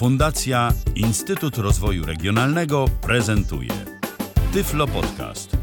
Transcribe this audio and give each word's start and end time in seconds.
Fundacja 0.00 0.72
Instytut 0.94 1.58
Rozwoju 1.58 2.06
Regionalnego 2.06 2.84
prezentuje 3.02 3.70
Tyflo 4.52 4.86
Podcast. 4.86 5.56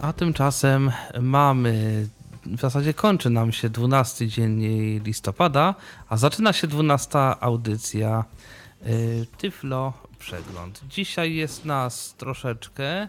A 0.00 0.12
tymczasem 0.12 0.92
mamy, 1.20 2.06
w 2.46 2.60
zasadzie 2.60 2.94
kończy 2.94 3.30
nam 3.30 3.52
się 3.52 3.70
12 3.70 4.28
dzień 4.28 4.62
listopada, 5.04 5.74
a 6.08 6.16
zaczyna 6.16 6.52
się 6.52 6.66
12 6.66 7.18
audycja 7.40 8.24
y, 8.86 9.26
Tyflo 9.38 9.92
Przegląd. 10.18 10.82
Dzisiaj 10.88 11.34
jest 11.34 11.64
nas 11.64 12.14
troszeczkę. 12.14 13.08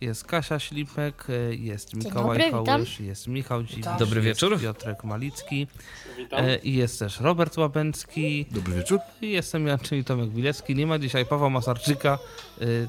Jest 0.00 0.24
Kasia 0.24 0.58
Ślipek, 0.58 1.30
y, 1.30 1.56
jest 1.56 1.94
Mikołaj 1.94 2.38
dobry, 2.38 2.44
witam. 2.44 2.64
Kołysz, 2.64 3.00
jest 3.00 3.26
Michał 3.26 3.62
Dziwisz, 3.62 3.86
Dobry 3.98 4.16
jest 4.24 4.40
wieczór. 4.40 4.60
Piotrek 4.60 5.04
Malicki 5.04 5.66
y, 6.18 6.56
i 6.62 6.74
jest 6.74 6.98
też 6.98 7.20
Robert 7.20 7.58
Łabęcki. 7.58 8.46
Dobry 8.50 8.74
wieczór. 8.74 8.98
I 9.22 9.30
Jestem 9.30 9.66
ja, 9.66 9.78
czyli 9.78 10.04
Tomek 10.04 10.30
Wilecki. 10.30 10.74
Nie 10.74 10.86
ma 10.86 10.98
dzisiaj 10.98 11.26
Pawła 11.26 11.50
Masarczyka. 11.50 12.18
y, 12.62 12.88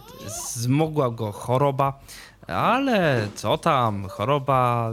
Zmogła 0.53 1.09
go 1.09 1.31
choroba, 1.31 1.99
ale 2.47 3.27
co 3.35 3.57
tam, 3.57 4.07
choroba 4.07 4.91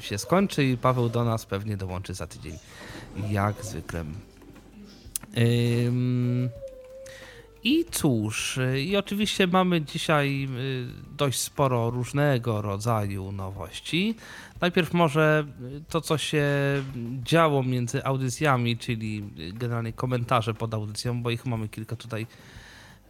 się 0.00 0.18
skończy 0.18 0.64
i 0.64 0.76
Paweł 0.76 1.08
do 1.08 1.24
nas 1.24 1.46
pewnie 1.46 1.76
dołączy 1.76 2.14
za 2.14 2.26
tydzień. 2.26 2.58
Jak 3.30 3.64
zwykle. 3.64 4.04
Ym, 5.38 6.50
I 7.64 7.84
cóż, 7.90 8.58
i 8.84 8.96
oczywiście 8.96 9.46
mamy 9.46 9.82
dzisiaj 9.82 10.48
y, 10.58 11.16
dość 11.16 11.40
sporo 11.40 11.90
różnego 11.90 12.62
rodzaju 12.62 13.32
nowości. 13.32 14.14
Najpierw 14.60 14.94
może 14.94 15.46
y, 15.76 15.82
to, 15.88 16.00
co 16.00 16.18
się 16.18 16.46
działo 17.22 17.62
między 17.62 18.04
audycjami, 18.04 18.76
czyli 18.76 19.24
y, 19.38 19.52
generalnie 19.52 19.92
komentarze 19.92 20.54
pod 20.54 20.74
audycją, 20.74 21.22
bo 21.22 21.30
ich 21.30 21.46
mamy 21.46 21.68
kilka 21.68 21.96
tutaj 21.96 22.26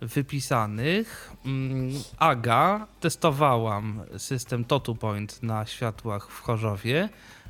wypisanych. 0.01 1.33
Mm, 1.47 1.91
Aga, 2.19 2.87
testowałam 3.01 4.01
system 4.17 4.65
TotuPoint 4.65 5.43
na 5.43 5.67
światłach 5.67 6.31
w 6.31 6.41
Chorzowie 6.41 7.09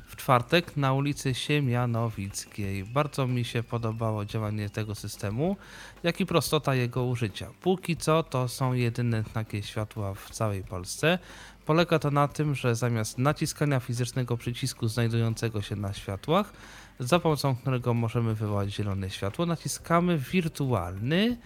w 0.09 0.15
czwartek 0.15 0.77
na 0.77 0.93
ulicy 0.93 1.33
Siemianowickiej. 1.33 2.83
Bardzo 2.83 3.27
mi 3.27 3.45
się 3.45 3.63
podobało 3.63 4.25
działanie 4.25 4.69
tego 4.69 4.95
systemu, 4.95 5.57
jak 6.03 6.21
i 6.21 6.25
prostota 6.25 6.75
jego 6.75 7.05
użycia. 7.05 7.47
Póki 7.61 7.97
co 7.97 8.23
to 8.23 8.47
są 8.47 8.73
jedyne 8.73 9.23
takie 9.23 9.63
światła 9.63 10.13
w 10.13 10.29
całej 10.29 10.63
Polsce. 10.63 11.19
Polega 11.65 11.99
to 11.99 12.11
na 12.11 12.27
tym, 12.27 12.55
że 12.55 12.75
zamiast 12.75 13.17
naciskania 13.17 13.79
fizycznego 13.79 14.37
przycisku 14.37 14.87
znajdującego 14.87 15.61
się 15.61 15.75
na 15.75 15.93
światłach, 15.93 16.53
za 16.99 17.19
pomocą 17.19 17.55
którego 17.55 17.93
możemy 17.93 18.35
wywołać 18.35 18.73
zielone 18.73 19.09
światło, 19.09 19.45
naciskamy 19.45 20.17
wirtualny 20.17 21.37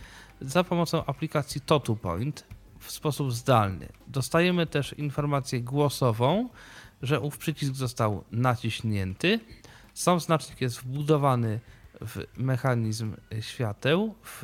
za 0.41 0.63
pomocą 0.63 1.05
aplikacji 1.05 1.61
TotuPoint 1.61 2.45
w 2.79 2.91
sposób 2.91 3.33
zdalny. 3.33 3.89
Dostajemy 4.07 4.67
też 4.67 4.93
informację 4.93 5.61
głosową, 5.61 6.49
że 7.03 7.19
ów 7.19 7.37
przycisk 7.37 7.73
został 7.73 8.23
naciśnięty. 8.31 9.39
Sam 9.93 10.19
znacznik 10.19 10.61
jest 10.61 10.79
wbudowany 10.79 11.59
w 12.01 12.23
mechanizm 12.37 13.13
świateł. 13.41 14.15
W 14.23 14.43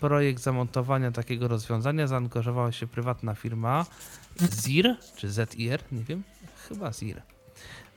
projekt 0.00 0.42
zamontowania 0.42 1.10
takiego 1.12 1.48
rozwiązania 1.48 2.06
zaangażowała 2.06 2.72
się 2.72 2.86
prywatna 2.86 3.34
firma 3.34 3.86
ZIR, 4.40 4.96
czy 5.16 5.28
ZIR, 5.30 5.80
nie 5.92 6.04
wiem, 6.04 6.22
chyba 6.68 6.92
ZIR. 6.92 7.22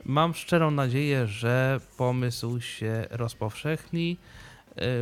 Mam 0.04 0.34
szczerą 0.34 0.70
nadzieję, 0.70 1.26
że 1.26 1.80
pomysł 1.96 2.60
się 2.60 3.06
rozpowszechni, 3.10 4.16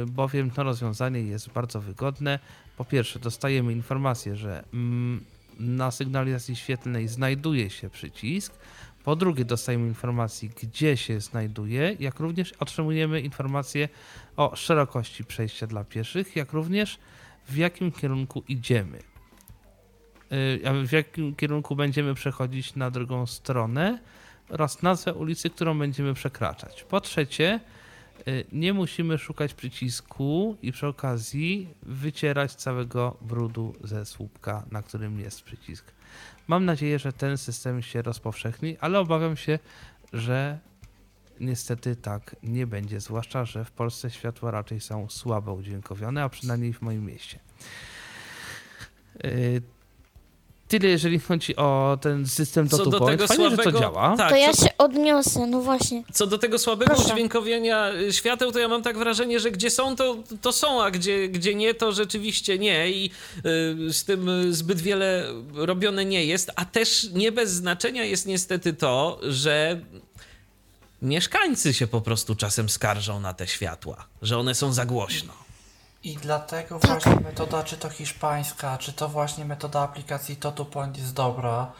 y, 0.02 0.06
bowiem 0.06 0.50
to 0.50 0.62
rozwiązanie 0.62 1.20
jest 1.20 1.50
bardzo 1.50 1.80
wygodne. 1.80 2.38
Po 2.76 2.84
pierwsze, 2.84 3.18
dostajemy 3.18 3.72
informację, 3.72 4.36
że 4.36 4.64
mm, 4.74 5.24
na 5.58 5.90
sygnalizacji 5.90 6.56
świetlnej 6.56 7.08
znajduje 7.08 7.70
się 7.70 7.90
przycisk. 7.90 8.54
Po 9.04 9.16
drugie, 9.16 9.44
dostajemy 9.44 9.86
informację, 9.86 10.48
gdzie 10.62 10.96
się 10.96 11.20
znajduje, 11.20 11.96
jak 12.00 12.20
również 12.20 12.52
otrzymujemy 12.52 13.20
informację 13.20 13.88
o 14.36 14.56
szerokości 14.56 15.24
przejścia 15.24 15.66
dla 15.66 15.84
pieszych, 15.84 16.36
jak 16.36 16.52
również 16.52 16.98
w 17.48 17.56
jakim 17.56 17.92
kierunku 17.92 18.44
idziemy. 18.48 18.98
Y, 20.32 20.86
W 20.86 20.92
jakim 20.92 21.34
kierunku 21.34 21.76
będziemy 21.76 22.14
przechodzić 22.14 22.74
na 22.74 22.90
drugą 22.90 23.26
stronę 23.26 23.98
oraz 24.48 24.82
nazwę 24.82 25.14
ulicy, 25.14 25.50
którą 25.50 25.78
będziemy 25.78 26.14
przekraczać. 26.14 26.84
Po 26.84 27.00
trzecie, 27.00 27.60
nie 28.52 28.72
musimy 28.72 29.18
szukać 29.18 29.54
przycisku 29.54 30.56
i 30.62 30.72
przy 30.72 30.86
okazji 30.86 31.68
wycierać 31.82 32.54
całego 32.54 33.16
brudu 33.20 33.74
ze 33.84 34.06
słupka, 34.06 34.66
na 34.70 34.82
którym 34.82 35.20
jest 35.20 35.42
przycisk. 35.42 35.92
Mam 36.48 36.64
nadzieję, 36.64 36.98
że 36.98 37.12
ten 37.12 37.38
system 37.38 37.82
się 37.82 38.02
rozpowszechni, 38.02 38.76
ale 38.80 39.00
obawiam 39.00 39.36
się, 39.36 39.58
że 40.12 40.58
niestety 41.40 41.96
tak 41.96 42.36
nie 42.42 42.66
będzie, 42.66 43.00
zwłaszcza, 43.00 43.44
że 43.44 43.64
w 43.64 43.70
Polsce 43.70 44.10
światła 44.10 44.50
raczej 44.50 44.80
są 44.80 45.08
słabo 45.08 45.54
udźwiękowione, 45.54 46.22
a 46.22 46.28
przynajmniej 46.28 46.72
w 46.72 46.82
moim 46.82 47.06
mieście. 47.06 47.38
Tyle, 50.68 50.88
jeżeli 50.88 51.18
chodzi 51.18 51.56
o 51.56 51.98
ten 52.00 52.26
system 52.26 52.68
Co 52.68 52.86
do 52.86 53.00
tego 53.00 53.26
Fajnie, 53.26 53.50
że 53.50 53.56
to 53.56 53.62
słabego- 53.62 53.80
działa. 53.80 54.16
tak. 54.16 54.30
To 54.30 54.36
ja 54.36 54.52
co- 54.52 54.64
się 54.64 54.70
odniosę, 54.78 55.46
no 55.46 55.60
właśnie. 55.60 56.02
Co 56.12 56.26
do 56.26 56.38
tego 56.38 56.58
słabego 56.58 56.94
Proszę. 56.94 57.08
udźwiękowienia 57.08 57.92
y, 57.92 58.12
świateł, 58.12 58.52
to 58.52 58.58
ja 58.58 58.68
mam 58.68 58.82
tak 58.82 58.98
wrażenie, 58.98 59.40
że 59.40 59.50
gdzie 59.50 59.70
są, 59.70 59.96
to, 59.96 60.16
to 60.42 60.52
są, 60.52 60.82
a 60.82 60.90
gdzie, 60.90 61.28
gdzie 61.28 61.54
nie, 61.54 61.74
to 61.74 61.92
rzeczywiście 61.92 62.58
nie. 62.58 62.90
I 62.90 63.10
y, 63.86 63.92
z 63.92 64.04
tym 64.04 64.28
y, 64.28 64.54
zbyt 64.54 64.80
wiele 64.80 65.24
robione 65.54 66.04
nie 66.04 66.24
jest. 66.24 66.50
A 66.56 66.64
też 66.64 67.08
nie 67.14 67.32
bez 67.32 67.50
znaczenia 67.50 68.04
jest 68.04 68.26
niestety 68.26 68.72
to, 68.72 69.20
że 69.22 69.80
mieszkańcy 71.02 71.74
się 71.74 71.86
po 71.86 72.00
prostu 72.00 72.34
czasem 72.34 72.68
skarżą 72.68 73.20
na 73.20 73.34
te 73.34 73.46
światła, 73.46 74.06
że 74.22 74.38
one 74.38 74.54
są 74.54 74.72
za 74.72 74.86
głośno. 74.86 75.32
I 76.04 76.16
dlatego 76.16 76.78
właśnie 76.78 77.16
metoda, 77.24 77.62
czy 77.62 77.76
to 77.76 77.90
hiszpańska, 77.90 78.78
czy 78.78 78.92
to 78.92 79.08
właśnie 79.08 79.44
metoda 79.44 79.80
aplikacji 79.80 80.36
TotuPoint 80.36 80.96
jest 80.98 81.14
dobra, 81.14 81.72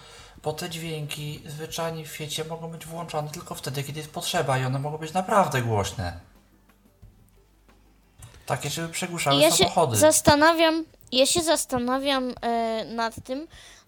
bo 0.43 0.53
te 0.53 0.71
dźwięki 0.71 1.43
zwyczajnie 1.47 2.05
w 2.05 2.13
świecie 2.15 2.45
mogą 2.45 2.69
być 2.71 2.87
włączone 2.87 3.31
tylko 3.31 3.55
wtedy, 3.55 3.83
kiedy 3.83 3.99
jest 4.01 4.13
potrzeba 4.13 4.59
i 4.59 4.65
one 4.65 4.79
mogą 4.79 4.99
być 4.99 5.13
naprawdę 5.13 5.63
głośne. 5.63 6.21
Takie, 8.47 8.71
żeby 8.71 8.89
przegłuszały 8.89 9.41
Ja 9.41 9.51
się 9.51 9.57
samochody. 9.57 9.97
zastanawiam, 9.97 10.85
ja 11.13 11.27
się 11.27 11.43
zastanawiam 11.43 12.35
e, 12.41 12.85
nad 12.85 13.15
tym, 13.25 13.47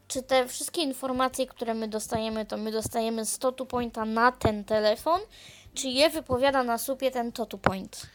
czy 0.08 0.22
te 0.22 0.48
wszystkie 0.48 0.82
informacje, 0.82 1.46
które 1.46 1.74
my 1.74 1.88
dostajemy, 1.88 2.46
to 2.46 2.56
my 2.56 2.72
dostajemy 2.72 3.26
z 3.26 3.38
Totu 3.38 3.66
Pointa 3.66 4.04
na 4.04 4.32
ten 4.32 4.64
telefon, 4.64 5.20
czy 5.74 5.88
je 5.88 6.10
wypowiada 6.10 6.62
na 6.62 6.78
supie 6.78 7.10
ten 7.10 7.32
Totu 7.32 7.58
Point? 7.58 8.06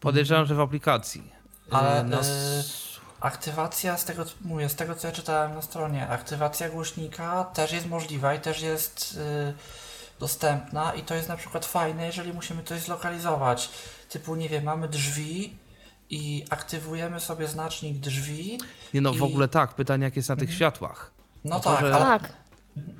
Podejrzewam, 0.00 0.46
że 0.46 0.54
w 0.54 0.60
aplikacji. 0.60 1.37
Ale 1.70 2.00
Y, 2.00 2.04
no, 2.04 2.16
y, 2.16 2.20
s- 2.20 2.88
aktywacja, 3.20 3.96
z 3.98 4.04
tego, 4.04 4.24
mówię, 4.40 4.68
z 4.68 4.74
tego 4.74 4.94
co 4.94 5.06
ja 5.06 5.12
czytałem 5.12 5.54
na 5.54 5.62
stronie, 5.62 6.08
aktywacja 6.08 6.68
głośnika 6.68 7.44
też 7.44 7.72
jest 7.72 7.86
możliwa 7.88 8.34
i 8.34 8.40
też 8.40 8.60
jest 8.62 9.18
y, 9.50 9.54
dostępna 10.20 10.92
i 10.94 11.02
to 11.02 11.14
jest 11.14 11.28
na 11.28 11.36
przykład 11.36 11.66
fajne, 11.66 12.06
jeżeli 12.06 12.32
musimy 12.32 12.62
coś 12.64 12.80
zlokalizować. 12.80 13.70
Typu, 14.08 14.34
nie 14.36 14.48
wiem, 14.48 14.64
mamy 14.64 14.88
drzwi 14.88 15.56
i 16.10 16.44
aktywujemy 16.50 17.20
sobie 17.20 17.46
znacznik 17.48 17.98
drzwi. 17.98 18.58
Nie 18.94 19.00
no, 19.00 19.12
w 19.12 19.16
i- 19.16 19.22
ogóle 19.22 19.48
tak. 19.48 19.74
Pytanie, 19.74 20.04
jak 20.04 20.16
jest 20.16 20.28
na 20.28 20.36
tych 20.36 20.54
światłach. 20.54 21.10
No 21.44 21.54
No 21.54 21.60
to, 21.60 21.70
tak, 21.70 21.80
że- 21.80 21.94
ale 21.94 22.04
Tak. 22.04 22.32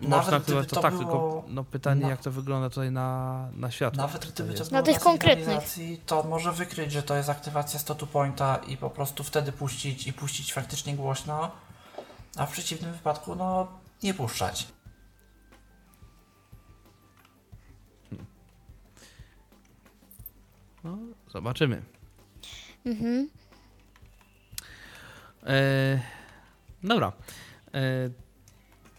Można 0.00 0.40
gdyby 0.40 0.64
to, 0.66 0.74
to 0.76 0.82
tak, 0.82 0.94
było... 0.94 1.04
tylko 1.04 1.44
no, 1.48 1.64
pytanie, 1.64 2.02
na- 2.02 2.08
jak 2.08 2.20
to 2.20 2.30
wygląda 2.30 2.70
tutaj 2.70 2.90
na, 2.92 3.48
na 3.52 3.70
światło. 3.70 4.02
Nawet 4.02 4.32
gdyby 4.32 4.54
to 4.54 4.64
Na 4.70 4.82
tych 4.82 5.00
konkretnych. 5.00 5.76
to 6.06 6.22
może 6.22 6.52
wykryć, 6.52 6.92
że 6.92 7.02
to 7.02 7.16
jest 7.16 7.28
aktywacja 7.28 7.78
statu 7.78 8.06
pointa 8.06 8.56
i 8.56 8.76
po 8.76 8.90
prostu 8.90 9.24
wtedy 9.24 9.52
puścić 9.52 10.06
i 10.06 10.12
puścić 10.12 10.52
faktycznie 10.52 10.96
głośno, 10.96 11.50
a 12.36 12.46
w 12.46 12.52
przeciwnym 12.52 12.92
wypadku, 12.92 13.34
no, 13.34 13.68
nie 14.02 14.14
puszczać. 14.14 14.68
No, 20.84 20.98
zobaczymy. 21.28 21.82
Mhm. 22.86 23.28
E, 25.46 26.00
dobra. 26.82 27.12
E, 27.74 27.80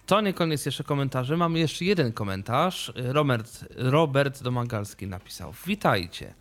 to 0.10 0.22
nie 0.22 0.34
koniec 0.34 0.66
jeszcze 0.66 0.84
komentarzy. 0.84 1.38
Mamy 1.38 1.60
jeszcze 1.60 1.86
jeden 1.86 2.14
komentarz. 2.14 2.94
Robert, 2.96 3.66
Robert 3.76 4.44
Domagalski 4.44 5.08
napisał. 5.08 5.54
Witajcie. 5.66 6.34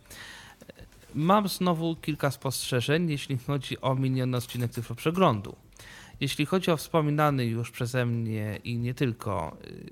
Mam 1.15 1.47
znowu 1.47 1.95
kilka 1.95 2.31
spostrzeżeń, 2.31 3.09
jeśli 3.09 3.37
chodzi 3.37 3.81
o 3.81 3.95
miniony 3.95 4.37
odcinek 4.37 4.71
Cyfroprzeglądu. 4.71 5.55
Jeśli 6.19 6.45
chodzi 6.45 6.71
o 6.71 6.77
wspominany 6.77 7.45
już 7.45 7.71
przeze 7.71 8.05
mnie 8.05 8.59
i 8.63 8.77
nie 8.77 8.93
tylko 8.93 9.57
y, 9.67 9.83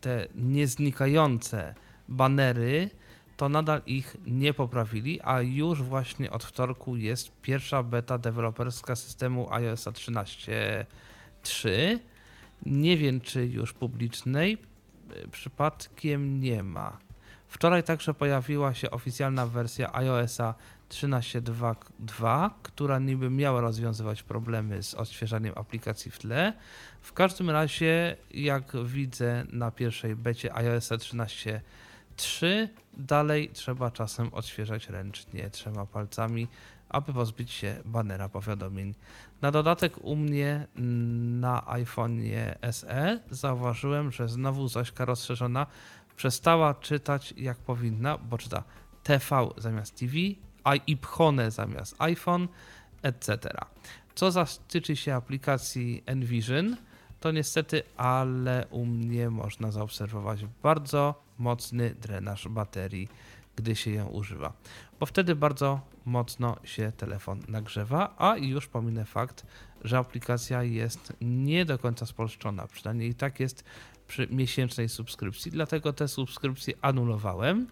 te 0.00 0.26
nieznikające 0.34 1.74
banery, 2.08 2.90
to 3.36 3.48
nadal 3.48 3.82
ich 3.86 4.16
nie 4.26 4.54
poprawili, 4.54 5.20
a 5.20 5.40
już 5.40 5.82
właśnie 5.82 6.30
od 6.30 6.44
wtorku 6.44 6.96
jest 6.96 7.32
pierwsza 7.42 7.82
beta 7.82 8.18
deweloperska 8.18 8.96
systemu 8.96 9.52
iOS 9.52 9.86
13.3. 9.86 12.11
Nie 12.66 12.96
wiem, 12.96 13.20
czy 13.20 13.46
już 13.46 13.72
publicznej. 13.72 14.58
Przypadkiem 15.30 16.40
nie 16.40 16.62
ma. 16.62 16.98
Wczoraj 17.48 17.82
także 17.82 18.14
pojawiła 18.14 18.74
się 18.74 18.90
oficjalna 18.90 19.46
wersja 19.46 19.94
iOSa 19.94 20.54
13.2.2, 20.88 22.50
która 22.62 22.98
niby 22.98 23.30
miała 23.30 23.60
rozwiązywać 23.60 24.22
problemy 24.22 24.82
z 24.82 24.94
odświeżaniem 24.94 25.52
aplikacji 25.56 26.10
w 26.10 26.18
tle. 26.18 26.52
W 27.00 27.12
każdym 27.12 27.50
razie, 27.50 28.16
jak 28.30 28.84
widzę 28.84 29.44
na 29.52 29.70
pierwszej 29.70 30.16
becie 30.16 30.54
iOSa 30.56 30.96
13.3, 30.96 32.68
dalej 32.96 33.50
trzeba 33.52 33.90
czasem 33.90 34.34
odświeżać 34.34 34.88
ręcznie 34.88 35.50
trzema 35.50 35.86
palcami, 35.86 36.48
aby 36.88 37.12
pozbyć 37.12 37.50
się 37.50 37.76
banera 37.84 38.28
powiadomień. 38.28 38.94
Na 39.42 39.50
dodatek 39.50 40.04
u 40.04 40.16
mnie 40.16 40.66
na 41.40 41.60
iPhone'ie 41.60 42.72
SE 42.72 43.20
zauważyłem, 43.30 44.12
że 44.12 44.28
znowu 44.28 44.68
Zośka 44.68 45.04
rozszerzona 45.04 45.66
przestała 46.16 46.74
czytać 46.74 47.34
jak 47.36 47.58
powinna, 47.58 48.18
bo 48.18 48.38
czyta 48.38 48.62
TV 49.02 49.48
zamiast 49.56 49.98
TV, 49.98 50.14
iPhone 50.64 51.40
zamiast 51.50 51.96
iPhone, 51.98 52.48
etc. 53.02 53.38
Co 54.14 54.30
zatyczy 54.30 54.96
się 54.96 55.14
aplikacji 55.14 56.02
Envision, 56.06 56.76
to 57.20 57.32
niestety, 57.32 57.82
ale 57.96 58.66
u 58.70 58.86
mnie 58.86 59.30
można 59.30 59.70
zaobserwować 59.70 60.44
bardzo 60.62 61.24
mocny 61.38 61.94
drenaż 61.94 62.48
baterii, 62.48 63.08
gdy 63.56 63.76
się 63.76 63.90
ją 63.90 64.08
używa, 64.08 64.52
bo 65.00 65.06
wtedy 65.06 65.36
bardzo 65.36 65.80
mocno 66.04 66.56
się 66.64 66.92
telefon 66.96 67.40
nagrzewa, 67.48 68.14
a 68.18 68.36
już 68.36 68.66
pominę 68.66 69.04
fakt, 69.04 69.46
że 69.84 69.98
aplikacja 69.98 70.62
jest 70.62 71.12
nie 71.20 71.64
do 71.64 71.78
końca 71.78 72.06
spolszczona, 72.06 72.66
przynajmniej 72.66 73.08
i 73.08 73.14
tak 73.14 73.40
jest 73.40 73.64
przy 74.06 74.28
miesięcznej 74.30 74.88
subskrypcji, 74.88 75.50
dlatego 75.50 75.92
tę 75.92 76.08
subskrypcję 76.08 76.74
anulowałem, 76.82 77.66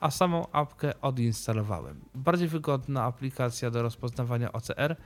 a 0.00 0.10
samą 0.10 0.52
apkę 0.52 1.00
odinstalowałem. 1.00 2.00
Bardziej 2.14 2.48
wygodna 2.48 3.04
aplikacja 3.04 3.70
do 3.70 3.82
rozpoznawania 3.82 4.52
OCR, 4.52 4.96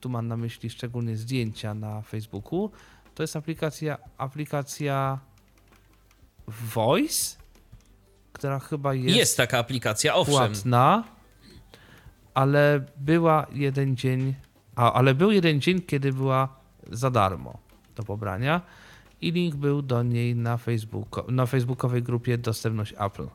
tu 0.00 0.08
mam 0.08 0.28
na 0.28 0.36
myśli 0.36 0.70
szczególnie 0.70 1.16
zdjęcia 1.16 1.74
na 1.74 2.02
Facebooku, 2.02 2.70
to 3.14 3.22
jest 3.22 3.36
aplikacja, 3.36 3.98
aplikacja 4.18 5.18
Voice, 6.48 7.37
która 8.32 8.58
chyba 8.58 8.94
jest, 8.94 9.16
Jest 9.16 9.36
taka 9.36 9.58
aplikacja, 9.58 10.14
owszem. 10.14 10.34
płatna, 10.34 11.04
ale 12.34 12.84
była 12.96 13.46
jeden 13.52 13.96
dzień, 13.96 14.34
a, 14.76 14.92
ale 14.92 15.14
był 15.14 15.30
jeden 15.30 15.60
dzień, 15.60 15.82
kiedy 15.82 16.12
była 16.12 16.48
za 16.90 17.10
darmo 17.10 17.58
do 17.96 18.02
pobrania 18.02 18.60
i 19.20 19.32
link 19.32 19.54
był 19.54 19.82
do 19.82 20.02
niej 20.02 20.34
na, 20.36 20.56
Facebooku, 20.56 21.30
na 21.30 21.46
facebookowej 21.46 22.02
grupie 22.02 22.38
Dostępność 22.38 22.94
Apple. 22.98 23.26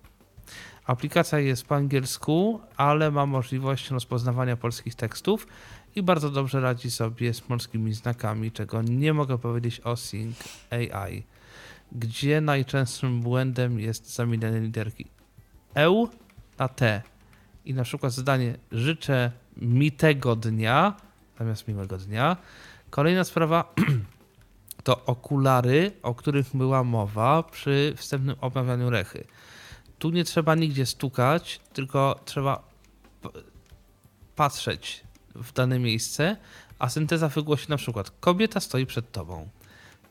Aplikacja 0.85 1.39
jest 1.39 1.65
po 1.65 1.75
angielsku, 1.75 2.59
ale 2.77 3.11
ma 3.11 3.25
możliwość 3.25 3.89
rozpoznawania 3.89 4.57
polskich 4.57 4.95
tekstów 4.95 5.47
i 5.95 6.03
bardzo 6.03 6.29
dobrze 6.29 6.61
radzi 6.61 6.91
sobie 6.91 7.33
z 7.33 7.41
polskimi 7.41 7.93
znakami, 7.93 8.51
czego 8.51 8.81
nie 8.81 9.13
mogę 9.13 9.37
powiedzieć 9.37 9.79
o 9.79 9.95
Sync 9.95 10.35
AI, 10.71 11.23
gdzie 11.95 12.41
najczęstszym 12.41 13.21
błędem 13.21 13.79
jest 13.79 14.15
zamienianie 14.15 14.59
literki 14.59 15.05
EU 15.75 16.09
na 16.59 16.67
T. 16.67 17.01
I 17.65 17.73
na 17.73 17.83
przykład 17.83 18.13
zdanie 18.13 18.57
życzę 18.71 19.31
mi 19.57 19.91
tego 19.91 20.35
dnia 20.35 20.95
zamiast 21.39 21.67
miłego 21.67 21.97
dnia. 21.97 22.37
Kolejna 22.89 23.23
sprawa 23.23 23.73
to 24.83 25.05
okulary, 25.05 25.91
o 26.03 26.15
których 26.15 26.55
była 26.55 26.83
mowa 26.83 27.43
przy 27.43 27.93
wstępnym 27.97 28.35
omawianiu 28.41 28.89
rechy. 28.89 29.27
Tu 29.99 30.09
nie 30.09 30.23
trzeba 30.23 30.55
nigdzie 30.55 30.85
stukać, 30.85 31.59
tylko 31.73 32.19
trzeba 32.25 32.63
patrzeć 34.35 35.03
w 35.35 35.53
dane 35.53 35.79
miejsce, 35.79 36.37
a 36.79 36.89
synteza 36.89 37.29
wygłosi 37.29 37.65
na 37.69 37.77
przykład 37.77 38.11
kobieta 38.19 38.59
stoi 38.59 38.85
przed 38.85 39.11
tobą. 39.11 39.49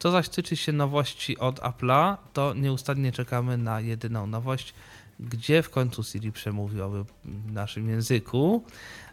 Co 0.03 0.11
zaś 0.11 0.29
tyczy 0.29 0.57
się 0.57 0.73
nowości 0.73 1.39
od 1.39 1.61
Apple'a, 1.61 2.17
to 2.33 2.55
nieustannie 2.55 3.13
czekamy 3.13 3.59
na 3.59 3.81
jedyną 3.81 4.27
nowość, 4.27 4.75
gdzie 5.21 5.63
w 5.63 5.71
końcu 5.71 6.03
Siri 6.03 6.33
przemówiłoby 6.33 7.05
w 7.25 7.53
naszym 7.53 7.89
języku, 7.89 8.65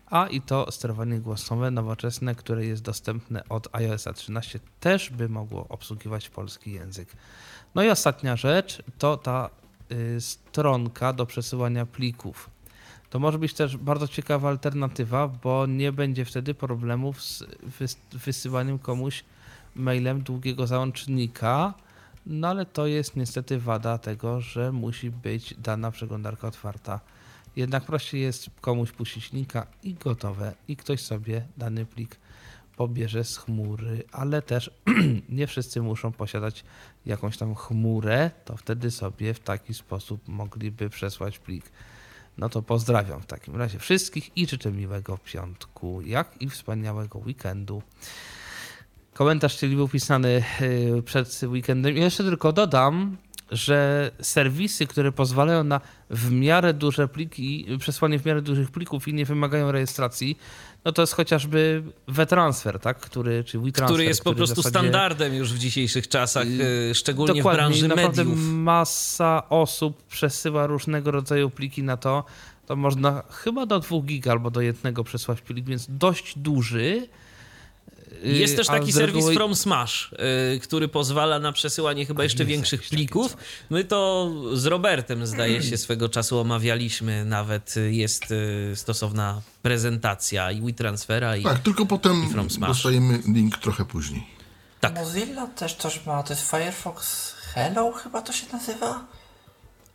a 0.05 0.27
i 0.27 0.41
to 0.41 0.71
sterowanie 0.71 1.19
głosowe 1.19 1.71
nowoczesne, 1.71 2.35
które 2.35 2.65
jest 2.65 2.81
dostępne 2.81 3.43
od 3.49 3.75
iOS 3.75 4.07
13, 4.15 4.59
też 4.79 5.09
by 5.09 5.29
mogło 5.29 5.67
obsługiwać 5.67 6.29
polski 6.29 6.71
język. 6.71 7.09
No 7.75 7.83
i 7.83 7.89
ostatnia 7.89 8.35
rzecz 8.35 8.83
to 8.97 9.17
ta 9.17 9.49
y, 9.91 10.21
stronka 10.21 11.13
do 11.13 11.25
przesyłania 11.25 11.85
plików. 11.85 12.49
To 13.09 13.19
może 13.19 13.39
być 13.39 13.53
też 13.53 13.77
bardzo 13.77 14.07
ciekawa 14.07 14.49
alternatywa, 14.49 15.27
bo 15.27 15.65
nie 15.65 15.91
będzie 15.91 16.25
wtedy 16.25 16.53
problemów 16.53 17.23
z 17.23 17.43
wysyłaniem 18.11 18.79
komuś 18.79 19.23
mailem 19.75 20.21
długiego 20.21 20.67
załącznika, 20.67 21.73
no 22.25 22.47
ale 22.47 22.65
to 22.65 22.87
jest 22.87 23.15
niestety 23.15 23.59
wada 23.59 23.97
tego, 23.97 24.41
że 24.41 24.71
musi 24.71 25.11
być 25.11 25.53
dana 25.53 25.91
przeglądarka 25.91 26.47
otwarta. 26.47 26.99
Jednak 27.55 27.85
prościej 27.85 28.21
jest 28.21 28.49
komuś 28.61 28.91
puścić 28.91 29.31
linka 29.31 29.67
i 29.83 29.93
gotowe, 29.93 30.53
i 30.67 30.75
ktoś 30.75 31.01
sobie 31.01 31.45
dany 31.57 31.85
plik 31.85 32.17
pobierze 32.75 33.23
z 33.23 33.37
chmury, 33.37 34.03
ale 34.11 34.41
też 34.41 34.71
nie 35.29 35.47
wszyscy 35.47 35.81
muszą 35.81 36.11
posiadać 36.11 36.63
jakąś 37.05 37.37
tam 37.37 37.55
chmurę, 37.55 38.31
to 38.45 38.57
wtedy 38.57 38.91
sobie 38.91 39.33
w 39.33 39.39
taki 39.39 39.73
sposób 39.73 40.27
mogliby 40.27 40.89
przesłać 40.89 41.39
plik. 41.39 41.71
No 42.37 42.49
to 42.49 42.61
pozdrawiam 42.61 43.21
w 43.21 43.25
takim 43.25 43.55
razie 43.55 43.79
wszystkich 43.79 44.37
i 44.37 44.47
życzę 44.47 44.71
miłego 44.71 45.17
piątku, 45.17 46.01
jak 46.01 46.41
i 46.41 46.49
wspaniałego 46.49 47.19
weekendu. 47.19 47.81
Komentarz 49.19 49.57
czyli 49.57 49.75
był 49.75 49.87
pisany 49.87 50.43
y, 50.61 51.03
przed 51.05 51.41
weekendem. 51.43 51.97
I 51.97 51.99
jeszcze 51.99 52.23
tylko 52.23 52.53
dodam, 52.53 53.17
że 53.51 54.11
serwisy, 54.21 54.87
które 54.87 55.11
pozwalają 55.11 55.63
na 55.63 55.81
w 56.09 56.31
miarę 56.31 56.73
duże 56.73 57.07
pliki, 57.07 57.67
przesłanie 57.79 58.19
w 58.19 58.25
miarę 58.25 58.41
dużych 58.41 58.71
plików 58.71 59.07
i 59.07 59.13
nie 59.13 59.25
wymagają 59.25 59.71
rejestracji, 59.71 60.37
no 60.85 60.91
to 60.91 61.01
jest 61.01 61.13
chociażby 61.13 61.83
WeTransfer, 62.07 62.79
tak? 62.79 62.99
który, 62.99 63.43
czy 63.43 63.59
WeTransfer, 63.59 63.85
który 63.85 64.03
jest 64.03 64.23
po 64.23 64.33
prostu 64.33 64.61
zasadzie... 64.61 64.79
standardem 64.79 65.33
już 65.33 65.53
w 65.53 65.57
dzisiejszych 65.57 66.07
czasach, 66.07 66.47
y, 66.47 66.95
szczególnie 66.95 67.33
Dokładnie, 67.33 67.57
w 67.57 67.61
branży 67.61 67.87
naprawdę 67.87 68.23
mediów. 68.23 68.45
masa 68.49 69.49
osób 69.49 70.03
przesyła 70.03 70.67
różnego 70.67 71.11
rodzaju 71.11 71.49
pliki 71.49 71.83
na 71.83 71.97
to, 71.97 72.25
to 72.65 72.75
można 72.75 73.23
chyba 73.29 73.65
do 73.65 73.79
2 73.79 74.01
giga 74.01 74.31
albo 74.31 74.51
do 74.51 74.61
jednego 74.61 75.03
przesłać 75.03 75.41
plik, 75.41 75.65
więc 75.65 75.87
dość 75.89 76.39
duży 76.39 77.07
jest 78.23 78.55
też 78.55 78.67
taki 78.67 78.93
serwis 78.93 79.15
reguły... 79.15 79.33
From 79.33 79.55
Smash, 79.55 80.11
yy, 80.51 80.59
który 80.59 80.87
pozwala 80.87 81.39
na 81.39 81.51
przesyłanie 81.51 82.05
chyba 82.05 82.23
jeszcze 82.23 82.45
większych 82.45 82.89
plików. 82.89 83.37
My 83.69 83.83
to 83.83 84.31
z 84.53 84.65
Robertem, 84.65 85.27
zdaje 85.27 85.63
się, 85.63 85.77
swego 85.77 86.09
czasu 86.09 86.39
omawialiśmy. 86.39 87.25
Nawet 87.25 87.75
jest 87.89 88.29
yy, 88.29 88.75
stosowna 88.75 89.41
prezentacja 89.61 90.51
i 90.51 90.61
WeTransfera 90.61 91.37
i 91.37 91.43
Tak, 91.43 91.59
tylko 91.59 91.85
potem 91.85 92.23
dostajemy 92.59 93.19
link 93.33 93.57
trochę 93.57 93.85
później. 93.85 94.27
Tak. 94.79 94.95
Mozilla 94.95 95.47
też 95.47 95.73
coś 95.73 96.05
ma, 96.05 96.23
to 96.23 96.33
jest 96.33 96.51
Firefox 96.51 97.33
Hello 97.53 97.91
chyba 97.91 98.21
to 98.21 98.33
się 98.33 98.45
nazywa? 98.53 99.05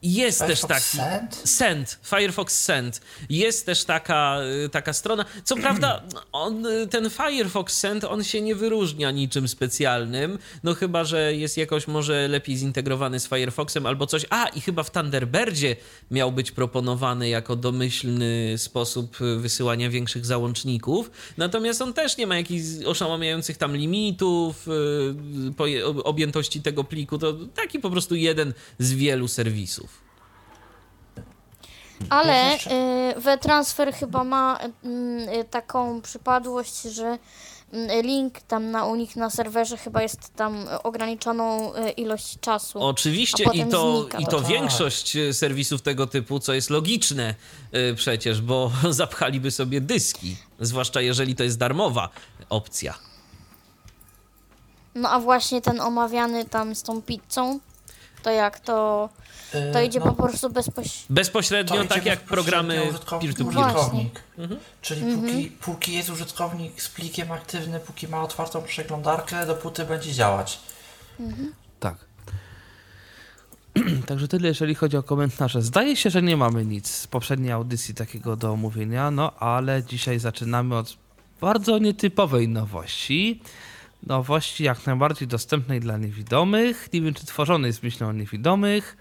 Jest 0.04 0.38
Firefox 0.38 0.60
też 0.60 0.68
taki. 0.68 0.96
Send? 0.96 1.40
Send, 1.44 1.98
Firefox 2.02 2.62
Send. 2.62 3.00
Jest 3.28 3.66
też 3.66 3.84
taka, 3.84 4.38
y, 4.64 4.68
taka 4.68 4.92
strona. 4.92 5.24
Co 5.44 5.56
prawda, 5.56 6.02
on, 6.32 6.66
y, 6.66 6.86
ten 6.86 7.10
Firefox 7.10 7.78
Send, 7.78 8.04
on 8.04 8.24
się 8.24 8.40
nie 8.40 8.54
wyróżnia 8.54 9.10
niczym 9.10 9.48
specjalnym. 9.48 10.38
No 10.62 10.74
chyba, 10.74 11.04
że 11.04 11.34
jest 11.34 11.56
jakoś 11.56 11.88
może 11.88 12.28
lepiej 12.28 12.56
zintegrowany 12.56 13.20
z 13.20 13.28
Firefoxem 13.28 13.86
albo 13.86 14.06
coś. 14.06 14.26
A, 14.30 14.48
i 14.48 14.60
chyba 14.60 14.82
w 14.82 14.90
Thunderbirdzie 14.90 15.76
miał 16.10 16.32
być 16.32 16.52
proponowany 16.52 17.28
jako 17.28 17.56
domyślny 17.56 18.54
sposób 18.56 19.20
y, 19.20 19.36
wysyłania 19.36 19.90
większych 19.90 20.26
załączników. 20.26 21.10
Natomiast 21.36 21.82
on 21.82 21.92
też 21.92 22.16
nie 22.16 22.26
ma 22.26 22.36
jakichś 22.36 22.66
oszałamiających 22.86 23.56
tam 23.56 23.76
limitów, 23.76 24.66
objętości 26.04 26.62
tego 26.62 26.84
pliku. 26.84 27.18
To 27.18 27.32
taki 27.32 27.78
po 27.78 27.90
prostu 27.90 28.14
jeden 28.14 28.54
z 28.78 28.92
wielu 28.92 29.28
serwisów. 29.28 29.93
Ale 32.10 32.54
y, 32.54 33.20
WeTransfer 33.20 33.94
chyba 33.94 34.24
ma 34.24 34.58
y, 35.40 35.44
taką 35.44 36.02
przypadłość, 36.02 36.82
że 36.82 37.18
mm, 37.72 38.06
link 38.06 38.40
tam 38.40 38.70
na 38.70 38.84
u 38.84 38.96
nich 38.96 39.16
na 39.16 39.30
serwerze 39.30 39.76
chyba 39.76 40.02
jest 40.02 40.34
tam 40.36 40.66
ograniczoną 40.82 41.74
e, 41.74 41.90
ilość 41.90 42.40
czasu. 42.40 42.82
Oczywiście 42.82 43.44
i 43.52 43.64
to, 43.64 44.08
i 44.18 44.26
to 44.26 44.40
większość 44.40 45.16
e, 45.16 45.34
serwisów 45.34 45.82
tego 45.82 46.06
typu, 46.06 46.40
co 46.40 46.54
jest 46.54 46.70
logiczne 46.70 47.34
przecież, 47.96 48.40
bo 48.40 48.70
zapchaliby 48.90 49.50
sobie 49.50 49.80
dyski, 49.80 50.36
zwłaszcza 50.60 51.00
jeżeli 51.00 51.34
to 51.34 51.44
jest 51.44 51.58
darmowa 51.58 52.08
opcja. 52.48 52.94
No 54.94 55.10
a 55.10 55.20
właśnie 55.20 55.60
ten 55.60 55.80
omawiany 55.80 56.44
tam 56.44 56.74
z 56.74 56.82
tą 56.82 57.02
pizzą, 57.02 57.60
to 58.22 58.30
jak 58.30 58.60
to 58.60 59.08
to 59.72 59.80
idzie 59.80 60.00
no, 60.00 60.14
po 60.14 60.22
prostu 60.22 60.50
bezpośrednio. 60.50 61.14
Bezpośrednio, 61.14 61.84
tak 61.84 62.06
jak 62.06 62.20
programy 62.20 62.82
peer-to-peer. 63.20 64.10
Mhm. 64.38 64.60
Czyli 64.82 65.02
mhm. 65.02 65.20
póki, 65.20 65.50
póki 65.50 65.92
jest 65.92 66.10
użytkownik 66.10 66.82
z 66.82 66.88
plikiem 66.88 67.32
aktywny, 67.32 67.80
póki 67.80 68.08
ma 68.08 68.22
otwartą 68.22 68.62
przeglądarkę, 68.62 69.46
dopóty 69.46 69.84
będzie 69.84 70.12
działać. 70.12 70.58
Mhm. 71.20 71.52
Tak. 71.80 71.96
Także 74.06 74.28
tyle, 74.28 74.48
jeżeli 74.48 74.74
chodzi 74.74 74.96
o 74.96 75.02
komentarze. 75.02 75.62
Zdaje 75.62 75.96
się, 75.96 76.10
że 76.10 76.22
nie 76.22 76.36
mamy 76.36 76.64
nic 76.64 76.90
z 76.90 77.06
poprzedniej 77.06 77.52
audycji 77.52 77.94
takiego 77.94 78.36
do 78.36 78.52
omówienia, 78.52 79.10
no 79.10 79.32
ale 79.32 79.82
dzisiaj 79.82 80.18
zaczynamy 80.18 80.76
od 80.76 80.96
bardzo 81.40 81.78
nietypowej 81.78 82.48
nowości 82.48 83.40
nowości 84.06 84.64
jak 84.64 84.86
najbardziej 84.86 85.28
dostępnej 85.28 85.80
dla 85.80 85.96
niewidomych. 85.96 86.88
Nie 86.92 87.00
wiem, 87.00 87.14
czy 87.14 87.26
tworzonej 87.26 87.72
z 87.72 87.82
myślą 87.82 88.08
o 88.08 88.12
niewidomych 88.12 88.96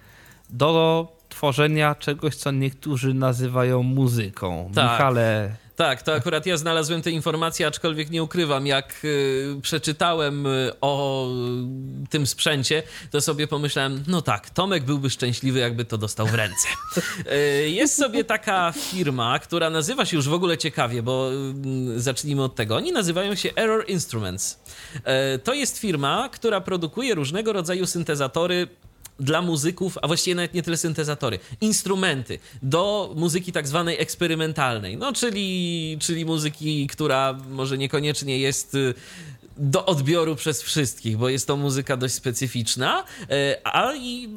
do 0.53 1.07
tworzenia 1.29 1.95
czegoś, 1.95 2.35
co 2.35 2.51
niektórzy 2.51 3.13
nazywają 3.13 3.83
muzyką. 3.83 4.71
Tak. 4.75 4.91
Michale, 4.91 5.55
tak, 5.75 6.01
to 6.01 6.13
akurat 6.13 6.45
ja 6.45 6.57
znalazłem 6.57 7.01
te 7.01 7.11
informacje, 7.11 7.67
aczkolwiek 7.67 8.09
nie 8.09 8.23
ukrywam, 8.23 8.67
jak 8.67 9.01
y, 9.03 9.59
przeczytałem 9.61 10.45
y, 10.45 10.71
o 10.81 11.27
tym 12.09 12.27
sprzęcie, 12.27 12.83
to 13.11 13.21
sobie 13.21 13.47
pomyślałem, 13.47 14.03
no 14.07 14.21
tak, 14.21 14.49
Tomek 14.49 14.83
byłby 14.83 15.09
szczęśliwy, 15.09 15.59
jakby 15.59 15.85
to 15.85 15.97
dostał 15.97 16.27
w 16.27 16.33
ręce. 16.33 16.67
Y, 17.65 17.69
jest 17.69 17.95
sobie 17.97 18.23
taka 18.23 18.71
firma, 18.71 19.39
która 19.39 19.69
nazywa 19.69 20.05
się 20.05 20.17
już 20.17 20.29
w 20.29 20.33
ogóle 20.33 20.57
ciekawie, 20.57 21.03
bo 21.03 21.31
y, 21.95 22.01
zacznijmy 22.01 22.43
od 22.43 22.55
tego. 22.55 22.75
Oni 22.75 22.91
nazywają 22.91 23.35
się 23.35 23.49
Error 23.55 23.85
Instruments. 23.87 24.59
Y, 25.35 25.39
to 25.39 25.53
jest 25.53 25.77
firma, 25.77 26.29
która 26.29 26.61
produkuje 26.61 27.15
różnego 27.15 27.53
rodzaju 27.53 27.85
syntezatory 27.85 28.67
dla 29.19 29.41
muzyków, 29.41 29.97
a 30.01 30.07
właściwie 30.07 30.35
nawet 30.35 30.53
nie 30.53 30.63
tyle 30.63 30.77
syntezatory, 30.77 31.39
instrumenty 31.61 32.39
do 32.61 33.13
muzyki 33.15 33.51
tak 33.51 33.67
zwanej 33.67 34.01
eksperymentalnej, 34.01 34.97
no 34.97 35.13
czyli, 35.13 35.97
czyli 36.01 36.25
muzyki, 36.25 36.87
która 36.87 37.37
może 37.49 37.77
niekoniecznie 37.77 38.37
jest 38.37 38.75
y, 38.75 38.93
do 39.57 39.85
odbioru 39.85 40.35
przez 40.35 40.61
wszystkich, 40.61 41.17
bo 41.17 41.29
jest 41.29 41.47
to 41.47 41.57
muzyka 41.57 41.97
dość 41.97 42.13
specyficzna, 42.13 43.03
e, 43.29 43.57
a 43.63 43.93
i 43.95 44.29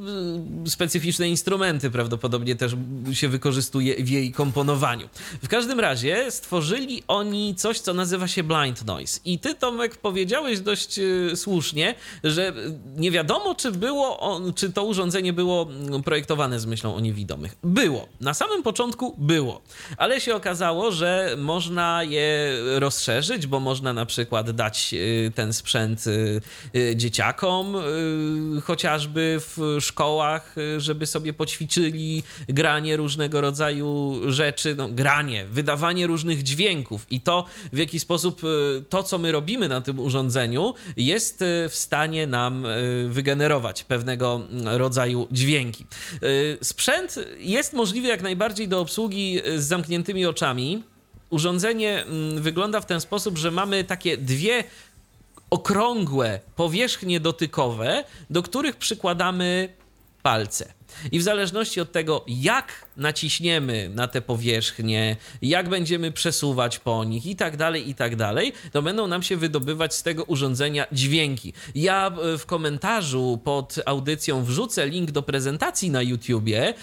e, 0.67 0.71
specyficzne 0.71 1.29
instrumenty 1.29 1.91
prawdopodobnie 1.91 2.57
też 2.57 2.73
się 3.13 3.29
wykorzystuje 3.29 4.05
w 4.05 4.09
jej 4.09 4.33
komponowaniu. 4.33 5.09
W 5.43 5.49
każdym 5.49 5.81
razie 5.81 6.31
stworzyli 6.31 7.03
oni 7.09 7.55
coś, 7.55 7.81
co 7.81 7.95
nazywa 7.95 8.29
się 8.29 8.43
blind 8.43 8.85
noise. 8.85 9.21
I 9.25 9.39
ty, 9.39 9.55
Tomek, 9.55 9.97
powiedziałeś 9.97 10.61
dość 10.61 10.99
e, 10.99 11.37
słusznie, 11.37 11.95
że 12.25 12.53
nie 12.97 13.11
wiadomo, 13.11 13.55
czy 13.55 13.73
było 13.73 14.21
on, 14.21 14.55
czy 14.55 14.73
to 14.73 14.85
urządzenie 14.85 15.33
było 15.33 15.69
mm, 15.71 16.03
projektowane 16.03 16.61
z 16.61 16.67
myślą 16.67 16.95
o 16.95 17.01
niewidomych. 17.01 17.57
Było. 17.65 18.09
Na 18.21 18.35
samym 18.35 18.63
początku 18.63 19.15
było. 19.19 19.63
Ale 19.97 20.21
się 20.21 20.35
okazało, 20.35 20.93
że 20.93 21.35
można 21.39 22.03
je 22.03 22.53
rozszerzyć, 22.79 23.47
bo 23.47 23.61
można 23.61 23.93
na 23.93 24.07
przykład 24.07 24.51
dać 24.51 24.95
Y, 24.95 25.06
ten 25.35 25.53
sprzęt 25.53 26.07
y, 26.07 26.41
y, 26.77 26.97
dzieciakom, 26.97 27.77
chociażby 28.63 29.41
w 29.41 29.77
szkołach, 29.81 30.55
żeby 30.79 31.07
sobie 31.07 31.33
poćwiczyli 31.33 32.23
granie 32.49 32.97
różnego 32.97 33.41
rodzaju 33.41 34.21
rzeczy, 34.29 34.75
no, 34.75 34.89
granie, 34.89 35.47
wydawanie 35.47 36.07
różnych 36.07 36.43
dźwięków 36.43 37.07
i 37.11 37.21
to, 37.21 37.45
w 37.73 37.79
jaki 37.79 38.01
sposób 38.01 38.41
to, 38.89 39.03
co 39.03 39.19
my 39.19 39.33
robimy 39.33 39.69
na 39.69 39.81
tym 39.81 40.01
urządzeniu, 40.01 40.75
jest 40.97 41.45
w 41.69 41.75
stanie 41.75 42.27
nam 42.27 42.67
wygenerować 43.09 43.85
pewnego 43.85 44.41
rodzaju 44.65 45.29
dźwięki. 45.33 45.87
Sprzęt 46.63 47.15
jest 47.39 47.73
możliwy 47.73 48.09
jak 48.09 48.23
najbardziej 48.23 48.69
do 48.69 48.81
obsługi 48.81 49.41
z 49.57 49.65
zamkniętymi 49.65 50.27
oczami. 50.27 50.83
Urządzenie 51.31 52.03
mm, 52.03 52.43
wygląda 52.43 52.81
w 52.81 52.87
ten 52.87 53.01
sposób, 53.01 53.39
że 53.39 53.51
mamy 53.51 53.85
takie 53.85 54.17
dwie 54.17 54.65
okrągłe 55.51 56.41
powierzchnie 56.57 57.21
dotykowe, 57.21 58.05
do 58.31 58.43
których 58.43 58.77
przykładamy 58.77 59.69
palce. 60.23 60.76
I 61.13 61.19
w 61.19 61.23
zależności 61.23 61.81
od 61.81 61.93
tego, 61.93 62.25
jak 62.29 62.87
naciśniemy 62.97 63.91
na 63.95 64.09
te 64.09 64.23
powierzchnie, 64.23 65.17
jak 65.43 65.69
będziemy 65.69 66.13
przesuwać 66.13 66.79
po 66.79 67.05
nich 67.05 67.27
i 67.27 67.37
tak 67.37 67.57
dalej, 67.57 67.91
i 67.91 67.95
tak 67.95 68.17
dalej, 68.17 68.53
to 68.73 68.83
będą 68.83 69.07
nam 69.07 69.23
się 69.23 69.37
wydobywać 69.37 69.95
z 69.95 70.03
tego 70.03 70.25
urządzenia 70.25 70.87
dźwięki. 70.93 71.53
Ja 71.75 72.07
e, 72.07 72.39
w 72.39 72.47
komentarzu 72.47 73.41
pod 73.45 73.75
audycją 73.87 74.45
wrzucę 74.45 74.87
link 74.87 75.11
do 75.11 75.23
prezentacji 75.23 75.91
na 75.91 76.03
YouTubie, 76.03 76.69
e, 76.69 76.75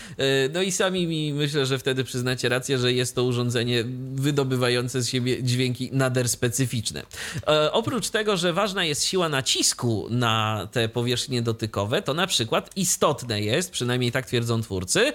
no 0.54 0.62
i 0.62 0.72
sami 0.72 1.08
mi 1.08 1.34
myślę, 1.34 1.66
że 1.66 1.80
wtedy 1.80 2.04
przyznacie 2.04 2.50
rację, 2.50 2.78
że 2.78 2.94
jest 2.94 3.16
to 3.16 3.24
urządzenie 3.24 3.84
wydobywające 4.14 5.02
z 5.02 5.10
siebie 5.10 5.44
dźwięki 5.44 5.90
nader 5.94 6.30
specyficzne. 6.30 7.04
E, 7.48 7.72
oprócz 7.72 8.10
tego, 8.10 8.38
że 8.38 8.54
ważna 8.54 8.86
jest 8.86 9.04
siła 9.04 9.30
nacisku 9.30 10.08
na 10.10 10.68
te 10.72 10.90
powierzchnie 10.90 11.42
dotykowe, 11.42 12.02
to 12.02 12.14
na 12.14 12.28
przykład 12.28 12.70
istotne 12.76 13.42
jest, 13.42 13.72
przynajmniej 13.72 14.03
tak 14.12 14.26
twierdzą 14.26 14.62
twórcy, 14.62 15.14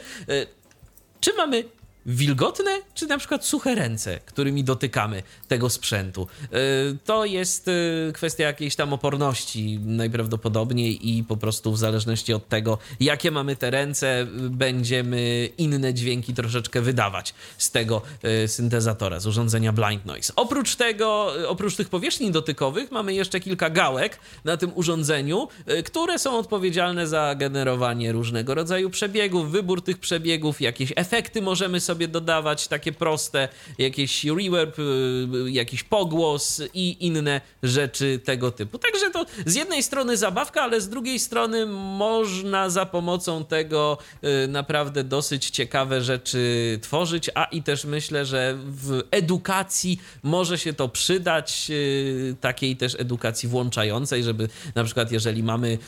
czy 1.21 1.35
mamy 1.35 1.64
wilgotne, 2.09 2.81
czy 2.95 3.07
na 3.07 3.19
przykład 3.19 3.45
suche 3.45 3.75
ręce, 3.75 4.21
którymi 4.27 4.65
dotykamy 4.65 5.23
tego 5.49 5.71
sprzętu. 5.71 6.27
E, 6.43 6.59
to 7.05 7.25
jest 7.25 7.69
e, 7.69 8.12
kwestia 8.12 8.45
jakiejś 8.45 8.77
tam 8.77 8.93
oporności 8.93 9.79
najprawdopodobniej 9.85 11.09
i 11.09 11.25
po 11.25 11.37
prostu 11.37 11.73
w 11.73 11.79
zależności 11.79 12.35
od 12.35 12.49
tego, 12.49 12.79
jakie 13.00 13.31
mamy 13.31 13.57
te 13.57 13.71
ręce, 13.71 14.27
będziemy 14.50 15.49
inne 15.59 15.95
dźwięki 15.95 16.35
troszeczkę 16.35 16.81
wydawać 16.81 17.35
z 17.59 17.71
tego 17.71 18.03
e, 18.23 18.49
syntezatora, 18.49 19.21
z 19.21 19.27
urządzenia 19.27 19.73
Blind 19.73 20.07
Noise. 20.07 20.33
Oprócz 20.37 20.77
tego, 20.77 21.33
oprócz 21.49 21.77
tych 21.77 21.88
powierzchni 21.88 22.31
dotykowych 22.31 22.91
mamy 22.91 23.15
jeszcze 23.15 23.41
kilka 23.41 23.71
gałek 23.71 24.19
na 24.45 24.57
tym 24.57 24.73
urządzeniu, 24.75 25.49
które 25.85 26.19
są 26.19 26.38
odpowiedzialne 26.38 27.07
za 27.07 27.35
generowanie 27.35 28.12
różnego 28.12 28.55
rodzaju 28.55 28.91
przebiegów, 28.91 29.50
wybór 29.50 29.83
tych 29.83 29.99
przebiegów, 29.99 30.61
jakieś 30.61 30.93
efekty 30.97 31.43
możemy 31.43 31.81
sobie 31.81 31.98
sobie 31.99 32.09
dodawać 32.09 32.69
takie 32.69 32.93
proste, 32.93 33.49
jakieś 33.78 34.25
reverb, 34.25 34.78
y, 34.78 35.50
jakiś 35.50 35.83
pogłos 35.83 36.62
i 36.75 36.97
inne 37.00 37.40
rzeczy 37.62 38.21
tego 38.25 38.50
typu. 38.50 38.78
Także 38.78 39.11
to 39.11 39.26
z 39.47 39.55
jednej 39.55 39.83
strony 39.83 40.17
zabawka, 40.17 40.62
ale 40.62 40.81
z 40.81 40.88
drugiej 40.88 41.19
strony 41.19 41.67
można 41.67 42.71
za 42.71 42.87
pomocą 42.87 43.45
tego 43.45 43.99
y, 44.45 44.49
naprawdę 44.49 45.05
dosyć 45.05 45.50
ciekawe 45.50 46.02
rzeczy 46.02 46.78
tworzyć, 46.83 47.31
a 47.35 47.45
i 47.45 47.62
też 47.62 47.85
myślę, 47.85 48.26
że 48.26 48.59
w 48.64 49.02
edukacji 49.11 50.00
może 50.23 50.59
się 50.59 50.73
to 50.73 50.88
przydać, 50.88 51.67
y, 51.71 52.37
takiej 52.40 52.76
też 52.76 52.97
edukacji 52.99 53.49
włączającej, 53.49 54.25
żeby 54.25 54.49
na 54.75 54.85
przykład 54.85 55.12
jeżeli 55.12 55.43
mamy 55.43 55.78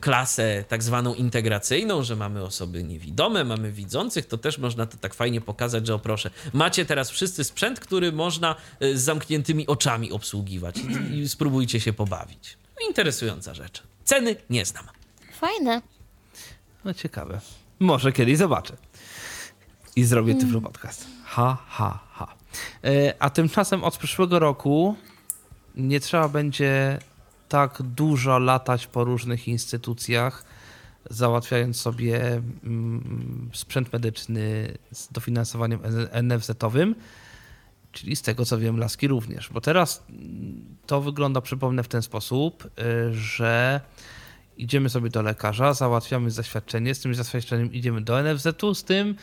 klasę 0.00 0.64
tak 0.68 0.82
zwaną 0.82 1.14
integracyjną, 1.14 2.02
że 2.02 2.16
mamy 2.16 2.42
osoby 2.42 2.84
niewidome, 2.84 3.44
mamy 3.44 3.72
widzących, 3.72 4.26
to 4.26 4.38
też 4.38 4.58
można 4.58 4.86
to 4.86 4.96
tak 4.96 5.14
fajnie 5.14 5.40
pokazać, 5.46 5.86
że 5.86 5.94
o 5.94 5.98
proszę, 5.98 6.30
macie 6.52 6.84
teraz 6.84 7.10
wszyscy 7.10 7.44
sprzęt, 7.44 7.80
który 7.80 8.12
można 8.12 8.56
y, 8.82 8.98
z 8.98 9.02
zamkniętymi 9.02 9.66
oczami 9.66 10.12
obsługiwać 10.12 10.76
i 11.14 11.28
spróbujcie 11.28 11.80
się 11.80 11.92
pobawić. 11.92 12.58
Interesująca 12.88 13.54
rzecz. 13.54 13.82
Ceny 14.04 14.36
nie 14.50 14.64
znam. 14.64 14.84
Fajne. 15.40 15.82
No 16.84 16.94
ciekawe. 16.94 17.40
Może 17.80 18.12
kiedyś 18.12 18.38
zobaczę. 18.38 18.76
I 19.96 20.04
zrobię 20.04 20.32
mm. 20.32 20.44
Tyflo 20.44 20.60
Podcast. 20.60 21.06
Ha, 21.24 21.58
ha, 21.68 22.00
ha. 22.12 22.34
E, 22.84 23.14
a 23.18 23.30
tymczasem 23.30 23.84
od 23.84 23.96
przyszłego 23.96 24.38
roku 24.38 24.96
nie 25.76 26.00
trzeba 26.00 26.28
będzie 26.28 26.98
tak 27.48 27.82
dużo 27.82 28.38
latać 28.38 28.86
po 28.86 29.04
różnych 29.04 29.48
instytucjach, 29.48 30.44
załatwiając 31.10 31.80
sobie 31.80 32.42
mm, 32.64 33.50
sprzęt 33.52 33.92
medyczny 33.92 34.74
z 34.92 35.12
dofinansowaniem 35.12 35.80
NFZ-owym, 36.22 36.94
czyli 37.92 38.16
z 38.16 38.22
tego 38.22 38.44
co 38.44 38.58
wiem, 38.58 38.78
laski 38.78 39.08
również. 39.08 39.50
Bo 39.52 39.60
teraz 39.60 40.04
to 40.86 41.00
wygląda, 41.00 41.40
przypomnę, 41.40 41.82
w 41.82 41.88
ten 41.88 42.02
sposób, 42.02 42.64
y, 42.64 43.14
że 43.14 43.80
idziemy 44.56 44.88
sobie 44.88 45.10
do 45.10 45.22
lekarza, 45.22 45.74
załatwiamy 45.74 46.30
zaświadczenie, 46.30 46.94
z 46.94 47.00
tym 47.00 47.14
zaświadczeniem 47.14 47.72
idziemy 47.72 48.00
do 48.00 48.22
NFZ-u, 48.22 48.74
z 48.74 48.84
tym 48.84 49.14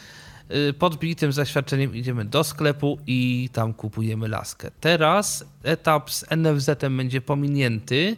y, 0.69 0.73
podbitym 0.73 1.31
zaświadczeniem 1.31 1.95
idziemy 1.95 2.25
do 2.25 2.43
sklepu 2.43 2.99
i 3.07 3.49
tam 3.53 3.73
kupujemy 3.73 4.27
laskę. 4.27 4.71
Teraz 4.79 5.45
etap 5.63 6.11
z 6.11 6.25
NFZ-em 6.31 6.97
będzie 6.97 7.21
pominięty 7.21 8.17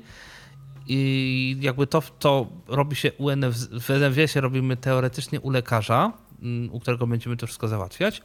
i 0.87 1.57
jakby 1.59 1.87
to, 1.87 2.01
to 2.19 2.47
robi 2.67 2.95
się 2.95 3.11
u 3.17 3.35
NFZ, 3.35 3.67
w 3.67 3.89
NFZ-ie 3.89 4.41
robimy 4.41 4.77
teoretycznie 4.77 5.41
u 5.41 5.49
lekarza, 5.49 6.13
mm, 6.41 6.73
u 6.73 6.79
którego 6.79 7.07
będziemy 7.07 7.37
to 7.37 7.47
wszystko 7.47 7.67
załatwiać. 7.67 8.21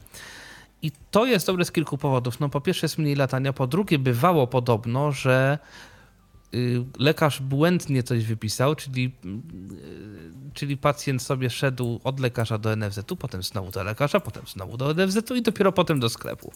I 0.83 0.93
to 1.11 1.26
jest 1.26 1.47
dobre 1.47 1.64
z 1.64 1.73
kilku 1.73 1.99
powodów. 1.99 2.40
No 2.40 2.49
po 2.49 2.61
pierwsze 2.61 2.85
jest 2.85 2.99
mniej 2.99 3.17
latania, 3.17 3.52
po 3.52 3.67
drugie 3.67 3.99
bywało 3.99 4.47
podobno, 4.47 5.12
że 5.12 5.59
y, 6.55 6.85
lekarz 6.99 7.40
błędnie 7.40 8.02
coś 8.02 8.25
wypisał, 8.25 8.75
czyli, 8.75 9.12
y, 9.25 10.52
czyli 10.55 10.76
pacjent 10.76 11.23
sobie 11.23 11.50
szedł 11.50 12.00
od 12.05 12.21
lekarza 12.21 12.59
do 12.59 12.76
NFZ-u, 12.76 13.17
potem 13.17 13.43
znowu 13.43 13.71
do 13.71 13.85
lekarza, 13.85 14.21
potem 14.21 14.43
znowu 14.47 14.76
do 14.76 14.95
NFZ-u 14.95 15.35
i 15.35 15.43
dopiero 15.43 15.73
potem 15.73 16.00
do 16.00 16.09
sklepu. 16.09 16.52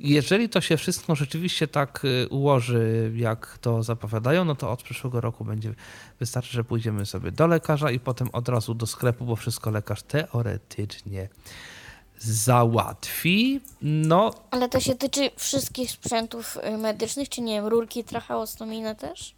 Jeżeli 0.00 0.48
to 0.48 0.60
się 0.60 0.76
wszystko 0.76 1.14
rzeczywiście 1.14 1.68
tak 1.68 2.04
y, 2.04 2.28
ułoży, 2.28 3.12
jak 3.16 3.58
to 3.58 3.82
zapowiadają, 3.82 4.44
no 4.44 4.54
to 4.54 4.70
od 4.70 4.82
przyszłego 4.82 5.20
roku 5.20 5.44
będzie 5.44 5.74
wystarczy, 6.20 6.52
że 6.52 6.64
pójdziemy 6.64 7.06
sobie 7.06 7.32
do 7.32 7.46
lekarza 7.46 7.90
i 7.90 8.00
potem 8.00 8.28
od 8.32 8.48
razu 8.48 8.74
do 8.74 8.86
sklepu, 8.86 9.24
bo 9.24 9.36
wszystko 9.36 9.70
lekarz 9.70 10.02
teoretycznie 10.02 11.28
załatwi. 12.18 13.60
No. 13.82 14.30
Ale 14.50 14.68
to 14.68 14.80
się 14.80 14.94
tyczy 14.94 15.30
wszystkich 15.36 15.90
sprzętów 15.90 16.58
y, 16.74 16.78
medycznych, 16.78 17.28
czy 17.28 17.40
nie 17.40 17.54
wiem, 17.54 17.66
rurki 17.66 18.04
tracheostomijne 18.04 18.96
też? 18.96 19.34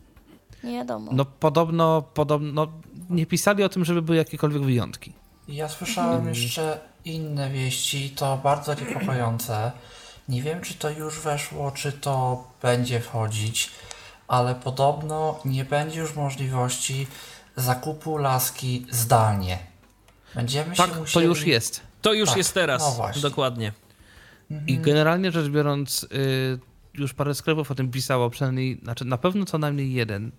Nie 0.64 0.72
wiadomo. 0.72 1.12
No 1.14 1.24
podobno, 1.24 2.02
podobno 2.02 2.68
nie 3.10 3.26
pisali 3.26 3.64
o 3.64 3.68
tym, 3.68 3.84
żeby 3.84 4.02
były 4.02 4.18
jakiekolwiek 4.18 4.62
wyjątki. 4.62 5.12
Ja 5.48 5.68
słyszałem 5.68 6.16
mhm. 6.16 6.34
jeszcze 6.34 6.80
inne 7.04 7.50
wieści, 7.50 8.10
to 8.10 8.40
bardzo 8.42 8.74
niepokojące. 8.74 9.72
Nie 10.28 10.42
wiem, 10.42 10.60
czy 10.60 10.74
to 10.74 10.90
już 10.90 11.20
weszło, 11.20 11.70
czy 11.70 11.92
to 11.92 12.44
będzie 12.62 13.00
wchodzić, 13.00 13.70
ale 14.28 14.54
podobno 14.54 15.40
nie 15.44 15.64
będzie 15.64 16.00
już 16.00 16.14
możliwości 16.14 17.06
zakupu 17.56 18.16
laski 18.16 18.86
zdalnie. 18.90 19.58
Będziemy 20.34 20.76
tak, 20.76 20.90
się 20.90 20.96
musieli... 20.96 21.26
to 21.26 21.28
już 21.28 21.46
jest. 21.46 21.80
To 22.02 22.12
już 22.12 22.28
tak, 22.28 22.38
jest 22.38 22.54
teraz, 22.54 22.98
no 22.98 23.20
dokładnie. 23.20 23.72
I 24.66 24.78
generalnie 24.78 25.32
rzecz 25.32 25.48
biorąc, 25.48 26.04
y, 26.04 26.58
już 26.94 27.14
parę 27.14 27.34
sklepów 27.34 27.70
o 27.70 27.74
tym 27.74 27.90
pisało, 27.90 28.30
przynajmniej, 28.30 28.80
znaczy 28.82 29.04
na 29.04 29.18
pewno 29.18 29.44
co 29.44 29.58
najmniej 29.58 29.92
jeden. 29.92 30.32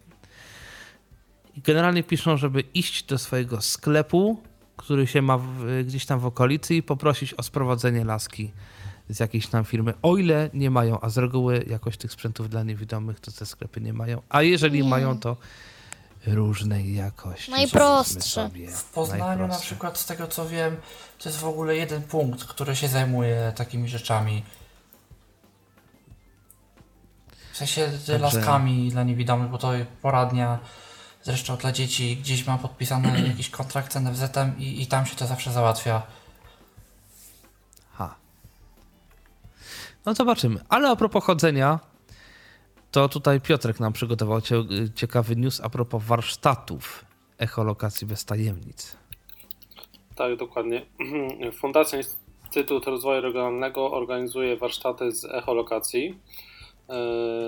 I 1.55 1.61
generalnie 1.61 2.03
piszą, 2.03 2.37
żeby 2.37 2.61
iść 2.61 3.03
do 3.03 3.17
swojego 3.17 3.61
sklepu, 3.61 4.41
który 4.77 5.07
się 5.07 5.21
ma 5.21 5.37
w, 5.37 5.83
gdzieś 5.85 6.05
tam 6.05 6.19
w 6.19 6.25
okolicy 6.25 6.75
i 6.75 6.83
poprosić 6.83 7.33
o 7.33 7.43
sprowadzenie 7.43 8.05
laski 8.05 8.51
z 9.09 9.19
jakiejś 9.19 9.47
tam 9.47 9.65
firmy, 9.65 9.93
o 10.01 10.17
ile 10.17 10.49
nie 10.53 10.69
mają, 10.69 10.99
a 11.01 11.09
z 11.09 11.17
reguły 11.17 11.65
jakoś 11.67 11.97
tych 11.97 12.11
sprzętów 12.11 12.49
dla 12.49 12.63
niewidomych 12.63 13.19
to 13.19 13.31
te 13.31 13.45
sklepy 13.45 13.81
nie 13.81 13.93
mają, 13.93 14.21
a 14.29 14.41
jeżeli 14.41 14.83
nie. 14.83 14.89
mają, 14.89 15.19
to 15.19 15.37
różnej 16.27 16.95
jakości. 16.95 17.51
Najprostsze. 17.51 18.49
W 18.75 18.83
Poznaniu 18.83 19.47
na 19.47 19.59
przykład, 19.59 19.97
z 19.97 20.05
tego 20.05 20.27
co 20.27 20.49
wiem, 20.49 20.77
to 21.19 21.29
jest 21.29 21.39
w 21.39 21.45
ogóle 21.45 21.75
jeden 21.75 22.01
punkt, 22.01 22.43
który 22.43 22.75
się 22.75 22.87
zajmuje 22.87 23.53
takimi 23.55 23.89
rzeczami. 23.89 24.43
W 27.51 27.57
sensie 27.57 27.85
Także... 27.85 28.17
laskami 28.17 28.89
dla 28.89 29.03
niewidomych, 29.03 29.49
bo 29.49 29.57
to 29.57 29.71
poradnia 30.01 30.59
zresztą 31.23 31.57
dla 31.57 31.71
dzieci 31.71 32.17
gdzieś 32.17 32.47
ma 32.47 32.57
podpisany 32.57 33.21
jakiś 33.27 33.49
kontrakt 33.49 33.93
z 33.93 33.95
NFZ-em 33.95 34.57
i, 34.59 34.81
i 34.81 34.87
tam 34.87 35.05
się 35.05 35.15
to 35.15 35.27
zawsze 35.27 35.51
załatwia. 35.51 36.01
No 40.05 40.13
zobaczymy. 40.13 40.59
Ale 40.69 40.89
a 40.89 40.95
propos 40.95 41.23
chodzenia, 41.23 41.79
to 42.91 43.09
tutaj 43.09 43.41
Piotrek 43.41 43.79
nam 43.79 43.93
przygotował 43.93 44.39
ciekawy 44.95 45.35
news 45.35 45.61
a 45.61 45.69
propos 45.69 46.03
warsztatów 46.03 47.05
echolokacji 47.37 48.07
bez 48.07 48.25
tajemnic. 48.25 48.97
Tak, 50.15 50.35
dokładnie. 50.35 50.85
Fundacja 51.61 51.97
Instytut 51.97 52.85
Rozwoju 52.85 53.21
Regionalnego 53.21 53.91
organizuje 53.91 54.57
warsztaty 54.57 55.11
z 55.11 55.25
echolokacji. 55.25 56.19
E, 56.89 56.95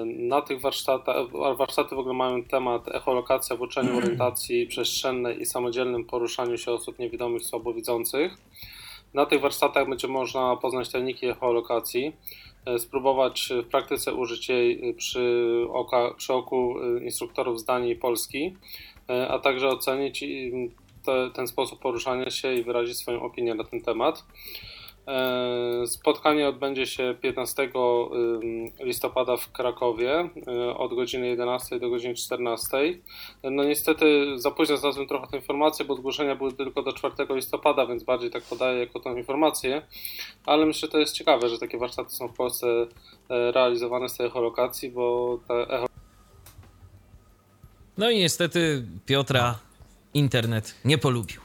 na 0.06 0.42
tych 0.42 0.62
warsztatach, 0.62 1.16
warsztaty 1.58 1.96
w 1.96 2.00
ogóle 2.00 2.16
mają 2.16 2.44
temat 2.44 2.88
echolokacja 2.88 3.56
w 3.56 3.62
uczeniu 3.62 3.98
orientacji 3.98 4.68
przestrzennej 4.68 5.42
i 5.42 5.46
samodzielnym 5.46 6.06
poruszaniu 6.06 6.58
się 6.58 6.72
osób 6.72 7.00
niewidomych, 7.00 7.44
słabowidzących. 7.44 8.38
Na 9.14 9.26
tych 9.26 9.42
warsztatach 9.42 9.90
będzie 9.90 10.08
można 10.08 10.56
poznać 10.56 10.90
techniki 10.90 11.26
echolokacji, 11.26 12.14
spróbować 12.78 13.50
w 13.64 13.68
praktyce 13.68 14.14
użyć 14.14 14.50
jej 14.50 14.94
przy, 14.94 15.46
oka, 15.70 16.14
przy 16.18 16.34
oku 16.34 16.76
e, 16.80 17.04
instruktorów 17.04 17.60
z 17.60 17.66
Danii 17.66 17.92
i 17.92 17.96
Polski, 17.96 18.56
e, 19.10 19.28
a 19.28 19.40
także 19.40 19.68
ocenić 19.68 20.24
te, 21.06 21.30
ten 21.34 21.48
sposób 21.48 21.80
poruszania 21.80 22.30
się 22.30 22.54
i 22.54 22.64
wyrazić 22.64 22.98
swoją 22.98 23.22
opinię 23.22 23.56
na 23.56 23.64
ten 23.64 23.82
temat. 23.82 24.24
E, 25.08 25.88
spotkanie 25.88 26.50
odbędzie 26.50 26.86
się 26.86 27.16
15 27.22 27.70
listopada 28.80 29.38
w 29.38 29.52
Krakowie 29.52 30.30
e, 30.48 30.78
od 30.78 30.96
godziny 30.96 31.28
11 31.28 31.80
do 31.80 31.90
godziny 31.90 32.14
14. 32.16 32.78
No 33.44 33.64
niestety 33.64 34.26
za 34.40 34.52
późno 34.52 34.78
znalazłem 34.78 35.08
trochę 35.08 35.28
tę 35.28 35.38
informację, 35.38 35.86
bo 35.86 35.96
zgłoszenia 35.96 36.36
były 36.36 36.54
tylko 36.54 36.84
do 36.84 36.94
4 36.94 37.16
listopada, 37.30 37.86
więc 37.86 38.04
bardziej 38.04 38.30
tak 38.30 38.44
podaję 38.44 38.80
jako 38.80 39.00
tą 39.00 39.18
informację, 39.18 39.82
ale 40.46 40.66
myślę, 40.66 40.82
że 40.82 40.92
to 40.92 41.00
jest 41.00 41.14
ciekawe, 41.14 41.50
że 41.50 41.58
takie 41.58 41.78
warsztaty 41.78 42.10
są 42.10 42.28
w 42.28 42.34
Polsce 42.34 42.68
e, 43.30 43.52
realizowane 43.52 44.10
z 44.10 44.18
tej 44.18 44.28
echolokacji, 44.28 44.90
bo 44.90 45.38
ta 45.48 45.54
echo... 45.54 45.86
No 47.98 48.10
i 48.10 48.18
niestety 48.18 48.86
Piotra 49.06 49.60
internet 50.14 50.76
nie 50.86 50.98
polubił. 50.98 51.45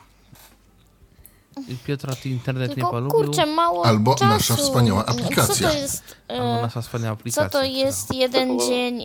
Piotra, 1.86 2.14
ty 2.22 2.28
internet 2.28 2.74
Tylko, 2.74 2.86
nie 2.86 2.92
polubił. 2.92 3.10
kurczę, 3.24 3.46
mało 3.46 3.86
Albo 3.86 4.14
czasu. 4.14 4.26
nasza 4.26 4.56
wspaniała 4.56 5.06
aplikacja. 5.06 5.54
Co 5.68 5.72
to 5.74 5.78
jest? 5.78 6.02
Albo 6.28 6.62
nasza 6.62 6.82
wspaniała 6.82 7.12
aplikacja. 7.12 7.48
Co 7.48 7.58
to 7.58 7.64
jest 7.64 8.14
jeden 8.14 8.60
dzień, 8.60 9.04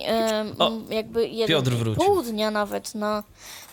o, 0.59 0.71
jakby 0.89 1.27
jeden 1.27 1.47
Piotr 1.47 1.71
wrócił. 1.71 2.05
pół 2.05 2.21
dnia 2.21 2.51
nawet 2.51 2.95
na, 2.95 3.23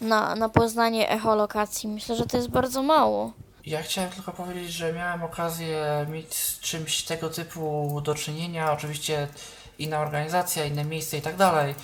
na, 0.00 0.34
na 0.34 0.48
poznanie 0.48 1.08
echolokacji. 1.10 1.88
Myślę, 1.88 2.16
że 2.16 2.26
to 2.26 2.36
jest 2.36 2.48
bardzo 2.50 2.82
mało. 2.82 3.32
Ja 3.66 3.82
chciałem 3.82 4.10
tylko 4.10 4.32
powiedzieć, 4.32 4.72
że 4.72 4.92
miałem 4.92 5.22
okazję 5.22 6.06
mieć 6.10 6.34
z 6.34 6.60
czymś 6.60 7.02
tego 7.02 7.28
typu 7.30 8.00
do 8.04 8.14
czynienia. 8.14 8.72
Oczywiście 8.72 9.28
inna 9.78 10.00
organizacja, 10.00 10.64
inne 10.64 10.84
miejsce 10.84 11.16
i 11.18 11.22
tak 11.22 11.36
dalej, 11.36 11.74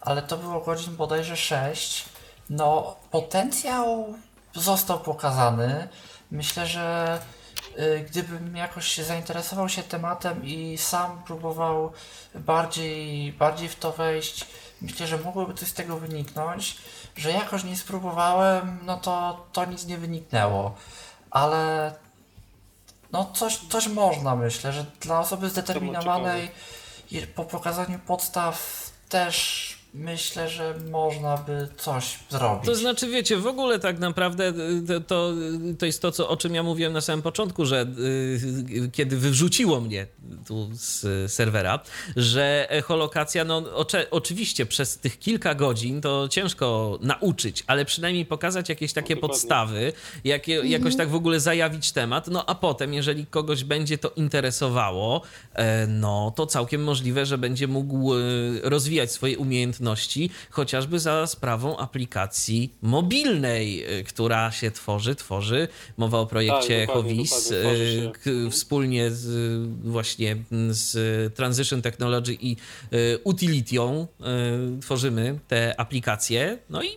ale 0.00 0.22
to 0.22 0.36
było 0.36 0.60
godzin 0.60 0.96
bodajże 0.96 1.36
6. 1.36 2.04
No, 2.50 2.96
potencjał 3.10 4.14
został 4.54 5.00
pokazany. 5.00 5.88
Myślę, 6.34 6.66
że 6.66 7.18
y, 7.78 8.04
gdybym 8.10 8.56
jakoś 8.56 8.96
zainteresował 8.98 9.68
się 9.68 9.82
tematem 9.82 10.44
i 10.44 10.78
sam 10.78 11.22
próbował 11.22 11.92
bardziej, 12.34 13.32
bardziej 13.32 13.68
w 13.68 13.76
to 13.76 13.92
wejść, 13.92 14.46
myślę, 14.80 15.06
że 15.06 15.18
mogłoby 15.18 15.54
coś 15.54 15.68
z 15.68 15.74
tego 15.74 15.96
wyniknąć. 15.96 16.76
Że 17.16 17.30
jakoś 17.30 17.64
nie 17.64 17.76
spróbowałem, 17.76 18.78
no 18.82 18.96
to, 18.96 19.46
to 19.52 19.64
nic 19.64 19.86
nie 19.86 19.98
wyniknęło. 19.98 20.74
Ale 21.30 21.94
no 23.12 23.30
coś, 23.34 23.56
coś 23.56 23.86
można, 23.86 24.36
myślę, 24.36 24.72
że 24.72 24.86
dla 25.00 25.20
osoby 25.20 25.50
zdeterminowanej 25.50 26.50
po 27.34 27.44
pokazaniu 27.44 27.98
podstaw 27.98 28.90
też 29.08 29.73
myślę, 29.94 30.48
że 30.48 30.74
można 30.90 31.36
by 31.36 31.68
coś 31.76 32.18
zrobić. 32.30 32.66
To 32.66 32.74
znaczy, 32.74 33.08
wiecie, 33.08 33.36
w 33.36 33.46
ogóle 33.46 33.78
tak 33.78 33.98
naprawdę 33.98 34.52
to, 34.86 35.00
to, 35.00 35.32
to 35.78 35.86
jest 35.86 36.02
to, 36.02 36.12
co, 36.12 36.28
o 36.28 36.36
czym 36.36 36.54
ja 36.54 36.62
mówiłem 36.62 36.92
na 36.92 37.00
samym 37.00 37.22
początku, 37.22 37.66
że 37.66 37.86
y, 37.98 38.90
kiedy 38.92 39.16
wyrzuciło 39.16 39.80
mnie 39.80 40.06
tu 40.46 40.70
z 40.72 41.32
serwera, 41.32 41.80
że 42.16 42.66
echolokacja, 42.70 43.44
no 43.44 43.56
ocze, 43.74 44.10
oczywiście 44.10 44.66
przez 44.66 44.98
tych 44.98 45.18
kilka 45.18 45.54
godzin 45.54 46.00
to 46.00 46.28
ciężko 46.28 46.98
nauczyć, 47.02 47.64
ale 47.66 47.84
przynajmniej 47.84 48.26
pokazać 48.26 48.68
jakieś 48.68 48.92
takie 48.92 49.14
no, 49.14 49.20
podstawy, 49.20 49.92
jak, 50.24 50.48
mhm. 50.48 50.68
jakoś 50.68 50.96
tak 50.96 51.08
w 51.08 51.14
ogóle 51.14 51.40
zajawić 51.40 51.92
temat, 51.92 52.28
no 52.28 52.48
a 52.48 52.54
potem, 52.54 52.94
jeżeli 52.94 53.26
kogoś 53.26 53.64
będzie 53.64 53.98
to 53.98 54.10
interesowało, 54.16 55.22
e, 55.52 55.86
no 55.86 56.32
to 56.36 56.46
całkiem 56.46 56.84
możliwe, 56.84 57.26
że 57.26 57.38
będzie 57.38 57.68
mógł 57.68 58.14
e, 58.14 58.18
rozwijać 58.62 59.12
swoje 59.12 59.38
umiejętności 59.38 59.83
chociażby 60.50 60.98
za 60.98 61.26
sprawą 61.26 61.76
aplikacji 61.76 62.74
mobilnej, 62.82 63.98
y, 64.00 64.04
która 64.04 64.52
się 64.52 64.70
tworzy, 64.70 65.14
tworzy. 65.14 65.68
Mowa 65.96 66.18
o 66.18 66.26
projekcie 66.26 66.86
tak, 66.86 66.96
Hovis, 66.96 67.50
y, 67.50 68.50
wspólnie 68.50 69.10
z, 69.10 69.26
właśnie 69.84 70.36
z 70.70 71.34
Transition 71.34 71.82
Technology 71.82 72.36
i 72.40 72.56
y, 72.92 73.18
Utilitią 73.24 74.06
tworzymy 74.80 75.38
te 75.48 75.80
aplikacje. 75.80 76.58
No 76.70 76.82
i 76.82 76.88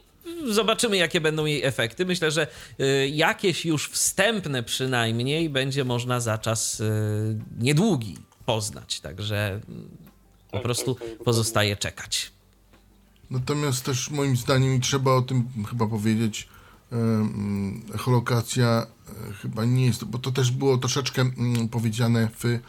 zobaczymy, 0.45 0.97
jakie 0.97 1.21
będą 1.21 1.45
jej 1.45 1.63
efekty. 1.63 2.05
Myślę, 2.05 2.31
że 2.31 2.47
y, 2.79 3.09
jakieś 3.09 3.65
już 3.65 3.89
wstępne 3.89 4.63
przynajmniej 4.63 5.49
będzie 5.49 5.83
można 5.83 6.19
za 6.19 6.37
czas 6.37 6.79
y, 6.79 7.37
niedługi 7.59 8.17
poznać. 8.45 8.99
Także 8.99 9.59
po 10.51 10.57
tak, 10.57 10.63
prostu 10.63 10.95
tak, 10.95 11.09
tak, 11.09 11.23
pozostaje 11.23 11.75
czekać. 11.75 12.31
Natomiast 13.31 13.85
też 13.85 14.11
moim 14.11 14.37
zdaniem, 14.37 14.75
i 14.75 14.79
trzeba 14.79 15.11
o 15.11 15.21
tym 15.21 15.43
chyba 15.69 15.87
powiedzieć, 15.87 16.47
echolokacja 17.93 18.87
e, 19.29 19.33
chyba 19.33 19.65
nie 19.65 19.85
jest, 19.85 20.03
bo 20.03 20.17
to 20.19 20.31
też 20.31 20.51
było 20.51 20.77
troszeczkę 20.77 21.21
mm, 21.21 21.69
powiedziane 21.69 22.29
w 22.39 22.59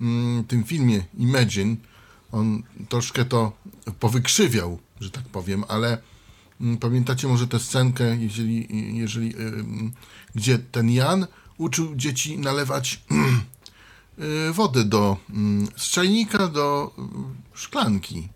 mm, 0.00 0.44
tym 0.44 0.64
filmie 0.64 1.04
Imagine. 1.18 1.76
On 2.32 2.62
troszkę 2.88 3.24
to 3.24 3.52
powykrzywiał, 4.00 4.78
że 5.00 5.10
tak 5.10 5.24
powiem, 5.24 5.64
ale 5.68 5.98
mm, 6.60 6.76
pamiętacie 6.76 7.28
może 7.28 7.48
tę 7.48 7.58
scenkę, 7.58 8.16
jeżeli, 8.16 8.66
jeżeli, 8.98 9.34
gdzie 10.34 10.58
ten 10.58 10.90
Jan 10.90 11.26
uczył 11.58 11.96
dzieci 11.96 12.38
nalewać 12.38 13.02
e, 14.18 14.52
wodę 14.52 14.84
do 14.84 15.16
z 15.76 15.82
czajnika 15.90 16.48
do 16.48 16.94
szklanki. 17.54 18.28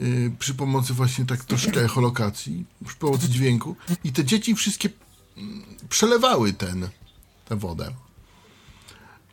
Y, 0.00 0.30
przy 0.38 0.54
pomocy 0.54 0.94
właśnie 0.94 1.26
tak 1.26 1.44
troszkę 1.44 1.84
echolokacji, 1.84 2.64
przy 2.86 2.96
pomocy 2.96 3.28
dźwięku 3.28 3.76
i 4.04 4.12
te 4.12 4.24
dzieci 4.24 4.54
wszystkie 4.54 4.88
mm, 5.36 5.62
przelewały 5.88 6.52
ten, 6.52 6.88
tę 7.44 7.56
wodę. 7.56 7.90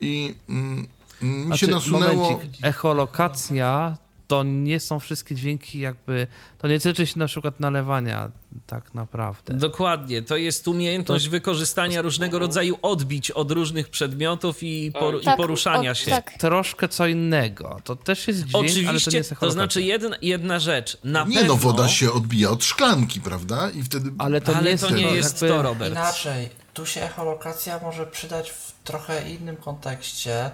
I 0.01 0.35
mm, 0.49 0.87
mi 1.21 1.57
się 1.57 1.67
nasunęło... 1.67 2.31
Momencik, 2.31 2.65
echolokacja 2.65 3.97
to 4.27 4.43
nie 4.43 4.79
są 4.79 4.99
wszystkie 4.99 5.35
dźwięki 5.35 5.79
jakby, 5.79 6.27
to 6.57 6.67
nie 6.67 6.79
tyczy 6.79 7.07
się 7.07 7.19
na 7.19 7.27
przykład 7.27 7.59
nalewania 7.59 8.31
tak 8.67 8.93
naprawdę. 8.93 9.53
Dokładnie, 9.53 10.21
to 10.21 10.37
jest 10.37 10.67
umiejętność 10.67 11.25
to... 11.25 11.31
wykorzystania 11.31 12.01
różnego 12.01 12.39
rodzaju 12.39 12.77
odbić 12.81 13.31
od 13.31 13.51
różnych 13.51 13.89
przedmiotów 13.89 14.63
i, 14.63 14.91
tak. 14.91 15.01
por, 15.01 15.23
tak, 15.23 15.33
i 15.33 15.37
poruszania 15.37 15.91
od, 15.91 15.97
się. 15.97 16.11
Tak. 16.11 16.33
Troszkę 16.39 16.87
co 16.87 17.07
innego, 17.07 17.79
to 17.83 17.95
też 17.95 18.27
jest 18.27 18.39
dźwięk, 18.39 18.65
Oczywiście, 18.65 18.89
ale 18.89 18.99
to 18.99 19.11
nie 19.11 19.17
jest 19.17 19.33
to 19.39 19.51
znaczy 19.51 19.81
jedna, 19.81 20.15
jedna 20.21 20.59
rzecz, 20.59 20.97
na 21.03 21.23
Nie 21.23 21.37
pewno... 21.37 21.53
no, 21.53 21.59
woda 21.59 21.87
się 21.87 22.11
odbija 22.11 22.49
od 22.49 22.63
szklanki, 22.63 23.21
prawda? 23.21 23.69
I 23.69 23.83
wtedy... 23.83 24.11
Ale 24.17 24.41
to 24.41 24.55
ale 24.55 24.63
nie 24.63 24.69
jest, 24.69 24.83
to, 24.87 24.95
nie 24.95 25.11
jest 25.11 25.41
jakby... 25.41 25.57
to, 25.57 25.61
Robert. 25.61 25.91
Inaczej, 25.91 26.49
tu 26.73 26.85
się 26.85 27.01
echolokacja 27.01 27.79
może 27.79 28.05
przydać 28.07 28.49
w 28.49 28.73
trochę 28.83 29.29
innym 29.31 29.55
kontekście, 29.55 30.51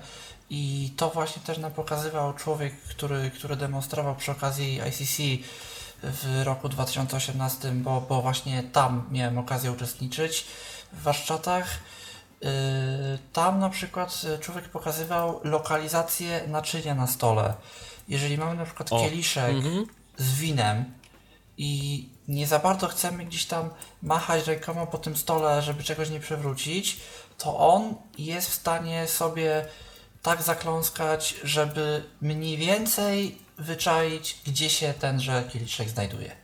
i 0.54 0.94
to 0.98 1.10
właśnie 1.10 1.42
też 1.42 1.58
nam 1.58 1.72
pokazywał 1.72 2.34
człowiek, 2.34 2.74
który, 2.82 3.32
który 3.32 3.56
demonstrował 3.56 4.16
przy 4.16 4.32
okazji 4.32 4.80
ICC 4.90 5.44
w 6.04 6.42
roku 6.44 6.70
2018, 6.70 7.72
bo, 7.72 8.02
bo 8.02 8.22
właśnie 8.22 8.64
tam 8.64 9.08
miałem 9.12 9.38
okazję 9.38 9.72
uczestniczyć 9.72 10.46
w 10.94 11.02
warsztatach. 11.02 11.68
Yy, 12.42 12.50
tam 13.34 13.60
na 13.60 13.70
przykład 13.70 14.22
człowiek 14.40 14.70
pokazywał 14.70 15.42
lokalizację 15.44 16.42
naczynia 16.48 16.96
na 16.96 17.08
stole. 17.08 17.54
Jeżeli 18.08 18.38
mamy 18.38 18.56
na 18.56 18.66
przykład 18.66 18.94
o. 18.94 19.00
kieliszek 19.00 19.56
mm-hmm. 19.56 19.86
z 20.18 20.34
winem 20.34 20.86
i 21.58 22.10
nie 22.28 22.48
za 22.48 22.60
bardzo 22.60 22.88
chcemy 22.88 23.26
gdzieś 23.26 23.46
tam 23.46 23.70
machać 24.02 24.48
rękoma 24.48 24.86
po 24.86 24.98
tym 24.98 25.16
stole, 25.16 25.62
żeby 25.62 25.84
czegoś 25.84 26.10
nie 26.10 26.20
przewrócić, 26.20 27.00
to 27.38 27.58
on 27.58 27.96
jest 28.18 28.50
w 28.50 28.54
stanie 28.54 29.08
sobie 29.08 29.66
tak 30.22 30.42
zakląskać, 30.42 31.36
żeby 31.44 32.04
mniej 32.22 32.58
więcej 32.58 33.38
wyczaić, 33.58 34.38
gdzie 34.48 34.70
się 34.70 34.94
tenże 34.94 35.44
kieliszek 35.54 35.90
znajduje. 35.90 36.41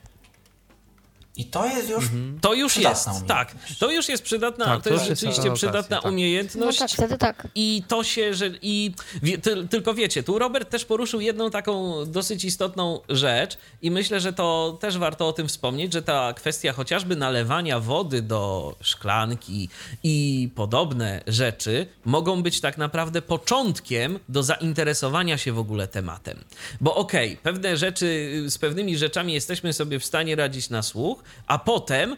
I 1.38 1.46
to 1.46 1.66
jest 1.66 1.90
już. 1.90 2.04
Mhm. 2.04 2.40
To 2.42 2.54
już 2.54 2.78
jest, 2.78 3.08
tak. 3.28 3.56
To 3.80 3.92
już 3.92 4.10
jest 4.10 4.24
przydatna, 4.24 4.66
tak, 4.66 4.84
to, 4.84 4.90
to 4.90 4.96
jest 4.96 5.06
rzeczywiście 5.06 5.52
przydatna 5.54 6.02
tak. 6.02 6.12
umiejętność. 6.12 6.80
No 6.80 6.88
tak, 6.88 6.96
wtedy 6.96 7.18
tak. 7.18 7.48
I 7.56 7.84
to 7.88 8.04
się, 8.04 8.34
że. 8.34 8.50
I 8.62 8.94
ty, 9.42 9.68
tylko 9.68 9.94
wiecie, 9.94 10.24
tu 10.24 10.40
Robert 10.40 10.70
też 10.70 10.86
poruszył 10.86 11.22
jedną 11.22 11.52
taką 11.52 12.06
dosyć 12.06 12.46
istotną 12.46 13.00
rzecz, 13.10 13.58
i 13.82 13.92
myślę, 13.92 14.20
że 14.20 14.34
to 14.34 14.78
też 14.82 14.98
warto 14.98 15.28
o 15.28 15.34
tym 15.34 15.48
wspomnieć, 15.48 15.94
że 15.94 16.02
ta 16.02 16.34
kwestia 16.34 16.74
chociażby 16.74 17.16
nalewania 17.16 17.80
wody 17.80 18.22
do 18.22 18.76
szklanki 18.82 19.70
i 20.04 20.50
podobne 20.56 21.22
rzeczy 21.28 21.88
mogą 22.06 22.44
być 22.44 22.62
tak 22.62 22.78
naprawdę 22.78 23.22
początkiem 23.22 24.20
do 24.30 24.44
zainteresowania 24.44 25.38
się 25.38 25.52
w 25.52 25.60
ogóle 25.60 25.88
tematem. 25.88 26.44
Bo 26.82 26.96
okej, 26.96 27.32
okay, 27.32 27.44
pewne 27.44 27.78
rzeczy, 27.78 28.44
z 28.48 28.58
pewnymi 28.58 28.98
rzeczami 28.98 29.34
jesteśmy 29.34 29.74
sobie 29.74 30.00
w 30.00 30.06
stanie 30.06 30.36
radzić 30.36 30.70
na 30.70 30.82
słuch, 30.82 31.24
a 31.48 31.58
potem, 31.58 32.18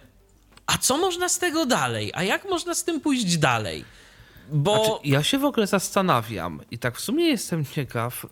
a 0.65 0.77
co 0.77 0.97
można 0.97 1.29
z 1.29 1.39
tego 1.39 1.65
dalej? 1.65 2.11
A 2.15 2.23
jak 2.23 2.49
można 2.49 2.75
z 2.75 2.83
tym 2.83 3.01
pójść 3.01 3.37
dalej? 3.37 3.85
Bo. 4.51 4.75
Znaczy, 4.75 4.91
ja 5.03 5.23
się 5.23 5.37
w 5.37 5.45
ogóle 5.45 5.67
zastanawiam 5.67 6.61
i 6.71 6.77
tak 6.77 6.97
w 6.97 7.01
sumie 7.01 7.25
jestem 7.25 7.65
ciekaw, 7.65 8.25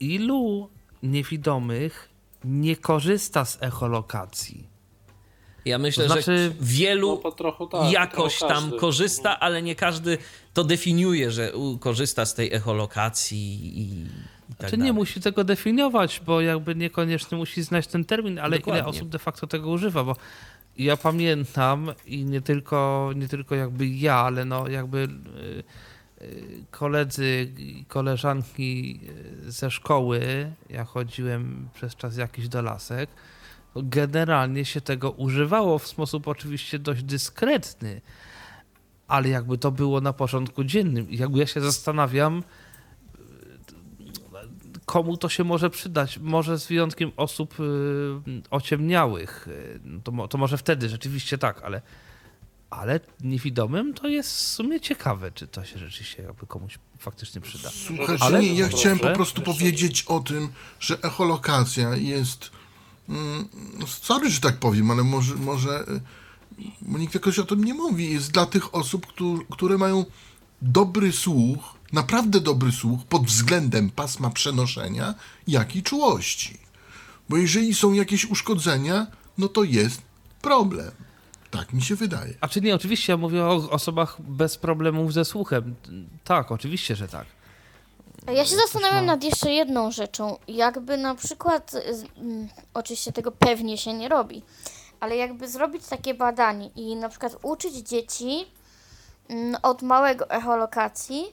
ilu 0.00 0.68
niewidomych 1.02 2.08
nie 2.44 2.76
korzysta 2.76 3.44
z 3.44 3.58
echolokacji. 3.62 4.72
Ja 5.64 5.78
myślę, 5.78 6.04
to 6.04 6.12
znaczy, 6.12 6.38
że 6.38 6.54
wielu 6.60 7.22
no 7.24 7.66
tak, 7.66 7.92
jakoś 7.92 8.38
tam 8.38 8.72
korzysta, 8.72 9.40
ale 9.40 9.62
nie 9.62 9.74
każdy 9.74 10.18
to 10.54 10.64
definiuje, 10.64 11.30
że 11.30 11.52
korzysta 11.80 12.26
z 12.26 12.34
tej 12.34 12.52
echolokacji 12.52 13.80
i 13.80 14.06
tak 14.58 14.68
znaczy 14.68 14.84
nie 14.84 14.92
musi 14.92 15.20
tego 15.20 15.44
definiować, 15.44 16.22
bo 16.26 16.40
jakby 16.40 16.74
niekoniecznie 16.74 17.38
musi 17.38 17.62
znać 17.62 17.86
ten 17.86 18.04
termin, 18.04 18.38
ale 18.38 18.58
Dokładnie. 18.58 18.80
ile 18.80 18.88
osób 18.88 19.08
de 19.08 19.18
facto 19.18 19.46
tego 19.46 19.70
używa, 19.70 20.04
bo 20.04 20.16
ja 20.78 20.96
pamiętam 20.96 21.92
i 22.06 22.24
nie 22.24 22.40
tylko, 22.40 23.10
nie 23.16 23.28
tylko 23.28 23.54
jakby 23.54 23.86
ja, 23.86 24.16
ale 24.16 24.44
no 24.44 24.68
jakby 24.68 24.98
y, 24.98 26.24
y, 26.24 26.64
koledzy 26.70 27.52
i 27.58 27.84
koleżanki 27.84 29.00
ze 29.46 29.70
szkoły, 29.70 30.20
ja 30.70 30.84
chodziłem 30.84 31.68
przez 31.74 31.96
czas 31.96 32.16
jakiś 32.16 32.48
do 32.48 32.62
lasek, 32.62 33.10
generalnie 33.76 34.64
się 34.64 34.80
tego 34.80 35.10
używało 35.10 35.78
w 35.78 35.86
sposób 35.86 36.28
oczywiście 36.28 36.78
dość 36.78 37.02
dyskretny, 37.02 38.00
ale 39.08 39.28
jakby 39.28 39.58
to 39.58 39.70
było 39.70 40.00
na 40.00 40.12
porządku 40.12 40.64
dziennym. 40.64 41.10
I 41.10 41.16
jakby 41.16 41.38
ja 41.38 41.46
się 41.46 41.60
zastanawiam, 41.60 42.42
komu 44.92 45.16
to 45.16 45.28
się 45.28 45.44
może 45.44 45.70
przydać. 45.70 46.18
Może 46.18 46.58
z 46.58 46.66
wyjątkiem 46.66 47.12
osób 47.16 47.60
y, 47.60 47.64
ociemniałych. 48.50 49.48
Y, 49.48 49.80
to, 50.04 50.28
to 50.28 50.38
może 50.38 50.58
wtedy 50.58 50.88
rzeczywiście 50.88 51.38
tak, 51.38 51.62
ale, 51.62 51.82
ale 52.70 53.00
niewidomym 53.20 53.94
to 53.94 54.08
jest 54.08 54.30
w 54.30 54.40
sumie 54.40 54.80
ciekawe, 54.80 55.30
czy 55.30 55.46
to 55.46 55.64
się 55.64 55.78
rzeczywiście 55.78 56.22
jakby 56.22 56.46
komuś 56.46 56.78
faktycznie 56.98 57.40
przyda. 57.40 57.70
Słuchajcie, 57.86 58.24
ale, 58.24 58.42
nie, 58.42 58.54
ja 58.54 58.68
chciałem 58.68 58.98
po 58.98 59.10
prostu 59.10 59.42
powiedzieć 59.42 60.02
o 60.02 60.20
tym, 60.20 60.48
że 60.80 60.98
echolokacja 61.02 61.96
jest 61.96 62.50
mm, 63.08 63.48
sorry, 63.86 64.30
że 64.30 64.40
tak 64.40 64.56
powiem, 64.56 64.90
ale 64.90 65.02
może, 65.04 65.34
może 65.34 65.84
bo 66.82 66.98
nikt 66.98 67.14
jakoś 67.14 67.38
o 67.38 67.44
tym 67.44 67.64
nie 67.64 67.74
mówi, 67.74 68.12
jest 68.12 68.30
dla 68.30 68.46
tych 68.46 68.74
osób, 68.74 69.06
które 69.50 69.78
mają 69.78 70.04
dobry 70.62 71.12
słuch, 71.12 71.81
naprawdę 71.92 72.40
dobry 72.40 72.72
słuch 72.72 73.00
pod 73.08 73.22
względem 73.22 73.90
pasma 73.90 74.30
przenoszenia, 74.30 75.14
jak 75.46 75.76
i 75.76 75.82
czułości. 75.82 76.58
Bo 77.28 77.36
jeżeli 77.36 77.74
są 77.74 77.92
jakieś 77.92 78.24
uszkodzenia, 78.24 79.06
no 79.38 79.48
to 79.48 79.64
jest 79.64 80.02
problem. 80.42 80.90
Tak 81.50 81.72
mi 81.72 81.82
się 81.82 81.96
wydaje. 81.96 82.34
A 82.40 82.48
czy 82.48 82.60
nie, 82.60 82.74
oczywiście 82.74 83.12
ja 83.12 83.16
mówię 83.16 83.44
o 83.44 83.70
osobach 83.70 84.16
bez 84.20 84.56
problemów 84.56 85.12
ze 85.12 85.24
słuchem. 85.24 85.74
Tak, 86.24 86.52
oczywiście, 86.52 86.96
że 86.96 87.08
tak. 87.08 87.26
Ja 88.34 88.44
się 88.44 88.56
zastanawiam 88.56 89.06
nad 89.06 89.24
jeszcze 89.24 89.52
jedną 89.52 89.90
rzeczą. 89.90 90.36
Jakby 90.48 90.96
na 90.96 91.14
przykład, 91.14 91.72
mm, 92.16 92.48
oczywiście 92.74 93.12
tego 93.12 93.32
pewnie 93.32 93.78
się 93.78 93.94
nie 93.94 94.08
robi, 94.08 94.42
ale 95.00 95.16
jakby 95.16 95.48
zrobić 95.48 95.86
takie 95.86 96.14
badanie 96.14 96.70
i 96.76 96.96
na 96.96 97.08
przykład 97.08 97.36
uczyć 97.42 97.74
dzieci 97.74 98.46
mm, 99.28 99.56
od 99.62 99.82
małego 99.82 100.30
echolokacji, 100.30 101.24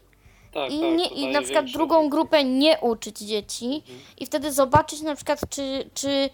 tak, 0.51 0.71
i, 0.71 0.79
tak, 0.79 0.97
nie, 0.97 1.07
i 1.07 1.31
na 1.31 1.41
przykład 1.41 1.65
drugą 1.65 2.09
grupę 2.09 2.43
nie 2.43 2.77
uczyć 2.81 3.19
dzieci 3.19 3.65
mhm. 3.65 3.99
i 4.17 4.25
wtedy 4.25 4.51
zobaczyć 4.51 5.01
na 5.01 5.15
przykład, 5.15 5.39
czy, 5.49 5.89
czy 5.93 6.29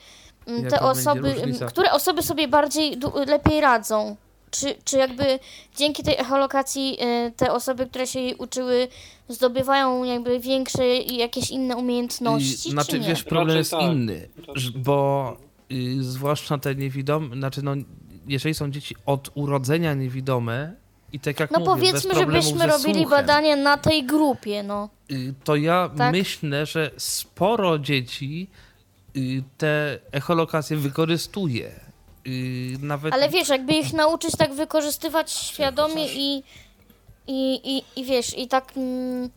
mm, 0.47 0.69
te 0.69 0.80
osoby, 0.80 1.36
które 1.67 1.91
osoby 1.91 2.23
sobie 2.23 2.47
bardziej, 2.47 2.97
lepiej 3.28 3.62
radzą. 3.62 4.15
Czy, 4.51 4.75
czy 4.86 4.97
jakby 4.97 5.39
dzięki 5.78 6.04
tej 6.04 6.15
echolokacji 6.17 6.97
y, 7.28 7.32
te 7.32 7.54
osoby, 7.54 7.86
które 7.86 8.08
się 8.08 8.19
jej 8.19 8.36
uczyły, 8.36 8.88
zdobywają 9.28 10.04
jakby 10.04 10.39
większe 10.39 10.97
i 10.97 11.17
jakieś 11.17 11.51
inne 11.51 11.75
umiejętności? 11.75 12.69
I, 12.69 12.71
znaczy, 12.71 12.99
wiesz, 12.99 13.23
problem 13.23 13.58
jest 13.58 13.71
tak. 13.71 13.82
inny, 13.82 14.30
bo 14.75 15.38
y, 15.71 16.04
zwłaszcza 16.04 16.58
te 16.58 16.75
niewidome, 16.75 17.36
znaczy 17.36 17.62
no, 17.63 17.71
jeżeli 18.28 18.56
są 18.56 18.71
dzieci 18.71 18.95
od 19.06 19.32
urodzenia 19.34 19.93
niewidome, 19.93 20.75
i 21.15 21.19
tak 21.19 21.39
jak 21.39 21.51
no 21.51 21.60
mówię, 21.60 21.71
powiedzmy, 21.71 22.15
żebyśmy 22.15 22.67
robili 22.67 23.01
słuchem, 23.01 23.10
badanie 23.10 23.56
na 23.56 23.78
tej 23.78 24.04
grupie, 24.04 24.63
no. 24.63 24.89
Y, 25.12 25.34
to 25.43 25.56
ja 25.56 25.89
tak? 25.97 26.12
myślę, 26.12 26.65
że 26.65 26.91
sporo 26.97 27.80
dzieci 27.80 28.47
y, 29.17 29.43
te 29.58 29.99
echolokacje 30.12 30.78
wykorzystuje. 30.78 31.71
yy, 32.25 32.78
nawet... 32.80 33.13
Ale 33.13 33.30
wiesz, 33.30 33.49
jakby 33.49 33.73
ich 33.73 33.93
nauczyć 33.93 34.36
tak 34.38 34.54
wykorzystywać 34.54 35.32
świadomie 35.32 36.08
i, 36.13 36.43
i, 37.27 37.59
i, 37.77 37.99
i 38.01 38.05
wiesz, 38.05 38.38
i 38.38 38.47
tak 38.47 38.71
mm, 38.77 39.29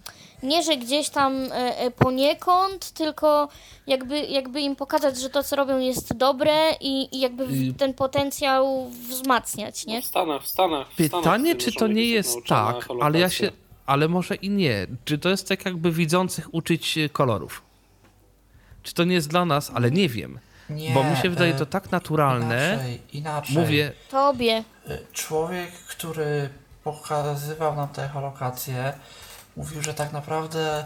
nie, 0.43 0.63
że 0.63 0.77
gdzieś 0.77 1.09
tam 1.09 1.53
e, 1.53 1.79
e, 1.79 1.91
poniekąd, 1.91 2.91
tylko 2.91 3.49
jakby, 3.87 4.21
jakby 4.21 4.61
im 4.61 4.77
pokazać, 4.77 5.19
że 5.21 5.31
to, 5.31 5.43
co 5.43 5.57
robią 5.57 5.79
jest 5.79 6.15
dobre 6.17 6.55
i, 6.81 7.17
i 7.17 7.21
jakby 7.21 7.47
w- 7.47 7.77
ten 7.77 7.95
potencjał 7.95 8.91
wzmacniać, 8.91 9.87
nie? 9.87 10.03
W 10.03 10.05
Stanach, 10.05 10.43
w 10.43 10.47
Stanach. 10.47 10.89
w 10.89 10.93
Stanach 10.95 11.11
Pytanie, 11.11 11.57
czy 11.57 11.73
to 11.73 11.87
nie 11.87 12.05
jest 12.05 12.37
tak, 12.49 12.89
ale 13.03 13.19
ja 13.19 13.31
się... 13.31 13.51
Ale 13.87 14.09
może 14.09 14.35
i 14.35 14.51
nie. 14.51 14.87
Czy 15.05 15.19
to 15.19 15.29
jest 15.29 15.49
tak 15.49 15.65
jakby 15.65 15.93
widzących 15.93 16.55
uczyć 16.55 16.99
e, 16.99 17.09
kolorów? 17.09 17.63
Czy 18.83 18.95
to 18.95 19.05
nie 19.05 19.15
jest 19.15 19.29
dla 19.29 19.45
nas, 19.45 19.71
ale 19.75 19.91
nie 19.91 20.09
wiem. 20.09 20.39
Nie, 20.71 20.91
Bo 20.91 21.05
mi 21.05 21.17
się 21.17 21.31
wydaje 21.31 21.55
to 21.55 21.67
tak 21.67 21.91
naturalne. 21.93 22.73
Inaczej, 22.75 23.01
inaczej. 23.13 23.57
Mówię, 23.57 23.93
Tobie. 24.11 24.65
Człowiek, 25.13 25.71
który 25.73 26.49
pokazywał 26.85 27.77
nam 27.77 27.89
te 27.89 28.05
echolokacje, 28.05 28.93
mówił, 29.57 29.83
że 29.83 29.95
tak 29.95 30.13
naprawdę 30.13 30.85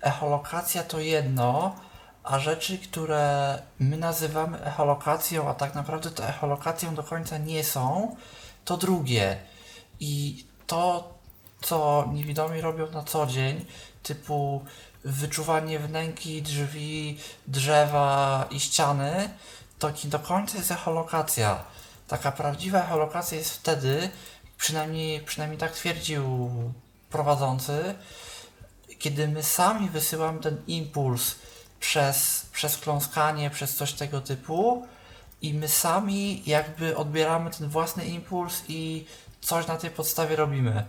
echolokacja 0.00 0.82
to 0.82 1.00
jedno, 1.00 1.76
a 2.24 2.38
rzeczy, 2.38 2.78
które 2.78 3.58
my 3.78 3.96
nazywamy 3.96 4.64
echolokacją, 4.64 5.48
a 5.48 5.54
tak 5.54 5.74
naprawdę 5.74 6.10
to 6.10 6.28
echolokacją 6.28 6.94
do 6.94 7.02
końca 7.02 7.38
nie 7.38 7.64
są, 7.64 8.16
to 8.64 8.76
drugie. 8.76 9.36
I 10.00 10.44
to, 10.66 11.14
co 11.60 12.08
niewidomi 12.12 12.60
robią 12.60 12.90
na 12.90 13.02
co 13.02 13.26
dzień, 13.26 13.66
typu 14.02 14.64
wyczuwanie 15.04 15.78
wnęki, 15.78 16.42
drzwi, 16.42 17.18
drzewa 17.46 18.44
i 18.50 18.60
ściany, 18.60 19.30
to 19.78 19.90
nie 19.90 20.10
do 20.10 20.18
końca 20.18 20.58
jest 20.58 20.70
echolokacja. 20.70 21.64
Taka 22.08 22.32
prawdziwa 22.32 22.78
echolokacja 22.78 23.38
jest 23.38 23.50
wtedy, 23.50 24.10
przynajmniej, 24.64 25.20
przynajmniej 25.20 25.58
tak 25.60 25.72
twierdził 25.72 26.50
prowadzący, 27.10 27.94
kiedy 28.98 29.28
my 29.28 29.42
sami 29.42 29.88
wysyłamy 29.90 30.40
ten 30.40 30.56
impuls 30.66 31.34
przez, 31.80 32.46
przez 32.52 32.78
kląskanie, 32.78 33.50
przez 33.50 33.76
coś 33.76 33.92
tego 33.92 34.20
typu 34.20 34.86
i 35.42 35.54
my 35.54 35.68
sami 35.68 36.42
jakby 36.46 36.96
odbieramy 36.96 37.50
ten 37.50 37.68
własny 37.68 38.04
impuls 38.04 38.62
i 38.68 39.04
coś 39.40 39.66
na 39.66 39.76
tej 39.76 39.90
podstawie 39.90 40.36
robimy. 40.36 40.84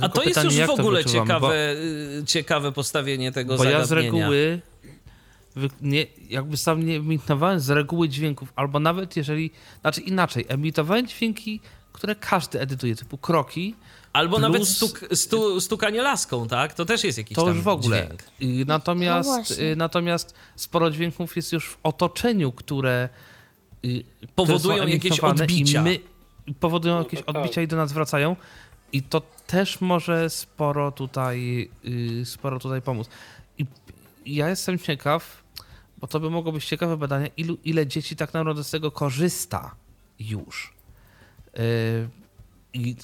A 0.00 0.08
to 0.08 0.22
jest 0.22 0.28
pytanie, 0.28 0.46
już 0.46 0.54
jak 0.56 0.68
w 0.68 0.80
ogóle 0.80 1.02
wyczuwamy, 1.02 1.26
bo- 1.26 1.34
ciekawe, 1.34 1.72
y, 2.20 2.24
ciekawe 2.26 2.72
postawienie 2.72 3.32
tego 3.32 3.56
Bo 3.56 3.64
ja 3.64 3.70
zagadnienia. 3.70 3.86
z 3.86 3.92
reguły 3.92 4.60
nie, 5.80 6.06
jakby 6.28 6.56
sam 6.56 6.86
nie 6.86 6.96
emitowałem 6.96 7.60
z 7.60 7.70
reguły 7.70 8.08
dźwięków, 8.08 8.52
albo 8.56 8.80
nawet 8.80 9.16
jeżeli, 9.16 9.50
znaczy 9.80 10.00
inaczej, 10.00 10.44
emitowałem 10.48 11.06
dźwięki, 11.06 11.60
które 11.92 12.14
każdy 12.14 12.60
edytuje, 12.60 12.96
typu 12.96 13.18
kroki, 13.18 13.74
Albo 14.12 14.36
plus- 14.36 14.42
nawet 14.42 14.68
stuk, 14.68 15.00
stu, 15.14 15.60
stukanie 15.60 16.02
laską, 16.02 16.48
tak? 16.48 16.74
To 16.74 16.84
też 16.84 17.04
jest 17.04 17.18
jakiś 17.18 17.34
to 17.36 17.44
tam 17.44 17.54
już 17.54 17.64
w 17.64 17.68
ogóle. 17.68 18.08
dźwięk. 18.40 18.66
Natomiast, 18.68 19.28
No 19.58 19.64
y, 19.64 19.76
natomiast 19.76 20.34
sporo 20.56 20.90
dźwięków 20.90 21.36
jest 21.36 21.52
już 21.52 21.66
w 21.70 21.78
otoczeniu, 21.82 22.52
które 22.52 23.08
y, 23.84 24.04
Powodują 24.34 24.86
jakieś 24.86 25.20
odbicia. 25.20 25.80
I 25.80 25.84
my, 25.84 25.98
powodują 26.60 26.94
No 26.94 27.02
jakieś 27.02 27.20
tak. 27.22 27.36
odbicia 27.36 27.62
i 27.62 27.68
do 27.68 27.76
nas 27.76 27.92
wracają. 27.92 28.36
I 28.92 29.02
to 29.02 29.22
też 29.46 29.80
może 29.80 30.30
sporo 30.30 30.92
tutaj, 30.92 31.68
y, 31.84 32.26
sporo 32.26 32.58
tutaj 32.58 32.82
pomóc. 32.82 33.08
I 33.58 33.66
i 34.24 34.34
ja 34.34 34.48
jestem 34.48 34.78
ciekaw, 34.78 35.42
bo 35.98 36.06
to 36.06 36.20
by 36.20 36.30
mogło 36.30 36.52
być 36.52 36.64
ciekawe 36.64 36.96
badanie, 36.96 37.30
ilu, 37.36 37.58
ile 37.64 37.86
dzieci 37.86 38.16
tak 38.16 38.34
naprawdę 38.34 38.64
z 38.64 38.70
tego 38.70 38.90
korzysta 38.90 39.74
już. 40.18 40.72
Y, 41.58 42.08
I 42.74 42.96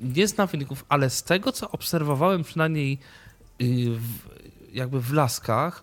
nie 0.00 0.28
znam 0.28 0.48
wyników, 0.48 0.84
ale 0.88 1.10
z 1.10 1.22
tego, 1.22 1.52
co 1.52 1.70
obserwowałem 1.70 2.44
przynajmniej 2.44 2.98
y, 3.62 3.90
w, 3.90 4.08
jakby 4.72 5.00
w 5.00 5.12
laskach, 5.12 5.82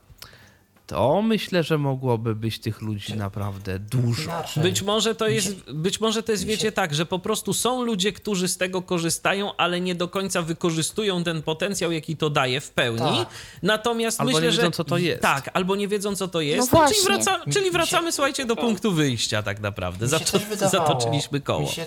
to 0.88 1.22
myślę, 1.22 1.64
że 1.64 1.78
mogłoby 1.78 2.36
być 2.36 2.60
tych 2.60 2.82
ludzi 2.82 3.14
naprawdę 3.18 3.80
dużo. 3.80 4.24
Inaczej. 4.24 4.64
Być 4.64 4.82
może 4.82 5.16
to 5.16 5.28
jest, 5.28 5.72
być 5.72 6.00
może 6.02 6.24
to 6.24 6.32
jest, 6.32 6.46
wiecie, 6.46 6.72
tak, 6.72 6.94
że 6.96 7.06
po 7.06 7.20
prostu 7.20 7.54
są 7.54 7.84
ludzie, 7.84 8.14
którzy 8.14 8.48
z 8.48 8.58
tego 8.58 8.82
korzystają, 8.82 9.56
ale 9.56 9.82
nie 9.82 9.96
do 9.96 10.08
końca 10.08 10.42
wykorzystują 10.42 11.24
ten 11.24 11.42
potencjał, 11.42 11.92
jaki 11.92 12.18
to 12.18 12.30
daje 12.30 12.62
w 12.62 12.70
pełni. 12.72 13.18
Tak. 13.18 13.28
Natomiast 13.64 14.20
Albo 14.22 14.32
myślę, 14.32 14.42
nie 14.42 14.52
wiedzą, 14.52 14.64
że. 14.64 14.72
co 14.72 14.84
to 14.84 14.98
jest. 14.98 15.22
Tak, 15.22 15.50
albo 15.54 15.76
nie 15.76 15.88
wiedzą, 15.88 16.16
co 16.16 16.28
to 16.28 16.42
jest. 16.42 16.72
No 16.72 16.80
No 16.82 16.88
czyli, 16.88 17.02
wraca, 17.06 17.40
czyli 17.54 17.72
wracamy, 17.72 18.08
się- 18.08 18.12
słuchajcie, 18.12 18.46
do 18.46 18.56
punktu 18.56 18.92
wyjścia, 18.92 19.44
tak 19.44 19.60
naprawdę. 19.60 20.08
Zato, 20.08 20.40
zatoczyliśmy 20.72 21.42
koło. 21.42 21.62
Mi 21.62 21.68
się 21.68 21.86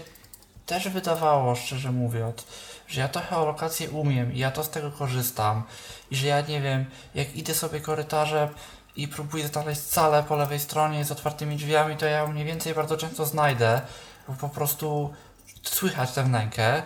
też 0.66 0.88
wydawało, 0.88 1.54
szczerze 1.54 1.92
mówiąc, 1.92 2.44
że 2.88 3.00
ja 3.00 3.08
to 3.08 3.20
geolokację 3.30 3.90
umiem 3.90 4.32
i 4.32 4.38
ja 4.38 4.50
to 4.50 4.64
z 4.64 4.70
tego 4.70 4.90
korzystam. 4.90 5.62
I 6.10 6.16
że 6.16 6.26
ja 6.26 6.40
nie 6.40 6.60
wiem, 6.60 6.86
jak 7.14 7.36
idę 7.36 7.54
sobie 7.54 7.80
korytarzem 7.80 8.48
i 8.96 9.08
próbuję 9.08 9.48
znaleźć 9.48 9.80
salę 9.80 10.24
po 10.28 10.36
lewej 10.36 10.60
stronie 10.60 11.04
z 11.04 11.12
otwartymi 11.12 11.56
drzwiami, 11.56 11.96
to 11.96 12.06
ja 12.06 12.26
mniej 12.26 12.44
więcej 12.44 12.74
bardzo 12.74 12.96
często 12.96 13.26
znajdę, 13.26 13.80
bo 14.28 14.34
po 14.34 14.48
prostu 14.48 15.14
słychać 15.62 16.12
tę 16.12 16.22
wnękę. 16.22 16.82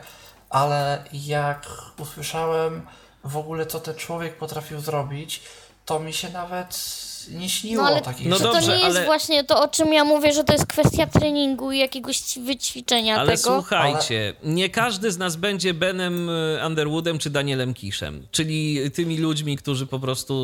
Ale 0.51 1.05
jak 1.12 1.66
usłyszałem 1.99 2.87
w 3.25 3.37
ogóle, 3.37 3.66
co 3.66 3.81
ten 3.81 3.95
człowiek 3.95 4.37
potrafił 4.37 4.81
zrobić, 4.81 5.43
to 5.85 6.01
mi 6.01 6.12
się 6.12 6.31
nawet 6.31 7.01
nie 7.31 7.49
śniło 7.49 7.83
No 7.83 7.88
ale 7.88 8.01
takich 8.01 8.27
No 8.29 8.38
to 8.38 8.61
nie 8.61 8.66
jest 8.75 8.85
ale- 8.97 9.05
właśnie 9.05 9.45
to, 9.45 9.62
o 9.62 9.69
czym 9.69 9.93
ja 9.93 10.05
mówię, 10.05 10.33
że 10.33 10.45
to 10.45 10.53
jest 10.53 10.66
kwestia 10.66 11.07
treningu 11.07 11.73
i 11.73 11.79
jakiegoś 11.79 12.38
wyćwiczenia 12.38 13.16
Ale 13.19 13.37
tego? 13.37 13.55
słuchajcie, 13.55 14.35
nie 14.45 14.69
każdy 14.71 15.12
z 15.12 15.19
nas 15.19 15.37
będzie 15.37 15.75
Benem 15.75 16.29
y, 16.31 16.59
Underwoodem 16.66 17.19
czy 17.19 17.31
Danielem 17.31 17.75
Kiszem, 17.75 18.27
czyli 18.31 18.90
tymi 18.90 19.19
ludźmi, 19.19 19.57
którzy 19.57 19.87
po 19.87 19.99
prostu 20.01 20.35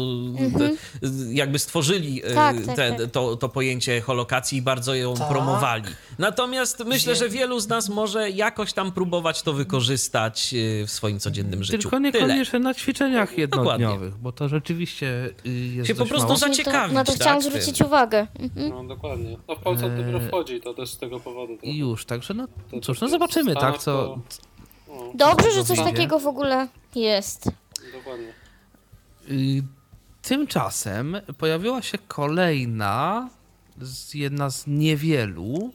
y, 1.05 1.35
jakby 1.35 1.59
stworzyli 1.59 2.25
y, 2.25 2.27
Mhm. 2.29 2.57
Tak, 2.57 2.67
tak, 2.67 2.77
te, 2.77 2.93
tak. 3.03 3.11
To, 3.11 3.37
to 3.37 3.49
pojęcie 3.49 4.01
holokacji 4.01 4.59
i 4.59 4.63
bardzo 4.63 4.95
ją 4.95 5.15
Tak. 5.15 5.29
promowali. 5.29 5.85
Natomiast 6.19 6.85
myślę, 6.85 7.17
że 7.17 7.29
wielu 7.29 7.61
z 7.61 7.69
nas 7.69 7.89
może 7.89 8.31
jakoś 8.31 8.73
tam 8.73 8.93
próbować 8.93 9.43
to 9.43 9.53
wykorzystać 9.53 10.55
y, 10.55 10.85
w 10.87 10.91
swoim 10.91 11.21
codziennym 11.21 11.65
życiu. 11.65 11.79
Tylko 11.79 11.97
Tyle. 11.97 12.01
niekoniecznie 12.13 12.59
na 12.59 12.75
ćwiczeniach 12.75 13.39
jednodniowych, 13.39 14.17
bo 14.17 14.33
to 14.33 14.49
rzeczywiście 14.49 15.31
jest 15.45 15.89
Się 15.89 15.95
po 15.95 16.07
prostu 16.07 16.27
mało. 16.27 16.37
za- 16.39 16.47
Właśnie 16.47 16.65
to, 16.65 16.71
zaciekawić, 16.71 16.95
na 16.95 17.05
to 17.05 17.13
tak, 17.13 17.21
chciałam 17.21 17.43
tym. 17.43 17.51
zwrócić 17.51 17.83
uwagę. 17.83 18.27
Mhm. 18.39 18.69
No 18.69 18.85
dokładnie. 18.85 19.37
No 19.49 19.57
w 19.57 19.59
Polsce 19.59 19.91
to 19.91 19.97
dopiero 19.97 20.19
Eee, 20.21 20.29
wchodzi, 20.29 20.61
to 20.61 20.75
też 20.75 20.91
z 20.91 20.99
tego 20.99 21.21
powodu. 21.21 21.57
trochę. 21.57 21.67
I 21.67 21.79
już, 21.79 22.05
także 22.05 22.35
no 22.35 22.47
To 22.71 22.81
cóż, 22.81 22.99
tak 22.99 23.03
no 23.03 23.09
zobaczymy, 23.09 23.55
tak, 23.55 23.79
co... 23.79 24.19
No, 24.89 25.13
Dobrze, 25.15 25.53
że 25.53 25.65
coś 25.65 25.79
takiego 25.79 26.19
w 26.19 26.27
ogóle 26.27 26.69
jest. 26.95 27.51
dokładnie. 27.93 28.33
Tymczasem 30.23 31.17
pojawiła 31.39 31.83
się 31.83 31.99
kolejna, 32.09 33.29
jedna 34.15 34.51
z 34.51 34.67
niewielu 34.67 35.73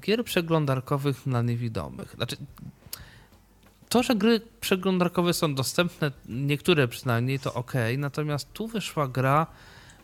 gier 0.00 0.24
przeglądarkowych 0.24 1.22
dla 1.26 1.42
niewidomych. 1.42 2.14
Znaczy, 2.16 2.36
to, 3.96 4.02
że 4.02 4.14
gry 4.14 4.40
przeglądarkowe 4.60 5.34
są 5.34 5.54
dostępne, 5.54 6.10
niektóre 6.28 6.88
przynajmniej, 6.88 7.38
to 7.38 7.54
ok, 7.54 7.72
natomiast 7.98 8.52
tu 8.52 8.66
wyszła 8.66 9.08
gra, 9.08 9.46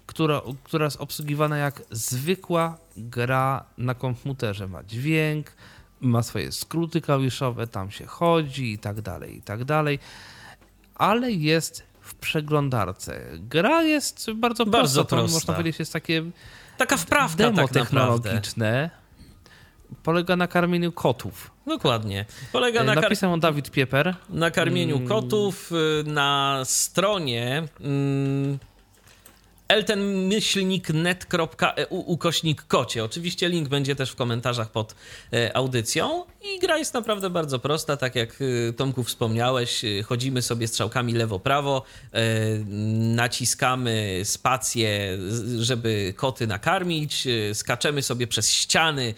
która, 0.06 0.42
która 0.64 0.84
jest 0.84 1.00
obsługiwana 1.00 1.56
jak 1.56 1.82
zwykła 1.90 2.78
gra 2.96 3.64
na 3.78 3.94
komputerze. 3.94 4.68
Ma 4.68 4.82
dźwięk, 4.82 5.52
ma 6.00 6.22
swoje 6.22 6.52
skróty 6.52 7.00
klawiszowe, 7.00 7.66
tam 7.66 7.90
się 7.90 8.06
chodzi 8.06 8.72
i 8.72 8.78
tak 8.78 9.00
dalej, 9.00 9.36
i 9.36 9.42
tak 9.42 9.64
dalej 9.64 9.98
ale 10.94 11.32
jest 11.32 11.82
w 12.00 12.14
przeglądarce. 12.14 13.20
Gra 13.38 13.82
jest 13.82 14.30
bardzo, 14.32 14.66
Bardzo 14.66 15.04
prosta, 15.04 15.16
prosta. 15.16 15.34
można 15.36 15.54
powiedzieć 15.54 15.78
jest 15.78 15.92
takie 15.92 16.22
Taka 16.78 16.96
wprawka 16.96 17.36
demo 17.36 17.68
tak 17.68 17.74
naprawdę. 17.74 18.40
Polega 20.02 20.36
na 20.36 20.46
karmieniu 20.46 20.92
kotów. 20.92 21.50
Dokładnie. 21.66 22.24
Polega 22.52 22.80
E, 22.80 22.84
na, 22.84 22.94
Napisał 22.94 23.32
on 23.32 23.40
Dawid 23.40 23.70
Pieper. 23.70 24.14
na 24.30 24.50
karmieniu 24.50 24.96
Mm. 24.96 25.08
kotów 25.08 25.72
y, 25.72 26.04
na 26.10 26.60
stronie 26.64 27.62
mm, 27.80 28.58
eltenmyślniknet.eu 29.68 31.96
ukośnik 32.06 32.62
kocie. 32.62 33.04
Oczywiście 33.04 33.48
link 33.48 33.68
będzie 33.68 33.96
też 33.96 34.10
w 34.10 34.16
komentarzach 34.16 34.70
pod 34.70 34.94
e, 35.32 35.56
audycją. 35.56 36.24
I 36.42 36.58
gra 36.58 36.78
jest 36.78 36.94
naprawdę 36.94 37.30
bardzo 37.30 37.58
prosta, 37.58 37.96
tak 37.96 38.16
jak 38.16 38.40
y, 38.40 38.74
Tomku 38.76 39.04
wspomniałeś, 39.04 39.84
y, 39.84 40.02
chodzimy 40.02 40.42
sobie 40.42 40.68
strzałkami 40.68 41.12
lewo-prawo, 41.14 41.82
y, 41.82 42.18
naciskamy 43.14 44.20
spację, 44.24 45.18
żeby 45.58 46.14
koty 46.16 46.46
nakarmić, 46.46 47.28
skaczemy 47.54 48.02
sobie 48.02 48.26
przez 48.26 48.50
ściany 48.52 49.14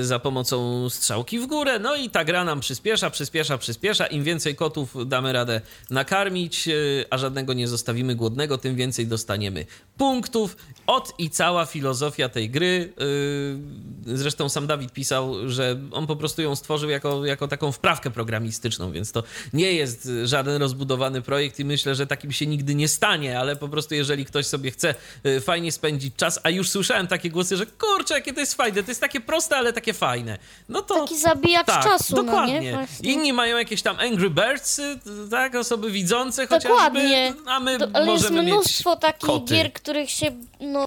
za 0.00 0.18
pomocą 0.18 0.90
strzałki 0.90 1.38
w 1.38 1.46
górę, 1.46 1.78
no 1.78 1.96
i 1.96 2.10
ta 2.10 2.24
gra 2.24 2.44
nam 2.44 2.60
przyspiesza, 2.60 3.10
przyspiesza, 3.10 3.58
przyspiesza. 3.58 4.06
Im 4.06 4.24
więcej 4.24 4.56
kotów 4.56 5.08
damy 5.08 5.32
radę 5.32 5.60
nakarmić, 5.90 6.68
y, 6.68 7.04
a 7.10 7.18
żadnego 7.18 7.52
nie 7.52 7.68
zostawimy 7.68 8.14
głodnego, 8.14 8.58
tym 8.58 8.76
więcej 8.76 9.06
dostaniemy 9.06 9.66
punktów. 9.98 10.56
Od 10.86 11.12
i 11.18 11.30
cała 11.30 11.66
filozofia 11.66 12.28
tej 12.28 12.50
gry. 12.50 12.92
y, 14.06 14.16
Zresztą 14.16 14.48
sam 14.48 14.66
Dawid 14.66 14.92
pisał, 14.92 15.48
że 15.48 15.80
on 15.90 16.06
po 16.06 16.16
prostu 16.16 16.42
ją 16.42 16.56
stworzył 16.56 16.90
jako, 16.90 17.26
jako 17.26 17.48
taką 17.48 17.72
wprawkę 17.72 18.10
programistyczną, 18.10 18.92
więc 18.92 19.12
to 19.12 19.22
nie 19.52 19.72
jest 19.72 20.08
żaden 20.24 20.62
rozbudowany 20.62 21.22
projekt 21.22 21.60
i 21.60 21.64
myślę, 21.64 21.94
że 21.94 22.06
takim 22.06 22.32
się 22.32 22.46
nigdy 22.46 22.74
nie 22.74 22.88
stanie, 22.88 23.40
ale 23.40 23.56
po 23.56 23.68
prostu 23.68 23.94
jeżeli 23.94 24.24
ktoś 24.24 24.46
sobie 24.46 24.70
chce 24.70 24.94
y, 25.26 25.40
fajnie 25.40 25.72
spędzić 25.72 26.16
czas, 26.16 26.40
a 26.42 26.50
już 26.50 26.70
słyszałem 26.70 27.06
takie 27.06 27.30
głosy, 27.30 27.56
że 27.56 27.66
kurczę, 27.66 28.14
jakie 28.14 28.32
to 28.32 28.40
jest 28.40 28.54
fajne, 28.54 28.82
to 28.82 28.90
jest 28.90 29.00
takie 29.00 29.20
proste, 29.20 29.56
ale 29.56 29.72
takie 29.76 29.92
fajne. 29.92 30.38
No 30.68 30.82
to 30.82 31.00
Taki 31.00 31.18
zabijacz 31.18 31.66
tak, 31.66 31.84
czasu, 31.84 32.16
dokładnie. 32.16 32.72
no 32.72 32.80
nie? 33.02 33.12
Inni 33.12 33.32
mają 33.32 33.56
jakieś 33.58 33.82
tam 33.82 33.96
Angry 34.00 34.30
Birds, 34.30 34.78
y, 34.78 34.98
tak, 35.30 35.54
osoby 35.54 35.90
widzące 35.90 36.46
chociażby, 36.46 36.68
Dokładnie. 36.68 37.34
a 37.46 37.60
my 37.60 37.78
Do, 37.78 37.88
ale 37.92 38.12
jest 38.12 38.24
możemy 38.24 38.42
mnóstwo 38.42 38.90
mieć 38.90 39.00
takich 39.00 39.26
koty. 39.28 39.54
gier, 39.54 39.72
których 39.72 40.10
się, 40.10 40.26
no, 40.60 40.84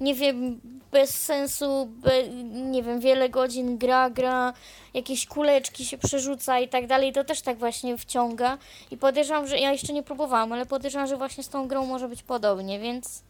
nie 0.00 0.14
wiem, 0.14 0.60
bez 0.92 1.10
sensu, 1.10 1.86
be, 1.90 2.28
nie 2.52 2.82
wiem, 2.82 3.00
wiele 3.00 3.28
godzin 3.28 3.78
gra, 3.78 4.10
gra, 4.10 4.52
jakieś 4.94 5.26
kuleczki 5.26 5.84
się 5.84 5.98
przerzuca 5.98 6.58
i 6.60 6.68
tak 6.68 6.86
dalej, 6.86 7.12
to 7.12 7.24
też 7.24 7.40
tak 7.42 7.58
właśnie 7.58 7.98
wciąga. 7.98 8.58
I 8.90 8.96
podejrzewam, 8.96 9.48
że 9.48 9.58
ja 9.58 9.72
jeszcze 9.72 9.92
nie 9.92 10.02
próbowałam, 10.02 10.52
ale 10.52 10.66
podejrzewam, 10.66 11.06
że 11.08 11.16
właśnie 11.16 11.44
z 11.44 11.48
tą 11.48 11.68
grą 11.68 11.86
może 11.86 12.08
być 12.08 12.22
podobnie, 12.22 12.80
więc 12.80 13.22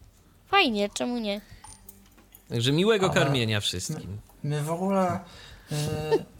fajnie, 0.48 0.88
czemu 0.94 1.18
nie? 1.18 1.40
Także 2.48 2.72
miłego 2.72 3.06
Ale- 3.06 3.14
karmienia 3.14 3.60
wszystkim. 3.60 4.18
My 4.42 4.62
w 4.62 4.70
ogóle 4.70 5.20
y, 5.72 5.76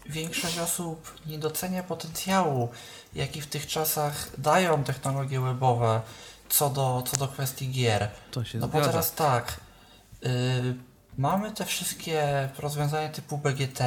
większość 0.05 0.59
osób 0.59 1.13
nie 1.25 1.39
docenia 1.39 1.83
potencjału, 1.83 2.69
jaki 3.15 3.41
w 3.41 3.47
tych 3.47 3.67
czasach 3.67 4.29
dają 4.37 4.83
technologie 4.83 5.39
webowe 5.39 6.01
co 6.49 6.69
do, 6.69 7.03
co 7.11 7.17
do 7.17 7.27
kwestii 7.27 7.69
gier. 7.69 8.09
To 8.31 8.43
się 8.43 8.57
No 8.57 8.67
bo 8.67 8.71
zgadza. 8.71 8.89
teraz 8.89 9.13
tak, 9.13 9.59
y, 10.25 10.75
mamy 11.17 11.51
te 11.51 11.65
wszystkie 11.65 12.49
rozwiązania 12.59 13.09
typu 13.09 13.37
BGT, 13.37 13.79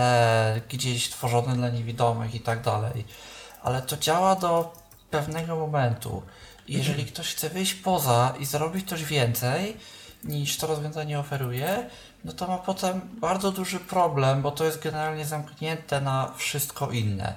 gdzieś 0.68 1.11
tworzone 1.11 1.55
dla 1.57 1.68
niewidomych 1.68 2.35
i 2.35 2.40
tak 2.40 2.62
dalej, 2.62 3.05
ale 3.62 3.83
to 3.83 3.96
działa 3.96 4.37
do 4.37 4.75
pewnego 5.11 5.57
momentu. 5.57 6.22
Jeżeli 6.68 7.05
ktoś 7.05 7.35
chce 7.35 7.48
wyjść 7.51 7.75
poza 7.75 8.35
i 8.40 8.46
zrobić 8.46 8.88
coś 8.88 9.05
więcej 9.05 9.77
niż 10.25 10.57
to 10.57 10.66
rozwiązanie 10.66 11.18
oferuje, 11.18 11.90
no 12.25 12.33
to 12.33 12.47
ma 12.47 12.59
potem 12.59 13.01
bardzo 13.21 13.53
duży 13.53 13.81
problem, 13.81 14.43
bo 14.43 14.51
to 14.51 14.65
jest 14.65 14.83
generalnie 14.83 15.27
zamknięte 15.27 16.01
na 16.01 16.33
wszystko 16.37 16.91
inne. 16.91 17.35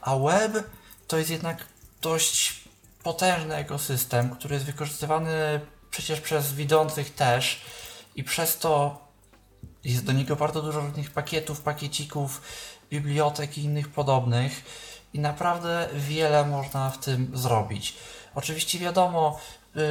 A 0.00 0.16
web 0.16 0.70
to 1.06 1.18
jest 1.18 1.30
jednak 1.30 1.64
dość 2.02 2.64
potężny 3.02 3.56
ekosystem, 3.56 4.30
który 4.30 4.54
jest 4.54 4.66
wykorzystywany 4.66 5.60
przecież 5.90 6.20
przez 6.20 6.52
widzących 6.52 7.14
też 7.14 7.60
i 8.16 8.24
przez 8.24 8.58
to 8.58 9.04
jest 9.84 10.04
do 10.04 10.12
niego 10.12 10.36
bardzo 10.36 10.62
dużo 10.62 10.80
różnych 10.80 11.10
pakietów, 11.10 11.60
pakiecików, 11.60 12.42
bibliotek 12.90 13.58
i 13.58 13.64
innych 13.64 13.88
podobnych 13.88 14.64
i 15.12 15.18
naprawdę 15.18 15.88
wiele 15.94 16.46
można 16.46 16.90
w 16.90 16.98
tym 16.98 17.30
zrobić. 17.34 17.96
Oczywiście 18.34 18.78
wiadomo, 18.78 19.40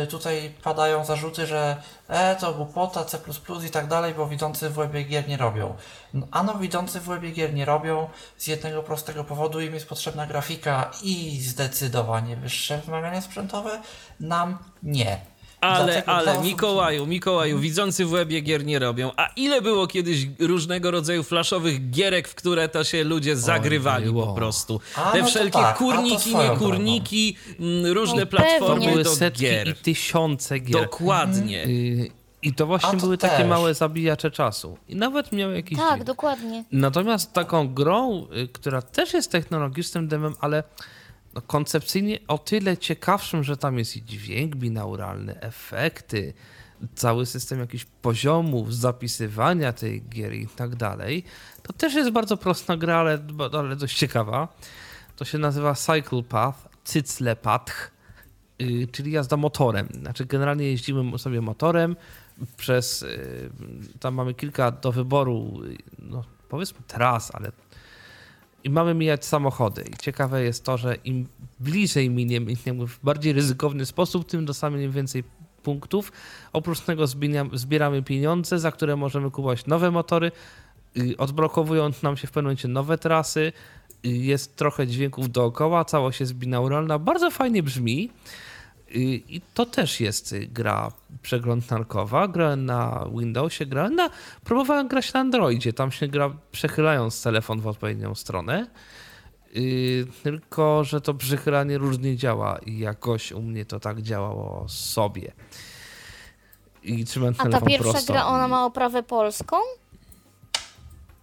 tutaj 0.09 0.53
padają 0.63 1.05
zarzuty, 1.05 1.47
że 1.47 1.81
e, 2.07 2.35
to 2.35 2.53
głupota, 2.53 3.05
C++ 3.05 3.17
i 3.67 3.69
tak 3.69 3.87
dalej, 3.87 4.13
bo 4.13 4.27
widzący 4.27 4.69
w 4.69 4.73
webie 4.73 5.03
gier 5.03 5.27
nie 5.27 5.37
robią. 5.37 5.75
No, 6.13 6.27
ano 6.31 6.55
widzący 6.55 6.99
w 6.99 7.03
webie 7.03 7.31
gier 7.31 7.53
nie 7.53 7.65
robią 7.65 8.09
z 8.37 8.47
jednego 8.47 8.83
prostego 8.83 9.23
powodu, 9.23 9.61
im 9.61 9.73
jest 9.73 9.89
potrzebna 9.89 10.27
grafika 10.27 10.91
i 11.03 11.39
zdecydowanie 11.41 12.35
wyższe 12.35 12.81
wymagania 12.85 13.21
sprzętowe, 13.21 13.81
nam 14.19 14.57
nie. 14.83 15.28
Ale, 15.61 15.85
Dlatego 15.93 16.11
ale, 16.11 16.41
Mikołaju, 16.41 17.05
Mikołaju, 17.07 17.59
widzący 17.59 18.05
w 18.05 18.09
webie 18.09 18.41
gier 18.41 18.65
nie 18.65 18.79
robią. 18.79 19.11
A 19.17 19.29
ile 19.35 19.61
było 19.61 19.87
kiedyś 19.87 20.27
różnego 20.39 20.91
rodzaju 20.91 21.23
flaszowych 21.23 21.89
gierek, 21.89 22.27
w 22.27 22.35
które 22.35 22.69
to 22.69 22.83
się 22.83 23.03
ludzie 23.03 23.35
zagrywali 23.35 24.13
po 24.13 24.27
prostu? 24.33 24.81
A, 24.95 25.11
Te 25.11 25.21
no 25.21 25.27
wszelkie 25.27 25.59
tak, 25.59 25.77
kurniki, 25.77 26.35
nie 26.35 26.49
kurniki, 26.57 27.35
mm, 27.59 27.91
różne 27.93 28.19
No 28.19 28.25
platformy 28.27 28.67
pewnie. 28.75 28.91
były 28.91 29.03
do 29.03 29.15
setki 29.15 29.41
gier. 29.41 29.67
i 29.67 29.73
tysiące 29.73 30.59
gier. 30.59 30.81
Dokładnie. 30.81 31.63
Y, 31.65 32.09
I 32.41 32.53
to 32.53 32.65
właśnie 32.67 32.91
to 32.91 32.97
były 32.97 33.17
takie 33.17 33.37
też. 33.37 33.47
małe 33.47 33.73
zabijacze 33.73 34.31
czasu. 34.31 34.77
I 34.89 34.95
nawet 34.95 35.31
miały 35.31 35.55
jakiś 35.55 35.77
Tak, 35.77 35.87
dźwięk. 35.93 36.03
dokładnie. 36.03 36.63
Natomiast 36.71 37.33
taką 37.33 37.73
grą, 37.73 38.27
y, 38.37 38.47
która 38.47 38.81
też 38.81 39.13
jest 39.13 39.31
technologicznym 39.31 40.07
demem, 40.07 40.33
ale 40.41 40.63
no, 41.33 41.41
koncepcyjnie 41.41 42.19
o 42.27 42.37
tyle 42.37 42.77
ciekawszym, 42.77 43.43
że 43.43 43.57
tam 43.57 43.77
jest 43.77 43.97
i 43.97 44.03
dźwięk 44.05 44.55
binauralny, 44.55 45.41
efekty, 45.41 46.33
cały 46.95 47.25
system 47.25 47.59
jakichś 47.59 47.85
poziomów, 47.85 48.75
zapisywania 48.75 49.73
tej 49.73 50.01
gier 50.01 50.33
i 50.33 50.47
tak 50.47 50.75
dalej, 50.75 51.23
to 51.63 51.73
też 51.73 51.93
jest 51.93 52.09
bardzo 52.09 52.37
prosta 52.37 52.77
gra, 52.77 52.95
ale, 52.95 53.19
ale 53.53 53.75
dość 53.75 53.97
ciekawa. 53.97 54.47
To 55.15 55.25
się 55.25 55.37
nazywa 55.37 55.75
Cycle 55.75 56.23
Path, 56.23 56.69
Cyclepath, 56.83 57.73
y, 58.61 58.87
czyli 58.91 59.11
jazda 59.11 59.37
motorem. 59.37 59.87
Znaczy 60.01 60.25
generalnie 60.25 60.65
jeździmy 60.65 61.19
sobie 61.19 61.41
motorem 61.41 61.95
przez, 62.57 63.01
y, 63.01 63.49
tam 63.99 64.13
mamy 64.13 64.33
kilka 64.33 64.71
do 64.71 64.91
wyboru, 64.91 65.61
y, 65.65 65.77
no 65.99 66.23
powiedzmy 66.49 66.79
tras, 66.87 67.35
ale 67.35 67.51
i 68.63 68.69
mamy 68.69 68.93
mijać 68.93 69.25
samochody. 69.25 69.83
I 69.93 69.97
ciekawe 69.97 70.43
jest 70.43 70.63
to, 70.63 70.77
że 70.77 70.95
im 70.95 71.27
bliżej 71.59 72.09
miniemy 72.09 72.53
jakby 72.65 72.87
w 72.87 72.99
bardziej 73.03 73.33
ryzykowny 73.33 73.85
sposób, 73.85 74.29
tym 74.29 74.45
dostaniemy 74.45 74.89
więcej 74.89 75.23
punktów. 75.63 76.11
Oprócz 76.53 76.79
tego 76.79 77.05
zbieramy 77.53 78.03
pieniądze, 78.03 78.59
za 78.59 78.71
które 78.71 78.95
możemy 78.95 79.31
kupować 79.31 79.65
nowe 79.65 79.91
motory, 79.91 80.31
y, 80.97 81.17
odblokowują 81.17 81.91
nam 82.03 82.17
się 82.17 82.27
w 82.27 82.31
pewnym 82.31 82.45
momencie 82.45 82.67
nowe 82.67 82.97
trasy, 82.97 83.51
y, 84.05 84.09
jest 84.09 84.55
trochę 84.55 84.87
dźwięków 84.87 85.31
dookoła, 85.31 85.85
całość 85.85 86.19
jest 86.19 86.33
binauralna, 86.33 86.99
bardzo 86.99 87.31
fajnie 87.31 87.63
brzmi. 87.63 88.09
Y, 88.95 88.99
I 89.29 89.41
to 89.53 89.65
też 89.65 89.99
jest 89.99 90.33
y, 90.33 90.47
gra 90.47 90.91
przeglądarkowa. 91.21 92.27
Grałem 92.27 92.65
na 92.65 93.07
Windowsie, 93.17 93.65
grałem 93.65 93.95
na. 93.95 94.09
Próbowałem 94.43 94.87
grać 94.87 95.13
na 95.13 95.19
Androidzie. 95.19 95.73
Tam 95.73 95.91
się 95.91 96.07
gra 96.07 96.31
przechylając 96.51 97.23
telefon 97.23 97.61
w 97.61 97.67
odpowiednią 97.67 98.15
stronę. 98.15 98.67
Y, 99.55 100.07
tylko, 100.23 100.83
że 100.83 101.01
to 101.01 101.13
przechylanie 101.13 101.77
różnie 101.77 102.17
działa 102.17 102.57
i 102.57 102.79
jakoś 102.79 103.31
u 103.31 103.41
mnie 103.41 103.65
to 103.65 103.79
tak 103.79 104.01
działało 104.01 104.65
sobie. 104.67 105.31
I 106.83 107.05
trzymałem 107.05 107.35
A 107.37 107.49
ta 107.49 107.61
pierwsza 107.61 107.91
prosto. 107.91 108.13
gra, 108.13 108.25
ona 108.25 108.47
ma 108.47 108.65
oprawę 108.65 109.03
polską? 109.03 109.57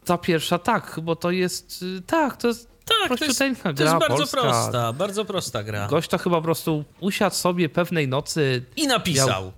Ta 0.05 0.19
pierwsza 0.19 0.59
tak, 0.59 1.01
bo 1.03 1.17
to 1.17 1.31
jest. 1.31 1.85
Tak, 2.07 2.37
to 2.37 2.49
jest. 2.49 2.76
Tak, 2.89 3.19
to 3.19 3.25
jest, 3.25 3.39
to 3.39 3.45
jest 3.83 3.95
bardzo 3.99 4.17
polska. 4.17 4.41
prosta, 4.41 4.93
bardzo 4.93 5.25
prosta 5.25 5.63
gra. 5.63 5.87
Gość 5.89 6.09
to 6.11 6.19
chyba 6.19 6.37
po 6.37 6.43
prostu 6.43 6.85
usiadł 7.01 7.35
sobie 7.37 7.69
pewnej 7.69 8.09
nocy, 8.09 8.65
I 8.77 8.87
napisał. 8.87 9.53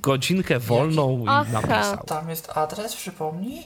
godzinkę 0.00 0.58
wolną 0.58 1.24
i 1.24 1.28
Aha. 1.28 1.52
napisał. 1.52 2.04
Tam 2.06 2.30
jest 2.30 2.50
adres, 2.56 2.96
przypomnij? 2.96 3.62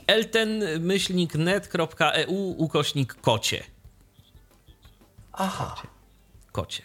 elten-net.eu 1.37 2.55
ukośnik 2.59 3.15
kocie. 3.15 3.65
Aha. 5.33 5.75
Kocie. 6.53 6.83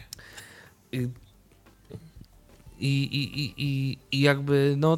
I, 0.92 1.08
i, 2.80 3.04
i, 3.04 3.54
i, 3.58 3.98
I 4.12 4.22
jakby, 4.22 4.76
no, 4.78 4.98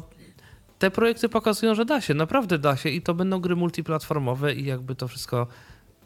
te 0.78 0.90
projekty 0.90 1.28
pokazują, 1.28 1.74
że 1.74 1.84
da 1.84 2.00
się, 2.00 2.14
naprawdę 2.14 2.58
da 2.58 2.76
się 2.76 2.88
i 2.88 3.02
to 3.02 3.14
będą 3.14 3.40
gry 3.40 3.56
multiplatformowe 3.56 4.54
i 4.54 4.64
jakby 4.64 4.94
to 4.94 5.08
wszystko, 5.08 5.46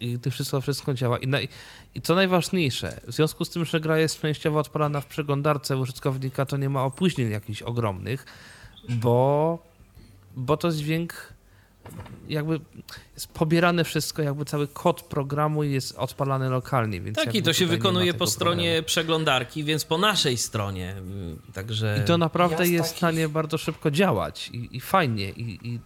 i 0.01 0.19
to 0.19 0.31
wszystko, 0.31 0.61
wszystko 0.61 0.95
działa. 0.95 1.19
I, 1.19 1.27
naj, 1.27 1.49
I 1.95 2.01
co 2.01 2.15
najważniejsze, 2.15 3.01
w 3.07 3.13
związku 3.13 3.45
z 3.45 3.51
tym, 3.51 3.65
że 3.65 3.81
gra 3.81 3.99
jest 3.99 4.21
częściowo 4.21 4.59
odpalana 4.59 5.01
w 5.01 5.07
przeglądarce 5.07 5.77
użytkownika, 5.77 6.47
to 6.47 6.57
nie 6.57 6.69
ma 6.69 6.85
opóźnień 6.85 7.31
jakichś 7.31 7.63
ogromnych, 7.63 8.25
bo, 8.89 9.59
bo 10.37 10.57
to 10.57 10.73
dźwięk 10.73 11.33
jakby 12.29 12.61
jest 13.15 13.29
pobierane 13.33 13.85
wszystko, 13.85 14.23
jakby 14.23 14.45
cały 14.45 14.69
kod 14.69 15.03
programu 15.03 15.63
jest 15.63 15.99
odpalany 15.99 16.49
lokalnie. 16.49 17.01
Więc 17.01 17.17
Tak, 17.17 17.35
i 17.35 17.43
to 17.43 17.53
się 17.53 17.67
wykonuje 17.67 18.15
po 18.15 18.27
stronie 18.27 18.63
problemu. 18.69 18.87
przeglądarki, 18.87 19.65
więc 19.65 19.85
po 19.85 19.99
naszej 19.99 20.37
stronie. 20.37 20.91
Mm, 20.93 21.39
Także. 21.55 22.01
I 22.03 22.07
to 22.07 22.19
naprawdę 22.19 22.63
Ja 22.63 22.67
z 22.67 22.71
jest 22.71 22.85
w 22.85 22.89
takich- 22.89 22.99
stanie 22.99 23.29
bardzo 23.29 23.59
szybko 23.59 23.91
działać 23.91 24.49
i, 24.53 24.77
i 24.77 24.81
fajnie 24.81 25.31
i, 25.31 25.51
i, 25.69 25.81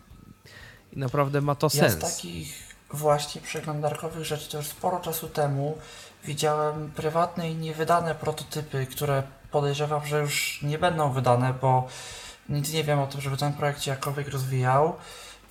i 0.92 0.98
naprawdę 0.98 1.40
ma 1.40 1.54
to 1.54 1.66
Ja 1.66 1.70
z 1.70 1.72
sens. 1.72 2.16
takich 2.16 2.63
właśnie 2.90 3.40
przeglądarkowych 3.40 4.24
rzeczy. 4.24 4.50
To 4.50 4.56
już 4.56 4.66
sporo 4.66 5.00
czasu 5.00 5.28
temu 5.28 5.78
widziałem 6.24 6.90
prywatne 6.96 7.50
i 7.50 7.54
niewydane 7.54 8.14
prototypy, 8.14 8.86
które 8.86 9.22
podejrzewam, 9.50 10.06
że 10.06 10.20
już 10.20 10.62
nie 10.62 10.78
będą 10.78 11.12
wydane, 11.12 11.54
bo 11.60 11.88
nic 12.48 12.72
nie 12.72 12.84
wiem 12.84 12.98
o 12.98 13.06
tym, 13.06 13.20
żeby 13.20 13.36
ten 13.36 13.52
projekt 13.52 13.82
się 13.82 13.90
jakkolwiek 13.90 14.28
rozwijał. 14.28 14.94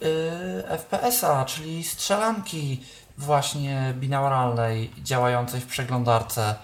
Yy, 0.02 0.64
FPS-a, 0.70 1.46
czyli 1.46 1.84
strzelanki 1.84 2.84
właśnie 3.18 3.94
binauralnej 3.98 4.92
działającej 5.04 5.62
w 5.62 5.68
przeglądarce. 5.68 6.56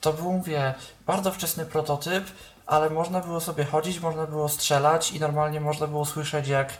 To 0.00 0.12
był, 0.12 0.32
mówię, 0.32 0.74
bardzo 1.06 1.32
wczesny 1.32 1.66
prototyp, 1.66 2.24
ale 2.66 2.90
można 2.90 3.20
było 3.20 3.40
sobie 3.40 3.64
chodzić, 3.64 4.00
można 4.00 4.26
było 4.26 4.48
strzelać 4.48 5.12
i 5.12 5.20
normalnie 5.20 5.60
można 5.60 5.86
było 5.86 6.04
słyszeć, 6.04 6.48
jak 6.48 6.78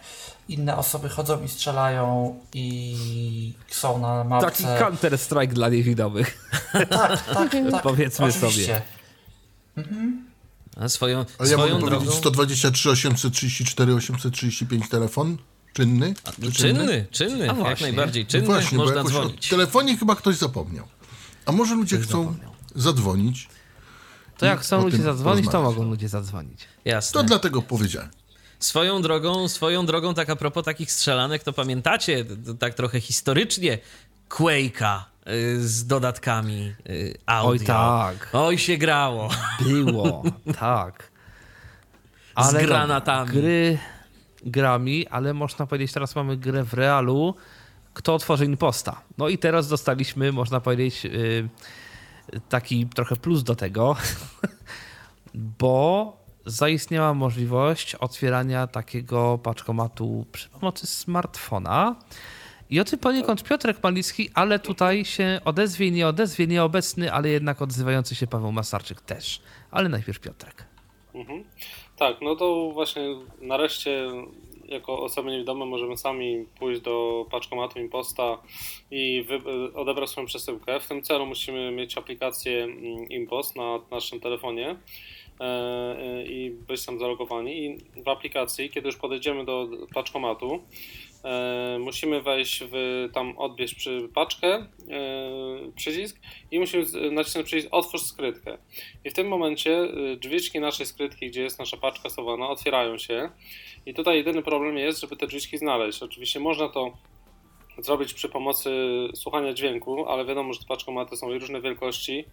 inne 0.49 0.77
osoby 0.77 1.09
chodzą 1.09 1.43
i 1.43 1.49
strzelają 1.49 2.39
i 2.55 3.55
są 3.71 3.99
na 3.99 4.25
mapce. 4.25 4.51
Taki 4.51 4.65
Counter-Strike 4.85 5.53
dla 5.53 5.69
niewidomych. 5.69 6.49
Tak, 6.73 6.89
tak, 7.35 7.51
tak. 7.71 7.83
Powiedzmy 7.83 8.27
oczywiście. 8.27 8.83
A 10.81 10.89
swoją, 10.89 11.19
Ale 11.39 11.49
ja 11.49 11.57
swoją 11.57 11.75
mogę 11.75 11.87
drogą... 11.87 11.97
powiedzieć 11.97 12.19
123 12.19 12.91
834 12.91 13.95
835 13.95 14.89
telefon 14.89 15.37
czynny? 15.73 16.15
Czy 16.43 16.53
Czynny, 16.53 17.07
czynny, 17.11 17.47
jak 17.47 17.57
właśnie. 17.57 17.87
najbardziej 17.87 18.25
No 18.25 18.31
czynny, 18.31 18.47
właśnie, 18.47 18.79
bo 18.79 18.85
można 18.85 19.05
dzwonić. 19.05 19.47
o 19.47 19.51
telefonie 19.51 19.97
chyba 19.99 20.17
ktoś 20.17 20.37
zapomniał. 20.37 20.87
A 21.47 21.53
może 21.53 21.75
ludzie 21.75 21.99
chcą 21.99 22.37
zadzwonić? 22.75 23.49
To 24.45 24.51
jak 24.51 24.61
chcą 24.61 24.83
ludzie 24.83 25.03
zadzwonić, 25.03 25.51
to 25.51 25.63
mogą 25.63 25.85
ludzie 25.85 26.09
zadzwonić. 26.09 26.61
Jasne. 26.85 27.21
To 27.21 27.27
dlatego 27.27 27.63
powiedziałem. 27.63 28.11
Swoją 28.59 29.03
drogą, 29.03 29.49
swoją 29.49 29.87
drogą, 29.87 30.15
tak 30.15 30.31
a 30.31 30.37
propos 30.37 30.65
takich 30.65 30.93
strzelanek, 30.93 31.43
to 31.43 31.53
pamiętacie, 31.53 32.25
tak 32.59 32.75
trochę 32.75 33.01
historycznie, 33.01 33.79
Quake'a 34.29 35.01
y, 35.29 35.69
z 35.69 35.87
dodatkami 35.87 36.75
y, 36.89 37.15
audio. 37.27 37.51
Oj 37.51 37.61
tak, 37.61 38.29
Oj 38.33 38.59
się 38.59 38.77
grało. 38.77 39.29
było, 39.61 40.23
tak. 40.61 41.11
Z 42.43 42.47
dobra, 42.47 42.63
granatami. 42.63 43.31
Gry 43.31 43.79
grami, 44.47 45.07
ale 45.09 45.35
można 45.35 45.67
powiedzieć, 45.67 45.93
teraz 45.93 46.17
mamy 46.17 46.37
grę 46.37 46.65
w 46.65 46.75
realu. 46.75 47.35
Kto 47.95 48.15
otworzy 48.15 48.45
imposta? 48.45 49.01
No 49.19 49.29
i 49.29 49.39
teraz 49.39 49.69
dostaliśmy, 49.69 50.33
można 50.33 50.61
powiedzieć, 50.61 51.05
y, 51.05 51.49
taki 52.49 52.87
trochę 52.87 53.17
plus 53.17 53.43
do 53.43 53.57
tego, 53.57 53.97
bo 55.61 56.17
zaistniała 56.47 57.15
możliwość 57.15 57.95
otwierania 57.95 58.67
takiego 58.67 59.39
paczkomatu 59.39 60.27
przy 60.33 60.49
pomocy 60.49 60.87
smartfona. 60.87 61.97
I 62.71 62.81
o 62.81 62.85
tym 62.85 62.99
poniekąd 62.99 63.45
Piotrek 63.45 63.83
Malicki, 63.83 64.31
ale 64.35 64.59
tutaj 64.59 65.05
się 65.05 65.41
odezwie, 65.45 65.91
nie 65.91 66.09
odezwie, 66.09 66.47
nieobecny, 66.47 67.13
ale 67.13 67.29
jednak 67.29 67.63
odzywający 67.63 68.15
się 68.15 68.27
Paweł 68.27 68.53
Masarczyk 68.53 69.01
też. 69.01 69.43
Ale 69.71 69.89
najpierw 69.89 70.21
Piotrek. 70.21 70.65
Mhm. 71.15 71.45
Tak, 71.97 72.17
no 72.23 72.37
to 72.37 72.71
właśnie 72.73 73.03
nareszcie 73.41 74.11
jako 74.69 75.03
osoby 75.03 75.31
niewidome 75.31 75.67
możemy 75.67 75.97
sami 75.97 76.45
pójść 76.59 76.81
do 76.81 77.27
paczkomatu 77.31 77.81
Imposta 77.81 78.39
i 78.91 79.25
odebrać 79.75 80.11
swoją 80.11 80.27
przesyłkę. 80.27 80.81
W 80.81 80.89
tym 80.89 81.03
celu 81.03 81.27
musimy 81.27 81.71
mieć 81.71 81.99
aplikację 81.99 82.65
mm, 82.65 83.09
Impost 83.09 83.57
na 83.57 83.81
naszym 83.91 84.21
telefonie 84.21 84.77
e, 85.41 85.45
e, 85.45 86.27
i 86.27 86.51
być 86.51 86.87
tam 86.87 86.99
zalogowani. 86.99 87.65
I 87.65 87.79
w 88.03 88.09
aplikacji, 88.09 88.71
kiedy 88.71 88.89
już 88.89 88.97
podejdziemy 88.97 89.45
do 89.45 89.69
paczkomatu, 89.95 90.63
e, 91.25 91.79
musimy 91.81 92.23
wejść 92.23 92.65
w 92.73 93.09
tam 93.15 93.39
odbierz 93.39 93.75
przy 93.75 94.09
paczkę, 94.15 94.49
e, 94.55 94.67
przycisk 95.77 96.21
i 96.51 96.59
musimy 96.59 96.85
nacisnąć 97.11 97.47
przycisk 97.47 97.69
otwórz 97.71 98.03
skrytkę. 98.03 98.59
I 99.05 99.11
w 99.11 99.15
tym 99.15 99.29
momencie 99.29 99.83
y, 99.83 100.17
drzwiczki 100.17 100.61
naszej 100.61 100.87
skrytki, 100.87 101.31
gdzie 101.31 101.43
jest 101.43 101.59
nasza 101.59 101.77
paczka 101.77 102.11
schowana, 102.11 102.49
otwierają 102.49 102.99
się. 102.99 103.31
I 103.87 103.95
tutaj 103.95 104.17
jedyny 104.17 104.43
problem 104.43 104.79
jest, 104.79 105.01
żeby 105.01 105.17
te 105.17 105.27
drzwiczki 105.27 105.59
znaleźć. 105.59 106.03
Oczywiście 106.03 106.41
można 106.41 106.69
to 106.69 106.93
zrobić 107.79 108.15
przy 108.15 108.29
pomocy 108.29 108.71
słuchania 109.15 109.55
dźwięku, 109.55 110.09
ale 110.09 110.25
wiadomo, 110.25 110.53
że 110.53 110.61
te 110.61 110.67
paczkomaty 110.67 111.17
są 111.17 111.39
różne 111.39 111.61
wielkości 111.61 112.25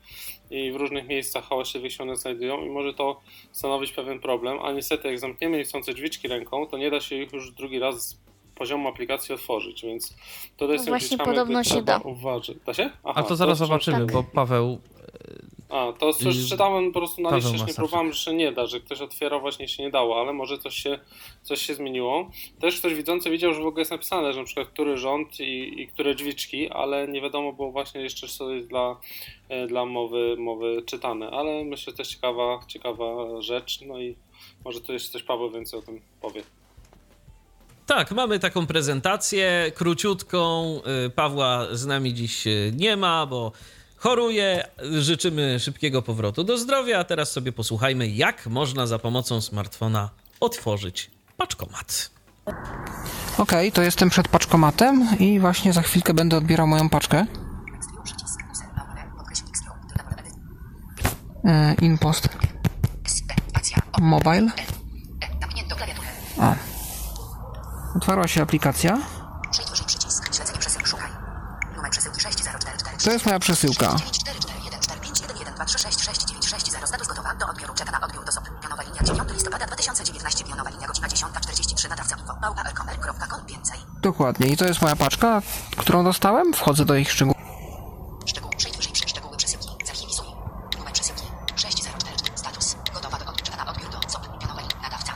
i 0.51 0.71
w 0.71 0.75
różnych 0.75 1.07
miejscach 1.07 1.45
hałaśliwych 1.45 1.93
się 1.93 2.03
one 2.03 2.15
znajdują 2.15 2.65
i 2.65 2.69
może 2.69 2.93
to 2.93 3.21
stanowić 3.51 3.91
pewien 3.91 4.19
problem, 4.19 4.59
a 4.61 4.71
niestety 4.71 5.07
jak 5.07 5.19
zamkniemy 5.19 5.57
niechcące 5.57 5.93
drzwiczki 5.93 6.27
ręką, 6.27 6.67
to 6.67 6.77
nie 6.77 6.91
da 6.91 7.01
się 7.01 7.15
ich 7.15 7.33
już 7.33 7.51
drugi 7.51 7.79
raz 7.79 8.21
poziomu 8.61 8.87
aplikacji 8.89 9.35
otworzyć, 9.35 9.81
więc 9.81 10.15
tutaj 10.57 10.77
No 10.77 10.83
właśnie 10.83 11.17
podobno 11.17 11.63
się 11.63 11.81
da. 11.81 11.97
uważać. 11.97 12.57
Da 12.65 12.73
się? 12.73 12.89
A 13.03 13.09
Aha, 13.09 13.23
to 13.23 13.35
zaraz 13.35 13.57
trzeba- 13.57 13.67
zobaczymy, 13.67 13.97
tak. 13.97 14.11
bo 14.11 14.23
Paweł 14.23 14.77
a, 15.69 15.93
to 15.99 16.13
coś 16.13 16.37
Y, 16.37 16.49
czytałem 16.49 16.91
po 16.91 16.99
prostu 16.99 17.21
na 17.21 17.35
liście, 17.35 17.65
nie 17.65 17.73
próbowałem, 17.73 18.13
że 18.13 18.19
się 18.19 18.33
nie 18.33 18.51
da, 18.51 18.67
że 18.67 18.79
ktoś 18.79 19.01
otwierał, 19.01 19.41
właśnie 19.41 19.67
się 19.67 19.83
nie 19.83 19.89
dało, 19.89 20.21
ale 20.21 20.33
może 20.33 20.57
coś 20.57 20.75
się, 20.75 20.99
coś 21.41 21.61
się 21.61 21.75
zmieniło. 21.75 22.29
Też 22.59 22.79
ktoś 22.79 22.93
widzący 22.93 23.29
widział, 23.29 23.53
że 23.53 23.61
w 23.61 23.65
ogóle 23.65 23.81
jest 23.81 23.91
napisane, 23.91 24.33
że 24.33 24.39
na 24.39 24.45
przykład 24.45 24.67
który 24.67 24.97
rząd 24.97 25.39
i, 25.39 25.81
i 25.81 25.87
które 25.87 26.15
drzwiczki, 26.15 26.69
ale 26.69 27.07
nie 27.07 27.21
wiadomo 27.21 27.53
było 27.53 27.71
właśnie 27.71 28.01
jeszcze, 28.01 28.27
co 28.27 28.51
jest 28.51 28.67
dla, 28.67 28.99
e, 29.49 29.67
dla 29.67 29.85
mowy, 29.85 30.35
mowy 30.37 30.83
czytane, 30.85 31.29
ale 31.31 31.63
myślę, 31.65 31.91
że 31.91 31.97
to 31.97 32.01
jest 32.01 32.11
ciekawa, 32.11 32.59
ciekawa 32.67 33.41
rzecz, 33.41 33.81
no 33.81 33.99
i 33.99 34.15
może 34.65 34.81
tu 34.81 34.93
jeszcze 34.93 35.11
coś 35.11 35.23
Paweł 35.23 35.49
więcej 35.51 35.79
o 35.79 35.81
tym 35.81 36.01
powie. 36.21 36.41
Tak, 37.85 38.11
mamy 38.11 38.39
taką 38.39 38.67
prezentację 38.67 39.71
króciutką. 39.75 40.65
Y, 41.05 41.09
Pawła 41.09 41.67
z 41.71 41.85
nami 41.85 42.13
dziś 42.13 42.47
y, 42.47 42.73
nie 42.75 42.97
ma, 42.97 43.25
bo 43.25 43.51
choruje. 43.97 44.67
Życzymy 44.99 45.59
szybkiego 45.59 46.01
powrotu 46.01 46.43
do 46.43 46.57
zdrowia. 46.57 46.99
A 46.99 47.03
teraz 47.03 47.31
sobie 47.31 47.51
posłuchajmy, 47.51 48.07
jak 48.07 48.47
można 48.47 48.87
za 48.87 48.99
pomocą 48.99 49.41
smartfona 49.41 50.09
otworzyć 50.39 51.11
paczkomat. 51.37 52.11
Okej, 53.37 53.71
to 53.71 53.81
jestem 53.81 54.09
przed 54.09 54.27
paczkomatem 54.27 55.07
i 55.19 55.39
właśnie 55.39 55.73
za 55.73 55.81
chwilkę 55.81 56.13
będę 56.13 56.37
odbierał 56.37 56.67
moją 56.67 56.89
paczkę. 56.89 57.25
E, 61.45 61.75
Inpost. 61.81 62.29
Mobile. 64.01 64.47
O. 66.37 66.70
Otwarła 67.95 68.27
się 68.27 68.41
aplikacja. 68.41 68.97
To 73.03 73.11
jest 73.11 73.25
moja 73.25 73.39
przesyłka. 73.39 73.95
Status 76.85 77.07
gotowa 77.07 77.35
do 77.35 77.47
odbioru. 77.47 77.73
Czeka 77.73 77.91
na 77.91 78.01
odbiór 78.01 78.25
do 78.25 78.31
SOP. 78.31 78.43
Pionowa 78.61 78.83
linia 78.83 79.03
9 79.03 79.31
listopada 79.33 79.65
2019. 79.65 80.43
Pionowa 80.43 80.69
linia 80.69 80.87
godzina 80.87 81.07
10.43. 81.07 81.89
Nadawca 81.89 82.15
info. 82.15 82.33
Małpa 82.41 82.61
elkomer.com. 82.61 83.45
Więcej. 83.45 83.79
Dokładnie. 84.01 84.47
I 84.47 84.57
to 84.57 84.65
jest 84.65 84.81
moja 84.81 84.95
paczka, 84.95 85.41
którą 85.77 86.03
dostałem. 86.03 86.53
Wchodzę 86.53 86.85
do 86.85 86.95
ich 86.95 87.11
szczegółów. 87.11 87.37
Szczegół. 88.25 88.51
Przejdź 88.57 88.77
wyżej 88.77 88.93
przy 88.93 89.09
szczegóły 89.09 89.37
przesyłki. 89.37 89.67
Zarchiwizuj. 89.85 90.25
Numer 90.77 90.93
przesyłki. 90.93 91.23
6044. 91.55 92.37
Status. 92.37 92.75
Gotowa 92.93 93.17
do 93.17 93.25
odbioru. 93.25 93.45
Czeka 93.45 93.65
na 93.65 93.71
odbiór 93.71 93.89
do 93.89 94.09
SOP. 94.09 94.39
Pionowa 94.39 94.61
linia. 94.61 94.75
Nadawca. 94.81 95.13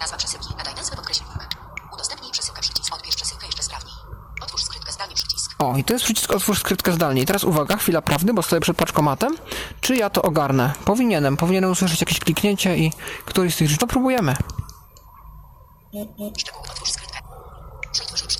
Nazwa 0.00 0.16
przesyłki. 0.16 0.54
Nadaj 0.58 0.74
nazwę 0.74 0.96
podkreślnik. 0.96 1.48
Udostępnij 1.94 2.32
przesyłkę 2.32 2.60
przycisk. 2.60 2.94
Odbierz 2.94 3.16
przesyłkę 3.16 3.46
jeszcze 3.46 3.62
sprawniej. 3.62 3.94
Otwórz 4.42 4.64
skrytkę 4.64 4.92
zdalnie 4.92 5.14
przycisk. 5.14 5.54
O, 5.58 5.76
i 5.76 5.83
jest 5.94 6.04
przycisk 6.04 6.32
otwórz 6.32 6.58
skrytkę 6.58 6.92
zdalnie. 6.92 7.22
I 7.22 7.26
teraz 7.26 7.44
uwaga, 7.44 7.76
chwila 7.76 8.02
prawdy, 8.02 8.34
bo 8.34 8.42
stoję 8.42 8.60
przed 8.60 8.76
paczkomatem. 8.76 9.36
Czy 9.80 9.96
ja 9.96 10.10
to 10.10 10.22
ogarnę? 10.22 10.72
Powinienem. 10.84 11.36
Powinienem 11.36 11.70
usłyszeć 11.70 12.00
jakieś 12.00 12.20
kliknięcie 12.20 12.76
i 12.76 12.92
któryś 13.24 13.54
z 13.54 13.56
tych 13.56 13.68
rzeczy. 13.68 13.80
To 13.80 13.86
próbujemy. 13.86 14.36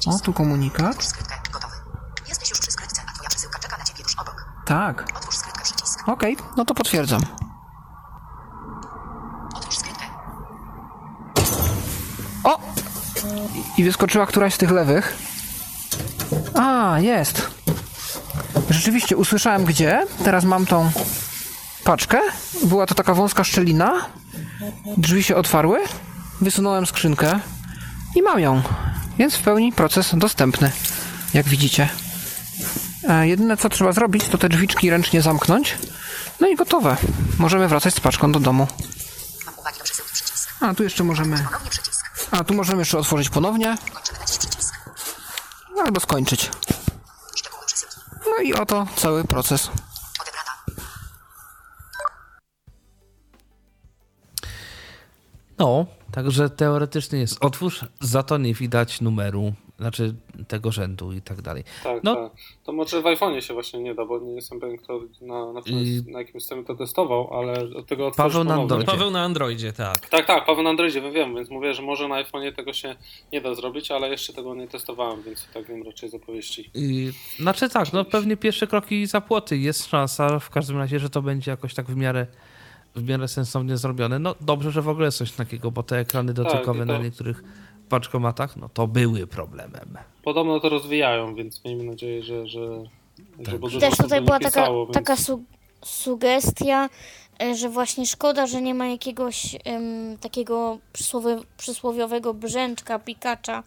O, 0.07 0.19
tu 0.19 0.33
komunikat. 0.33 1.13
Tak. 4.67 5.07
Otwórz 5.17 5.37
przycisk. 5.63 6.09
Okej, 6.09 6.37
no 6.57 6.65
to 6.65 6.75
potwierdzam. 6.75 7.23
O! 12.45 12.59
I 13.79 13.85
wyskoczyła 13.85 14.27
któraś 14.27 14.55
z 14.55 14.59
tych 14.59 14.71
lewych. 14.71 15.34
A, 16.55 17.01
jest. 17.01 17.49
Rzeczywiście, 18.71 19.17
usłyszałem 19.17 19.65
gdzie. 19.65 20.07
Teraz 20.25 20.45
mam 20.45 20.67
tą 20.67 20.91
paczkę. 21.85 22.21
Była 22.65 22.87
to 22.87 22.95
taka 22.95 23.15
wąska 23.15 23.45
szczelina. 23.45 23.93
Drzwi 24.97 25.23
się 25.23 25.37
otwarły. 25.37 25.79
Wysunąłem 26.41 26.87
skrzynkę 26.87 27.41
i 28.15 28.23
mam 28.23 28.41
ją. 28.41 28.63
Więc 29.19 29.35
w 29.35 29.43
pełni 29.43 29.73
proces 29.73 30.11
dostępny, 30.15 30.71
jak 31.35 31.49
widzicie. 31.49 31.89
E, 33.09 33.29
jedyne 33.29 33.57
co 33.57 33.69
trzeba 33.69 33.93
zrobić, 33.93 34.29
to 34.29 34.39
te 34.39 34.49
drzwiczki 34.49 34.91
ręcznie 34.91 35.23
zamknąć. 35.23 35.79
No 36.41 36.49
i 36.49 36.57
gotowe. 36.57 36.97
Możemy 37.39 37.69
wracać 37.69 37.95
z 37.95 38.01
paczką 38.01 38.33
do 38.33 38.41
domu. 38.41 38.67
A 40.61 40.75
tu 40.75 40.83
jeszcze 40.83 41.05
możemy. 41.05 41.45
A 42.31 42.45
tu 42.45 42.55
możemy 42.55 42.79
jeszcze 42.79 42.99
otworzyć 42.99 43.29
ponownie. 43.29 43.77
Przycisk. 45.75 45.87
albo 45.87 46.01
skończyć. 46.01 46.51
No 48.27 48.43
i 48.43 48.55
oto 48.55 48.87
cały 48.97 49.25
proces. 49.25 49.71
No, 55.59 55.87
także 56.13 56.51
teoretycznie 56.51 57.19
jest 57.19 57.45
otwórz, 57.45 57.85
za 58.01 58.23
to 58.23 58.39
nie 58.39 58.55
widać 58.55 59.01
numeru, 59.01 59.55
znaczy 59.79 60.15
tego 60.45 60.73
rzędu 60.73 61.13
i 61.13 61.23
tak 61.23 61.43
dalej. 61.43 61.65
Tak, 61.85 62.05
No. 62.05 62.15
tak. 62.15 62.33
To 62.65 62.73
może 62.73 63.01
w 63.03 63.05
iPhone'ie 63.05 63.41
się 63.41 63.55
właśnie 63.55 63.81
nie 63.81 63.95
da, 63.95 64.05
bo 64.07 64.19
nie 64.19 64.35
jestem 64.35 64.61
pewien, 64.61 64.77
kto 64.77 65.01
na, 65.21 65.53
na, 65.53 65.61
I- 65.67 66.03
na 66.07 66.19
jakim 66.19 66.41
systemie 66.41 66.65
to 66.65 66.75
testował, 66.75 67.39
ale 67.39 67.61
od 67.77 67.87
tego 67.87 68.11
Paweł 68.17 68.45
na. 68.45 68.55
Androidzie. 68.55 68.87
Paweł 68.87 69.11
na 69.11 69.23
Androidzie, 69.23 69.73
tak. 69.73 70.09
Tak, 70.09 70.27
tak, 70.27 70.45
Paweł 70.47 70.63
na 70.65 70.71
Androidzie, 70.71 71.01
wiem, 71.01 71.13
wiem, 71.13 71.35
więc 71.35 71.51
mówię, 71.51 71.75
że 71.75 71.83
może 71.83 72.09
na 72.09 72.25
iPhone'ie 72.25 72.53
tego 72.53 72.73
się 72.73 72.97
nie 73.33 73.41
da 73.41 73.55
zrobić, 73.55 73.91
ale 73.91 74.09
jeszcze 74.09 74.33
tego 74.33 74.55
nie 74.55 74.69
testowałem, 74.69 75.23
więc 75.23 75.47
tak 75.55 75.67
wiem 75.67 75.83
raczej 75.83 76.09
z 76.09 76.15
opowieści. 76.15 76.71
I, 76.75 77.13
znaczy 77.41 77.69
tak, 77.69 77.93
no 77.93 78.05
pewnie 78.05 78.37
pierwsze 78.37 78.67
kroki 78.67 79.07
za 79.07 79.21
płoty. 79.21 79.59
Jest 79.59 79.87
szansa 79.87 80.39
w 80.39 80.51
każdym 80.51 80.79
razie, 80.79 80.99
że 80.99 81.11
to 81.11 81.23
będzie 81.23 81.51
jakoś 81.51 81.75
tak 81.75 81.87
w 81.87 81.97
miarę, 81.97 82.27
w 82.97 83.09
miarę 83.09 83.29
sensownie 83.29 83.77
zrobione. 83.77 84.19
No 84.19 84.35
dobrze, 84.41 84.71
że 84.71 84.83
w 84.83 84.89
ogóle 84.89 85.07
jest 85.07 85.19
coś 85.19 85.33
takiego, 85.33 85.71
bo 85.71 85.83
te 85.83 85.99
ekrany 85.99 86.33
dotykowe 86.35 86.85
i 86.85 86.87
to- 86.87 86.93
na 86.93 86.99
niektórych 86.99 87.43
paczkomatach, 87.99 88.57
no 88.57 88.69
to 88.69 88.87
były 88.87 89.27
problemem. 89.27 89.99
Podobno 90.25 90.61
to 90.61 90.69
rozwijają, 90.69 91.35
więc 91.35 91.65
miejmy 91.65 91.85
nadzieję, 91.85 92.23
że, 92.23 92.47
że, 92.47 92.61
Tak. 93.45 93.71
że 93.71 93.81
też 93.81 93.97
tutaj 93.97 94.21
była 94.21 94.41
taka, 94.41 94.67
więc- 94.73 94.93
taka 94.93 95.17
su 95.17 95.43
sugestia, 95.85 96.89
e, 97.43 97.55
że 97.55 97.69
właśnie 97.69 98.07
szkoda, 98.07 98.47
że 98.47 98.63
nie 98.63 98.75
ma 98.75 98.87
jakiegoś 98.87 99.57
em, 99.65 100.19
takiego 100.21 100.79
przysłowie, 100.93 101.37
przysłowiowego 101.57 102.35
brzęczka, 102.35 102.99
pikacza, 102.99 103.63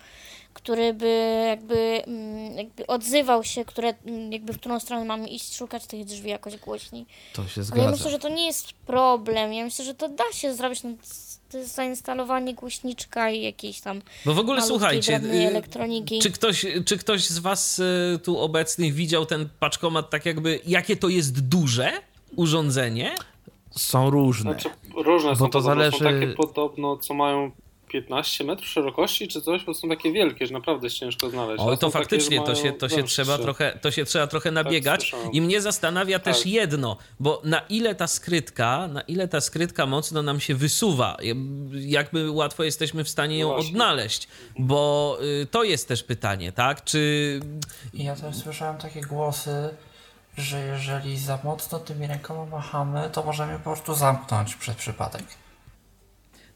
który 0.53 0.93
by 0.93 1.43
jakby, 1.47 2.03
mm, 2.07 2.57
jakby 2.57 2.87
odzywał 2.87 3.43
się, 3.43 3.65
które, 3.65 3.93
mm, 4.05 4.31
jakby 4.31 4.53
w 4.53 4.57
którą 4.59 4.79
stronę 4.79 5.05
mamy 5.05 5.27
iść, 5.27 5.55
szukać 5.57 5.87
tych 5.87 6.05
drzwi 6.05 6.29
jakoś 6.29 6.57
głośniej. 6.57 7.05
To 7.33 7.41
się 7.47 7.49
Ale 7.55 7.61
ja 7.61 7.63
zgadza. 7.63 7.91
myślę, 7.91 8.11
że 8.11 8.19
to 8.19 8.29
nie 8.29 8.45
jest 8.45 8.73
problem. 8.73 9.53
Ja 9.53 9.63
myślę, 9.63 9.85
że 9.85 9.93
to 9.93 10.09
da 10.09 10.23
się 10.33 10.53
zrobić. 10.53 10.83
No, 10.83 10.89
to 11.51 11.57
jest 11.57 11.75
zainstalowanie 11.75 12.53
głośniczka 12.53 13.29
i 13.31 13.41
jakiejś 13.41 13.81
tam 13.81 14.01
Bo 14.25 14.33
w 14.33 14.39
ogóle 14.39 14.61
słuchajcie, 14.61 15.21
y, 15.23 15.47
elektroniki. 15.47 16.19
czy 16.19 16.31
ktoś, 16.31 16.65
czy 16.85 16.97
ktoś 16.97 17.25
z 17.25 17.39
was 17.39 17.79
y, 17.79 18.19
tu 18.23 18.37
obecnych 18.39 18.93
widział 18.93 19.25
ten 19.25 19.49
paczkomat 19.59 20.09
tak 20.09 20.25
jakby, 20.25 20.59
jakie 20.67 20.95
to 20.97 21.09
jest 21.09 21.39
duże 21.47 21.91
urządzenie? 22.35 23.15
Są 23.71 24.09
różne. 24.09 24.51
Znaczy, 24.51 24.69
różne 24.95 25.29
Bo 25.29 25.35
są, 25.35 25.49
to 25.49 25.61
zależy- 25.61 25.97
są 25.97 26.03
takie 26.05 26.27
podobno, 26.27 26.97
co 26.97 27.13
mają 27.13 27.51
15 27.87 28.43
metrów 28.43 28.67
szerokości 28.69 29.27
czy 29.27 29.41
coś, 29.41 29.63
bo 29.65 29.73
są 29.73 29.89
takie 29.89 30.11
wielkie, 30.11 30.47
że 30.47 30.53
naprawdę 30.53 30.85
jest 30.87 30.95
ciężko 30.95 31.29
znaleźć. 31.29 31.63
Oj, 31.67 31.77
to 31.77 31.87
takie, 31.87 31.91
faktycznie, 31.99 32.37
że 32.37 32.43
to 32.43 32.55
się, 32.55 32.73
to, 32.73 32.89
się 32.89 33.03
trzeba 33.03 33.37
trochę, 33.37 33.79
to 33.81 33.91
się 33.91 34.05
trzeba 34.05 34.27
trochę 34.27 34.51
nabiegać. 34.51 35.01
słyszałem. 35.01 35.31
I 35.31 35.41
mnie 35.41 35.61
zastanawia 35.61 36.19
też 36.19 36.37
Tak. 36.37 36.45
jedno, 36.47 36.97
bo 37.19 37.41
na 37.43 37.59
ile 37.69 37.95
ta 37.95 38.07
skrytka, 38.07 38.87
na 38.87 39.01
ile 39.01 39.27
ta 39.27 39.41
skrytka 39.41 39.85
mocno 39.85 40.21
nam 40.21 40.39
się 40.39 40.55
wysuwa, 40.55 41.17
jakby 41.73 42.31
łatwo 42.31 42.63
jesteśmy 42.63 43.03
w 43.03 43.09
stanie 43.09 43.39
ją 43.39 43.47
Właśnie. 43.47 43.69
odnaleźć, 43.71 44.27
bo 44.59 45.17
y, 45.41 45.45
to 45.45 45.63
jest 45.63 45.87
też 45.87 46.03
pytanie, 46.03 46.51
tak? 46.51 46.83
Czy 46.83 47.39
I 47.93 48.03
ja 48.03 48.15
też 48.15 48.35
słyszałem 48.35 48.77
takie 48.77 49.01
głosy, 49.01 49.69
że 50.37 50.59
jeżeli 50.59 51.17
za 51.17 51.39
mocno 51.43 51.79
tymi 51.79 52.07
rękoma 52.07 52.45
machamy, 52.45 53.09
to 53.13 53.23
możemy 53.23 53.57
po 53.57 53.63
prostu 53.63 53.93
zamknąć 53.95 54.55
przez 54.55 54.75
przypadek. 54.75 55.23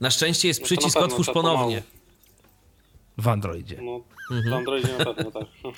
Na 0.01 0.09
szczęście 0.11 0.47
jest 0.47 0.59
No 0.59 0.65
przycisk 0.65 0.93
pewno, 0.93 1.07
otwórz 1.07 1.27
ponownie. 1.33 1.83
W 3.17 3.27
Androidzie. 3.27 3.77
No, 3.81 4.01
Mhm. 4.31 4.49
w 4.55 4.57
Androidzie 4.57 4.97
na 4.97 5.05
pewno 5.05 5.31
tak. 5.31 5.43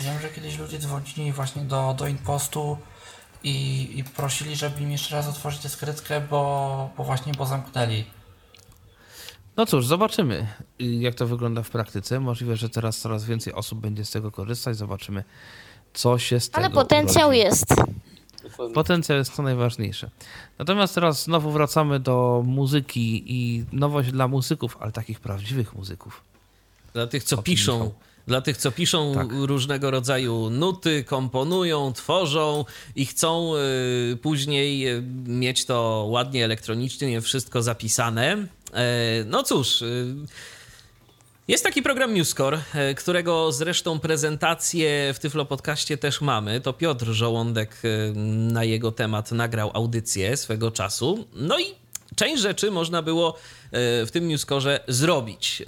Wiem, 0.00 0.20
że 0.22 0.28
kiedyś 0.28 0.58
ludzie 0.58 0.78
dzwonili 0.78 1.32
właśnie 1.32 1.62
do, 1.62 1.94
do 1.98 2.06
Inpostu 2.08 2.76
i, 3.44 3.88
i 3.98 4.04
prosili, 4.04 4.56
żeby 4.56 4.80
im 4.82 4.90
jeszcze 4.92 5.14
raz 5.16 5.28
otworzyć 5.28 5.60
tę 5.60 5.68
skrytkę, 5.68 6.20
bo, 6.20 6.90
bo 6.96 7.04
właśnie 7.04 7.32
bo 7.32 7.46
zamknęli. 7.46 8.04
No 9.56 9.66
cóż, 9.66 9.86
zobaczymy, 9.86 10.46
y, 10.80 10.84
jak 10.84 11.14
to 11.14 11.26
wygląda 11.26 11.62
w 11.62 11.70
praktyce. 11.70 12.20
Możliwe, 12.20 12.56
że 12.56 12.68
teraz 12.68 12.98
coraz 12.98 13.24
więcej 13.24 13.52
osób 13.52 13.80
będzie 13.80 14.04
z 14.04 14.10
tego 14.10 14.30
korzystać. 14.30 14.76
Zobaczymy, 14.76 15.24
co 15.94 16.18
się 16.18 16.40
tego 16.40 16.56
Ale 16.58 16.70
potencjał 16.70 17.28
urodzi. 17.28 17.40
jest. 17.40 17.66
Dokładnie. 18.52 18.74
Potencjał 18.74 19.18
jest 19.18 19.36
to 19.36 19.42
najważniejsze. 19.42 20.10
Natomiast 20.58 20.94
teraz 20.94 21.24
znowu 21.24 21.50
wracamy 21.50 22.00
do 22.00 22.42
muzyki 22.46 23.24
i 23.26 23.64
nowość 23.72 24.12
dla 24.12 24.28
muzyków, 24.28 24.76
ale 24.80 24.92
takich 24.92 25.20
prawdziwych 25.20 25.74
muzyków. 25.74 26.24
Dla 26.92 27.06
tych, 27.06 27.24
co 27.24 27.42
piszą. 27.42 27.72
Michał? 27.72 27.94
Dla 28.26 28.40
tych, 28.40 28.56
co 28.56 28.72
piszą 28.72 29.14
Tak. 29.14 29.26
różnego 29.32 29.90
rodzaju 29.90 30.50
nuty, 30.50 31.04
komponują, 31.04 31.92
tworzą 31.92 32.64
i 32.96 33.06
chcą 33.06 33.52
y, 34.12 34.16
później 34.16 34.88
y, 34.88 35.02
mieć 35.26 35.64
to 35.64 36.06
ładnie 36.10 36.44
elektronicznie, 36.44 37.20
wszystko 37.20 37.62
zapisane. 37.62 38.46
E, 38.74 39.24
no 39.26 39.42
cóż. 39.42 39.82
Y, 39.82 40.14
jest 41.48 41.64
taki 41.64 41.82
program 41.82 42.12
MuseScore, 42.12 42.58
e, 42.74 42.94
którego 42.94 43.52
zresztą 43.52 44.00
prezentację 44.00 45.14
w 45.14 45.18
Tyflo 45.18 45.44
Podcaście 45.44 45.98
też 45.98 46.20
mamy. 46.20 46.60
To 46.60 46.72
Piotr 46.72 47.06
Żołądek 47.06 47.82
e, 47.84 48.12
na 48.52 48.64
jego 48.64 48.92
temat 48.92 49.32
nagrał 49.32 49.70
audycję 49.74 50.36
swego 50.36 50.70
czasu. 50.70 51.26
No 51.34 51.58
i 51.58 51.64
część 52.16 52.42
rzeczy 52.42 52.70
można 52.70 53.02
było 53.02 53.34
e, 53.72 54.06
w 54.06 54.10
tym 54.10 54.24
MuseScore 54.24 54.80
zrobić 54.88 55.62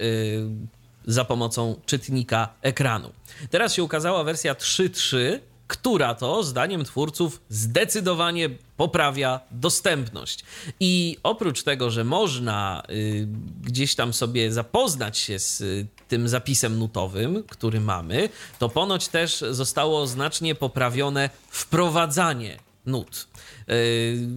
za 1.07 1.25
pomocą 1.25 1.81
czytnika 1.85 2.49
ekranu. 2.61 3.11
Teraz 3.49 3.73
się 3.73 3.83
ukazała 3.83 4.23
wersja 4.23 4.53
3.3, 4.53 5.39
która 5.67 6.15
to, 6.15 6.43
zdaniem 6.43 6.85
twórców, 6.85 7.41
zdecydowanie 7.49 8.49
poprawia 8.77 9.39
dostępność. 9.51 10.43
I 10.79 11.17
oprócz 11.23 11.63
tego, 11.63 11.91
że 11.91 12.03
można 12.03 12.83
y, 12.89 13.27
gdzieś 13.61 13.95
tam 13.95 14.13
sobie 14.13 14.51
zapoznać 14.51 15.17
się 15.17 15.39
z 15.39 15.61
y, 15.61 15.87
tym 16.07 16.29
zapisem 16.29 16.79
nutowym, 16.79 17.43
który 17.43 17.79
mamy, 17.81 18.29
to 18.59 18.69
ponoć 18.69 19.07
też 19.07 19.43
zostało 19.51 20.07
znacznie 20.07 20.55
poprawione 20.55 21.29
wprowadzanie 21.49 22.57
nut. 22.85 23.27
Yy, 23.67 23.75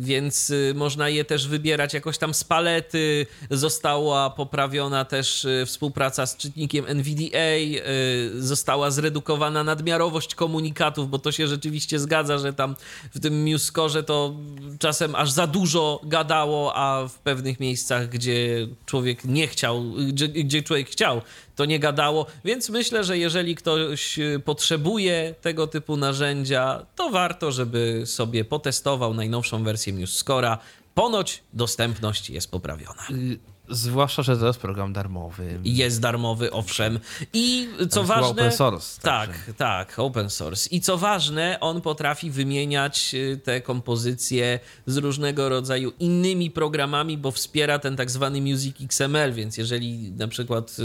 Więc 0.00 0.50
y, 0.50 0.72
można 0.76 1.08
je 1.08 1.24
też 1.24 1.48
wybierać 1.48 1.94
jakoś 1.94 2.18
tam 2.18 2.34
z 2.34 2.44
palety. 2.44 3.26
Została 3.50 4.30
poprawiona 4.30 5.04
też 5.04 5.44
y, 5.44 5.64
współpraca 5.66 6.26
z 6.26 6.36
czytnikiem 6.36 6.84
NVDA. 6.88 7.38
y, 7.38 8.42
Została 8.42 8.90
zredukowana 8.90 9.64
nadmiarowość 9.64 10.34
komunikatów, 10.34 11.10
bo 11.10 11.18
to 11.18 11.32
się 11.32 11.48
rzeczywiście 11.48 11.98
zgadza, 11.98 12.38
że 12.38 12.52
tam 12.52 12.76
w 13.14 13.20
tym 13.20 13.42
MuseScore 13.44 14.02
to 14.02 14.34
czasem 14.78 15.14
aż 15.14 15.30
za 15.30 15.46
dużo 15.46 16.00
gadało, 16.04 16.76
a 16.76 17.08
w 17.08 17.18
pewnych 17.18 17.60
miejscach, 17.60 18.08
gdzie 18.08 18.66
człowiek 18.86 19.24
nie 19.24 19.48
chciał, 19.48 19.84
gdzie, 20.08 20.28
gdzie 20.28 20.62
człowiek 20.62 20.90
chciał, 20.90 21.22
to 21.58 21.64
nie 21.64 21.78
gadało. 21.78 22.26
Więc 22.44 22.68
myślę, 22.70 23.04
że 23.04 23.18
jeżeli 23.18 23.54
ktoś 23.54 24.18
y, 24.18 24.42
potrzebuje 24.44 25.34
tego 25.40 25.66
typu 25.66 25.96
narzędzia, 25.96 26.86
to 26.96 27.10
warto, 27.10 27.52
żeby 27.52 28.02
sobie 28.06 28.44
potestował 28.44 29.14
najnowszą 29.14 29.64
wersję 29.64 29.92
MuseScore'a. 29.92 30.58
Ponoć 30.94 31.42
dostępność 31.52 32.30
jest 32.30 32.50
poprawiona. 32.50 33.06
Zwłaszcza, 33.70 34.22
że 34.22 34.36
to 34.36 34.46
jest 34.46 34.58
program 34.58 34.92
darmowy. 34.92 35.60
Jest 35.64 36.00
darmowy, 36.00 36.52
owszem. 36.52 36.98
I 37.32 37.68
co 37.90 38.04
ważne. 38.04 38.28
open 38.28 38.52
source, 38.52 39.00
Tak, 39.02 39.28
także. 39.30 39.54
tak, 39.54 39.98
open 39.98 40.30
source. 40.30 40.68
I 40.70 40.80
co 40.80 40.98
ważne, 40.98 41.58
on 41.60 41.80
potrafi 41.80 42.30
wymieniać 42.30 43.10
y, 43.14 43.40
te 43.44 43.60
kompozycje 43.60 44.60
z 44.86 44.96
różnego 44.96 45.48
rodzaju 45.48 45.92
innymi 46.00 46.50
programami, 46.50 47.18
bo 47.18 47.30
wspiera 47.30 47.78
ten 47.78 47.96
tak 47.96 48.10
zwany 48.10 48.40
Music 48.40 48.76
XML, 48.80 49.32
więc 49.32 49.56
jeżeli 49.56 50.12
na 50.12 50.28
przykład 50.28 50.76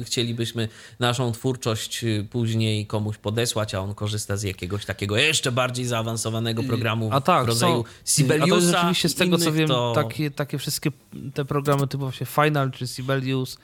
y, 0.00 0.04
chcielibyśmy 0.04 0.68
naszą 0.98 1.32
twórczość 1.32 2.04
y, 2.04 2.26
później 2.30 2.86
komuś 2.86 3.16
podesłać, 3.16 3.74
a 3.74 3.80
on 3.80 3.94
korzysta 3.94 4.36
z 4.36 4.42
jakiegoś 4.42 4.84
takiego 4.84 5.16
jeszcze 5.16 5.52
bardziej 5.52 5.86
zaawansowanego 5.86 6.62
programu 6.62 7.08
A 7.12 7.20
tak, 7.20 7.44
w 7.44 7.48
rodzaju 7.48 7.84
są, 7.84 7.84
Sibeliusa. 8.04 8.46
A 8.46 8.48
to 8.48 8.56
jest 8.56 8.70
rzeczywiście 8.70 9.08
z 9.08 9.14
tego 9.14 9.38
co 9.38 9.44
innych, 9.44 9.54
wiem, 9.54 9.68
to... 9.68 9.92
takie, 9.94 10.30
takie 10.30 10.58
wszystkie 10.58 10.90
te 11.34 11.44
programy 11.44 11.86
typu 11.86 12.04
właśnie 12.04 12.26
Final 12.28 12.70
czy 12.70 12.86
Sibelius, 12.86 13.58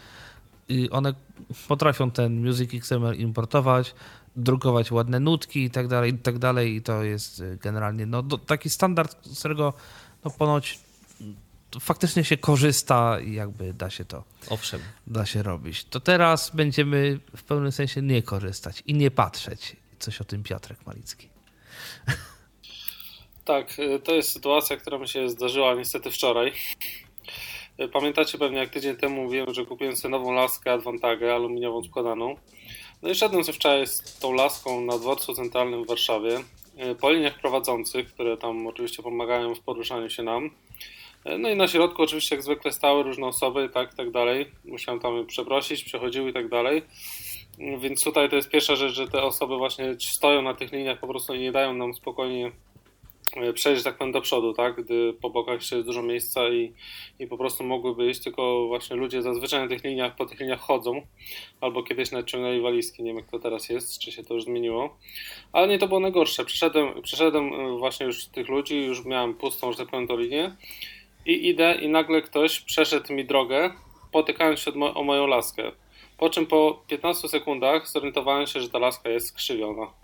one 0.91 1.15
potrafią 1.69 2.11
ten 2.11 2.47
Music 2.47 2.75
XML 2.75 3.17
importować, 3.17 3.95
drukować 4.37 4.93
ładne 4.93 5.21
nutki 5.21 5.65
i 5.65 5.71
tak 5.71 5.89
dalej, 5.89 6.13
i 6.13 6.19
tak 6.19 6.39
dalej 6.39 6.75
i 6.75 6.83
to 6.83 7.03
jest 7.03 7.41
y, 7.41 7.59
generalnie 7.63 8.07
no, 8.07 8.23
do, 8.23 8.39
taki 8.39 8.71
standard, 8.71 9.27
z 9.27 9.39
którego 9.39 9.73
no, 10.25 10.31
ponoć 10.31 10.81
faktycznie 11.81 12.25
się 12.25 12.37
korzysta 12.37 13.21
i 13.21 13.33
jakby 13.33 13.75
da 13.75 13.91
się 13.91 14.05
to 14.05 14.25
Owszem. 14.51 14.81
da 15.07 15.27
się 15.27 15.43
robić. 15.43 15.85
To 15.85 16.01
teraz 16.01 16.51
będziemy 16.51 17.21
w 17.37 17.43
pewnym 17.43 17.73
sensie 17.73 18.03
nie 18.03 18.23
korzystać 18.23 18.83
i 18.87 18.95
nie 18.95 19.11
patrzeć. 19.11 19.77
Coś 19.99 20.21
o 20.21 20.25
tym 20.25 20.43
Piotrek 20.43 20.87
Malicki. 20.87 21.29
Tak, 23.45 23.79
y, 23.79 24.01
to 24.01 24.13
jest 24.13 24.33
sytuacja, 24.33 24.77
która 24.77 24.99
mi 24.99 25.09
się 25.09 25.31
zdarzyła 25.31 25.75
niestety 25.75 26.11
wczoraj. 26.11 26.53
Y, 27.81 27.89
Pamiętacie 27.89 28.39
pewnie, 28.39 28.59
jak 28.59 28.71
tydzień 28.71 28.97
temu 28.97 29.23
mówiłem, 29.23 29.55
że 29.55 29.65
kupiłem 29.65 29.97
sobie 29.97 30.13
nową 30.13 30.33
laskę 30.33 30.73
Advantagę 30.73 31.35
aluminiową 31.35 31.85
składaną. 31.85 32.37
No 33.03 33.09
i 33.09 33.15
szedłem 33.15 33.45
sobie 33.45 33.57
wczoraj 33.57 33.87
z 33.87 34.19
tą 34.19 34.33
laską 34.33 34.81
na 34.81 34.99
dworcu 34.99 35.35
centralnym 35.35 35.85
w 35.85 35.87
Warszawie, 35.87 36.41
y, 36.91 36.95
po 36.95 37.11
liniach 37.11 37.41
prowadzących, 37.41 38.15
które 38.15 38.37
tam 38.37 38.67
oczywiście 38.67 39.03
pomagają 39.03 39.55
w 39.55 39.61
poruszaniu 39.61 40.11
się 40.11 40.23
nam. 40.23 40.51
Y, 41.27 41.39
No 41.39 41.51
i 41.51 41.57
na 41.57 41.69
środku 41.69 42.03
oczywiście 42.03 42.35
jak 42.35 42.43
zwykle 42.43 42.73
stały 42.73 43.03
różne 43.03 43.27
osoby, 43.27 43.69
tak, 43.69 43.95
tak 43.95 44.11
dalej. 44.11 44.47
Musiałem 44.65 45.01
tam 45.01 45.27
przeprosić, 45.27 45.85
przechodziły 45.85 46.31
i 46.31 46.33
tak 46.33 46.49
dalej. 46.49 46.83
Więc 47.79 48.05
tutaj 48.05 48.31
to 48.31 48.37
jest 48.37 48.51
pierwsza 48.51 48.77
rzecz, 48.77 48.93
że 48.93 49.09
te 49.09 49.23
osoby 49.23 49.57
właśnie 49.57 49.97
stoją 49.99 50.43
na 50.43 50.55
tych 50.55 50.73
liniach 50.73 51.01
po 51.01 51.07
prostu 51.07 51.35
i 51.35 51.39
nie 51.41 51.53
dają 51.53 51.75
nam 51.75 51.95
spokojnie 51.95 52.47
e, 52.47 52.51
przejść 53.55 53.85
tak 53.85 53.99
powiem 53.99 54.13
do 54.13 54.21
przodu, 54.21 54.53
tak? 54.53 54.85
Gdy 54.85 55.13
po 55.13 55.31
bokach 55.31 55.55
jeszcze 55.55 55.77
jest 55.77 55.89
dużo 55.89 56.03
miejsca 56.03 56.49
i, 56.49 56.73
i 57.19 57.27
po 57.27 57.39
prostu 57.39 57.65
mogłyby 57.65 58.11
iść, 58.11 58.23
tylko 58.23 58.67
właśnie 58.67 58.97
ludzie 58.97 59.23
zazwyczaj 59.23 59.61
na 59.61 59.69
tych 59.69 59.85
liniach, 59.85 60.17
po 60.17 60.27
tych 60.27 60.41
liniach 60.41 60.61
chodzą, 60.61 61.03
albo 61.61 61.83
kiedyś 61.83 62.11
naciągnęli 62.11 62.61
walizki, 62.61 63.03
nie 63.03 63.11
wiem 63.11 63.17
jak 63.17 63.31
to 63.31 63.39
teraz 63.39 63.69
jest, 63.69 63.99
czy 63.99 64.13
się 64.13 64.25
to 64.25 64.35
już 64.35 64.45
zmieniło, 64.45 64.99
ale 65.53 65.69
nie 65.69 65.79
to 65.79 65.89
było 65.89 66.01
najgorsze. 66.01 66.45
Przyszedłem, 66.45 67.03
przyszedłem 67.03 67.53
e, 67.53 67.79
właśnie 67.79 68.07
już 68.07 68.27
tych 68.27 68.49
ludzi, 68.49 68.85
już 68.85 69.05
miałem 69.05 69.35
pustą, 69.35 69.73
że 69.73 69.79
tak 69.79 69.89
powiem, 69.89 70.09
tą 70.09 70.17
linię 70.17 70.57
i 71.27 71.49
idę 71.49 71.75
i 71.75 71.89
nagle 71.89 72.23
ktoś 72.23 72.61
przeszedł 72.61 73.13
mi 73.13 73.25
drogę, 73.25 73.71
potykając 74.13 74.61
się 74.61 74.73
o 74.95 75.03
moją 75.03 75.27
laskę. 75.27 75.73
Po 76.19 76.31
czym 76.31 76.47
po 76.47 76.83
15 76.89 77.29
sekundach 77.29 77.89
zorientowałem 77.89 78.47
się, 78.47 78.61
że 78.61 78.69
ta 78.69 78.79
laska 78.79 79.11
jest 79.11 79.29
skrzywiona. 79.29 80.04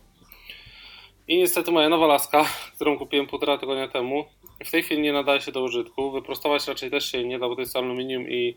I 1.30 1.38
niestety 1.38 1.70
moja 1.70 1.88
nowa 1.88 2.06
laska, 2.06 2.44
którą 2.74 2.98
kupiłem 2.98 3.26
półtora 3.26 3.58
tygodnia 3.58 3.88
temu, 3.88 4.24
w 4.64 4.70
tej 4.70 4.82
chwili 4.82 5.02
nie 5.02 5.12
nadaje 5.12 5.40
się 5.40 5.52
do 5.52 5.62
użytku. 5.62 6.10
Wyprostować 6.10 6.68
raczej 6.68 6.90
też 6.90 7.12
się 7.12 7.24
nie 7.24 7.38
da, 7.38 7.48
bo 7.48 7.54
to 7.54 7.60
jest 7.60 7.76
aluminium 7.76 8.30
i 8.30 8.56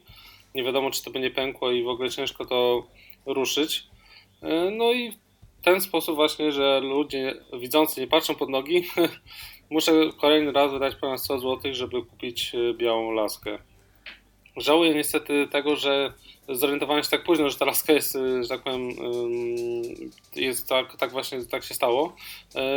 nie 0.56 0.64
wiadomo, 0.64 0.92
czy 0.92 1.04
to 1.04 1.12
będzie 1.12 1.32
pękło 1.32 1.72
i 1.72 1.84
w 1.84 1.88
ogóle 1.88 2.10
ciężko 2.10 2.46
to 2.46 2.88
ruszyć. 3.26 3.84
E, 4.42 4.72
No 4.72 4.92
i 4.92 5.12
w 5.12 5.64
ten 5.64 5.82
sposób 5.82 6.16
właśnie, 6.16 6.52
że 6.52 6.80
ludzie 6.80 7.34
widzący 7.60 8.02
nie 8.02 8.08
patrzą 8.08 8.36
pod 8.36 8.50
nogi, 8.50 8.84
muszę 9.70 9.92
kolejny 10.22 10.52
raz 10.52 10.72
wydać 10.72 10.96
ponad 10.96 11.22
100 11.22 11.40
zł, 11.40 11.74
żeby 11.74 12.06
kupić 12.06 12.56
e, 12.56 12.74
białą 12.74 13.12
laskę. 13.12 13.60
Żałuję 14.58 14.94
niestety 14.94 15.48
tego, 15.52 15.76
że 15.76 16.14
zorientowałem 16.50 17.04
się 17.04 17.10
tak 17.10 17.24
późno, 17.24 17.50
że 17.50 17.58
ta 17.58 17.66
laska 17.66 17.94
jest, 17.94 18.16
y, 18.16 18.44
że 18.44 18.50
tak 18.50 18.64
powiem, 18.64 18.90
jest 20.36 20.70
tak, 20.70 20.98
tak 20.98 21.12
właśnie 21.12 21.46
tak 21.46 21.64
się 21.64 21.74
stało, 21.74 22.16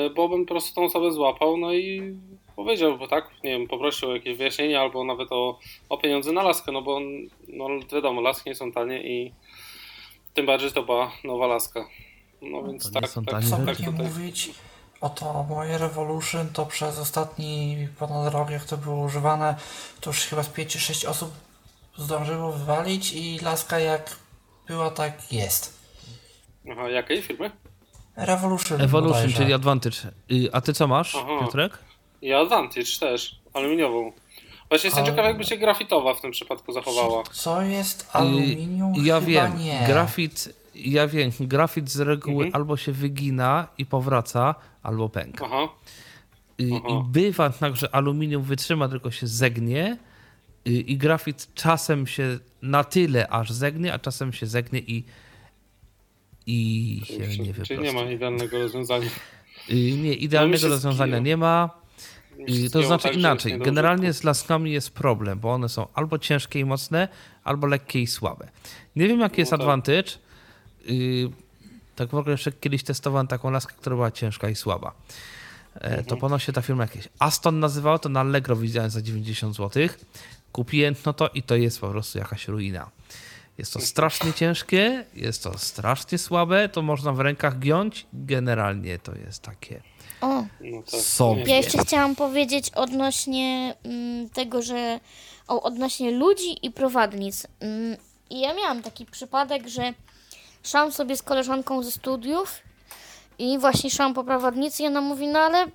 y, 0.06 0.10
bo 0.10 0.28
bym 0.28 0.46
po 0.46 0.54
prostu 0.54 0.74
tą 0.74 0.84
osobę 0.84 1.12
złapał, 1.12 1.56
no 1.56 1.74
i 1.74 2.14
powiedział, 2.56 2.98
bo 2.98 3.08
tak, 3.08 3.30
nie 3.44 3.50
wiem, 3.50 3.68
poprosił 3.68 4.08
o 4.08 4.14
jakieś 4.14 4.38
wyjaśnienie 4.38 4.80
albo 4.80 5.04
nawet 5.04 5.32
o, 5.32 5.58
o 5.88 5.98
pieniądze 5.98 6.32
na 6.32 6.42
laskę, 6.42 6.72
no 6.72 6.82
bo 6.82 7.00
no 7.48 7.68
wiadomo, 7.92 8.20
laski 8.20 8.50
nie 8.50 8.54
są 8.54 8.72
tanie 8.72 9.02
i 9.02 9.32
tym 10.34 10.46
bardziej, 10.46 10.72
to 10.72 10.82
była 10.82 11.12
nowa 11.24 11.46
laska. 11.46 11.88
No 12.42 12.62
więc 12.62 12.92
to 12.92 12.98
nie 12.98 13.00
tak, 13.00 13.10
są 13.10 13.24
tak, 13.24 13.34
tanie 13.34 13.50
tak, 13.50 13.66
tak 13.66 13.78
Nie 13.78 13.86
tutaj. 13.86 14.06
mówić 14.06 14.50
o 15.00 15.08
to 15.08 15.42
moje 15.42 15.78
Revolution, 15.78 16.48
to 16.52 16.66
przez 16.66 16.98
ostatni 16.98 17.76
ponad 17.98 18.34
rok, 18.34 18.50
jak 18.50 18.64
to 18.64 18.76
było 18.76 19.04
używane, 19.04 19.54
to 20.00 20.10
już 20.10 20.18
chyba 20.18 20.42
z 20.42 20.48
5 20.48 20.72
czy 20.72 20.80
6 20.80 21.04
osób 21.04 21.30
zdążyło 21.98 22.52
wywalić 22.52 23.12
i 23.12 23.38
laska 23.42 23.78
jak 23.78 24.16
była, 24.68 24.90
tak 24.90 25.32
jest. 25.32 25.78
Aha, 26.72 26.88
jakiej 26.88 27.22
firmy? 27.22 27.50
Revolution. 28.16 28.80
Evolution, 28.80 29.16
bodajże. 29.20 29.36
czyli 29.38 29.52
Advantage. 29.52 29.96
A 30.52 30.60
ty 30.60 30.72
co 30.72 30.86
masz, 30.86 31.14
Aha. 31.16 31.28
Piotrek? 31.40 31.78
I 32.22 32.32
Advantage 32.32 32.86
też, 33.00 33.40
aluminiową. 33.54 34.12
Właśnie 34.68 34.86
jestem 34.88 35.04
Ale- 35.04 35.12
ciekaw, 35.12 35.26
jakby 35.26 35.44
się 35.44 35.56
grafitowa 35.56 36.14
w 36.14 36.20
tym 36.20 36.30
przypadku 36.30 36.72
zachowała. 36.72 37.22
Co 37.32 37.62
jest 37.62 38.08
aluminium? 38.12 38.92
Ja 38.96 39.14
Chyba 39.20 39.20
wiem, 39.26 39.58
nie. 39.58 39.84
grafit, 39.86 40.54
ja 40.74 41.08
wiem, 41.08 41.30
grafit 41.40 41.90
z 41.90 42.00
reguły 42.00 42.44
Mhm. 42.44 42.54
albo 42.54 42.76
się 42.76 42.92
wygina 42.92 43.66
i 43.78 43.86
powraca, 43.86 44.54
albo 44.82 45.08
pęka. 45.08 45.44
Aha. 45.46 45.56
Aha. 45.62 45.68
I 46.58 46.80
bywa 47.08 47.50
tak, 47.50 47.76
że 47.76 47.94
aluminium 47.94 48.42
wytrzyma, 48.42 48.88
tylko 48.88 49.10
się 49.10 49.26
zegnie 49.26 49.96
i 50.72 50.96
grafit 50.96 51.54
czasem 51.54 52.06
się 52.06 52.38
na 52.62 52.84
tyle 52.84 53.28
aż 53.28 53.50
zegnie, 53.50 53.92
a 53.92 53.98
czasem 53.98 54.32
się 54.32 54.46
zegnie 54.46 54.80
i 54.80 55.04
i 56.46 57.02
się 57.06 57.42
nie 57.42 57.54
Czyli 57.54 57.80
nie 57.82 57.92
ma 57.92 58.00
idealnego 58.02 58.58
rozwiązania. 58.58 59.06
Y, 59.70 59.74
Nie, 59.74 60.14
idealnego 60.14 60.58
się 60.58 60.68
rozwiązania 60.68 61.18
nie 61.18 61.36
ma. 61.36 61.70
Y, 62.66 62.70
To 62.70 62.82
znaczy 62.82 63.02
tak, 63.08 63.16
inaczej. 63.16 63.58
Generalnie 63.58 64.12
z 64.12 64.24
laskami 64.24 64.72
jest 64.72 64.90
problem, 64.90 65.38
bo 65.38 65.52
one 65.52 65.68
są 65.68 65.86
albo 65.94 66.18
ciężkie 66.18 66.60
i 66.60 66.64
mocne, 66.64 67.08
albo 67.44 67.66
lekkie 67.66 68.00
i 68.02 68.06
słabe. 68.06 68.48
Nie 68.96 69.08
wiem, 69.08 69.20
jaki 69.20 69.40
jest 69.40 69.50
tak. 69.50 69.60
advantage. 69.60 70.12
Y, 70.90 71.28
Tak 71.96 72.08
w 72.10 72.14
ogóle 72.14 72.32
jeszcze 72.32 72.52
kiedyś 72.52 72.82
testowałem 72.82 73.26
taką 73.26 73.50
laskę, 73.50 73.74
która 73.78 73.96
była 73.96 74.10
ciężka 74.10 74.48
i 74.48 74.54
słaba. 74.54 74.92
E, 75.74 75.84
Mhm. 75.84 76.04
To 76.04 76.16
ponoć 76.16 76.42
się 76.42 76.52
ta 76.52 76.62
firma 76.62 76.82
jakieś 76.82 77.08
Aston 77.18 77.60
nazywało, 77.60 77.98
to 77.98 78.08
na 78.08 78.20
Allegro 78.20 78.56
widziałem 78.56 78.90
za 78.90 79.02
90 79.02 79.56
zł. 79.56 79.88
Kupiłem 80.56 80.94
no 81.06 81.12
to 81.12 81.28
i 81.28 81.42
to 81.42 81.56
jest 81.56 81.80
po 81.80 81.88
prostu 81.88 82.18
jakaś 82.18 82.48
ruina. 82.48 82.90
Jest 83.58 83.72
to 83.72 83.80
strasznie 83.80 84.32
ciężkie, 84.32 85.04
jest 85.14 85.42
to 85.42 85.58
strasznie 85.58 86.18
słabe, 86.18 86.68
to 86.68 86.82
można 86.82 87.12
w 87.12 87.20
rękach 87.20 87.58
giąć. 87.58 88.06
Generalnie 88.12 88.98
to 88.98 89.12
jest 89.14 89.42
takie 89.42 89.82
O, 90.20 90.26
No 90.60 90.82
tak. 90.90 91.00
sobie. 91.00 91.42
ja 91.46 91.56
jeszcze 91.56 91.78
chciałam 91.78 92.16
powiedzieć 92.16 92.70
odnośnie 92.74 93.74
mm, 93.84 94.30
tego, 94.30 94.62
że 94.62 95.00
o, 95.48 95.62
odnośnie 95.62 96.10
ludzi 96.10 96.66
i 96.66 96.70
prowadnic. 96.70 97.46
Mm, 97.60 97.96
I 98.30 98.40
ja 98.40 98.54
miałam 98.54 98.82
taki 98.82 99.06
przypadek, 99.06 99.68
że 99.68 99.92
szłam 100.64 100.92
sobie 100.92 101.16
z 101.16 101.22
koleżanką 101.22 101.82
ze 101.82 101.90
studiów 101.90 102.60
i 103.38 103.58
właśnie 103.58 103.90
szłam 103.90 104.14
po 104.14 104.24
prowadnicy 104.24 104.82
i 104.82 104.86
ona 104.86 105.00
mówi, 105.00 105.26
no 105.28 105.38
ale 105.38 105.66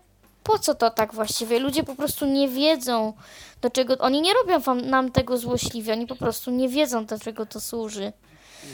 po 0.43 0.59
co 0.59 0.75
to 0.75 0.89
tak 0.89 1.13
właściwie? 1.13 1.59
Ludzie 1.59 1.83
po 1.83 1.95
prostu 1.95 2.25
nie 2.25 2.47
wiedzą, 2.49 3.13
do 3.61 3.69
czego... 3.69 3.97
Oni 3.97 4.21
nie 4.21 4.33
robią 4.33 4.59
wam, 4.59 4.81
nam 4.81 5.11
tego 5.11 5.37
złośliwie, 5.37 5.93
oni 5.93 6.07
po 6.07 6.15
prostu 6.15 6.51
nie 6.51 6.69
wiedzą, 6.69 7.05
do 7.05 7.19
czego 7.19 7.45
to 7.45 7.59
służy. 7.59 8.13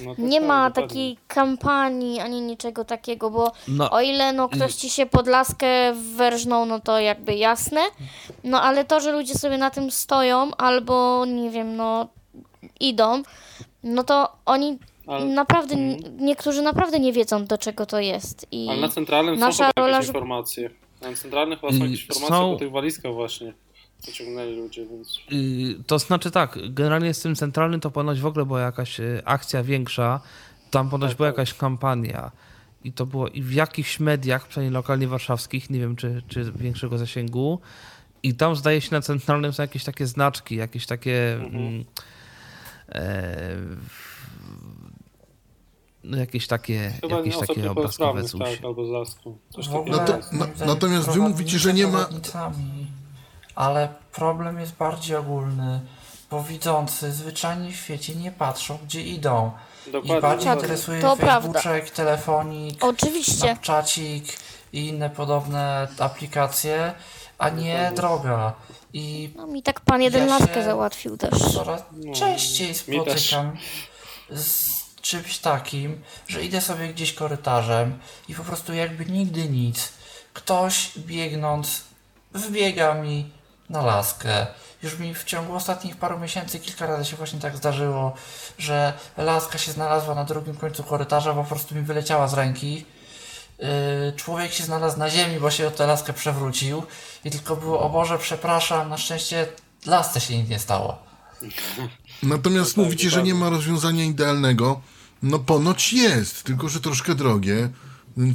No 0.05 0.15
to 0.15 0.21
Nie 0.21 0.39
tak, 0.39 0.47
ma 0.47 0.69
dokładnie. 0.69 0.87
takiej 0.89 1.17
kampanii 1.27 2.19
ani 2.19 2.41
niczego 2.41 2.85
takiego, 2.85 3.29
bo 3.29 3.51
No, 3.67 3.91
o 3.91 4.01
ile 4.01 4.33
no 4.33 4.49
ktoś 4.49 4.75
ci 4.75 4.89
się 4.89 5.05
pod 5.05 5.27
laskę 5.27 5.93
werżnął, 5.93 6.65
no 6.65 6.79
to 6.79 6.99
jakby 6.99 7.35
jasne. 7.35 7.81
No 8.43 8.61
ale 8.61 8.85
to, 8.85 8.99
że 8.99 9.11
ludzie 9.11 9.33
sobie 9.35 9.57
na 9.57 9.69
tym 9.69 9.91
stoją 9.91 10.51
albo 10.57 11.25
nie 11.25 11.49
wiem, 11.49 11.75
no 11.75 12.07
idą, 12.79 13.23
no 13.83 14.03
to 14.03 14.31
oni 14.45 14.77
Ale, 15.07 15.25
naprawdę, 15.25 15.75
niektórzy 16.19 16.61
naprawdę 16.61 16.99
nie 16.99 17.13
wiedzą 17.13 17.45
do 17.45 17.57
czego 17.57 17.85
to 17.85 17.99
jest. 17.99 18.47
I 18.51 18.69
ale 18.69 18.81
na 18.81 18.89
centralnym 18.89 19.39
nasza 19.39 19.65
są 19.65 19.71
rola, 19.83 19.99
informacje. 20.01 20.69
Na 21.01 21.13
centralnych 21.15 21.59
chyba 21.59 21.71
są 21.73 21.77
jakieś 21.83 22.01
informacje 22.07 22.35
są- 22.37 22.57
tych 22.57 22.71
walizkach 22.71 23.13
właśnie. 23.13 23.53
Co 23.99 24.11
ciągnęli 24.11 24.55
ludzie, 24.55 24.85
więc... 24.85 25.19
To 25.87 25.99
znaczy 25.99 26.31
tak, 26.31 26.59
generalnie 26.69 27.13
z 27.13 27.21
tym 27.21 27.35
centralnym 27.35 27.79
to 27.79 27.91
ponoć 27.91 28.19
w 28.21 28.25
ogóle 28.25 28.45
była 28.45 28.61
jakaś 28.61 28.99
y, 28.99 29.21
akcja 29.25 29.63
większa, 29.63 30.19
tam 30.71 30.89
ponoć 30.89 31.09
Tak, 31.09 31.17
była 31.17 31.29
tak. 31.29 31.37
jakaś 31.37 31.53
kampania 31.53 32.31
i 32.83 32.91
to 32.91 33.05
było 33.05 33.27
i 33.27 33.41
w 33.41 33.53
jakichś 33.53 33.99
mediach, 33.99 34.47
przynajmniej 34.47 34.73
lokalnie 34.73 35.07
warszawskich, 35.07 35.69
nie 35.69 35.79
wiem 35.79 35.95
czy, 35.95 36.21
czy 36.27 36.51
większego 36.55 36.97
zasięgu 36.97 37.59
i 38.23 38.35
tam 38.35 38.55
zdaje 38.55 38.81
się 38.81 38.89
na 38.91 39.01
centralnym 39.01 39.53
są 39.53 39.63
jakieś 39.63 39.83
takie 39.83 40.07
znaczki, 40.07 40.55
jakieś 40.55 40.85
takie 40.85 41.33
Mhm. 41.33 41.55
mm, 41.55 41.85
e, 42.89 43.47
no 46.07 46.17
jakieś 46.17 46.47
takie, 46.47 46.91
Chyba 47.01 47.15
jakieś 47.17 47.37
takie 47.37 47.71
obrazkowe 47.71 48.23
coś. 48.23 48.55
tak, 48.55 48.65
albo 48.65 48.85
z 48.85 48.89
laską. 48.89 49.37
Coś 49.49 49.67
ogóle 49.75 49.97
No 49.97 49.97
na- 49.97 50.21
zdaniem 50.55 50.55
natomiast 50.73 51.09
wy 51.09 51.19
mówicie, 51.19 51.59
że 51.59 51.73
nie 51.73 51.87
ma- 51.87 52.09
Ale 53.55 53.89
problem 54.11 54.59
jest 54.59 54.75
bardziej 54.75 55.15
ogólny, 55.15 55.79
bo 56.31 56.43
widzący 56.43 57.11
zwyczajnie 57.11 57.71
w 57.71 57.75
świecie 57.75 58.15
nie 58.15 58.31
patrzą, 58.31 58.77
gdzie 58.85 59.01
idą. 59.01 59.51
Dokładnie. 59.85 60.21
bardziej 60.21 60.45
Tak, 60.47 60.57
interesuje 60.59 61.01
to 61.01 61.17
prawda. 61.17 61.53
Facebooczek, 61.59 61.89
telefonik, 61.89 62.83
oczywiście, 62.83 63.57
i 64.73 64.87
inne 64.87 65.09
podobne 65.09 65.87
aplikacje, 65.99 66.93
a 67.37 67.49
nie 67.49 67.91
droga. 67.95 68.53
I 68.93 69.29
no 69.35 69.47
mi 69.47 69.63
tak 69.63 69.81
pan 69.81 70.01
jeden 70.01 70.21
Ja 70.21 70.29
załatwił 70.63 71.17
też. 71.17 71.39
coraz 71.53 71.81
częściej 72.15 72.67
mi 72.67 72.73
też. 73.05 73.21
spotykam 73.25 73.57
z 74.29 74.66
czymś 75.07 75.37
takim, 75.37 76.01
że 76.27 76.43
idę 76.43 76.61
sobie 76.61 76.93
gdzieś 76.93 77.13
korytarzem 77.13 77.99
i 78.27 78.35
po 78.35 78.43
prostu 78.43 78.73
jakby 78.73 79.05
nigdy 79.05 79.49
nic. 79.49 79.93
Ktoś 80.33 80.91
biegnąc 80.97 81.81
wbiega 82.33 82.93
mi 82.93 83.31
na 83.69 83.81
laskę. 83.81 84.47
Już 84.83 84.99
mi 84.99 85.15
w 85.15 85.23
ciągu 85.23 85.55
ostatnich 85.55 85.95
paru 85.95 86.19
miesięcy 86.19 86.59
kilka 86.59 86.85
razy 86.85 87.05
się 87.05 87.17
właśnie 87.17 87.39
tak 87.39 87.57
zdarzyło, 87.57 88.15
że 88.57 88.93
laska 89.17 89.57
się 89.57 89.71
znalazła 89.71 90.15
na 90.15 90.23
drugim 90.23 90.55
końcu 90.55 90.83
korytarza, 90.83 91.33
po 91.33 91.43
prostu 91.43 91.75
mi 91.75 91.81
wyleciała 91.81 92.27
z 92.27 92.33
ręki. 92.33 92.85
Yy, 93.59 93.67
człowiek 94.15 94.53
się 94.53 94.63
znalazł 94.63 94.99
na 94.99 95.09
ziemi, 95.09 95.39
bo 95.39 95.51
się 95.51 95.67
o 95.67 95.71
tę 95.71 95.87
laskę 95.87 96.13
przewrócił 96.13 96.83
i 97.25 97.31
tylko 97.31 97.55
było, 97.55 97.79
o 97.81 97.89
Boże, 97.89 98.17
przepraszam, 98.17 98.89
na 98.89 98.97
szczęście 98.97 99.47
lasce 99.85 100.21
się 100.21 100.37
nic 100.37 100.49
nie 100.49 100.59
stało. 100.59 100.97
Natomiast 102.23 102.77
No 102.77 102.83
tak, 102.83 102.85
mówicie, 102.85 103.09
że 103.09 103.23
nie 103.23 103.33
ma 103.33 103.49
rozwiązania 103.49 104.03
idealnego. 104.03 104.81
No 105.23 105.39
ponoć 105.39 105.93
jest, 105.93 106.43
tylko 106.43 106.69
że 106.69 106.79
troszkę 106.79 107.15
drogie. 107.15 107.69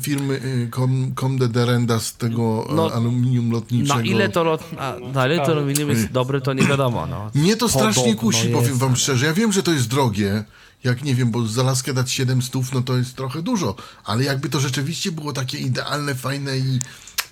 Firmy 0.03 0.35
y, 0.35 0.69
Com, 0.71 1.13
Com 1.15 1.39
de 1.39 1.49
Derenda 1.49 2.01
z 2.01 2.17
tego 2.17 2.67
No, 2.69 2.75
no, 2.75 2.93
aluminium 2.95 3.51
lotniczego. 3.51 3.95
Na 3.95 4.03
ile 4.03 4.29
to, 4.29 4.45
lot, 4.45 4.63
a, 4.79 4.97
na 5.13 5.27
ile 5.27 5.37
to 5.37 5.53
aluminium 5.53 5.91
jest 5.91 6.13
dobre, 6.13 6.41
to 6.41 6.53
nie 6.53 6.67
wiadomo. 6.67 7.07
No. 7.07 7.31
Mnie 7.35 7.57
to 7.57 7.69
strasznie 7.69 8.15
kusi, 8.15 8.51
jest. 8.51 8.61
powiem 8.61 8.79
wam 8.79 8.97
szczerze. 8.97 9.27
Ja 9.27 9.33
wiem, 9.33 9.53
że 9.53 9.63
to 9.63 9.73
jest 9.73 9.89
drogie. 9.89 10.45
Jak 10.85 11.05
nie 11.05 11.15
wiem, 11.15 11.31
bo 11.31 11.47
za 11.47 11.63
laskę 11.63 11.95
dać 11.95 12.13
7 12.13 12.43
stów, 12.43 12.73
no 12.73 12.83
to 12.83 12.97
jest 12.97 13.17
trochę 13.17 13.43
dużo. 13.43 13.75
Ale 14.05 14.25
jakby 14.25 14.49
to 14.49 14.61
rzeczywiście 14.61 15.13
było 15.13 15.33
takie 15.33 15.59
idealne, 15.59 16.15
fajne 16.15 16.59
i, 16.59 16.81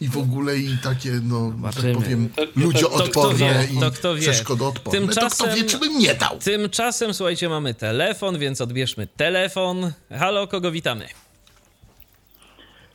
i 0.00 0.08
w 0.08 0.18
ogóle 0.18 0.56
i 0.58 0.76
takie, 0.84 1.10
no, 1.22 1.46
że 1.46 1.50
tak 1.52 1.56
Zobaczymy. 1.72 1.94
powiem, 1.94 2.28
To- 2.36 2.46
to- 2.46 2.52
ludzioodporne 2.60 3.38
wie, 3.38 3.76
i 3.76 3.80
to 3.80 3.90
kto 3.90 4.14
wie. 4.14 4.20
przeszkodoodporne, 4.20 5.00
to 5.00 5.06
Tymczasem- 5.06 5.46
kto 5.46 5.56
wie, 5.56 5.64
czy 5.64 5.78
bym 5.78 5.98
nie 5.98 6.14
dał. 6.14 6.38
Tymczasem, 6.38 7.14
słuchajcie, 7.14 7.48
mamy 7.48 7.74
telefon, 7.74 8.38
więc 8.38 8.60
odbierzmy 8.60 9.06
telefon. 9.06 9.92
Halo, 10.18 10.46
kogo 10.46 10.70
witamy? 10.70 11.06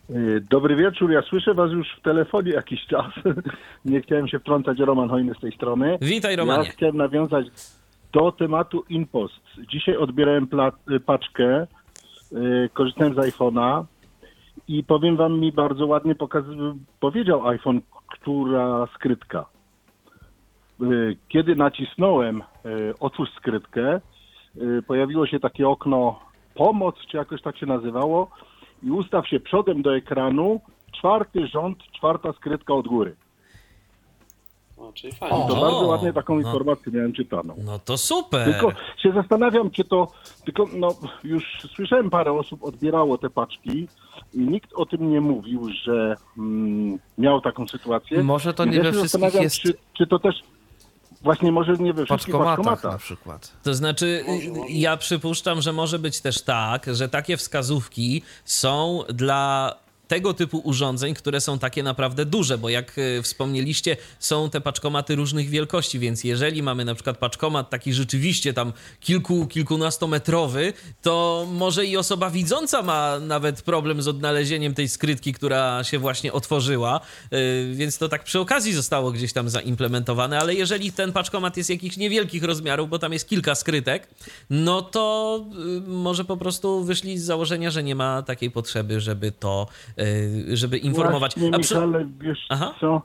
Y, 0.10 0.43
Dobry 0.49 0.76
wieczór, 0.76 1.12
ja 1.12 1.22
słyszę 1.22 1.53
was 1.53 1.72
już 1.72 1.88
w 1.99 2.01
telefonie 2.01 2.51
jakiś 2.51 2.86
czas. 2.86 3.06
Nie 3.86 4.01
chciałem 4.01 4.28
się 4.28 4.39
wtrącać, 4.39 4.80
Roman 4.80 5.10
Hojny 5.10 5.34
z 5.38 5.41
tej 5.41 5.51
strony. 5.51 5.97
Witaj, 6.01 6.32
Ja 6.32 6.38
Romanie. 6.38 6.70
chciałem 6.70 6.97
nawiązać 6.97 7.45
do 8.14 8.32
tematu 8.32 8.84
InPost. 8.89 9.34
Dzisiaj 9.72 9.97
odbierałem 9.97 10.47
y, 10.91 10.99
paczkę, 10.99 11.68
y, 12.32 12.70
korzystałem 12.74 13.14
z 13.14 13.18
iPhone'a 13.18 13.84
i 14.68 14.84
powiem 14.84 15.16
wam, 15.18 15.39
mi 15.39 15.51
bardzo 15.51 15.86
ładnie 15.86 16.16
pokaz- 16.16 16.76
powiedział 16.99 17.47
iPhone, 17.47 17.82
która 18.07 18.88
skrytka. 18.95 19.45
Y, 20.82 21.18
Kiedy 21.28 21.55
nacisnąłem 21.55 22.41
y, 22.41 22.43
otwórz 22.99 23.30
skrytkę, 23.34 24.01
y, 24.57 24.82
pojawiło 24.88 25.28
się 25.28 25.39
takie 25.39 25.68
okno 25.68 26.20
pomoc, 26.55 26.95
czy 27.11 27.18
jakoś 27.18 27.41
tak 27.41 27.57
się 27.57 27.66
nazywało 27.66 28.32
i 28.84 28.91
ustaw 28.91 29.28
się 29.28 29.39
przodem 29.39 29.82
do 29.82 29.95
ekranu, 29.95 30.61
czwarty 30.91 31.47
rząd, 31.47 31.78
czwarta 31.97 32.34
skrytka 32.34 32.74
od 32.74 32.88
góry. 32.88 33.16
O, 34.89 34.93
czyli 34.93 35.13
fajnie. 35.13 35.38
To 35.47 35.57
O, 35.57 35.61
bardzo 35.61 35.86
ładnie 35.86 36.13
taką 36.13 36.39
no. 36.39 36.47
informację 36.47 36.91
miałem 36.91 37.13
czytaną. 37.13 37.55
No 37.65 37.79
to 37.79 37.97
super. 37.97 38.45
Tylko 38.45 38.71
się 38.97 39.11
zastanawiam, 39.11 39.71
czy 39.71 39.83
to, 39.83 40.07
tylko 40.45 40.65
no 40.73 40.95
już 41.23 41.43
słyszałem 41.75 42.09
parę 42.09 42.31
osób 42.31 42.63
odbierało 42.63 43.17
te 43.17 43.29
paczki 43.29 43.88
i 44.33 44.39
nikt 44.39 44.73
o 44.73 44.86
tym 44.86 45.11
nie 45.11 45.21
mówił, 45.21 45.69
że 45.83 46.15
mm, 46.38 46.99
miał 47.17 47.41
taką 47.41 47.67
sytuację. 47.67 48.23
Może 48.23 48.53
to 48.53 48.65
I 48.65 48.69
nie 48.69 48.77
ja 48.77 48.83
we 48.83 48.91
wszystkich 48.91 49.11
zastanawiam, 49.11 49.43
jest 49.43 49.55
Czy, 49.55 49.73
czy 49.97 50.07
to 50.07 50.19
też 50.19 50.36
właśnie 51.21 51.51
może 51.51 51.73
nie 51.73 51.93
we 51.93 52.05
wszystkich 52.05 52.36
paczkomatach 52.36 52.91
na 52.91 52.97
przykład. 52.97 53.53
To 53.63 53.73
znaczy, 53.73 54.05
y, 54.05 54.51
ja 54.69 54.97
przypuszczam, 54.97 55.61
że 55.61 55.73
może 55.73 55.99
być 55.99 56.21
też 56.21 56.41
tak, 56.41 56.86
że 56.91 57.09
takie 57.09 57.38
wskazówki 57.38 58.21
są 58.45 58.99
dla 59.09 59.75
tego 60.08 60.34
typu 60.34 60.58
urządzeń, 60.58 61.14
które 61.14 61.41
są 61.41 61.60
takie 61.60 61.84
naprawdę 61.84 62.26
duże, 62.26 62.58
bo 62.58 62.70
jak 62.70 62.97
y, 62.97 63.22
wspomnieliście, 63.22 63.97
są 64.20 64.49
te 64.49 64.62
paczkomaty 64.62 65.16
różnych 65.16 65.49
wielkości, 65.49 65.99
więc 65.99 66.24
jeżeli 66.24 66.64
mamy 66.64 66.86
na 66.86 66.95
przykład 66.95 67.18
paczkomat 67.18 67.70
taki 67.70 67.93
rzeczywiście 67.93 68.53
tam 68.53 68.74
kilku, 68.99 69.47
kilkunastometrowy, 69.47 70.74
to 71.01 71.47
może 71.51 71.86
i 71.86 71.97
osoba 71.97 72.30
widząca 72.30 72.82
ma 72.82 73.20
nawet 73.20 73.62
problem 73.62 74.01
z 74.01 74.08
odnalezieniem 74.08 74.74
tej 74.74 74.89
skrytki, 74.89 75.34
która 75.34 75.84
się 75.84 75.99
właśnie 75.99 76.34
otworzyła, 76.34 76.99
y, 77.34 77.74
więc 77.74 77.97
to 77.97 78.10
tak 78.10 78.24
przy 78.24 78.39
okazji 78.39 78.74
zostało 78.74 79.12
gdzieś 79.12 79.34
tam 79.34 79.49
zaimplementowane, 79.49 80.39
ale 80.39 80.56
jeżeli 80.56 80.91
ten 80.91 81.12
paczkomat 81.12 81.58
jest 81.58 81.70
jakichś 81.70 81.97
niewielkich 81.97 82.43
rozmiarów, 82.43 82.89
bo 82.89 82.99
tam 82.99 83.14
jest 83.14 83.30
kilka 83.30 83.56
skrytek, 83.56 84.08
no 84.49 84.82
to 84.82 85.45
y, 85.78 85.82
może 85.89 86.26
po 86.26 86.38
prostu 86.38 86.84
wyszli 86.84 87.20
z 87.20 87.24
założenia, 87.24 87.72
że 87.72 87.84
nie 87.84 87.95
ma 87.95 88.22
takiej 88.22 88.51
potrzeby, 88.51 89.01
żeby 89.01 89.32
to, 89.32 89.68
żeby 90.54 90.78
informować. 90.78 91.36
Właśnie, 91.36 91.56
A 91.56 91.60
przy- 91.60 91.76
Michale, 91.76 92.06
wiesz 92.22 92.46
Aha. 92.50 92.74
co? 92.80 93.02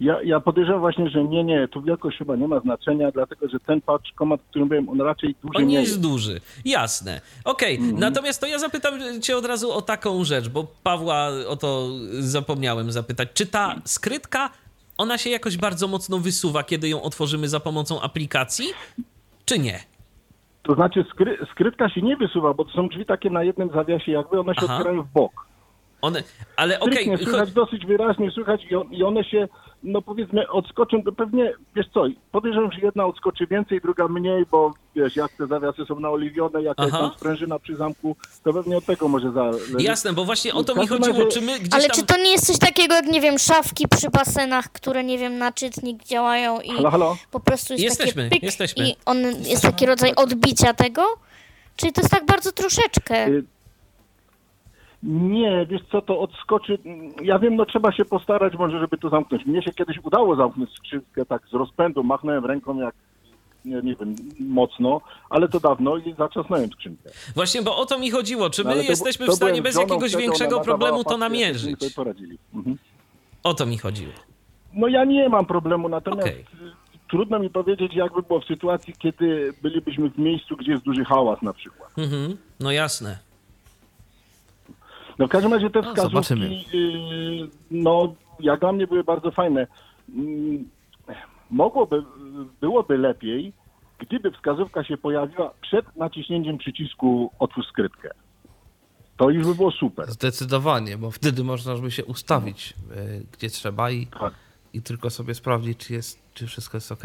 Ja, 0.00 0.22
ja 0.22 0.40
podejrzewam 0.40 0.80
właśnie, 0.80 1.10
że 1.10 1.24
nie, 1.24 1.44
nie, 1.44 1.68
tu 1.68 1.82
wielkość 1.82 2.18
chyba 2.18 2.36
nie 2.36 2.48
ma 2.48 2.60
znaczenia, 2.60 3.10
dlatego 3.10 3.48
że 3.48 3.60
ten 3.60 3.80
paczkomat, 3.80 4.40
którym 4.50 4.68
byłem, 4.68 4.88
on 4.88 5.00
raczej 5.00 5.34
duży 5.42 5.56
On 5.58 5.62
nie 5.66 5.68
nie 5.74 5.80
jest 5.80 6.00
duży, 6.00 6.40
jasne. 6.64 7.20
Okej, 7.44 7.78
natomiast 7.80 8.40
to 8.40 8.46
ja 8.46 8.58
zapytam 8.58 8.94
cię 9.22 9.36
od 9.36 9.44
razu 9.46 9.72
o 9.72 9.82
taką 9.82 10.24
rzecz, 10.24 10.48
bo 10.48 10.66
Pawła 10.82 11.28
o 11.48 11.56
to 11.56 11.88
zapomniałem 12.12 12.92
zapytać. 12.92 13.28
Czy 13.34 13.46
ta 13.46 13.74
skrytka, 13.84 14.50
ona 14.98 15.18
się 15.18 15.30
jakoś 15.30 15.56
bardzo 15.56 15.88
mocno 15.88 16.18
wysuwa, 16.18 16.62
kiedy 16.62 16.88
ją 16.88 17.02
otworzymy 17.02 17.48
za 17.48 17.60
pomocą 17.60 18.00
aplikacji, 18.00 18.66
czy 19.44 19.58
nie? 19.58 19.80
To 20.62 20.74
znaczy 20.74 21.04
skry, 21.10 21.38
skrytka 21.52 21.88
się 21.88 22.02
nie 22.02 22.16
wysuwa, 22.16 22.54
bo 22.54 22.64
to 22.64 22.70
są 22.70 22.88
drzwi 22.88 23.04
takie 23.06 23.30
na 23.30 23.42
jednym 23.44 23.70
zawiasie, 23.74 24.12
jakby 24.12 24.40
one 24.40 24.54
się 24.54 24.60
Aha. 24.64 24.74
otwierają 24.76 25.02
w 25.02 25.08
bok. 25.12 25.46
One, 26.02 26.22
ale 26.56 26.80
okej, 26.80 27.04
Stricte 27.04 27.24
słychać 27.24 27.52
dosyć 27.52 27.86
wyraźnie, 27.86 28.30
słychać 28.30 28.60
i, 28.70 28.74
on, 28.74 28.92
i 28.92 29.02
one 29.02 29.24
się, 29.24 29.48
no 29.82 30.02
powiedzmy, 30.02 30.48
odskoczą, 30.48 31.02
to 31.02 31.12
pewnie, 31.12 31.52
wiesz 31.76 31.86
co, 31.94 32.04
podejrzewam, 32.32 32.72
że 32.72 32.80
jedna 32.80 33.06
odskoczy 33.06 33.46
więcej, 33.46 33.80
druga 33.80 34.08
mniej, 34.08 34.44
bo 34.50 34.72
wiesz, 34.96 35.16
jak 35.16 35.32
te 35.32 35.46
zawiasy 35.46 35.84
są 35.88 36.00
naoliwione, 36.00 36.62
jak 36.62 36.78
jest 36.78 36.92
tam 36.92 37.10
sprężyna 37.16 37.58
przy 37.58 37.76
zamku, 37.76 38.16
to 38.44 38.52
pewnie 38.52 38.76
od 38.76 38.84
tego 38.84 39.08
może 39.08 39.32
zależeć. 39.32 39.82
jasne, 39.82 40.12
bo 40.12 40.24
właśnie 40.24 40.54
o 40.54 40.64
to 40.64 40.74
mi 40.74 40.86
chodziło, 40.86 41.18
razie- 41.18 41.28
czy 41.32 41.40
my 41.40 41.58
gdzieś 41.58 41.74
Ale 41.74 41.82
tam... 41.88 41.96
czy 41.96 42.06
to 42.06 42.16
nie 42.16 42.30
jest 42.32 42.46
coś 42.46 42.58
takiego 42.58 42.94
jak, 42.94 43.06
nie 43.06 43.20
wiem, 43.20 43.38
szafki 43.38 43.88
przy 43.88 44.10
basenach, 44.10 44.72
które, 44.72 45.04
nie 45.04 45.18
wiem, 45.18 45.38
na 45.38 45.52
czytnik 45.52 46.04
działają 46.04 46.60
i 46.60 46.70
Halo, 46.70 46.90
halo? 46.90 47.16
po 47.30 47.40
prostu 47.40 47.72
jest 47.72 47.84
Jesteśmy, 47.84 48.22
takie 48.24 48.30
pyk 48.36 48.42
jesteśmy. 48.42 48.88
i 48.88 48.96
on 49.06 49.18
jest 49.46 49.62
taki 49.62 49.86
rodzaj 49.86 50.12
odbicia 50.16 50.74
tego? 50.74 51.02
Czy 51.76 51.92
to 51.92 52.00
jest 52.00 52.10
tak 52.10 52.26
bardzo 52.26 52.52
troszeczkę? 52.52 53.26
Y, 53.28 53.44
Nie, 55.02 55.66
wiesz 55.70 55.80
co, 55.92 56.02
to 56.02 56.20
odskoczy. 56.20 56.78
Ja 57.22 57.38
wiem, 57.38 57.56
no 57.56 57.66
trzeba 57.66 57.92
się 57.92 58.04
postarać 58.04 58.54
może, 58.54 58.80
żeby 58.80 58.98
to 58.98 59.08
zamknąć. 59.10 59.46
Mnie 59.46 59.62
się 59.62 59.72
kiedyś 59.72 59.98
udało 60.04 60.36
zamknąć 60.36 60.70
skrzynkę 60.72 61.26
tak 61.26 61.42
z 61.50 61.52
rozpędu, 61.52 62.02
machnąłem 62.04 62.44
ręką 62.46 62.76
jak, 62.80 62.94
nie, 63.64 63.74
nie 63.82 63.94
wiem, 63.94 64.16
mocno, 64.40 65.00
ale 65.30 65.48
to 65.48 65.60
dawno 65.60 65.96
i 65.96 66.14
zatrzasnąłem 66.18 66.70
skrzynkę. 66.70 67.10
Właśnie, 67.34 67.62
bo 67.62 67.76
o 67.76 67.86
to 67.86 67.98
mi 67.98 68.10
chodziło, 68.10 68.50
czy 68.50 68.64
my 68.64 68.70
No, 68.70 68.76
to- 68.76 68.88
jesteśmy 68.88 69.26
to 69.26 69.32
w 69.32 69.34
stanie 69.34 69.62
bez 69.62 69.76
jakiegoś 69.76 70.16
większego 70.16 70.60
problemu 70.60 71.04
to 71.04 71.18
namierzyć? 71.18 71.78
sobie 71.80 71.90
poradzili. 71.94 72.38
Mhm. 72.54 72.76
O 73.42 73.54
to 73.54 73.66
mi 73.66 73.78
chodziło. 73.78 74.12
No 74.74 74.88
ja 74.88 75.04
nie 75.04 75.28
mam 75.28 75.46
problemu, 75.46 75.88
natomiast 75.88 76.28
Okej. 76.28 76.40
y, 76.40 76.72
trudno 77.10 77.38
mi 77.38 77.50
powiedzieć, 77.50 77.94
jakby 77.94 78.22
było 78.22 78.40
w 78.40 78.44
sytuacji, 78.44 78.94
kiedy 78.98 79.52
bylibyśmy 79.62 80.10
w 80.10 80.18
miejscu, 80.18 80.56
gdzie 80.56 80.72
jest 80.72 80.84
duży 80.84 81.04
hałas 81.04 81.42
na 81.42 81.52
przykład. 81.52 81.98
Mhm, 81.98 82.36
no 82.60 82.72
jasne. 82.72 83.18
No 85.20 85.26
w 85.26 85.30
każdym 85.30 85.54
razie 85.54 85.70
te 85.70 85.80
No, 85.82 85.88
wskazówki, 85.88 86.10
zobaczymy. 86.12 86.48
yy, 86.72 87.48
no 87.70 88.14
jak 88.40 88.60
dla 88.60 88.72
mnie 88.72 88.86
były 88.86 89.04
bardzo 89.04 89.30
fajne. 89.30 89.66
Mm, 90.14 90.68
Mogłoby, 91.50 92.02
byłoby 92.60 92.98
lepiej, 92.98 93.52
gdyby 93.98 94.30
wskazówka 94.30 94.84
się 94.84 94.96
pojawiła 94.96 95.54
przed 95.62 95.96
naciśnięciem 95.96 96.58
przycisku 96.58 97.30
otwórz 97.38 97.66
skrytkę. 97.66 98.10
To 99.16 99.30
już 99.30 99.46
by 99.46 99.54
było 99.54 99.70
super. 99.70 100.10
Zdecydowanie, 100.10 100.98
bo 100.98 101.10
wtedy 101.10 101.44
można 101.44 101.74
by 101.76 101.90
się 101.90 102.04
ustawić, 102.04 102.74
y, 102.96 103.26
gdzie 103.32 103.48
trzeba 103.48 103.90
i, 103.90 104.06
Tak. 104.06 104.34
i 104.72 104.82
tylko 104.82 105.10
sobie 105.10 105.34
sprawdzić, 105.34 105.78
czy, 105.86 105.92
jest, 105.92 106.22
czy 106.34 106.46
wszystko 106.46 106.76
jest 106.76 106.92
ok. 106.92 107.02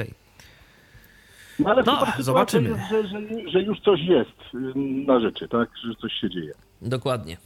No 1.59 1.69
ale 1.69 1.83
No, 1.83 2.05
zobaczymy. 2.19 2.69
Jest, 2.69 2.89
że, 2.89 3.07
że, 3.07 3.19
że 3.51 3.61
już 3.61 3.79
coś 3.79 3.99
jest 4.01 4.53
yy, 4.53 4.73
na 5.05 5.19
rzeczy, 5.19 5.47
tak? 5.47 5.69
Że 5.87 5.95
coś 5.95 6.13
się 6.13 6.29
dzieje. 6.29 6.53
Dokładnie. 6.81 7.37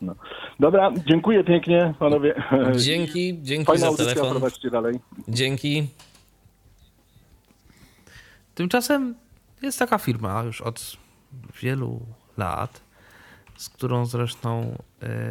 No. 0.00 0.14
Dobra, 0.60 0.92
dziękuję 1.06 1.44
pięknie 1.44 1.94
panowie. 1.98 2.42
Dzięki, 2.76 3.38
dzięki 3.42 3.64
Fajna 3.66 3.80
za 3.80 3.86
audycja, 3.86 4.06
telefon. 4.14 4.30
prowadźcie 4.30 4.70
dalej. 4.70 5.00
Dzięki. 5.28 5.88
Tymczasem 8.54 9.14
jest 9.62 9.78
taka 9.78 9.98
firma 9.98 10.42
już 10.42 10.60
od 10.60 10.96
wielu 11.62 12.00
lat, 12.36 12.80
z 13.56 13.68
którą 13.68 14.06
zresztą, 14.06 14.76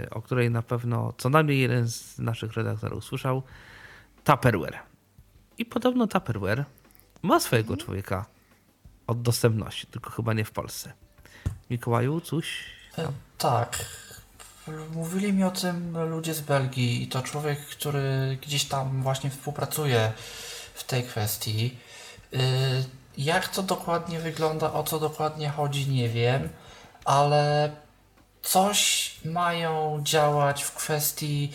y, 0.04 0.10
o 0.10 0.22
której 0.22 0.52
na 0.52 0.62
pewno 0.62 1.14
co 1.18 1.30
najmniej 1.30 1.60
jeden 1.60 1.88
z 1.88 2.20
naszych 2.20 2.54
redaktorów 2.54 3.06
słyszał, 3.06 3.44
Tupperware. 4.24 4.80
I 5.58 5.66
podobno 5.66 6.08
Tupperware 6.08 6.66
ma 7.22 7.40
swojego 7.40 7.78
człowieka 7.78 8.26
od 9.08 9.22
dostępności, 9.22 9.88
tylko 9.88 10.10
chyba 10.10 10.34
nie 10.34 10.46
w 10.46 10.52
Polsce. 10.52 10.94
Mikołaju, 11.70 12.22
coś? 12.22 12.66
E, 12.98 13.08
Tak. 13.38 13.86
Mówili 14.94 15.34
mi 15.34 15.44
o 15.44 15.52
tym 15.52 15.98
ludzie 16.10 16.34
z 16.34 16.42
Belgii 16.42 17.04
i 17.04 17.08
to 17.08 17.22
człowiek, 17.22 17.60
który 17.60 18.38
gdzieś 18.42 18.66
tam 18.66 19.02
właśnie 19.04 19.30
współpracuje 19.30 20.12
w 20.74 20.84
tej 20.84 21.04
kwestii. 21.04 21.78
Y, 22.34 22.38
Jak 23.18 23.48
to 23.48 23.64
dokładnie 23.64 24.20
wygląda, 24.20 24.74
o 24.74 24.84
co 24.84 25.00
dokładnie 25.00 25.50
chodzi, 25.50 25.90
nie 25.90 26.10
wiem, 26.10 26.50
ale 27.06 27.72
coś 28.42 29.14
mają 29.26 30.00
działać 30.04 30.64
w 30.64 30.72
kwestii 30.72 31.52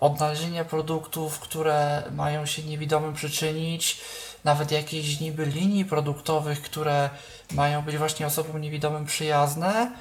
odnalezienia 0.00 0.64
produktów, 0.64 1.38
które 1.40 2.02
mają 2.12 2.46
się 2.46 2.62
niewidomym 2.62 3.14
przyczynić. 3.14 4.00
nawet 4.44 4.70
jakichś 4.72 5.20
niby 5.20 5.46
linii 5.46 5.84
produktowych, 5.84 6.62
które 6.62 7.10
mają 7.52 7.82
być 7.82 7.96
właśnie 7.96 8.26
osobom 8.26 8.60
niewidomym 8.60 9.06
przyjazne 9.06 9.92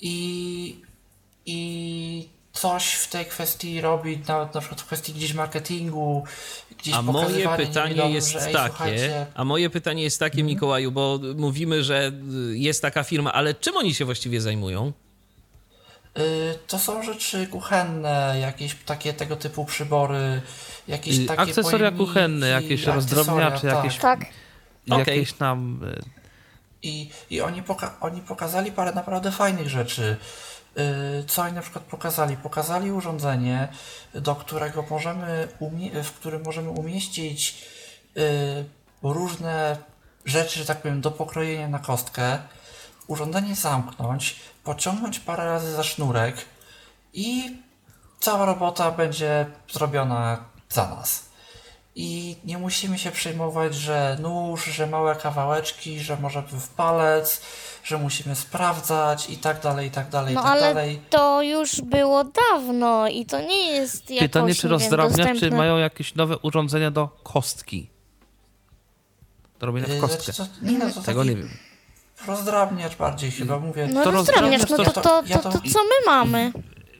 i, 0.00 0.82
i 1.46 2.28
coś 2.52 2.92
w 2.92 3.08
tej 3.10 3.24
kwestii 3.26 3.80
robić, 3.80 4.28
nawet 4.28 4.54
na 4.54 4.60
przykład 4.60 4.80
w 4.80 4.84
kwestii 4.86 5.12
gdzieś 5.12 5.34
marketingu, 5.34 6.24
gdzieś 6.78 6.94
A 6.94 7.02
moje 7.02 7.48
pytanie 7.56 8.10
jest 8.10 8.34
takie, 8.34 8.68
słuchajcie, 8.68 9.26
a 9.34 9.44
moje 9.44 9.70
pytanie 9.70 10.02
jest 10.02 10.20
takie, 10.20 10.42
Mikołaju, 10.42 10.92
bo 10.92 11.18
mówimy, 11.36 11.84
że 11.84 12.12
jest 12.52 12.82
taka 12.82 13.02
firma, 13.04 13.32
ale 13.32 13.54
czym 13.54 13.76
oni 13.76 13.94
się 13.94 14.04
właściwie 14.04 14.40
zajmują? 14.40 14.92
Y, 16.18 16.58
To 16.66 16.78
są 16.78 17.02
rzeczy 17.02 17.46
kuchenne, 17.46 18.36
jakieś 18.40 18.74
takie 18.86 19.12
tego 19.14 19.36
typu 19.36 19.64
przybory, 19.64 20.42
jakieś 20.88 21.18
Y, 21.18 21.24
takie 21.26 21.40
akcesoria 21.40 21.78
pojemniki, 21.78 22.06
kuchenne, 22.06 22.48
jakieś 22.48 22.84
rozdrobniacze, 22.84 23.60
tak. 23.70 23.84
jakieś- 23.84 23.98
Tak. 23.98 24.20
Jakieś 24.86 25.32
tam... 25.32 25.80
y, 25.84 26.02
I, 26.82 27.10
i 27.30 27.40
oni, 27.40 27.62
poka- 27.62 27.90
oni 28.00 28.20
pokazali 28.20 28.72
parę 28.72 28.92
naprawdę 28.92 29.30
fajnych 29.32 29.68
rzeczy. 29.68 30.16
Y, 30.78 31.24
Co 31.26 31.42
oni 31.42 31.52
na 31.52 31.62
przykład 31.62 31.84
pokazali? 31.84 32.36
Pokazali 32.36 32.92
urządzenie, 32.92 33.68
do 34.14 34.34
którego 34.34 34.84
możemy 34.90 35.48
w 36.04 36.10
którym 36.10 36.42
możemy 36.42 36.70
umieścić 36.70 37.64
y, 38.16 38.64
różne 39.02 39.76
rzeczy, 40.24 40.58
że 40.58 40.66
tak 40.66 40.82
powiem, 40.82 41.00
do 41.00 41.10
pokrojenia 41.10 41.68
na 41.68 41.78
kostkę, 41.78 42.38
urządzenie 43.06 43.54
zamknąć, 43.54 44.36
pociągnąć 44.64 45.20
parę 45.20 45.44
razy 45.44 45.72
za 45.72 45.82
sznurek 45.82 46.36
i 47.12 47.56
cała 48.20 48.44
robota 48.46 48.90
będzie 48.90 49.46
zrobiona 49.72 50.44
za 50.68 50.88
nas. 50.88 51.31
I 51.94 52.36
nie 52.44 52.58
musimy 52.58 52.98
się 52.98 53.10
przejmować, 53.10 53.74
że 53.74 54.16
nóż, 54.20 54.64
że 54.64 54.86
małe 54.86 55.16
kawałeczki, 55.16 56.00
że 56.00 56.16
może 56.16 56.42
w 56.42 56.68
palec, 56.68 57.42
że 57.84 57.98
musimy 57.98 58.34
sprawdzać 58.36 59.30
i 59.30 59.36
tak 59.36 59.60
dalej, 59.60 59.88
i 59.88 59.90
tak 59.90 60.08
dalej, 60.10 60.32
i 60.32 60.34
No 60.36 60.42
tak 60.42 60.50
ale 60.52 60.60
dalej. 60.74 61.00
to 61.10 61.42
już 61.42 61.80
było 61.80 62.24
dawno 62.24 63.08
i 63.08 63.26
to 63.26 63.40
nie 63.40 63.66
jest 63.66 64.10
jakoś, 64.10 64.28
Pytanie, 64.28 64.54
czy 64.54 64.68
rozdrabniacze 64.68 65.30
dostępne. 65.32 65.58
mają 65.58 65.76
jakieś 65.78 66.14
nowe 66.14 66.38
urządzenia 66.38 66.90
do 66.90 67.08
kostki? 67.22 67.90
Do 69.58 69.66
robienia 69.66 69.86
w 69.86 69.90
Yy, 69.90 70.00
kostkę. 70.00 70.32
co- 70.32 70.46
nie, 70.62 70.78
no, 70.78 70.90
to 70.90 71.00
Tego 71.02 71.20
taki 71.24 71.30
nie 71.30 71.36
wiem. 71.42 71.48
Rozdrabniacz 72.26 72.96
bardziej 72.96 73.30
chyba, 73.30 73.58
mówię. 73.58 73.88
No 73.92 74.04
To 74.04 74.10
rozdrabniasz, 74.10 74.70
no 74.70 74.76
to, 74.76 74.84
to- 74.90 75.00
to, 75.00 75.22
ja 75.26 75.38
to, 75.38 75.50
to- 75.52 75.58
to 75.58 75.70
co 75.70 75.78
my 75.84 76.06
mamy? 76.06 76.52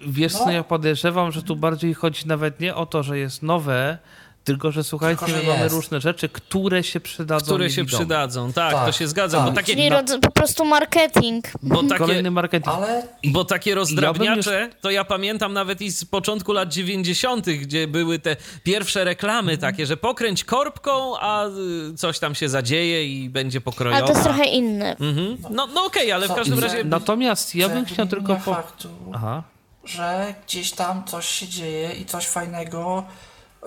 Wiesz 0.07 0.33
co, 0.33 0.47
No. 0.47 0.53
ja 0.53 0.65
podejrzewam, 0.65 1.33
że 1.33 1.43
tu 1.43 1.57
bardziej 1.57 1.95
chodzi 1.95 2.27
nawet 2.29 2.61
nie 2.61 2.75
o 2.75 2.87
to, 2.87 3.03
że 3.03 3.19
jest 3.19 3.43
nowe, 3.43 3.99
tylko 4.45 4.73
że 4.73 4.85
słuchajcie, 4.85 5.19
Tylko, 5.27 5.33
że 5.33 5.43
my 5.43 5.49
mamy 5.49 5.63
jest. 5.63 5.75
różne 5.75 6.01
rzeczy, 6.01 6.29
które 6.29 6.85
się 6.85 7.01
przydadzą 7.01 7.47
Które 7.47 7.71
się 7.71 7.85
przydadzą. 7.85 8.53
Tak, 8.53 8.73
Tak, 8.73 8.87
to 8.87 8.93
się 8.93 9.09
zgadza, 9.09 9.39
tak. 9.39 9.47
bo 9.47 9.53
takie, 9.53 9.73
Czyli 9.73 9.91
rodz- 9.91 10.21
po 10.21 10.31
prostu 10.31 10.65
marketing. 10.65 11.45
bo 11.63 11.83
takie, 11.83 11.99
Kolejny 11.99 12.31
marketing. 12.31 12.77
Ale 12.77 13.03
Bo 13.25 13.45
takie 13.45 13.75
rozdrabniacze, 13.75 14.71
to 14.81 14.91
ja 14.91 15.05
pamiętam 15.05 15.53
nawet 15.53 15.81
i 15.81 15.91
z 15.91 16.05
początku 16.05 16.53
lat 16.53 16.69
90., 16.69 17.47
gdzie 17.47 17.87
były 17.87 18.19
te 18.19 18.37
pierwsze 18.65 19.05
reklamy 19.05 19.59
takie, 19.59 19.87
że 19.87 19.97
pokręć 19.97 20.45
korbką, 20.45 21.19
a 21.19 21.47
y, 21.93 21.95
coś 21.97 22.19
tam 22.19 22.35
się 22.35 22.49
zadzieje 22.49 23.07
i 23.07 23.29
będzie 23.29 23.61
pokrojowa. 23.61 23.97
Ale 23.99 24.07
to 24.07 24.13
jest 24.13 24.25
trochę 24.25 24.45
inne. 24.45 24.97
Mhm. 24.97 25.37
No, 25.51 25.67
no 25.67 25.85
okej, 25.85 26.13
ale 26.13 26.29
w 26.29 26.35
każdym 26.35 26.59
razie... 26.59 26.85
Natomiast 26.85 27.55
ja 27.55 27.69
bym 27.69 27.85
chciał 27.85 28.07
tylko... 28.07 28.35
Po... 28.35 28.55
faktu, 28.55 28.89
Aha. 29.15 29.43
że 29.85 30.35
gdzieś 30.47 30.71
tam 30.73 31.05
coś 31.05 31.27
się 31.29 31.49
dzieje 31.49 31.93
i 31.93 32.05
coś 32.07 32.27
fajnego 32.27 33.05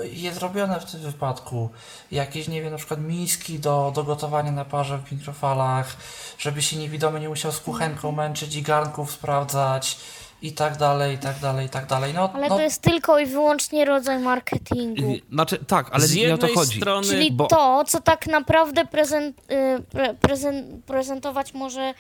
jest 0.04 0.40
robione 0.40 0.80
w 0.80 0.92
tym 0.92 1.00
wypadku. 1.00 1.70
Jakieś, 2.12 2.48
nie 2.48 2.62
wiem, 2.62 2.72
na 2.72 2.78
przykład 2.78 3.00
miski 3.02 3.60
do, 3.60 3.92
do 3.96 4.04
gotowania 4.04 4.52
na 4.52 4.66
parze 4.66 4.98
w 4.98 5.12
mikrofalach, 5.12 5.98
żeby 6.38 6.62
się 6.62 6.78
niewidomy 6.78 7.20
nie 7.20 7.30
musiał 7.30 7.52
z 7.52 7.60
kuchenką 7.60 8.12
męczyć 8.12 8.56
i 8.56 8.62
garnków 8.62 9.12
sprawdzać 9.12 9.98
i 10.42 10.54
tak 10.54 10.78
dalej, 10.78 11.16
i 11.16 11.18
tak 11.18 11.40
dalej, 11.40 11.66
i 11.66 11.70
tak 11.70 11.86
dalej. 11.86 12.14
No, 12.14 12.30
Ale 12.34 12.50
no, 12.50 12.56
to 12.56 12.62
jest 12.62 12.82
tylko 12.82 13.20
i 13.20 13.26
wyłącznie 13.26 13.86
rodzaj 13.86 14.20
marketingu. 14.20 15.14
Znaczy, 15.32 15.66
tak, 15.66 15.90
ale 15.92 16.08
z 16.08 16.16
nie 16.16 16.34
o 16.34 16.38
to 16.38 16.48
jednej 16.48 16.66
chodzi. 16.66 16.78
strony... 16.80 17.08
Czyli 17.08 17.32
bo- 17.32 17.48
to, 17.48 17.84
co 17.88 18.02
tak 18.02 18.28
naprawdę 18.28 18.86
prezent, 18.86 19.40
y, 19.52 19.84
pre, 19.92 20.14
prezent, 20.14 20.86
prezentować 20.86 21.54
może 21.54 21.94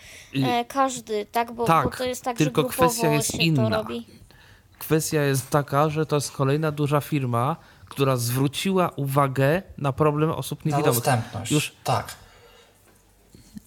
e, 0.43 0.65
każdy, 0.65 1.25
tak? 1.25 1.51
Bo, 1.51 1.65
tak, 1.65 1.85
bo 1.85 1.97
to 1.97 2.03
jest 2.03 2.23
tak, 2.23 2.37
tylko 2.37 2.61
że 2.61 2.67
grupowo 2.67 2.89
kwestia 2.89 3.07
jest 3.13 3.31
się 3.31 3.37
inna. 3.37 3.69
to 3.69 3.75
robi. 3.77 4.07
Kwestia 4.79 5.21
jest 5.21 5.49
taka, 5.49 5.89
że 5.89 6.05
to 6.05 6.15
jest 6.15 6.31
kolejna 6.31 6.71
duża 6.71 7.01
firma, 7.01 7.55
która 7.89 8.17
zwróciła 8.17 8.89
uwagę 8.95 9.61
na 9.77 9.93
problem 9.93 10.31
osób 10.31 10.65
na 10.65 10.71
niewidomych. 10.71 10.95
dostępność. 10.95 11.51
Już 11.51 11.71
Tak. 11.83 12.15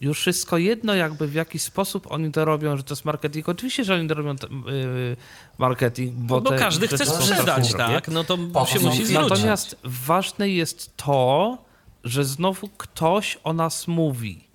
już 0.01 0.21
wszystko 0.21 0.59
jedno, 0.59 0.95
jakby 0.95 1.29
w 1.29 1.35
jaki 1.35 1.59
sposób 1.59 2.07
oni 2.13 2.33
to 2.33 2.45
robią, 2.45 2.77
że 2.77 2.83
to 2.83 2.93
jest 2.95 3.05
marketing. 3.05 3.49
Oczywiście, 3.49 3.85
że 3.85 3.95
oni 3.95 4.09
to 4.09 4.15
robią 4.15 4.31
yy, 4.67 5.17
marketing, 5.59 6.15
bo, 6.15 6.35
No 6.35 6.41
bo 6.41 6.51
te 6.51 6.59
każdy 6.59 6.89
chce 6.89 7.07
sprzedać, 7.07 7.73
tak? 7.75 8.09
No 8.09 8.25
to 8.25 8.39
Po 8.53 8.67
się 8.67 8.79
musi 8.81 9.07
zwrócić. 9.07 9.31
Natomiast 9.31 9.77
ważne 9.85 10.49
jest 10.49 10.97
to, 10.97 11.59
że 12.05 12.25
znowu 12.25 12.69
ktoś 12.69 13.39
o 13.45 13.53
nas 13.53 13.89
mówi. 13.89 14.49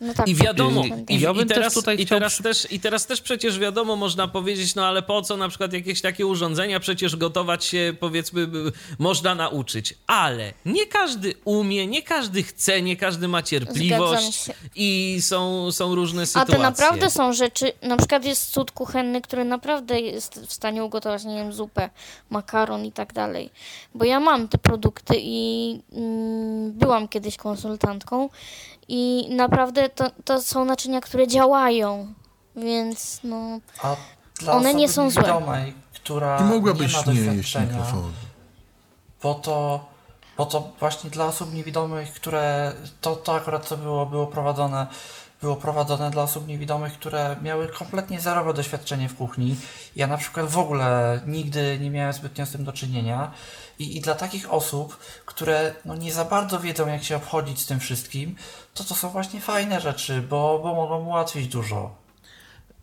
No 0.00 0.14
tak, 0.14 0.28
I 0.28 0.34
wiadomo, 0.34 0.84
I- 1.08 1.14
i, 1.14 1.20
ja 1.20 1.30
i, 1.30 1.36
też 1.36 1.48
teraz, 1.48 1.74
tutaj 1.74 2.00
i, 2.00 2.06
teraz 2.06 2.38
też, 2.42 2.72
i 2.72 2.80
teraz 2.80 3.06
też 3.06 3.20
przecież 3.20 3.58
wiadomo, 3.58 3.96
można 3.96 4.28
powiedzieć, 4.28 4.74
no 4.74 4.86
ale 4.86 5.02
po 5.02 5.22
co 5.22 5.36
na 5.36 5.48
przykład 5.48 5.72
jakieś 5.72 6.00
takie 6.00 6.26
urządzenia, 6.26 6.80
przecież 6.80 7.16
gotować 7.16 7.64
się 7.64 7.94
powiedzmy 8.00 8.48
można 8.98 9.34
nauczyć, 9.34 9.94
ale 10.06 10.52
nie 10.66 10.86
każdy 10.86 11.34
umie, 11.44 11.86
nie 11.86 12.02
każdy 12.02 12.42
chce, 12.42 12.82
nie 12.82 12.96
każdy 12.96 13.28
ma 13.28 13.42
cierpliwość 13.42 14.50
i 14.76 15.18
są, 15.20 15.72
są 15.72 15.94
różne 15.94 16.22
A 16.22 16.26
sytuacje. 16.26 16.54
to 16.54 16.62
naprawdę 16.62 17.10
są 17.10 17.32
rzeczy, 17.32 17.72
na 17.82 17.96
przykład 17.96 18.24
jest 18.24 18.50
cud 18.50 18.70
kuchenny, 18.70 19.20
który 19.20 19.44
naprawdę 19.44 20.00
jest 20.00 20.40
w 20.46 20.52
stanie 20.52 20.84
ugotować, 20.84 21.24
nie 21.24 21.34
wiem, 21.34 21.52
zupę, 21.52 21.90
makaron 22.30 22.84
i 22.84 22.92
tak 22.92 23.12
dalej. 23.12 23.50
Bo 23.94 24.04
ja 24.04 24.20
mam 24.20 24.48
te 24.48 24.58
produkty 24.58 25.14
i 25.18 25.80
mm, 25.92 26.72
byłam 26.72 27.08
kiedyś 27.08 27.36
konsultantką 27.36 28.28
i 28.88 29.28
naprawdę 29.34 29.88
to, 29.88 30.10
to 30.24 30.42
są 30.42 30.64
naczynia, 30.64 31.00
które 31.00 31.28
działają, 31.28 32.14
więc 32.56 33.20
no... 33.24 33.60
A 33.82 33.96
dla 34.40 34.52
One 34.52 34.74
nie 34.74 34.88
są 34.88 35.10
złe. 35.10 35.22
niewidomej, 35.22 35.74
która 35.94 36.38
Ty 36.38 36.44
mogłabyś 36.44 36.92
nie 36.92 36.98
ma 37.06 37.12
nie 37.12 37.20
jeść 37.20 37.36
doświadczenia, 37.36 37.66
mikrofonu. 37.66 38.08
bo 39.22 39.34
to, 39.34 39.84
bo 40.36 40.46
to 40.46 40.72
właśnie 40.80 41.10
dla 41.10 41.24
osób 41.26 41.54
niewidomych, 41.54 42.12
które 42.12 42.72
to, 43.00 43.16
to 43.16 43.34
akurat 43.34 43.66
co 43.66 43.76
było, 43.76 44.06
było 44.06 44.26
prowadzone, 44.26 44.86
było 45.42 45.56
prowadzone 45.56 46.10
dla 46.10 46.22
osób 46.22 46.48
niewidomych, 46.48 46.92
które 46.92 47.36
miały 47.42 47.68
kompletnie 47.68 48.20
zerowe 48.20 48.54
doświadczenie 48.54 49.08
w 49.08 49.14
kuchni. 49.16 49.56
Ja 49.96 50.06
na 50.06 50.16
przykład 50.16 50.46
w 50.46 50.58
ogóle 50.58 51.20
nigdy 51.26 51.78
nie 51.80 51.90
miałem 51.90 52.12
zbytnio 52.12 52.46
z 52.46 52.50
tym 52.52 52.64
do 52.64 52.72
czynienia. 52.72 53.30
I, 53.78 53.96
I 53.96 54.00
dla 54.00 54.14
takich 54.14 54.52
osób, 54.52 54.98
które 55.26 55.74
no 55.84 55.96
nie 55.96 56.12
za 56.12 56.24
bardzo 56.24 56.60
wiedzą, 56.60 56.86
jak 56.86 57.04
się 57.04 57.16
obchodzić 57.16 57.60
z 57.60 57.66
tym 57.66 57.80
wszystkim, 57.80 58.36
to 58.76 58.84
to 58.84 58.94
są 58.94 59.08
właśnie 59.08 59.40
fajne 59.40 59.80
rzeczy, 59.80 60.22
bo, 60.30 60.60
bo 60.62 60.74
mogą 60.74 61.04
ułatwić 61.04 61.48
dużo. 61.48 61.94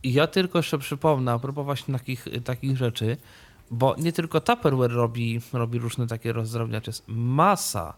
Ja 0.04 0.28
tylko 0.28 0.60
jeszcze 0.60 0.78
przypomnę, 0.78 1.32
a 1.32 1.40
propos 1.40 1.66
właśnie 1.66 1.94
takich, 1.94 2.26
takich 2.46 2.78
rzeczy, 2.78 3.18
bo 3.72 3.96
nie 3.98 4.12
tylko 4.14 4.42
Tupperware 4.42 4.92
robi, 4.92 5.42
robi 5.54 5.80
różne 5.80 6.08
takie 6.08 6.34
rozdrabniacze, 6.34 6.90
jest 6.90 7.04
masa, 7.08 7.94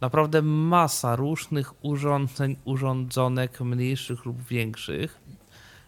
naprawdę 0.00 0.42
masa 0.42 1.16
różnych 1.16 1.84
urządzeń, 1.84 2.56
urządzonek 2.64 3.60
mniejszych 3.60 4.24
lub 4.24 4.42
większych, 4.42 5.20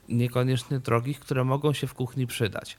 niekoniecznie 0.08 0.78
drogich, 0.78 1.20
które 1.20 1.44
mogą 1.44 1.72
się 1.72 1.86
w 1.86 1.94
kuchni 1.94 2.26
przydać. 2.26 2.78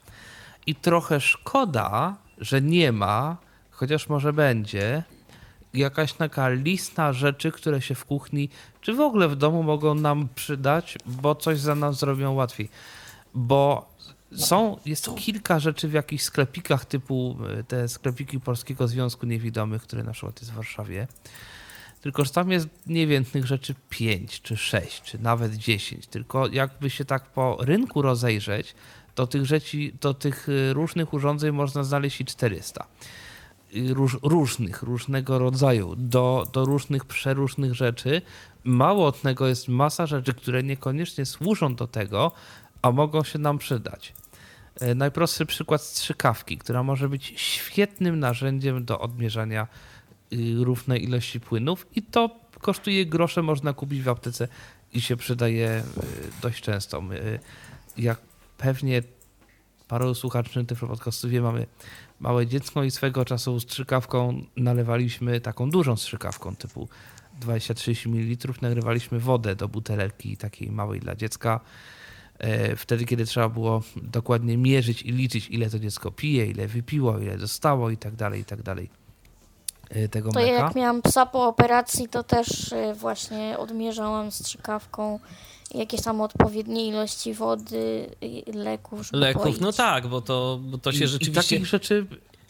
I 0.66 0.74
trochę 0.74 1.20
szkoda, 1.20 2.16
że 2.38 2.62
nie 2.62 2.92
ma, 2.92 3.36
chociaż 3.70 4.08
może 4.08 4.32
będzie, 4.32 5.02
jakaś 5.76 6.12
taka 6.12 6.48
lista 6.48 7.12
rzeczy, 7.12 7.52
które 7.52 7.82
się 7.82 7.94
w 7.94 8.04
kuchni, 8.04 8.48
czy 8.80 8.94
w 8.94 9.00
ogóle 9.00 9.28
w 9.28 9.36
domu 9.36 9.62
mogą 9.62 9.94
nam 9.94 10.28
przydać, 10.34 10.98
bo 11.06 11.34
coś 11.34 11.58
za 11.58 11.74
nas 11.74 11.98
zrobią 11.98 12.32
łatwiej. 12.32 12.68
Bo 13.34 13.88
są, 14.36 14.78
jest 14.86 15.10
kilka 15.16 15.60
rzeczy 15.60 15.88
w 15.88 15.92
jakichś 15.92 16.24
sklepikach 16.24 16.84
typu 16.84 17.36
y, 17.60 17.64
te 17.64 17.88
sklepiki 17.88 18.40
Polskiego 18.40 18.88
Związku 18.88 19.26
Niewidomych, 19.26 19.82
które 19.82 20.02
na 20.02 20.12
przykład 20.12 20.40
jest 20.40 20.52
w 20.52 20.54
Warszawie. 20.54 21.06
Tylko, 22.00 22.24
że 22.24 22.30
tam 22.30 22.50
jest 22.50 22.68
nie 22.86 23.06
wiem, 23.06 23.24
tych 23.24 23.46
rzeczy 23.46 23.74
5 23.90 24.42
czy 24.42 24.56
6, 24.56 25.02
czy 25.02 25.18
nawet 25.18 25.54
10. 25.54 26.06
Tylko 26.06 26.48
jakby 26.48 26.90
się 26.90 27.04
tak 27.04 27.26
po 27.26 27.56
rynku 27.60 28.02
rozejrzeć, 28.02 28.74
to 29.14 29.26
tych 29.26 29.46
rzeczy, 29.46 29.78
to 30.00 30.14
tych 30.14 30.48
y, 30.48 30.72
różnych 30.72 31.14
urządzeń 31.14 31.52
można 31.52 31.84
znaleźć 31.84 32.20
i 32.20 32.24
400 32.24 32.84
y, 32.84 33.25
róż, 33.88 34.18
różnych, 34.22 34.82
różnego 34.82 35.38
rodzaju, 35.38 35.94
do, 35.96 36.46
do 36.52 36.64
różnych, 36.64 37.04
przeróżnych 37.04 37.74
rzeczy. 37.74 38.22
Mało 38.64 39.06
od 39.06 39.22
tego 39.22 39.46
jest 39.46 39.68
masa 39.68 40.06
rzeczy, 40.06 40.34
które 40.34 40.62
niekoniecznie 40.62 41.26
służą 41.26 41.74
do 41.74 41.86
tego, 41.86 42.32
a 42.82 42.90
mogą 42.90 43.24
się 43.24 43.38
nam 43.38 43.58
przydać. 43.58 44.14
E, 44.80 44.94
Najprostszy 44.94 45.46
przykład 45.46 45.82
strzykawki, 45.82 46.58
która 46.58 46.82
może 46.82 47.08
być 47.08 47.32
świetnym 47.36 48.18
narzędziem 48.18 48.84
do 48.84 49.00
odmierzania 49.00 49.66
y, 50.32 50.54
równej 50.64 51.04
ilości 51.04 51.40
płynów 51.40 51.86
i 51.94 52.02
to 52.02 52.30
kosztuje 52.60 53.06
grosze, 53.06 53.42
można 53.42 53.72
kupić 53.72 54.02
w 54.02 54.08
aptece 54.08 54.48
i 54.92 55.00
się 55.00 55.16
przydaje 55.16 55.78
y, 55.78 55.82
dość 56.42 56.62
często. 56.62 57.02
Y, 57.12 57.38
jak 57.98 58.18
pewnie 58.58 59.02
paru 59.88 60.14
słuchaczy 60.14 60.64
tych 60.64 60.80
podcastów 60.80 61.30
wie, 61.30 61.40
mamy 61.40 61.66
małe 62.20 62.46
dziecko 62.46 62.84
i 62.84 62.90
swego 62.90 63.24
czasu 63.24 63.60
strzykawką 63.60 64.42
nalewaliśmy 64.56 65.40
taką 65.40 65.70
dużą 65.70 65.96
strzykawką 65.96 66.56
typu 66.56 66.88
20-30 67.40 68.08
ml, 68.08 68.54
nagrywaliśmy 68.62 69.20
wodę 69.20 69.56
do 69.56 69.68
butelki 69.68 70.36
takiej 70.36 70.70
małej 70.70 71.00
dla 71.00 71.16
dziecka. 71.16 71.60
E, 72.38 72.76
wtedy, 72.76 73.04
kiedy 73.04 73.24
trzeba 73.26 73.48
było 73.48 73.82
dokładnie 73.96 74.56
mierzyć 74.56 75.02
i 75.02 75.12
liczyć, 75.12 75.48
ile 75.50 75.70
to 75.70 75.78
dziecko 75.78 76.10
pije, 76.10 76.46
ile 76.46 76.66
wypiło, 76.66 77.18
ile 77.18 77.38
dostało 77.38 77.90
i 77.90 77.96
tak 77.96 78.16
dalej, 78.16 78.40
i 78.40 78.44
tak 78.44 78.62
dalej. 78.62 78.90
E, 79.90 80.08
tego 80.08 80.32
To 80.32 80.40
mleka. 80.40 80.54
jak 80.54 80.74
miałam 80.74 81.02
psa 81.02 81.26
po 81.26 81.46
operacji, 81.46 82.08
to 82.08 82.22
też 82.24 82.72
y, 82.72 82.94
właśnie 82.94 83.58
odmierzałam 83.58 84.30
strzykawką 84.30 85.18
jakieś 85.76 86.02
tam 86.02 86.20
odpowiednie 86.20 86.86
ilości 86.86 87.34
wody, 87.34 88.10
leków, 88.54 89.06
żeby 89.06 89.18
Leków, 89.18 89.42
poić. 89.42 89.60
no 89.60 89.72
tak, 89.72 90.06
bo 90.06 90.20
to, 90.20 90.60
bo 90.62 90.78
to 90.78 90.92
się 90.92 90.98
I, 91.00 91.04
I 91.04 91.06
rzeczywiście... 91.08 91.56
takich 91.56 91.66
rzeczy 91.66 92.06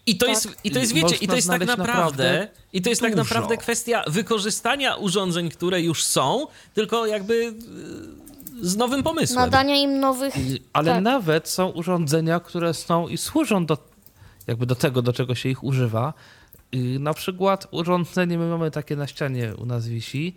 I 0.06 0.16
to, 0.18 0.26
Tak. 0.26 0.34
jest, 0.34 0.48
I 0.64 0.70
to 0.70 0.78
jest, 0.78 0.92
wiecie, 0.92 1.16
i 1.16 1.28
to 1.28 1.36
jest 1.36 1.48
tak 1.48 1.66
naprawdę, 1.66 2.24
naprawdę 2.24 2.48
i 2.72 2.82
to 2.82 2.88
jest 2.90 3.00
tak 3.02 3.10
dużo. 3.16 3.22
naprawdę 3.24 3.56
kwestia 3.56 4.04
wykorzystania 4.06 4.94
urządzeń, 4.94 5.48
które 5.50 5.82
już 5.82 6.04
są, 6.04 6.46
tylko 6.74 7.06
jakby 7.06 7.34
y, 7.34 7.54
z 8.68 8.76
nowym 8.76 9.02
pomysłem. 9.02 9.40
Nadania 9.40 9.76
im 9.76 10.00
nowych... 10.00 10.34
Ale 10.72 10.92
Tak. 10.92 11.02
nawet 11.02 11.48
są 11.48 11.68
urządzenia, 11.68 12.40
które 12.40 12.74
są 12.74 13.08
i 13.08 13.16
służą 13.18 13.66
do, 13.66 13.78
jakby 14.46 14.66
do 14.66 14.74
tego, 14.74 15.02
do 15.02 15.12
czego 15.12 15.34
się 15.34 15.48
ich 15.48 15.64
używa. 15.64 16.12
Y, 16.74 16.98
Na 16.98 17.14
przykład 17.14 17.66
urządzenie, 17.70 18.38
my 18.38 18.48
mamy 18.48 18.70
takie 18.70 18.96
na 18.96 19.06
ścianie 19.06 19.52
u 19.58 19.66
nas 19.66 19.88
wisi, 19.88 20.34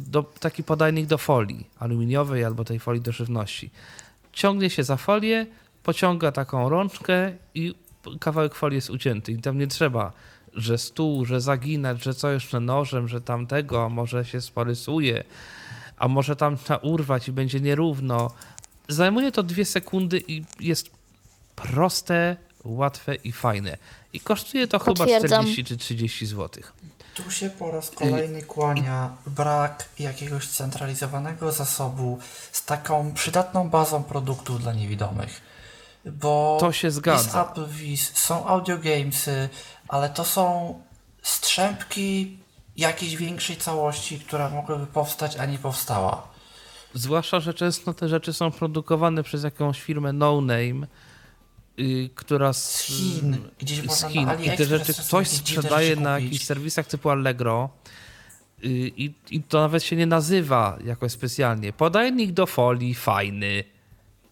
do, 0.00 0.22
taki 0.22 0.64
podajnik 0.64 1.06
do 1.06 1.18
folii 1.18 1.66
aluminiowej 1.78 2.44
albo 2.44 2.64
tej 2.64 2.78
folii 2.78 3.00
do 3.00 3.12
żywności. 3.12 3.70
Ciągnie 4.32 4.70
się 4.70 4.84
za 4.84 4.96
folię, 4.96 5.46
pociąga 5.82 6.32
taką 6.32 6.68
rączkę 6.68 7.32
i 7.54 7.74
kawałek 8.20 8.54
folii 8.54 8.76
jest 8.76 8.90
ucięty. 8.90 9.32
I 9.32 9.38
tam 9.38 9.58
nie 9.58 9.66
trzeba, 9.66 10.12
że 10.54 10.78
stół, 10.78 11.24
że 11.24 11.40
zaginać, 11.40 12.04
że 12.04 12.14
co 12.14 12.30
jeszcze 12.30 12.60
nożem, 12.60 13.08
że 13.08 13.20
tamtego, 13.20 13.84
a 13.84 13.88
może 13.88 14.24
się 14.24 14.40
sporysuje, 14.40 15.24
a 15.96 16.08
może 16.08 16.36
tam 16.36 16.56
trzeba 16.56 16.76
urwać 16.76 17.28
i 17.28 17.32
będzie 17.32 17.60
nierówno. 17.60 18.30
Zajmuje 18.88 19.32
to 19.32 19.42
dwie 19.42 19.64
sekundy 19.64 20.22
i 20.28 20.44
jest 20.60 20.90
proste, 21.56 22.36
łatwe 22.64 23.14
i 23.14 23.32
fajne. 23.32 23.76
I 24.12 24.20
kosztuje 24.20 24.66
to 24.66 24.78
chyba 24.78 24.94
Potwierdzam. 24.94 25.44
40 25.44 25.64
czy 25.64 25.76
30 25.76 26.26
zł. 26.26 26.62
Tu 27.14 27.30
się 27.30 27.50
po 27.50 27.70
raz 27.70 27.90
kolejny 27.90 28.42
kłania 28.42 29.10
brak 29.26 29.88
jakiegoś 29.98 30.48
centralizowanego 30.48 31.52
zasobu 31.52 32.18
z 32.52 32.64
taką 32.64 33.12
przydatną 33.14 33.70
bazą 33.70 34.02
produktów 34.04 34.62
dla 34.62 34.72
niewidomych. 34.72 35.40
Bo 36.04 36.56
To 36.60 36.72
się 36.72 36.86
jest 36.86 36.96
zgadza. 36.96 37.50
Apple 37.50 37.68
Vis, 37.68 38.18
są 38.18 38.46
audiogamesy, 38.46 39.48
ale 39.88 40.10
to 40.10 40.24
są 40.24 40.74
strzępki 41.22 42.38
jakiejś 42.76 43.16
większej 43.16 43.56
całości, 43.56 44.20
która 44.20 44.50
mogłaby 44.50 44.86
powstać, 44.86 45.36
a 45.36 45.46
nie 45.46 45.58
powstała. 45.58 46.28
Zwłaszcza, 46.94 47.40
że 47.40 47.54
często 47.54 47.94
te 47.94 48.08
rzeczy 48.08 48.32
są 48.32 48.50
produkowane 48.50 49.22
przez 49.22 49.44
jakąś 49.44 49.82
firmę 49.82 50.12
no 50.12 50.40
name, 50.40 50.86
y, 51.78 52.10
która 52.14 52.52
z, 52.52 52.76
Z 52.76 52.82
Chin, 52.82 53.36
gdzieś 53.58 53.90
z 53.90 54.06
Chin. 54.06 54.28
I 54.42 54.56
te 54.56 54.64
rzeczy 54.64 54.94
ktoś 54.94 55.28
sprzedaje 55.28 55.88
rzeczy 55.88 56.00
na 56.00 56.18
jakichś 56.18 56.44
serwisach 56.44 56.86
typu 56.86 57.10
Allegro 57.10 57.70
y, 58.64 58.68
i, 58.96 59.14
i 59.30 59.42
to 59.42 59.60
nawet 59.60 59.82
się 59.82 59.96
nie 59.96 60.06
nazywa 60.06 60.78
jakoś 60.84 61.12
specjalnie. 61.12 61.72
Podajnik 61.72 62.32
do 62.32 62.46
folii, 62.46 62.94
fajny 62.94 63.64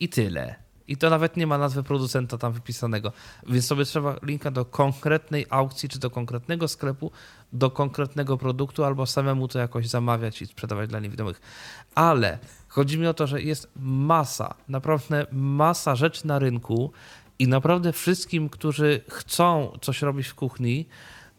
i 0.00 0.08
tyle. 0.08 0.54
I 0.90 0.96
to 0.96 1.10
nawet 1.10 1.36
nie 1.36 1.46
ma 1.46 1.58
nazwy 1.58 1.82
producenta 1.82 2.38
tam 2.38 2.52
wypisanego. 2.52 3.12
Więc 3.46 3.66
sobie 3.66 3.84
trzeba 3.84 4.16
linka 4.22 4.50
do 4.50 4.64
konkretnej 4.64 5.46
aukcji, 5.50 5.88
czy 5.88 5.98
do 5.98 6.10
konkretnego 6.10 6.68
sklepu, 6.68 7.10
do 7.52 7.70
konkretnego 7.70 8.38
produktu, 8.38 8.84
albo 8.84 9.06
samemu 9.06 9.48
to 9.48 9.58
jakoś 9.58 9.88
zamawiać 9.88 10.42
i 10.42 10.46
sprzedawać 10.46 10.90
dla 10.90 11.00
niewidomych. 11.00 11.40
Ale 11.94 12.38
chodzi 12.68 12.98
mi 12.98 13.06
o 13.06 13.14
to, 13.14 13.26
że 13.26 13.42
jest 13.42 13.68
masa, 13.76 14.54
naprawdę 14.68 15.26
masa 15.32 15.96
rzeczy 15.96 16.26
na 16.26 16.38
rynku 16.38 16.92
i 17.40 17.48
naprawdę 17.48 17.92
wszystkim, 17.92 18.48
którzy 18.48 19.00
chcą 19.08 19.78
coś 19.80 20.02
robić 20.02 20.26
w 20.26 20.34
kuchni, 20.34 20.86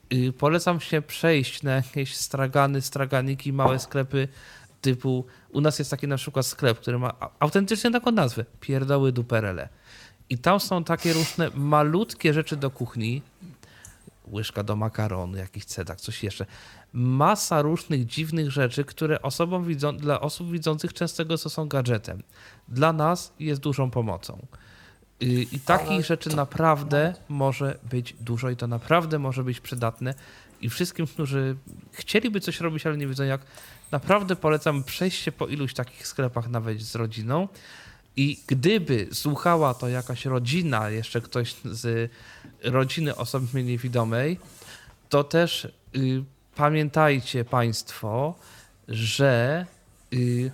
yy, 0.10 0.34
polecam 0.34 0.80
się 0.80 1.02
przejść 1.02 1.64
na 1.64 1.72
jakieś 1.72 2.16
stragany, 2.16 2.82
straganiki, 2.82 3.54
małe 3.54 3.80
sklepy 3.80 4.28
typu, 4.82 5.26
u 5.50 5.62
nas 5.62 5.80
jest 5.80 5.92
taki 5.92 6.08
na 6.08 6.18
przykład 6.18 6.46
sklep, 6.46 6.80
który 6.80 7.00
ma 7.00 7.14
autentycznie 7.40 7.92
taką 7.92 8.12
nazwę, 8.12 8.46
pierdoły 8.60 9.12
duperele. 9.12 9.70
I 10.30 10.38
tam 10.38 10.60
są 10.60 10.84
takie 10.84 11.14
różne 11.14 11.50
malutkie 11.56 12.34
rzeczy 12.34 12.56
do 12.56 12.72
kuchni, 12.72 13.22
łyżka 14.32 14.64
do 14.64 14.76
makaronu, 14.76 15.38
jakiś 15.38 15.66
cedak, 15.66 16.02
coś 16.02 16.24
jeszcze. 16.24 16.46
Masa 16.94 17.62
różnych 17.62 18.06
dziwnych 18.06 18.52
rzeczy, 18.52 18.86
które 18.86 19.22
osobom 19.22 19.66
widzą, 19.66 19.98
dla 19.98 20.22
osób 20.22 20.52
widzących 20.52 20.94
często 20.94 21.26
to 21.26 21.38
są 21.38 21.68
gadżetem. 21.68 22.24
Dla 22.68 22.94
nas 22.94 23.34
jest 23.40 23.62
dużą 23.62 23.92
pomocą. 23.92 24.48
Y, 25.22 25.48
I 25.52 25.60
takich 25.60 26.06
rzeczy 26.06 26.36
naprawdę 26.36 27.14
może 27.30 27.80
być 27.92 28.16
dużo 28.20 28.50
i 28.50 28.56
to 28.56 28.68
naprawdę 28.68 29.20
może 29.20 29.44
być 29.44 29.60
przydatne. 29.60 30.14
I 30.62 30.70
wszystkim, 30.70 31.08
którzy 31.08 31.56
chcieliby 31.92 32.40
coś 32.40 32.60
robić, 32.60 32.86
ale 32.86 32.98
nie 32.98 33.08
wiedzą 33.08 33.24
jak, 33.24 33.42
naprawdę 33.92 34.36
polecam 34.36 34.84
przejść 34.84 35.24
się 35.24 35.32
po 35.32 35.48
iluś 35.48 35.74
takich 35.74 36.08
sklepach 36.08 36.50
nawet 36.50 36.82
z 36.82 36.96
rodziną. 36.96 37.48
I 38.16 38.40
gdyby 38.48 39.08
słuchała 39.12 39.74
to 39.74 39.88
jakaś 39.88 40.26
rodzina, 40.26 40.90
jeszcze 40.90 41.22
ktoś 41.22 41.56
z 41.66 42.12
rodziny 42.64 43.16
osoby 43.16 43.64
niewidomej, 43.64 44.40
to 45.10 45.24
też 45.24 45.66
y, 45.96 46.24
pamiętajcie 46.56 47.46
Państwo, 47.46 48.36
że 48.88 49.66
y, 50.14 50.52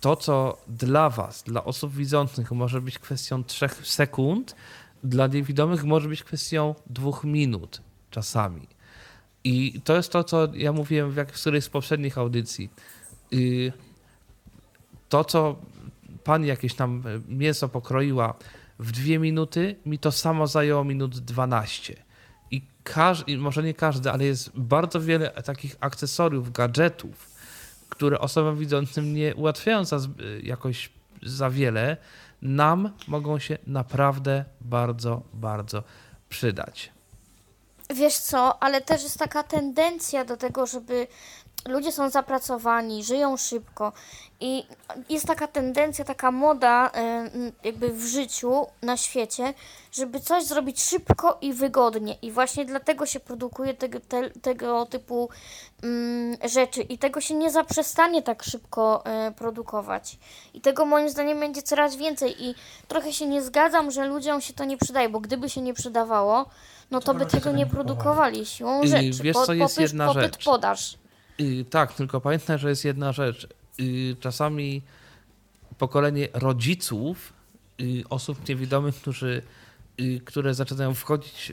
to, 0.00 0.16
co 0.16 0.58
dla 0.68 1.10
Was, 1.10 1.42
dla 1.42 1.64
osób 1.64 1.94
widzących, 1.94 2.52
może 2.52 2.80
być 2.80 2.98
kwestią 2.98 3.44
trzech 3.44 3.86
sekund, 3.86 4.56
dla 5.04 5.26
niewidomych 5.26 5.84
może 5.84 6.08
być 6.08 6.24
kwestią 6.24 6.74
dwóch 6.86 7.24
minut 7.24 7.82
czasami. 8.10 8.68
I 9.44 9.80
to 9.84 9.96
jest 9.96 10.12
to, 10.12 10.24
co 10.24 10.48
ja 10.54 10.72
mówiłem 10.72 11.10
w 11.10 11.26
którejś 11.26 11.64
z 11.64 11.68
poprzednich 11.68 12.18
audycji. 12.18 12.70
Y, 13.32 13.72
To, 15.08 15.24
co 15.24 15.56
pani 16.24 16.46
jakieś 16.48 16.74
tam 16.74 17.02
mięso 17.28 17.68
pokroiła 17.68 18.34
w 18.78 18.92
dwie 18.92 19.18
minuty, 19.18 19.76
mi 19.86 19.98
to 19.98 20.12
samo 20.12 20.46
zajęło 20.46 20.84
minut 20.84 21.18
12. 21.18 21.96
I 22.50 22.62
każdy, 22.84 23.38
może 23.38 23.62
nie 23.62 23.74
każdy, 23.74 24.10
ale 24.10 24.24
jest 24.24 24.50
bardzo 24.54 25.00
wiele 25.00 25.30
takich 25.30 25.76
akcesoriów, 25.80 26.52
gadżetów, 26.52 27.29
które 27.90 28.18
osobom 28.18 28.56
widzącym 28.56 29.14
nie 29.14 29.34
ułatwiają 29.34 29.84
za, 29.84 29.98
jakoś 30.42 30.90
za 31.22 31.50
wiele, 31.50 31.96
nam 32.42 32.90
mogą 33.08 33.38
się 33.38 33.58
naprawdę 33.66 34.44
bardzo, 34.60 35.22
bardzo 35.34 35.82
przydać. 36.28 36.90
Wiesz 37.94 38.18
co, 38.18 38.62
ale 38.62 38.80
też 38.80 39.02
jest 39.02 39.18
taka 39.18 39.42
tendencja 39.42 40.24
do 40.24 40.36
tego, 40.36 40.66
żeby 40.66 41.06
ludzie 41.68 41.92
są 41.92 42.10
zapracowani, 42.10 43.04
żyją 43.04 43.36
szybko 43.36 43.92
i 44.40 44.66
jest 45.08 45.26
taka 45.26 45.46
tendencja, 45.46 46.04
taka 46.04 46.30
moda 46.30 46.90
e, 46.94 47.30
jakby 47.64 47.88
w 47.88 48.04
życiu, 48.06 48.66
na 48.82 48.96
świecie, 48.96 49.54
żeby 49.92 50.20
coś 50.20 50.44
zrobić 50.44 50.82
szybko 50.82 51.38
i 51.40 51.52
wygodnie 51.52 52.16
i 52.22 52.32
właśnie 52.32 52.64
dlatego 52.64 53.06
się 53.06 53.20
produkuje 53.20 53.74
tego, 53.74 54.00
te, 54.00 54.30
tego 54.30 54.86
typu 54.86 55.28
mm, 55.82 56.36
rzeczy 56.44 56.82
i 56.82 56.98
tego 56.98 57.20
się 57.20 57.34
nie 57.34 57.50
zaprzestanie 57.50 58.22
tak 58.22 58.42
szybko 58.42 59.06
e, 59.06 59.32
produkować 59.32 60.18
i 60.54 60.60
tego 60.60 60.84
moim 60.84 61.10
zdaniem 61.10 61.40
będzie 61.40 61.62
coraz 61.62 61.96
więcej 61.96 62.44
i 62.44 62.54
trochę 62.88 63.12
się 63.12 63.26
nie 63.26 63.42
zgadzam, 63.42 63.90
że 63.90 64.06
ludziom 64.06 64.40
się 64.40 64.52
to 64.52 64.64
nie 64.64 64.76
przydaje, 64.76 65.08
bo 65.08 65.20
gdyby 65.20 65.50
się 65.50 65.60
nie 65.60 65.74
przydawało, 65.74 66.46
no 66.90 67.00
to 67.00 67.14
by 67.14 67.26
tego 67.26 67.52
nie 67.52 67.66
produkowali 67.66 68.46
siłą 68.46 68.86
rzeczy. 68.86 69.22
wiesz 69.22 69.36
co, 69.46 69.52
jest 69.52 69.74
popyt, 69.74 69.82
jedna 69.82 70.06
popyt, 70.06 70.22
rzecz. 70.22 70.44
podaż. 70.44 70.99
Y, 71.40 71.64
tak, 71.70 71.94
tylko 71.94 72.20
pamiętaj, 72.20 72.58
że 72.58 72.68
jest 72.68 72.84
jedna 72.84 73.12
rzecz. 73.12 73.48
Y, 73.80 74.16
czasami 74.20 74.82
pokolenie 75.78 76.28
rodziców, 76.32 77.32
y, 77.80 78.02
osób 78.10 78.48
niewidomych, 78.48 78.94
którzy, 78.94 79.42
które 80.24 80.54
zaczynają 80.54 80.94
wchodzić 80.94 81.52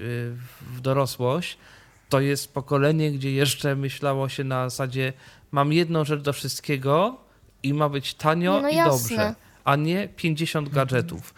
w 0.62 0.82
dorosłość, 0.82 1.58
to 2.10 2.20
jest 2.20 2.54
pokolenie, 2.54 3.12
gdzie 3.12 3.32
jeszcze 3.32 3.76
myślało 3.76 4.30
się 4.30 4.44
na 4.44 4.70
zasadzie 4.70 5.14
mam 5.52 5.74
jedną 5.74 6.06
rzecz 6.06 6.22
do 6.22 6.34
wszystkiego 6.34 7.18
i 7.64 7.74
ma 7.74 7.90
być 7.90 8.14
tanio 8.14 8.56
Nie, 8.56 8.62
no 8.62 8.70
i 8.70 8.76
jasne. 8.76 9.10
dobrze, 9.10 9.36
a 9.64 9.76
nie 9.76 10.08
50 10.08 10.70
gadżetów. 10.70 11.34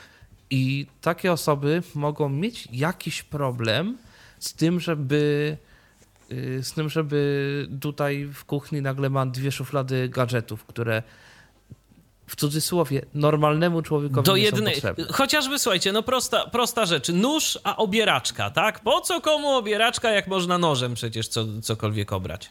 I 0.49 0.87
takie 1.01 1.31
osoby 1.31 1.83
mogą 1.95 2.29
mieć 2.29 2.67
jakiś 2.71 3.23
problem 3.23 3.97
z 4.39 4.53
tym, 4.53 4.79
żeby 4.79 5.57
z 6.61 6.71
tym, 6.73 6.89
żeby 6.89 7.67
tutaj 7.81 8.29
w 8.33 8.45
kuchni 8.45 8.81
nagle 8.81 9.09
mam 9.09 9.31
dwie 9.31 9.51
szuflady 9.51 10.09
gadżetów, 10.09 10.65
które 10.65 11.03
w 12.27 12.35
cudzysłowie 12.35 13.05
normalnemu 13.13 13.81
człowiekowi 13.81 14.25
Do 14.25 14.35
nie 14.35 14.43
jednej, 14.43 14.81
chociażby 15.11 15.59
słuchajcie, 15.59 15.91
no 15.91 16.03
prosta, 16.03 16.47
prosta 16.47 16.85
rzecz. 16.85 17.09
Nóż, 17.09 17.59
a 17.63 17.75
obieraczka, 17.77 18.49
tak? 18.49 18.79
Po 18.79 19.01
co 19.01 19.21
komu 19.21 19.49
obieraczka, 19.49 20.11
jak 20.11 20.27
można 20.27 20.57
nożem 20.57 20.93
przecież 20.93 21.27
co, 21.27 21.45
cokolwiek 21.61 22.13
obrać? 22.13 22.49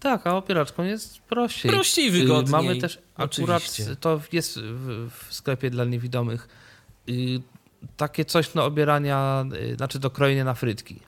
Tak, 0.00 0.26
a 0.26 0.36
opieraczką 0.36 0.82
jest 0.82 1.18
prościej. 1.20 1.70
Prościej, 1.72 2.08
Y, 2.08 2.10
wygodniej. 2.10 2.52
Mamy 2.52 2.76
też 2.76 2.98
akurat, 3.16 3.62
Oczywiście. 3.62 3.96
to 3.96 4.20
jest 4.32 4.58
w, 4.58 5.10
w 5.10 5.34
sklepie 5.34 5.70
dla 5.70 5.84
niewidomych, 5.84 6.48
y, 7.08 7.40
takie 7.96 8.24
coś 8.24 8.48
do 8.48 8.64
obierania, 8.64 9.44
y, 9.72 9.76
znaczy 9.76 9.98
do 9.98 10.10
krojenia 10.10 10.44
na 10.44 10.54
frytki. 10.54 11.00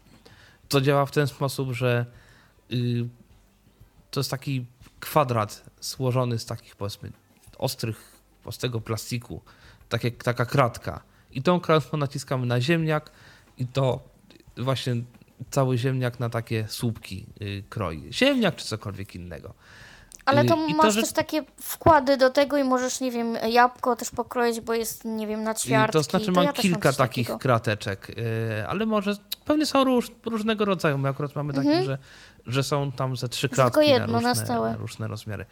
To 0.69 0.81
działa 0.81 1.07
w 1.07 1.11
ten 1.11 1.27
sposób, 1.27 1.73
że 1.73 2.07
y, 2.73 3.09
to 4.11 4.21
jest 4.21 4.31
taki 4.31 4.67
kwadrat 5.01 5.65
złożony 5.81 6.39
z 6.39 6.47
takich 6.47 6.77
powiedzmy 6.77 7.13
ostrych, 7.59 8.21
ostrego 8.45 8.81
plastiku, 8.81 9.41
tak 9.89 10.05
jak 10.05 10.25
taka 10.25 10.47
kratka. 10.47 11.03
I 11.31 11.43
tą 11.43 11.61
kratką 11.61 11.97
naciskamy 11.97 12.47
na 12.47 12.61
ziemniak 12.61 13.11
i 13.59 13.67
to 13.67 14.09
właśnie 14.57 14.95
cały 15.51 15.79
ziemniak 15.79 16.21
na 16.21 16.31
takie 16.31 16.69
słupki 16.69 17.27
y, 17.43 17.63
kroi. 17.69 18.13
Ziemniak 18.13 18.57
czy 18.57 18.65
cokolwiek 18.65 19.15
innego. 19.15 19.55
Ale 20.29 20.45
to 20.45 20.55
I 20.69 20.71
to, 20.71 20.77
masz 20.77 20.95
że- 20.95 21.01
też 21.03 21.13
takie 21.13 21.45
wkłady 21.61 22.17
do 22.17 22.31
tego 22.31 22.57
i 22.59 22.65
możesz, 22.65 23.01
nie 23.01 23.11
wiem, 23.11 23.35
jabłko 23.49 23.97
też 23.97 24.11
pokroić, 24.11 24.61
bo 24.61 24.75
jest, 24.75 25.05
nie 25.05 25.27
wiem, 25.27 25.43
na 25.43 25.55
ćwiartki. 25.55 25.93
To 25.93 26.03
znaczy 26.03 26.33
mam 26.33 26.45
ja 26.45 26.53
kilka 26.53 26.89
coś 26.89 26.97
takich 26.97 27.27
takiego. 27.27 27.39
krateczek, 27.39 28.09
yy, 28.17 28.69
ale 28.69 28.87
może 28.87 29.17
pewnie 29.45 29.67
są 29.67 29.85
róż, 29.85 30.11
różnego 30.25 30.65
rodzaju. 30.65 30.99
My 30.99 31.09
akurat 31.09 31.37
mamy 31.37 31.53
takie, 31.53 31.83
że, 31.85 31.99
że 32.47 32.63
są 32.63 32.93
tam 32.93 33.17
ze 33.17 33.29
trzy 33.29 33.47
Mhm. 33.47 33.57
Tylko 33.71 33.81
kratki 33.81 33.93
jedno 33.93 34.21
na 34.21 34.29
różne, 34.29 34.45
stałe. 34.45 34.77
różne 34.77 35.09
rozmiary. 35.09 35.45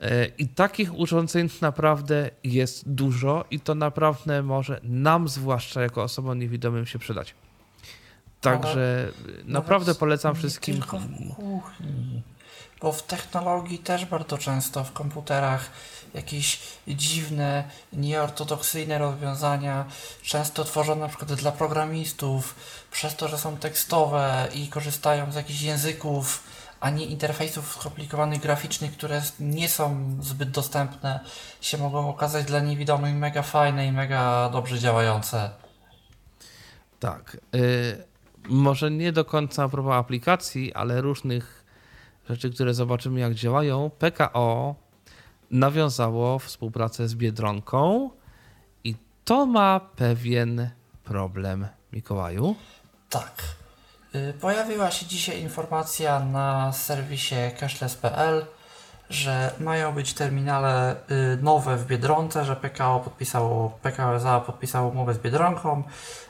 Yy, 0.00 0.08
I 0.38 0.48
takich 0.48 0.98
urządzeń 0.98 1.48
naprawdę 1.60 2.30
jest 2.44 2.88
dużo 2.88 3.44
i 3.50 3.60
to 3.60 3.74
naprawdę 3.74 4.42
może 4.42 4.80
nam, 4.82 5.28
zwłaszcza 5.28 5.82
jako 5.82 6.02
osobom 6.02 6.38
niewidomym, 6.38 6.86
się 6.86 6.98
przydać. 6.98 7.34
Także 8.40 9.12
yy, 9.26 9.44
naprawdę 9.44 9.86
Nawet 9.86 9.98
polecam 9.98 10.34
wszystkim. 10.34 10.74
Tylko 10.74 10.98
w 10.98 11.34
kuchni. 11.36 12.22
Bo 12.84 12.92
w 12.92 13.02
technologii 13.02 13.78
też 13.78 14.06
bardzo 14.06 14.38
często 14.38 14.84
w 14.84 14.92
komputerach 14.92 15.70
jakieś 16.14 16.60
dziwne, 16.88 17.64
nieortodoksyjne 17.92 18.98
rozwiązania, 18.98 19.84
często 20.22 20.64
tworzone 20.64 21.00
na 21.00 21.08
przykład 21.08 21.32
dla 21.32 21.52
programistów, 21.52 22.54
przez 22.90 23.16
to, 23.16 23.28
że 23.28 23.38
są 23.38 23.56
tekstowe 23.56 24.48
i 24.54 24.68
korzystają 24.68 25.32
z 25.32 25.34
jakichś 25.34 25.60
języków, 25.60 26.42
a 26.80 26.90
nie 26.90 27.06
interfejsów 27.06 27.76
skomplikowanych 27.80 28.40
graficznych, 28.40 28.92
które 28.92 29.22
nie 29.40 29.68
są 29.68 30.16
zbyt 30.20 30.50
dostępne, 30.50 31.20
się 31.60 31.78
mogą 31.78 32.08
okazać 32.08 32.44
dla 32.44 32.60
niewidomych 32.60 33.14
mega 33.14 33.42
fajne 33.42 33.86
i 33.86 33.92
mega 33.92 34.48
dobrze 34.48 34.78
działające. 34.78 35.50
Tak. 37.00 37.36
y, 37.54 38.04
może 38.48 38.90
nie 38.90 39.12
do 39.12 39.24
końca 39.24 39.64
a 39.64 39.68
propos 39.68 39.92
aplikacji, 39.92 40.74
ale 40.74 41.00
różnych 41.00 41.63
rzeczy, 42.28 42.50
które 42.50 42.74
zobaczymy, 42.74 43.20
jak 43.20 43.34
działają. 43.34 43.90
PKO 43.98 44.74
nawiązało 45.50 46.38
współpracę 46.38 47.08
z 47.08 47.14
Biedronką 47.14 48.10
i 48.84 48.94
to 49.24 49.46
ma 49.46 49.80
pewien 49.96 50.70
problem. 51.04 51.66
Mikołaju? 51.92 52.54
Tak. 53.10 53.42
Y, 54.14 54.34
Pojawiła 54.40 54.90
się 54.90 55.06
dzisiaj 55.06 55.40
informacja 55.40 56.20
na 56.20 56.72
serwisie 56.72 57.34
cashless.pl, 57.60 58.46
że 59.10 59.50
mają 59.60 59.92
być 59.92 60.14
terminale 60.14 60.96
y, 61.10 61.42
nowe 61.42 61.76
w 61.76 61.86
Biedronce, 61.86 62.44
że 62.44 62.56
PKO 62.56 63.00
podpisało, 63.00 63.78
PKO 63.82 64.16
SA 64.16 64.40
podpisało 64.40 64.88
umowę 64.88 65.14
z 65.14 65.18
Biedronką, 65.18 65.82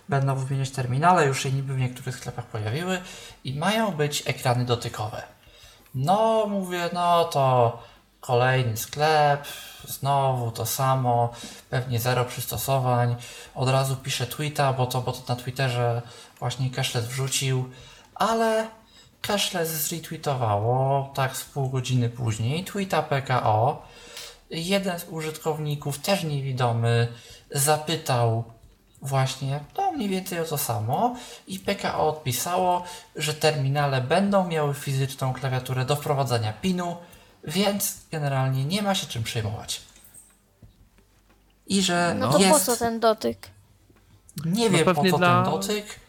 będą 0.09 0.35
wymieniać 0.37 0.71
terminale, 0.71 1.27
już 1.27 1.43
się 1.43 1.53
niby 1.53 1.75
w 1.75 1.79
niektórych 1.79 2.17
sklepach 2.17 2.47
pojawiły 2.47 3.01
i 3.45 3.59
mają 3.59 3.91
być 3.91 4.23
ekrany 4.27 4.65
dotykowe. 4.65 5.34
No, 5.95 6.47
mówię, 6.47 6.91
no 6.93 7.25
to 7.25 7.79
kolejny 8.21 8.77
sklep, 8.77 9.45
znowu 9.89 10.51
to 10.51 10.67
samo, 10.67 11.33
pewnie 11.71 11.99
zero 11.99 12.25
przystosowań. 12.25 13.17
Od 13.55 13.69
razu 13.69 13.97
piszę 13.97 14.27
tweeta, 14.27 14.73
bo 14.73 14.87
to, 14.87 15.01
bo 15.01 15.13
to 15.13 15.35
na 15.35 15.41
Twitterze 15.41 16.03
właśnie 16.39 16.71
Cashless 16.71 17.07
wrzucił, 17.07 17.71
ale 18.15 18.69
Cashless 19.23 19.69
zretweetowało 19.69 21.11
tak 21.15 21.37
z 21.37 21.45
pół 21.45 21.71
godziny 21.71 22.11
później 22.11 22.65
tweeta 22.65 23.03
PKO. 23.03 23.83
Jeden 24.51 24.99
z 24.99 25.05
użytkowników, 25.09 25.99
też 25.99 26.25
niewidomy, 26.25 27.09
zapytał 27.51 28.45
właśnie 29.05 29.61
no 29.77 29.93
mniej 29.93 30.09
więcej 30.09 30.41
o 30.41 30.45
to 30.45 30.59
samo 30.59 31.17
i 31.47 31.59
PKO 31.59 32.09
odpisało, 32.09 32.85
że 33.17 33.35
terminale 33.35 34.01
będą 34.01 34.49
miały 34.49 34.75
fizyczną 34.75 35.33
klawiaturę 35.33 35.85
do 35.85 35.97
wprowadzania 35.97 36.53
PIN-u, 36.53 36.97
więc 37.45 37.99
generalnie 38.11 38.65
nie 38.65 38.83
ma 38.83 38.95
się 38.95 39.07
czym 39.07 39.23
przejmować. 39.23 39.81
I 41.67 41.83
że 41.83 42.15
No 42.19 42.33
to 42.33 42.39
jest... 42.39 42.51
po 42.53 42.61
co 42.61 42.77
ten 42.77 43.01
dotyk? 43.01 43.49
Nie 44.45 44.71
No 44.71 44.77
wiem 44.79 44.95
po 44.95 45.11
co 45.11 45.19
dla- 45.19 45.43
ten 45.45 45.53
dotyk. 45.53 46.01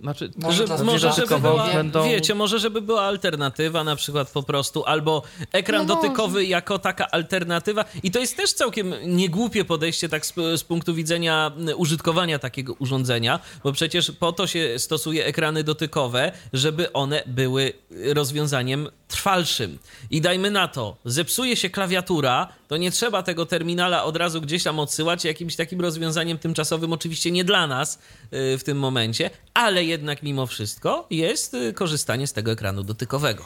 Znaczy, 0.00 0.30
Może 0.36 0.66
Że, 0.66 0.84
może, 0.84 1.12
żeby 1.12 1.38
była, 1.40 1.72
będą- 1.72 2.04
wiecie, 2.08 2.34
może 2.34 2.58
żeby 2.58 2.80
była 2.82 3.02
alternatywa 3.02 3.84
na 3.84 3.96
przykład 3.96 4.30
po 4.30 4.42
prostu, 4.42 4.84
albo 4.84 5.22
ekran 5.52 5.86
No 5.86 5.94
może. 5.94 6.06
dotykowy 6.08 6.44
jako 6.44 6.78
taka 6.78 7.10
alternatywa. 7.10 7.84
I 8.02 8.10
to 8.10 8.18
jest 8.18 8.36
też 8.36 8.52
całkiem 8.52 8.94
niegłupie 9.06 9.64
podejście 9.64 10.08
tak 10.08 10.26
z, 10.26 10.34
z 10.56 10.64
punktu 10.64 10.94
widzenia 10.94 11.52
użytkowania 11.76 12.38
takiego 12.38 12.74
urządzenia, 12.78 13.40
bo 13.64 13.72
przecież 13.72 14.10
po 14.10 14.32
to 14.32 14.46
się 14.46 14.78
stosuje 14.78 15.26
ekrany 15.26 15.64
dotykowe, 15.64 16.32
żeby 16.52 16.92
one 16.92 17.22
były 17.26 17.72
rozwiązaniem 18.14 18.88
trwalszym. 19.08 19.78
I 20.10 20.20
dajmy 20.20 20.50
na 20.50 20.68
to, 20.68 20.96
zepsuje 21.04 21.56
się 21.56 21.70
klawiatura, 21.70 22.48
to 22.74 22.78
nie 22.78 22.90
trzeba 22.90 23.22
tego 23.22 23.46
terminala 23.46 24.04
od 24.04 24.16
razu 24.16 24.40
gdzieś 24.40 24.64
tam 24.64 24.78
odsyłać 24.78 25.24
jakimś 25.24 25.56
takim 25.56 25.80
rozwiązaniem 25.80 26.38
tymczasowym, 26.38 26.92
oczywiście 26.92 27.30
nie 27.30 27.44
dla 27.44 27.66
nas 27.66 27.98
y, 28.32 28.58
w 28.58 28.64
tym 28.64 28.78
momencie, 28.78 29.30
ale 29.54 29.84
jednak 29.84 30.22
mimo 30.22 30.46
wszystko 30.46 31.06
jest 31.10 31.54
y, 31.54 31.72
korzystanie 31.72 32.26
z 32.26 32.32
tego 32.32 32.52
ekranu 32.52 32.82
dotykowego. 32.82 33.44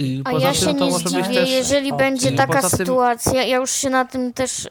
y, 0.00 0.22
A 0.24 0.30
poza 0.30 0.46
ja 0.46 0.52
tym 0.52 0.60
się 0.60 0.74
to 0.74 0.84
nie 0.84 0.90
może 0.90 1.04
być 1.04 1.12
zdziwię, 1.12 1.40
też... 1.40 1.50
jeżeli 1.50 1.92
o, 1.92 1.96
będzie 1.96 2.32
taka 2.32 2.60
tym- 2.60 2.70
sytuacja. 2.70 3.44
Ja 3.44 3.56
już 3.56 3.70
się 3.70 3.90
na 3.90 4.04
tym 4.04 4.32
też, 4.32 4.64
y, 4.64 4.68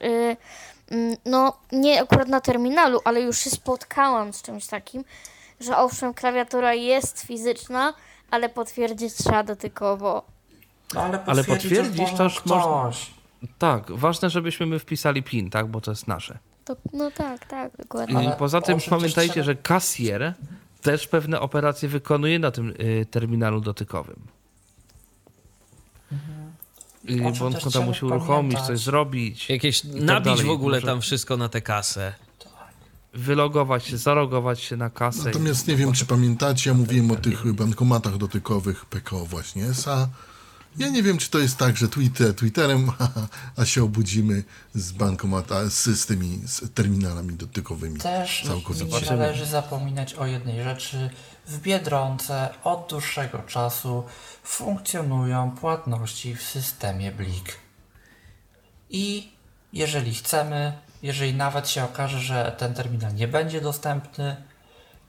mm, 0.92 1.18
no 1.26 1.58
nie 1.72 2.02
akurat 2.02 2.28
na 2.28 2.42
terminalu, 2.42 3.00
ale 3.04 3.22
już 3.22 3.40
się 3.40 3.50
spotkałam 3.50 4.34
z 4.34 4.42
czymś 4.42 4.68
takim, 4.68 5.04
że 5.60 5.78
owszem, 5.78 6.14
klawiatura 6.14 6.74
jest 6.74 7.22
fizyczna, 7.22 7.94
ale 8.32 8.50
potwierdzić 8.50 9.14
trzeba 9.14 9.44
dotykowo. 9.44 10.24
No, 10.94 11.02
ale, 11.02 11.24
Ale 11.26 11.44
potwierdzić 11.44 11.70
potwierdzić 11.70 12.12
może 12.12 12.24
już 12.24 12.46
można-. 12.46 13.19
Tak, 13.58 13.92
ważne, 13.92 14.30
żebyśmy 14.30 14.66
my 14.66 14.80
wpisali 14.80 15.24
PIN, 15.24 15.50
tak, 15.50 15.68
bo 15.68 15.82
to 15.82 15.92
jest 15.92 16.08
nasze. 16.08 16.38
To, 16.66 16.76
no 16.94 17.12
tak, 17.12 17.46
tak, 17.48 17.78
dokładnie. 17.78 18.18
Ale 18.18 18.32
poza 18.36 18.62
tym 18.62 18.78
pamiętajcie, 18.90 19.44
że 19.44 19.56
kasjer 19.56 20.34
też 20.82 21.08
pewne 21.08 21.40
operacje 21.40 21.90
wykonuje 21.90 22.40
na 22.40 22.52
tym 22.52 22.74
y, 22.80 23.06
terminalu 23.12 23.62
dotykowym. 23.62 24.20
Mhm. 26.12 27.34
Bo 27.40 27.46
on 27.46 27.54
tam 27.74 27.86
musi 27.86 28.06
uruchomić, 28.06 28.28
pamiętać. 28.28 28.68
coś 28.68 28.80
zrobić, 28.80 29.50
Jakieś 29.50 29.82
tak 29.82 29.92
nabić 30.02 30.26
dalej. 30.34 30.46
w 30.46 30.50
ogóle 30.50 30.78
Może- 30.78 30.88
tam 30.88 31.02
wszystko 31.02 31.38
na 31.38 31.50
tę 31.50 31.62
kasę. 31.62 32.14
wylogować 33.14 33.86
się, 33.86 33.98
zalogować 33.98 34.60
się 34.60 34.78
na 34.78 34.90
kasę. 34.90 35.24
Natomiast 35.26 35.68
nie 35.68 35.76
wiem, 35.76 35.94
czy 35.94 36.06
pamiętacie, 36.06 36.70
ja 36.70 36.74
mówiłem 36.76 37.12
o 37.12 37.16
tych 37.16 37.54
bankomatach 37.54 38.18
dotykowych 38.18 38.86
PKO 38.86 39.26
właśnie 39.26 39.66
SA. 39.66 40.10
Ja 40.78 40.90
nie 40.90 41.04
wiem, 41.04 41.18
czy 41.18 41.30
to 41.30 41.40
jest 41.40 41.58
tak, 41.58 41.78
że 41.78 41.88
Twitter 41.88 42.36
Twitterem, 42.36 42.92
a 43.58 43.66
się 43.66 43.84
obudzimy 43.84 44.44
z 44.76 44.92
bankomata, 44.92 45.70
z, 45.70 45.86
z 45.86 46.06
tymi 46.06 46.42
z 46.46 46.74
terminalami 46.74 47.34
dotykowymi. 47.34 48.00
Też 48.00 48.44
Całkowicie. 48.48 49.02
nie 49.02 49.18
należy 49.18 49.46
zapominać 49.46 50.14
o 50.14 50.26
jednej 50.26 50.64
rzeczy. 50.64 51.10
W 51.48 51.62
Biedronce 51.62 52.50
od 52.64 52.88
dłuższego 52.90 53.40
czasu 53.40 54.04
funkcjonują 54.44 55.52
płatności 55.52 56.36
w 56.36 56.42
systemie 56.42 57.12
Blik. 57.12 57.58
I 58.90 59.32
jeżeli 59.74 60.16
chcemy, 60.16 60.74
jeżeli 61.04 61.34
nawet 61.34 61.70
się 61.70 61.84
okaże, 61.84 62.20
że 62.20 62.56
ten 62.58 62.74
terminal 62.74 63.16
nie 63.16 63.28
będzie 63.28 63.62
dostępny, 63.62 64.36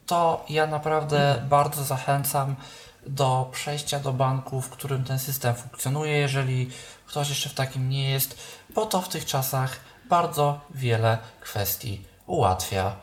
to 0.06 0.46
ja 0.48 0.66
naprawdę 0.66 1.46
bardzo 1.48 1.84
zachęcam 1.84 2.56
do 3.06 3.48
przejścia 3.52 4.00
do 4.00 4.12
banku, 4.12 4.60
w 4.60 4.70
którym 4.70 5.04
ten 5.04 5.18
system 5.18 5.54
funkcjonuje, 5.54 6.12
jeżeli 6.18 6.70
ktoś 7.06 7.28
jeszcze 7.28 7.48
w 7.48 7.54
takim 7.54 7.88
nie 7.88 8.10
jest, 8.10 8.38
bo 8.74 8.86
to 8.86 9.00
w 9.00 9.08
tych 9.08 9.24
czasach 9.24 9.80
bardzo 10.08 10.60
wiele 10.70 11.18
kwestii 11.40 12.04
ułatwia. 12.26 12.96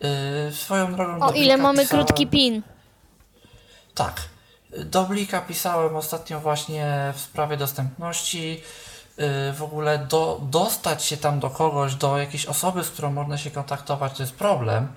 Yy, 0.00 0.52
swoją 0.52 0.94
drogą 0.94 1.26
O 1.26 1.32
ile 1.32 1.56
mamy 1.56 1.82
pisałem- 1.82 2.06
krótki 2.06 2.26
PIN. 2.26 2.62
Tak. 3.94 4.20
Do 4.84 5.04
Blika 5.04 5.40
pisałem 5.40 5.96
ostatnio 5.96 6.40
właśnie 6.40 7.12
w 7.16 7.20
sprawie 7.20 7.56
dostępności. 7.56 8.62
Y, 9.50 9.52
w 9.52 9.62
ogóle 9.62 9.98
do, 9.98 10.40
dostać 10.42 11.04
się 11.04 11.16
tam 11.16 11.40
do 11.40 11.50
kogoś, 11.50 11.94
do 11.94 12.18
jakiejś 12.18 12.46
osoby, 12.46 12.84
z 12.84 12.90
którą 12.90 13.12
można 13.12 13.38
się 13.38 13.50
kontaktować, 13.50 14.16
to 14.16 14.22
jest 14.22 14.34
problem, 14.34 14.92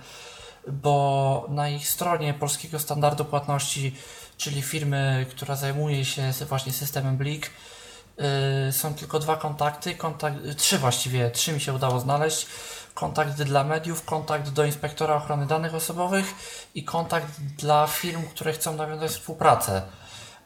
bo 0.68 1.46
na 1.50 1.70
ich 1.70 1.90
stronie 1.90 2.34
Polskiego 2.34 2.80
Standardu 2.80 3.26
Płatności, 3.26 3.96
czyli 4.38 4.62
firmy, 4.62 5.26
która 5.30 5.56
zajmuje 5.56 6.06
się 6.06 6.32
właśnie 6.50 6.74
systemem 6.74 7.18
Blik, 7.18 7.50
y, 8.70 8.72
są 8.72 8.94
tylko 8.94 9.20
dwa 9.20 9.36
kontakty, 9.36 9.96
kontakt, 9.96 10.38
trzy 10.58 10.78
właściwie, 10.78 11.32
trzy 11.32 11.54
mi 11.54 11.62
się 11.62 11.74
udało 11.74 12.00
znaleźć. 12.00 12.48
Kontakt 12.94 13.32
dla 13.44 13.64
mediów, 13.64 14.06
kontakt 14.06 14.50
do 14.50 14.66
inspektora 14.66 15.16
ochrony 15.16 15.46
danych 15.46 15.76
osobowych 15.76 16.26
i 16.76 16.84
kontakt 16.84 17.28
dla 17.58 17.88
firm, 17.88 18.24
które 18.24 18.54
chcą 18.54 18.76
nawiązać 18.76 19.12
współpracę. 19.12 19.82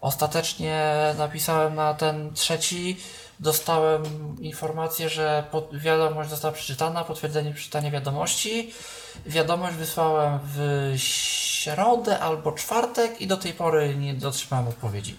Ostatecznie 0.02 0.96
napisałem 1.18 1.76
na 1.76 1.94
ten 1.94 2.34
trzeci, 2.34 2.98
dostałem 3.40 4.04
informację, 4.42 5.10
że 5.10 5.44
wiadomość 5.74 6.30
została 6.30 6.54
przeczytana, 6.54 7.04
potwierdzenie 7.04 7.54
przeczytania 7.54 7.92
wiadomości. 7.92 8.74
Wiadomość 9.26 9.76
wysłałem 9.76 10.40
w 10.44 10.92
środę 11.62 12.20
albo 12.20 12.52
czwartek 12.52 13.22
i 13.22 13.28
do 13.28 13.38
tej 13.38 13.54
pory 13.54 13.96
nie 13.96 14.14
dotrzymałem 14.14 14.68
odpowiedzi. 14.68 15.16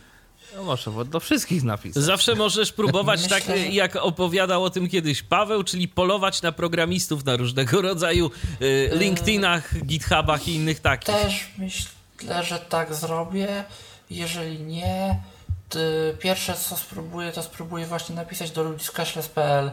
No 0.56 0.62
może, 0.62 0.90
bo 0.90 1.04
do 1.04 1.20
wszystkich 1.20 1.62
napisać. 1.62 2.02
Zawsze 2.02 2.34
możesz 2.34 2.72
próbować 2.72 3.22
Myślę, 3.22 3.40
tak, 3.40 3.72
jak 3.72 3.96
opowiadał 3.96 4.64
o 4.64 4.70
tym 4.70 4.88
kiedyś 4.88 5.22
Paweł, 5.22 5.64
czyli 5.64 5.88
polować 5.88 6.42
na 6.42 6.52
programistów 6.52 7.24
na 7.24 7.36
różnego 7.36 7.82
rodzaju 7.88 8.30
y, 8.62 8.90
LinkedInach, 8.92 9.84
GitHubach 9.86 10.48
i 10.48 10.54
innych 10.54 10.80
takich. 10.80 11.14
Też 11.14 11.50
myślę, 11.58 12.44
że 12.44 12.58
tak 12.58 12.94
zrobię. 12.94 13.64
Jeżeli 14.10 14.60
nie, 14.60 15.20
pierwsze 16.18 16.54
co 16.54 16.76
spróbuję, 16.76 17.32
to 17.32 17.42
spróbuję 17.42 17.86
właśnie 17.86 18.14
napisać 18.14 18.50
do 18.50 18.62
ludzi 18.62 18.84
z 18.84 18.90
cashless.pl 18.90 19.70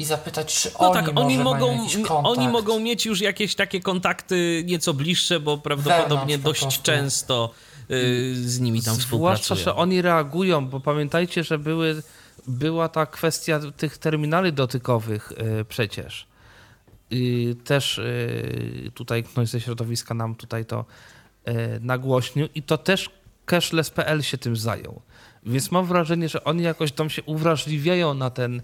i 0.00 0.04
zapytać, 0.04 0.62
czy 0.62 0.70
no 0.72 0.90
oni, 0.90 1.06
tak, 1.06 1.18
oni 1.18 1.38
mogą, 1.38 1.86
oni 2.08 2.48
mogą 2.48 2.80
mieć 2.80 3.06
już 3.06 3.20
jakieś 3.20 3.54
takie 3.54 3.80
kontakty 3.80 4.64
nieco 4.66 4.94
bliższe, 4.94 5.40
bo 5.40 5.58
prawdopodobnie 5.58 6.38
dość 6.38 6.82
często 6.82 7.50
y, 7.90 8.34
z 8.34 8.60
nimi 8.60 8.82
tam 8.82 8.96
współpracują. 8.96 9.44
Zwłaszcza, 9.44 9.54
że 9.54 9.74
oni 9.74 10.02
reagują, 10.02 10.68
bo 10.68 10.80
pamiętajcie, 10.80 11.44
że 11.44 11.58
były, 11.58 12.02
była 12.46 12.88
ta 12.88 13.06
kwestia 13.06 13.60
tych 13.76 13.98
terminali 13.98 14.52
dotykowych 14.52 15.32
y, 15.32 15.64
przecież. 15.64 16.26
I 17.10 17.56
też 17.64 17.98
y, 17.98 18.90
tutaj 18.94 19.24
ktoś 19.24 19.48
ze 19.48 19.60
środowiska 19.60 20.14
nam 20.14 20.34
tutaj 20.34 20.64
to 20.64 20.84
nagłośnił 21.80 22.48
i 22.54 22.62
to 22.62 22.78
też 22.78 23.10
cashless.pl 23.46 24.22
się 24.22 24.38
tym 24.38 24.56
zajął. 24.56 25.02
Więc 25.46 25.70
mam 25.70 25.86
wrażenie, 25.86 26.28
że 26.28 26.44
oni 26.44 26.62
jakoś 26.62 26.92
tam 26.92 27.10
się 27.10 27.22
uwrażliwiają 27.22 28.14
na 28.14 28.30
ten, 28.30 28.60
y, 28.60 28.62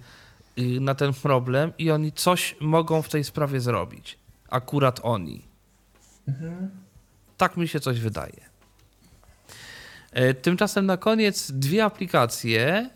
na 0.81 0.95
ten 0.95 1.12
problem 1.12 1.73
i 1.78 1.91
oni 1.91 2.12
coś 2.12 2.57
mogą 2.61 3.03
w 3.03 3.09
tej 3.09 3.24
sprawie 3.24 3.61
zrobić. 3.61 4.19
Akurat 4.49 5.01
oni. 5.03 5.43
Mhm. 6.28 6.70
Tak 7.37 7.57
mi 7.57 7.69
się 7.69 7.81
coś 7.81 8.01
wydaje. 8.01 8.41
E, 10.12 10.35
tymczasem 10.35 10.87
na 10.87 10.97
koniec 10.97 11.51
dwie 11.51 11.85
aplikacje 11.85 12.91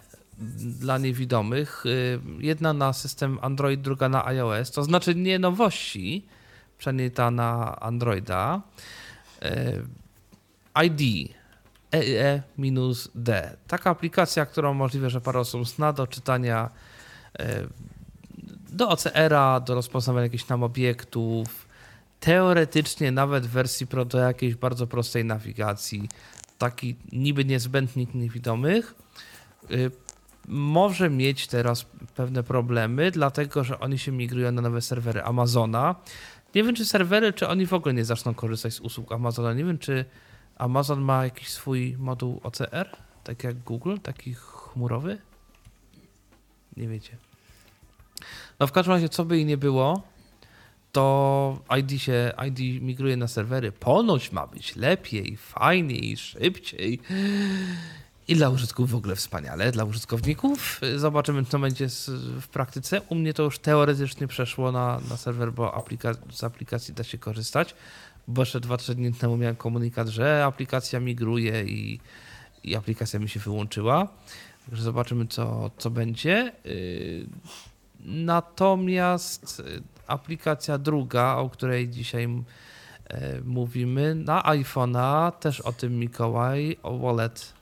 dla 0.80 0.98
niewidomych. 0.98 1.86
Y, 1.86 2.20
jedna 2.38 2.72
na 2.72 2.92
system 2.92 3.38
Android, 3.42 3.80
druga 3.80 4.08
na 4.08 4.26
iOS. 4.26 4.70
To 4.70 4.84
znaczy 4.84 5.14
nie 5.14 5.38
nowości, 5.38 6.26
przynajmniej 6.78 7.10
ta 7.10 7.30
na 7.30 7.80
Androida. 7.80 8.62
E, 9.42 9.72
ID 10.84 11.30
EE-D. 11.92 13.56
Taka 13.66 13.90
aplikacja, 13.90 14.46
która 14.46 14.70
umożliwia, 14.70 15.08
że 15.08 15.20
parę 15.20 15.40
osób 15.40 15.68
zna 15.68 15.92
do 15.92 16.06
czytania 16.06 16.64
e, 16.64 16.70
do 18.70 18.88
OCR-a, 18.88 19.60
do 19.60 19.74
rozpoznawania 19.74 20.24
jakichś 20.24 20.44
tam 20.44 20.62
obiektów, 20.62 21.68
teoretycznie 22.20 23.12
nawet 23.12 23.46
w 23.46 23.50
wersji 23.50 23.86
Pro 23.86 24.04
do 24.04 24.18
jakiejś 24.18 24.54
bardzo 24.54 24.86
prostej 24.86 25.24
nawigacji, 25.24 26.08
taki 26.58 26.96
niby 27.12 27.44
niezbędnik 27.44 28.14
niewidomych, 28.14 28.94
e, 29.70 29.74
może 30.48 31.10
mieć 31.10 31.46
teraz 31.46 31.86
pewne 32.14 32.42
problemy, 32.42 33.10
dlatego 33.10 33.64
że 33.64 33.80
oni 33.80 33.98
się 33.98 34.12
migrują 34.12 34.52
na 34.52 34.62
nowe 34.62 34.82
serwery 34.82 35.22
Amazona. 35.22 35.94
Nie 36.54 36.64
wiem, 36.64 36.74
czy 36.74 36.84
serwery, 36.84 37.32
czy 37.32 37.48
oni 37.48 37.66
w 37.66 37.72
ogóle 37.72 37.94
nie 37.94 38.04
zaczną 38.04 38.34
korzystać 38.34 38.74
z 38.74 38.80
usług 38.80 39.12
Amazona. 39.12 39.54
Nie 39.54 39.64
wiem, 39.64 39.78
czy 39.78 40.04
Amazon 40.56 41.00
ma 41.00 41.24
jakiś 41.24 41.48
swój 41.48 41.96
moduł 41.98 42.40
OCR, 42.42 42.96
tak 43.24 43.44
jak 43.44 43.58
Google, 43.58 43.96
taki 44.02 44.34
chmurowy? 44.34 45.18
Nie 46.80 46.88
wiecie. 46.88 47.16
No 48.60 48.66
w 48.66 48.72
każdym 48.72 48.94
razie, 48.94 49.08
co 49.08 49.24
by 49.24 49.38
i 49.38 49.44
nie 49.44 49.56
było, 49.56 50.02
to 50.92 51.58
ID 51.78 52.02
się, 52.02 52.32
ID 52.48 52.82
migruje 52.82 53.16
na 53.16 53.28
serwery. 53.28 53.72
Ponoć 53.72 54.32
ma 54.32 54.46
być 54.46 54.76
lepiej, 54.76 55.36
fajniej, 55.36 56.16
szybciej. 56.16 57.00
I 58.28 58.36
dla 58.36 58.48
użytkowników 58.48 58.90
w 58.90 58.94
ogóle 58.94 59.16
wspaniale. 59.16 59.72
Dla 59.72 59.84
użytkowników 59.84 60.80
zobaczymy, 60.96 61.44
co 61.44 61.58
będzie 61.58 61.86
w 62.40 62.48
praktyce. 62.48 63.00
U 63.00 63.14
mnie 63.14 63.34
to 63.34 63.42
już 63.42 63.58
teoretycznie 63.58 64.26
przeszło 64.26 64.72
na, 64.72 65.00
na 65.10 65.16
serwer, 65.16 65.52
bo 65.52 65.74
aplika 65.74 66.14
z 66.32 66.44
aplikacji 66.44 66.94
da 66.94 67.04
się 67.04 67.18
korzystać 67.18 67.74
bo 68.28 68.42
jeszcze 68.42 68.60
2-3 68.60 68.94
dni 68.94 69.12
temu 69.12 69.36
miałem 69.36 69.56
komunikat, 69.56 70.08
że 70.08 70.44
aplikacja 70.44 71.00
migruje 71.00 71.64
i, 71.64 72.00
i 72.64 72.76
aplikacja 72.76 73.20
mi 73.20 73.28
się 73.28 73.40
wyłączyła. 73.40 74.08
Także 74.70 74.84
zobaczymy, 74.84 75.26
co, 75.26 75.70
co 75.78 75.90
będzie. 75.90 76.52
Y, 76.66 77.26
natomiast 78.00 79.60
y, 79.60 79.82
aplikacja 80.06 80.78
druga, 80.78 81.36
o 81.36 81.50
której 81.50 81.88
dzisiaj 81.88 82.24
y, 82.24 83.42
mówimy, 83.44 84.14
na 84.14 84.42
iPhone'a, 84.42 85.32
też 85.32 85.60
o 85.60 85.72
tym 85.72 85.98
Mikołaj, 85.98 86.76
o 86.82 86.98
Wallet. 86.98 87.52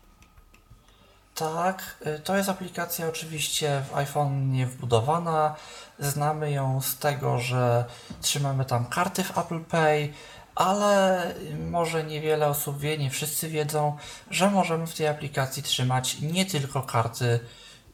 Tak, 1.34 2.04
to 2.24 2.36
jest 2.36 2.48
aplikacja 2.48 3.08
oczywiście 3.08 3.82
w 3.90 3.96
iPhone 3.96 4.52
nie 4.52 4.66
wbudowana. 4.66 5.54
Znamy 5.98 6.50
ją 6.50 6.80
z 6.80 6.98
tego, 6.98 7.38
że 7.38 7.84
trzymamy 8.20 8.64
tam 8.64 8.86
karty 8.86 9.24
w 9.24 9.38
Apple 9.38 9.60
Pay, 9.60 10.12
ale 10.58 11.34
może 11.70 12.04
niewiele 12.04 12.46
osób 12.46 12.78
wie, 12.80 12.98
nie 12.98 13.10
wszyscy 13.10 13.48
wiedzą, 13.48 13.96
że 14.30 14.50
możemy 14.50 14.86
w 14.86 14.94
tej 14.94 15.06
aplikacji 15.06 15.62
trzymać 15.62 16.20
nie 16.20 16.46
tylko 16.46 16.82
karty 16.82 17.40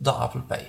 do 0.01 0.25
Apple 0.25 0.43
Pay. 0.43 0.65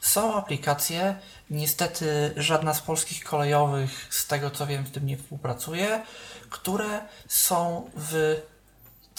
Są 0.00 0.34
aplikacje, 0.34 1.16
niestety 1.50 2.34
żadna 2.36 2.74
z 2.74 2.80
polskich 2.80 3.24
kolejowych, 3.24 4.06
z 4.10 4.26
tego 4.26 4.50
co 4.50 4.66
wiem, 4.66 4.86
z 4.86 4.90
tym 4.90 5.06
nie 5.06 5.16
współpracuje, 5.16 6.02
które 6.50 7.00
są 7.28 7.90
w 7.96 8.40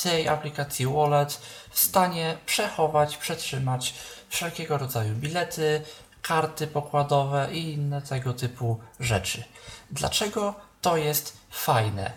tej 0.03 0.27
aplikacji 0.27 0.88
Wallet 0.88 1.41
w 1.72 1.80
stanie 1.80 2.38
przechować, 2.45 3.18
przetrzymać 3.18 3.93
wszelkiego 4.30 4.77
rodzaju 4.77 5.15
bilety, 5.15 5.81
karty 6.22 6.68
pokładowe 6.68 7.49
i 7.53 7.73
inne 7.73 8.02
tego 8.02 8.34
typu 8.34 8.80
rzeczy. 8.99 9.43
Dlaczego 9.91 10.56
to 10.81 10.98
jest 10.98 11.40
fajne. 11.51 12.11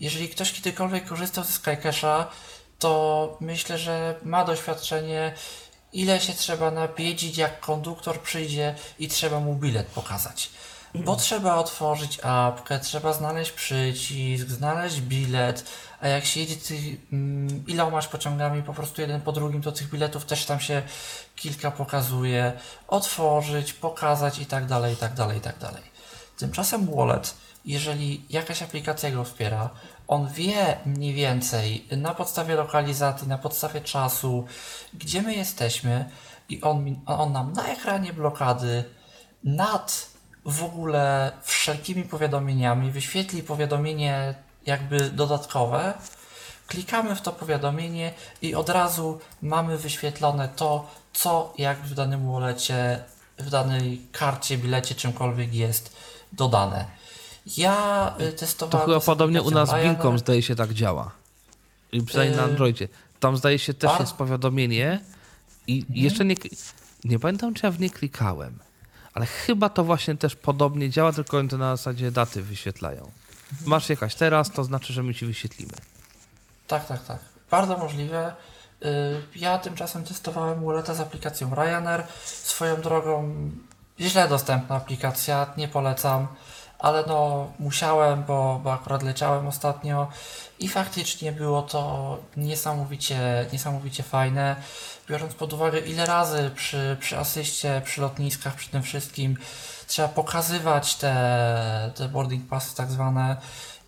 Jeżeli 0.00 0.28
ktoś 0.28 0.52
kiedykolwiek 0.52 1.06
korzystał 1.08 1.44
ze 1.44 1.52
Skycasha, 1.52 2.30
to 2.78 3.36
myślę, 3.40 3.78
że 3.78 4.14
ma 4.22 4.44
doświadczenie, 4.44 5.34
ile 5.92 6.20
się 6.20 6.32
trzeba 6.32 6.70
napiedzić, 6.70 7.36
jak 7.36 7.60
konduktor 7.60 8.20
przyjdzie 8.20 8.74
i 8.98 9.08
trzeba 9.08 9.40
mu 9.40 9.54
bilet 9.54 9.86
pokazać. 9.86 10.50
Bo 10.94 11.16
trzeba 11.16 11.54
otworzyć 11.54 12.18
apkę, 12.22 12.78
trzeba 12.78 13.12
znaleźć 13.12 13.52
przycisk, 13.52 14.48
znaleźć 14.48 15.00
bilet, 15.00 15.64
a 16.00 16.08
jak 16.08 16.24
się 16.24 16.40
jedzie 16.40 16.56
ty, 16.56 16.74
mm, 17.12 17.64
pociągami 18.12 18.62
po 18.62 18.74
prostu 18.74 19.00
jeden 19.00 19.20
po 19.20 19.32
drugim, 19.32 19.62
to 19.62 19.72
tych 19.72 19.90
biletów 19.90 20.24
też 20.24 20.44
tam 20.44 20.60
się 20.60 20.82
kilka 21.36 21.70
pokazuje, 21.70 22.52
otworzyć, 22.88 23.72
pokazać 23.72 24.38
i 24.38 24.46
tak 24.46 24.66
dalej, 24.66 24.94
i 24.94 24.96
tak 24.96 25.14
dalej, 25.14 25.38
i 25.38 25.40
tak 25.40 25.58
dalej. 25.58 25.82
Tymczasem 26.38 26.96
wallet 26.96 27.34
jeżeli 27.66 28.24
jakaś 28.30 28.62
aplikacja 28.62 29.10
go 29.10 29.24
wspiera, 29.24 29.70
on 30.08 30.28
wie 30.28 30.78
mniej 30.86 31.14
więcej 31.14 31.86
na 31.90 32.14
podstawie 32.14 32.54
lokalizacji, 32.54 33.28
na 33.28 33.38
podstawie 33.38 33.80
czasu, 33.80 34.46
gdzie 34.94 35.22
my 35.22 35.34
jesteśmy 35.34 36.10
i 36.48 36.62
on, 36.62 36.96
on 37.06 37.32
nam 37.32 37.52
na 37.52 37.66
ekranie 37.66 38.12
blokady 38.12 38.84
nad 39.44 40.06
w 40.44 40.64
ogóle 40.64 41.32
wszelkimi 41.42 42.02
powiadomieniami 42.02 42.90
wyświetli 42.90 43.42
powiadomienie 43.42 44.34
jakby 44.66 45.10
dodatkowe, 45.10 45.94
klikamy 46.66 47.16
w 47.16 47.20
to 47.20 47.32
powiadomienie 47.32 48.12
i 48.42 48.54
od 48.54 48.68
razu 48.68 49.20
mamy 49.42 49.78
wyświetlone 49.78 50.48
to, 50.48 50.90
co 51.12 51.52
jak 51.58 51.78
w 51.78 51.94
danym 51.94 52.26
wolecie, 52.26 53.04
w 53.38 53.50
danej 53.50 54.06
karcie, 54.12 54.58
bilecie, 54.58 54.94
czymkolwiek 54.94 55.54
jest 55.54 55.96
dodane. 56.32 56.84
Ja 57.56 58.14
y, 58.20 58.32
testowałem... 58.32 58.86
To 58.86 58.92
chyba 58.92 59.06
podobnie 59.06 59.42
u 59.42 59.50
nas 59.50 59.68
z 59.68 59.74
Binką 59.82 60.18
zdaje 60.18 60.42
się 60.42 60.54
tak 60.56 60.72
działa. 60.72 61.10
przynajmniej 62.06 62.36
na 62.36 62.42
Yy, 62.44 62.48
Androidzie. 62.50 62.88
Tam 63.20 63.36
zdaje 63.36 63.58
się 63.58 63.74
też 63.74 63.90
a? 63.90 64.00
jest 64.00 64.12
powiadomienie 64.12 65.00
i 65.66 65.78
Mhm. 65.80 65.96
jeszcze 65.98 66.24
nie, 66.24 66.34
nie 67.04 67.18
pamiętam, 67.18 67.54
czy 67.54 67.66
ja 67.66 67.72
w 67.72 67.80
nie 67.80 67.90
klikałem, 67.90 68.58
ale 69.14 69.26
chyba 69.26 69.68
to 69.68 69.84
właśnie 69.84 70.16
też 70.16 70.36
podobnie 70.36 70.90
działa, 70.90 71.12
tylko 71.12 71.38
one 71.38 71.48
to 71.48 71.58
na 71.58 71.76
zasadzie 71.76 72.10
daty 72.10 72.42
wyświetlają. 72.42 73.00
Mhm. 73.52 73.70
Masz 73.70 73.88
jakaś 73.88 74.14
teraz, 74.14 74.50
to 74.52 74.64
znaczy, 74.64 74.92
że 74.92 75.02
my 75.02 75.14
ci 75.14 75.26
wyświetlimy. 75.26 75.72
Tak, 76.66 76.86
tak, 76.86 77.04
tak. 77.04 77.18
Bardzo 77.50 77.78
możliwe. 77.78 78.34
Y, 78.84 78.86
Ja 79.36 79.58
tymczasem 79.58 80.04
testowałem 80.04 80.64
Walleta 80.64 80.94
z 80.94 81.00
aplikacją 81.00 81.54
Ryanair. 81.54 82.04
Swoją 82.24 82.80
drogą 82.80 83.34
źle 84.00 84.28
dostępna 84.28 84.76
aplikacja, 84.76 85.46
nie 85.56 85.68
polecam, 85.68 86.26
ale 86.86 87.04
no 87.06 87.52
musiałem, 87.58 88.24
bo, 88.24 88.60
bo 88.64 88.72
akurat 88.72 89.02
leciałem 89.02 89.46
ostatnio 89.46 90.08
i 90.58 90.68
faktycznie 90.68 91.32
było 91.32 91.62
to 91.62 92.18
niesamowicie, 92.36 93.46
niesamowicie 93.52 94.02
fajne. 94.02 94.56
Biorąc 95.08 95.34
pod 95.34 95.52
uwagę 95.52 95.78
ile 95.78 96.06
razy 96.06 96.50
przy, 96.54 96.96
przy 97.00 97.18
asyście, 97.18 97.82
przy 97.84 98.00
lotniskach, 98.00 98.54
przy 98.54 98.70
tym 98.70 98.82
wszystkim 98.82 99.36
trzeba 99.86 100.08
pokazywać 100.08 100.94
te, 100.94 101.92
te 101.94 102.08
boarding 102.08 102.48
passy 102.48 102.76
tak 102.76 102.90
zwane 102.90 103.36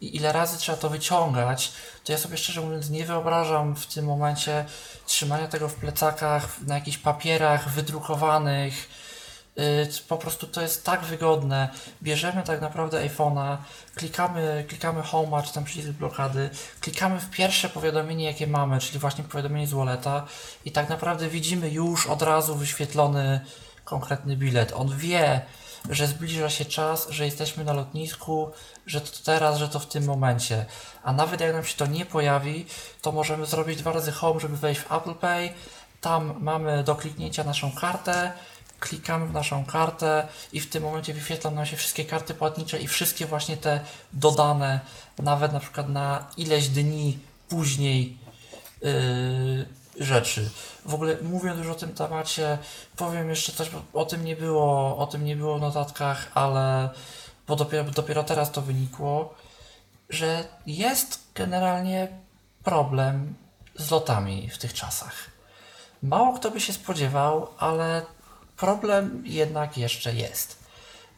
i 0.01 0.17
ile 0.17 0.33
razy 0.33 0.59
trzeba 0.59 0.79
to 0.79 0.91
wyciągać, 0.91 1.73
to 2.05 2.13
ja 2.13 2.19
sobie 2.19 2.37
szczerze 2.37 2.61
mówiąc 2.61 2.91
nie 2.91 3.05
wyobrażam 3.05 3.77
w 3.77 3.87
tym 3.87 4.05
momencie 4.05 4.65
trzymania 5.07 5.49
tego 5.49 5.69
w 5.69 5.75
plecakach, 5.75 6.61
na 6.61 6.75
jakichś 6.75 6.99
papierach 6.99 7.69
wydrukowanych. 7.69 8.89
Yy, 9.59 9.89
Po 10.09 10.17
prostu 10.17 10.47
to 10.47 10.61
jest 10.61 10.85
tak 10.85 11.01
wygodne. 11.01 11.69
Bierzemy 12.03 12.43
tak 12.43 12.61
naprawdę 12.61 13.09
iPhone'a, 13.09 13.57
klikamy, 13.95 14.65
klikamy 14.69 15.03
Home, 15.03 15.43
czy 15.43 15.53
tam 15.53 15.65
przycisk 15.65 15.89
blokady, 15.91 16.51
klikamy 16.81 17.21
w 17.21 17.31
pierwsze 17.31 17.69
powiadomienie, 17.69 18.25
jakie 18.25 18.47
mamy, 18.47 18.81
czyli 18.81 18.99
właśnie 18.99 19.25
powiadomienie 19.25 19.67
z 19.67 19.73
Walleta 19.73 20.27
i 20.65 20.73
tak 20.73 20.89
naprawdę 20.89 21.29
widzimy 21.29 21.71
już 21.71 22.07
od 22.07 22.23
razu 22.23 22.55
wyświetlony 22.55 23.41
konkretny 23.85 24.37
bilet. 24.37 24.73
On 24.77 24.97
wie, 24.97 25.41
że 25.91 26.07
zbliża 26.07 26.51
się 26.51 26.65
czas, 26.65 27.11
że 27.11 27.25
jesteśmy 27.25 27.65
na 27.65 27.73
lotnisku, 27.73 28.51
że 28.87 29.01
to 29.01 29.11
teraz, 29.25 29.59
że 29.59 29.69
to 29.69 29.79
w 29.79 29.87
tym 29.87 30.05
momencie. 30.05 30.67
A 31.03 31.13
nawet 31.13 31.41
jak 31.41 31.53
nam 31.53 31.65
się 31.65 31.77
to 31.77 31.87
nie 31.87 32.07
pojawi, 32.07 32.67
to 33.03 33.13
możemy 33.13 33.47
zrobić 33.47 33.79
dwa 33.79 33.93
razy 33.93 34.13
home, 34.13 34.41
żeby 34.41 34.57
wejść 34.57 34.81
w 34.81 34.93
Apple 34.93 35.15
Pay. 35.15 35.51
Tam 36.01 36.35
mamy 36.41 36.85
do 36.85 36.95
kliknięcia 36.95 37.45
naszą 37.45 37.73
kartę, 37.73 38.33
klikamy 38.81 39.27
w 39.27 39.33
naszą 39.33 39.65
kartę 39.65 40.29
i 40.53 40.61
w 40.61 40.71
tym 40.71 40.83
momencie 40.83 41.15
wyświetlą 41.15 41.51
nam 41.51 41.67
się 41.67 41.77
wszystkie 41.77 42.05
karty 42.05 42.35
płatnicze 42.35 42.79
i 42.79 42.89
wszystkie 42.89 43.27
właśnie 43.27 43.57
te 43.57 43.81
dodane, 44.13 44.81
nawet 45.19 45.53
na 45.53 45.61
przykład 45.61 45.89
na 45.89 46.27
ileś 46.37 46.69
dni 46.69 47.19
później 47.49 48.19
yy, 48.83 49.67
rzeczy. 50.01 50.51
W 50.85 50.95
ogóle 50.95 51.17
mówiąc 51.23 51.59
już 51.59 51.69
o 51.69 51.75
tym 51.75 51.95
temacie, 51.95 52.59
powiem 52.97 53.31
jeszcze 53.31 53.53
coś, 53.53 53.71
o 53.93 54.05
tym 54.05 54.25
nie 54.25 54.37
było, 54.37 54.97
o 54.97 55.07
tym 55.07 55.25
nie 55.25 55.37
było 55.37 55.59
w 55.59 55.61
notatkach, 55.61 56.31
ale 56.35 56.91
bo 57.47 57.57
dopiero, 57.57 57.91
dopiero 57.91 58.25
teraz 58.25 58.53
to 58.53 58.63
wynikło, 58.63 59.35
że 60.11 60.45
jest 60.67 61.33
generalnie 61.35 62.09
problem 62.65 63.35
z 63.75 63.91
lotami 63.91 64.51
w 64.51 64.59
tych 64.59 64.75
czasach. 64.75 65.15
Mało 66.03 66.33
kto 66.33 66.51
by 66.51 66.61
się 66.61 66.73
spodziewał, 66.73 67.49
ale 67.59 68.03
problem 68.59 69.23
jednak 69.27 69.79
jeszcze 69.79 70.15
jest. 70.15 70.59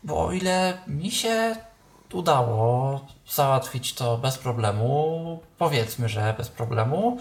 Bo 0.02 0.24
o 0.24 0.32
ile 0.32 0.78
mi 0.86 1.10
się 1.10 1.56
udało 2.12 3.00
załatwić 3.30 3.94
to 3.94 4.18
bez 4.18 4.38
problemu, 4.38 5.40
powiedzmy, 5.58 6.08
że 6.08 6.34
bez 6.38 6.48
problemu, 6.48 7.18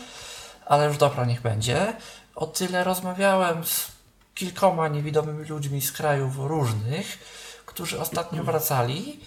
ale 0.65 0.85
już 0.85 0.97
dobra, 0.97 1.25
niech 1.25 1.41
będzie. 1.41 1.93
O 2.35 2.47
tyle 2.47 2.83
rozmawiałem 2.83 3.65
z 3.65 3.91
kilkoma 4.35 4.87
niewidomymi 4.87 5.45
ludźmi 5.45 5.81
z 5.81 5.91
krajów 5.91 6.37
różnych, 6.37 7.19
którzy 7.65 7.99
ostatnio 7.99 8.43
wracali 8.43 9.19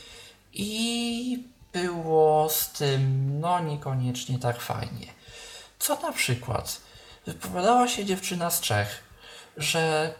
i 0.52 1.44
było 1.73 2.48
z 2.51 2.73
tym 2.73 3.40
no 3.40 3.60
niekoniecznie 3.60 4.39
tak 4.39 4.60
fajnie. 4.60 5.06
Co 5.78 6.01
na 6.01 6.12
przykład? 6.12 6.81
Wypowiadała 7.27 7.89
się 7.89 8.05
dziewczyna 8.05 8.51
z 8.51 8.60
Czech, 8.60 9.02
że 9.56 10.14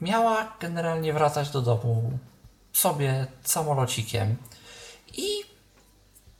miała 0.00 0.52
generalnie 0.60 1.12
wracać 1.12 1.50
do 1.50 1.62
domu 1.62 2.18
sobie 2.72 3.26
samolocikiem 3.42 4.36
i 5.16 5.28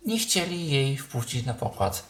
nie 0.06 0.18
chcieli 0.18 0.70
jej 0.70 0.98
wpuścić 0.98 1.46
na 1.46 1.54
pokład, 1.54 2.02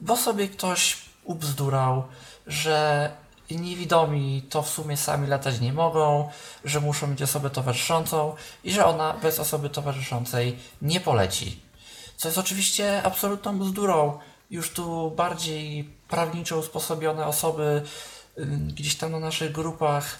bo 0.00 0.16
sobie 0.16 0.48
ktoś 0.48 0.96
ubzdurał, 1.24 2.04
że 2.46 3.10
niewidomi 3.50 4.42
to 4.50 4.62
w 4.62 4.68
sumie 4.68 4.96
sami 4.96 5.28
latać 5.28 5.60
nie 5.60 5.72
mogą, 5.72 6.30
że 6.64 6.80
muszą 6.80 7.06
mieć 7.06 7.22
osobę 7.22 7.50
towarzyszącą 7.50 8.34
i 8.64 8.72
że 8.72 8.86
ona 8.86 9.12
bez 9.12 9.38
osoby 9.38 9.70
towarzyszącej 9.70 10.58
nie 10.82 11.00
poleci. 11.00 11.60
Co 12.16 12.28
jest 12.28 12.38
oczywiście 12.38 13.02
absolutną 13.02 13.58
bzdurą. 13.58 14.18
Już 14.50 14.70
tu 14.70 15.10
bardziej 15.10 15.84
prawniczo 16.08 16.58
usposobione 16.58 17.26
osoby 17.26 17.82
gdzieś 18.68 18.96
tam 18.96 19.12
na 19.12 19.20
naszych 19.20 19.52
grupach 19.52 20.18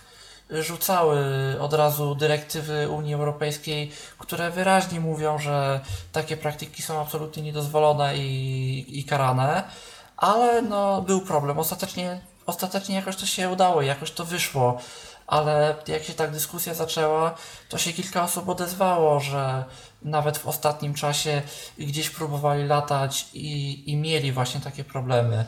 rzucały 0.51 1.21
od 1.61 1.73
razu 1.73 2.15
dyrektywy 2.15 2.89
Unii 2.89 3.15
Europejskiej, 3.15 3.93
które 4.19 4.51
wyraźnie 4.51 5.01
mówią, 5.01 5.39
że 5.39 5.81
takie 6.13 6.37
praktyki 6.37 6.83
są 6.83 7.01
absolutnie 7.01 7.43
niedozwolone 7.43 8.17
i, 8.19 8.99
i 8.99 9.05
karane, 9.05 9.63
ale 10.17 10.63
no 10.63 11.03
był 11.03 11.21
problem. 11.21 11.59
Ostatecznie, 11.59 12.21
ostatecznie 12.47 12.95
jakoś 12.95 13.17
to 13.17 13.27
się 13.27 13.51
udało, 13.51 13.83
jakoś 13.83 14.11
to 14.11 14.25
wyszło, 14.25 14.79
ale 15.27 15.75
jak 15.89 16.05
się 16.05 16.13
tak 16.15 16.31
dyskusja 16.31 16.75
zaczęła, 16.75 17.35
to 17.69 17.79
się 17.79 17.93
kilka 17.93 18.23
osób 18.23 18.49
odezwało, 18.49 19.21
że 19.21 19.65
nawet 20.03 20.39
w 20.39 20.47
ostatnim 20.47 20.95
czasie 20.95 21.43
gdzieś 21.79 22.11
próbowali 22.11 22.67
latać 22.67 23.27
i, 23.33 23.83
i 23.91 23.97
mieli 23.97 24.33
właśnie 24.33 24.61
takie 24.61 24.85
problemy. 24.85 25.45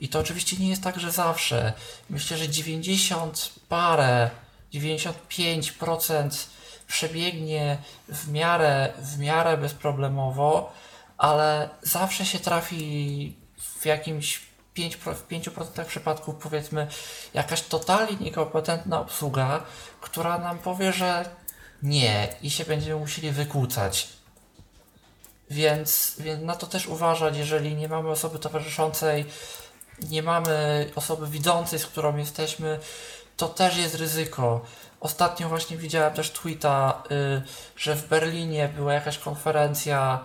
I 0.00 0.08
to 0.08 0.18
oczywiście 0.18 0.56
nie 0.56 0.68
jest 0.68 0.82
tak, 0.82 1.00
że 1.00 1.12
zawsze. 1.12 1.72
Myślę, 2.10 2.36
że 2.36 2.48
90 2.48 3.50
parę, 3.68 4.30
95% 4.74 6.46
przebiegnie 6.86 7.78
w 8.08 8.32
miarę, 8.32 8.92
w 8.98 9.18
miarę 9.18 9.56
bezproblemowo, 9.56 10.72
ale 11.18 11.70
zawsze 11.82 12.26
się 12.26 12.38
trafi 12.38 13.36
w 13.80 13.86
jakimś 13.86 14.40
5, 14.74 14.96
w 14.96 15.28
5% 15.28 15.84
przypadków 15.84 16.34
powiedzmy 16.34 16.86
jakaś 17.34 17.62
totalnie 17.62 18.16
niekompetentna 18.16 19.00
obsługa, 19.00 19.64
która 20.00 20.38
nam 20.38 20.58
powie, 20.58 20.92
że 20.92 21.30
nie 21.82 22.28
i 22.42 22.50
się 22.50 22.64
będziemy 22.64 23.00
musieli 23.00 23.30
wykłócać. 23.30 24.08
Więc, 25.50 26.16
więc 26.18 26.42
na 26.42 26.56
to 26.56 26.66
też 26.66 26.86
uważać, 26.86 27.36
jeżeli 27.36 27.74
nie 27.74 27.88
mamy 27.88 28.08
osoby 28.08 28.38
towarzyszącej, 28.38 29.24
nie 30.10 30.22
mamy 30.22 30.86
osoby 30.94 31.26
widzącej, 31.26 31.78
z 31.78 31.86
którą 31.86 32.16
jesteśmy, 32.16 32.78
to 33.36 33.48
też 33.48 33.76
jest 33.76 33.94
ryzyko. 33.94 34.60
Ostatnio 35.00 35.48
właśnie 35.48 35.76
widziałem 35.76 36.14
też 36.14 36.30
tweeta, 36.30 37.02
y, 37.10 37.42
że 37.76 37.96
w 37.96 38.08
Berlinie 38.08 38.68
była 38.76 38.92
jakaś 38.94 39.18
konferencja 39.18 40.24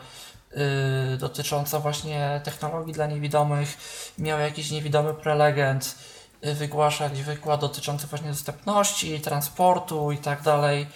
y, 1.14 1.18
dotycząca 1.18 1.80
właśnie 1.80 2.42
technologii 2.44 2.94
dla 2.94 3.08
niewidomych. 3.08 3.78
Miał 4.18 4.40
jakiś 4.40 4.72
niewidomy 4.72 5.14
prelegent 5.14 5.96
y, 6.46 6.54
wygłaszać 6.54 7.22
wykład 7.22 7.62
dotyczący 7.62 8.08
właśnie 8.08 8.30
dostępności, 8.30 9.22
transportu 9.22 10.12
i 10.12 10.18
tak 10.18 10.42
dalej. 10.42 10.88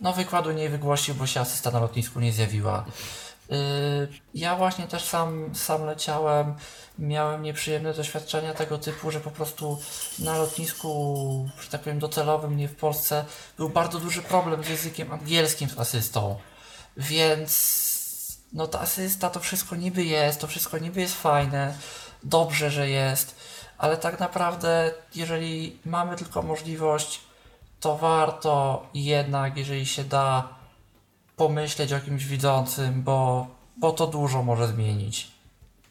No 0.00 0.12
wykładu 0.12 0.52
nie 0.52 0.68
wygłosił, 0.68 1.14
bo 1.14 1.26
się 1.26 1.40
asysta 1.40 1.70
na 1.70 1.80
lotnisku 1.80 2.20
nie 2.20 2.32
zjawiła. 2.32 2.84
Y, 3.52 4.08
Ja 4.34 4.56
właśnie 4.56 4.86
też 4.86 5.04
sam, 5.04 5.54
sam 5.54 5.86
leciałem, 5.86 6.54
miałem 6.98 7.42
nieprzyjemne 7.42 7.94
doświadczenia 7.94 8.54
tego 8.54 8.78
typu, 8.78 9.10
że 9.10 9.20
po 9.20 9.30
prostu 9.30 9.78
na 10.18 10.38
lotnisku, 10.38 11.48
że 11.60 11.70
tak 11.70 11.80
powiem, 11.80 11.98
docelowym, 11.98 12.56
nie 12.56 12.68
w 12.68 12.76
Polsce, 12.76 13.24
był 13.56 13.68
bardzo 13.68 13.98
duży 13.98 14.22
problem 14.22 14.64
z 14.64 14.68
językiem 14.68 15.12
angielskim 15.12 15.68
z 15.68 15.78
asystą. 15.78 16.36
Więc 16.96 17.86
no 18.52 18.66
ta 18.66 18.80
asysta 18.80 19.30
to 19.30 19.40
wszystko 19.40 19.76
niby 19.76 20.04
jest, 20.04 20.40
to 20.40 20.46
wszystko 20.46 20.78
niby 20.78 21.00
jest 21.00 21.14
fajne, 21.14 21.74
dobrze, 22.22 22.70
że 22.70 22.88
jest, 22.88 23.36
ale 23.78 23.96
tak 23.96 24.20
naprawdę, 24.20 24.94
jeżeli 25.14 25.78
mamy 25.84 26.16
tylko 26.16 26.42
możliwość, 26.42 27.20
to 27.80 27.96
warto 27.96 28.86
jednak, 28.94 29.56
jeżeli 29.56 29.86
się 29.86 30.04
da, 30.04 30.48
pomyśleć 31.36 31.92
o 31.92 32.00
kimś 32.00 32.26
widzącym, 32.26 33.02
bo, 33.02 33.46
bo 33.76 33.92
to 33.92 34.06
dużo 34.06 34.42
może 34.42 34.66
zmienić. 34.66 35.28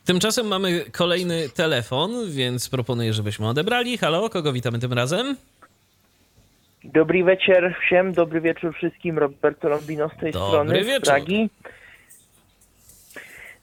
Tymczasem 0.06 0.48
mamy 0.48 0.84
kolejny 0.92 1.50
telefon, 1.50 2.12
więc 2.32 2.70
proponuję, 2.70 3.14
żebyśmy 3.14 3.48
odebrali. 3.48 3.98
Halo, 3.98 4.30
kogo 4.30 4.54
witamy 4.54 4.80
tym 4.80 4.94
razem? 4.94 5.36
Dobry 6.84 7.24
wieczór 7.24 7.76
wsiem, 7.86 8.14
dobry 8.14 8.42
wieczór 8.42 8.76
wszystkim. 8.76 9.18
Roberto 9.18 9.70
Lombino 9.70 10.10
z 10.10 10.20
tej 10.20 10.32
dobry 10.32 10.48
strony 10.48 10.84
wieczór. 10.84 11.06
z 11.06 11.10
Pragi. 11.10 11.50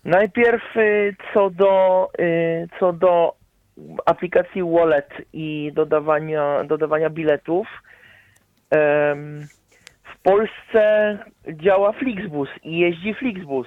Najpierw 0.04 0.76
y, 0.76 1.16
co 1.34 1.50
do, 1.50 2.08
y, 2.18 2.68
co 2.80 2.92
do 2.92 3.34
aplikacji 4.06 4.62
Wallet 4.62 5.08
i 5.32 5.72
dodawania, 5.74 6.64
dodawania 6.64 7.10
biletów. 7.10 7.66
Um, 8.70 9.48
Polsce 10.22 11.18
działa 11.48 11.92
Flixbus 11.92 12.48
i 12.62 12.78
jeździ 12.78 13.14
Flixbus. 13.14 13.66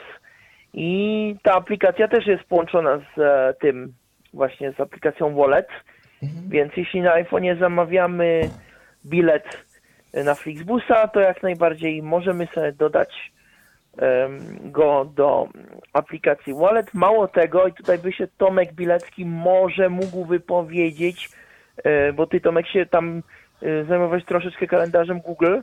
I 0.73 1.35
ta 1.43 1.53
aplikacja 1.53 2.07
też 2.07 2.27
jest 2.27 2.43
połączona 2.43 2.97
z 2.97 3.19
e, 3.19 3.53
tym, 3.61 3.93
właśnie 4.33 4.71
z 4.71 4.79
aplikacją 4.79 5.35
Wallet. 5.35 5.67
Więc 6.49 6.77
jeśli 6.77 7.01
na 7.01 7.23
iPhone'ie 7.23 7.59
zamawiamy 7.59 8.41
bilet 9.05 9.65
na 10.13 10.35
Flixbusa, 10.35 11.07
to 11.07 11.19
jak 11.19 11.43
najbardziej 11.43 12.03
możemy 12.03 12.47
sobie 12.47 12.71
dodać 12.71 13.31
em, 13.97 14.39
go 14.71 15.05
do 15.15 15.47
aplikacji 15.93 16.53
Wallet. 16.53 16.93
Mało 16.93 17.27
tego, 17.27 17.67
i 17.67 17.73
tutaj 17.73 17.99
by 17.99 18.11
się 18.11 18.27
Tomek 18.37 18.73
Bilecki 18.73 19.25
może 19.25 19.89
mógł 19.89 20.25
wypowiedzieć, 20.25 21.29
e, 21.83 22.13
bo 22.13 22.27
ty 22.27 22.41
Tomek 22.41 22.67
się 22.67 22.85
tam 22.85 23.23
e, 23.61 23.83
zajmowałeś 23.85 24.25
troszeczkę 24.25 24.67
kalendarzem 24.67 25.19
Google. 25.19 25.59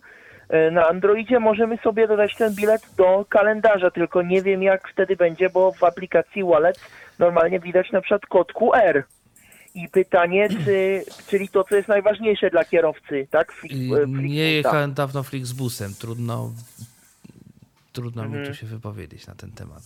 E, 0.52 0.70
Na 0.70 0.88
Androidzie 0.88 1.40
możemy 1.40 1.76
sobie 1.78 2.08
dodać 2.08 2.36
ten 2.36 2.54
bilet 2.54 2.82
do 2.96 3.24
kalendarza, 3.28 3.90
tylko 3.90 4.22
nie 4.22 4.42
wiem 4.42 4.62
jak 4.62 4.88
wtedy 4.92 5.16
będzie, 5.16 5.50
bo 5.50 5.72
w 5.72 5.84
aplikacji 5.84 6.44
Wallet 6.44 6.80
normalnie 7.18 7.60
widać 7.60 7.92
na 7.92 8.00
przykład 8.00 8.26
kod 8.26 8.52
QR. 8.52 9.02
I 9.74 9.88
pytanie, 9.88 10.48
czy, 10.64 11.04
czyli 11.26 11.48
to, 11.48 11.64
co 11.64 11.76
jest 11.76 11.88
najważniejsze 11.88 12.50
dla 12.50 12.64
kierowcy, 12.64 13.26
tak? 13.30 13.52
Flix- 13.52 14.02
e. 14.02 14.06
Nie 14.06 14.52
jechałem 14.52 14.94
dawno 14.94 15.22
Flixbusem, 15.22 15.94
trudno, 16.00 16.50
trudno 17.92 18.22
mi 18.22 18.28
Mhm. 18.36 18.46
tu 18.46 18.54
się 18.54 18.66
wypowiedzieć 18.66 19.26
na 19.26 19.34
ten 19.34 19.50
temat. 19.52 19.82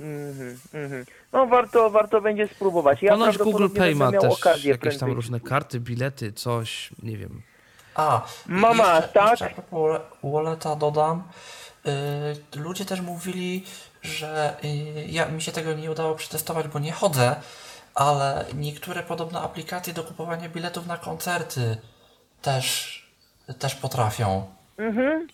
Mhm, 0.00 0.58
mhm. 0.74 1.04
No 1.32 1.46
warto, 1.46 1.90
warto 1.90 2.20
będzie 2.20 2.48
spróbować. 2.48 3.02
Ja 3.02 3.10
Ponoć 3.12 3.38
Google 3.38 3.68
Pay 3.76 3.94
ma 3.94 4.12
też 4.12 4.64
jakieś 4.64 4.98
tam 4.98 5.12
różne 5.12 5.40
karty, 5.40 5.80
bilety, 5.80 6.32
coś, 6.32 6.90
nie 7.02 7.16
wiem. 7.16 7.42
A, 7.96 8.22
Mama, 8.46 8.96
jeszcze, 8.96 9.12
tak? 9.12 9.40
Jeszcze 9.40 9.62
Walleta 10.22 10.76
dodam. 10.76 11.28
Y, 11.86 12.58
ludzie 12.58 12.84
też 12.84 13.00
mówili, 13.00 13.64
że 14.02 14.56
y, 14.64 14.68
ja, 15.08 15.26
mi 15.26 15.42
się 15.42 15.52
tego 15.52 15.72
nie 15.72 15.90
udało 15.90 16.14
przetestować, 16.14 16.68
bo 16.68 16.78
nie 16.78 16.92
chodzę, 16.92 17.36
ale 17.94 18.44
niektóre 18.54 19.02
podobne 19.02 19.40
aplikacje 19.40 19.92
do 19.92 20.04
kupowania 20.04 20.48
biletów 20.48 20.86
na 20.86 20.96
koncerty 20.96 21.76
też, 22.42 23.02
też 23.58 23.74
potrafią. 23.74 24.46
Mhm. 24.78 25.28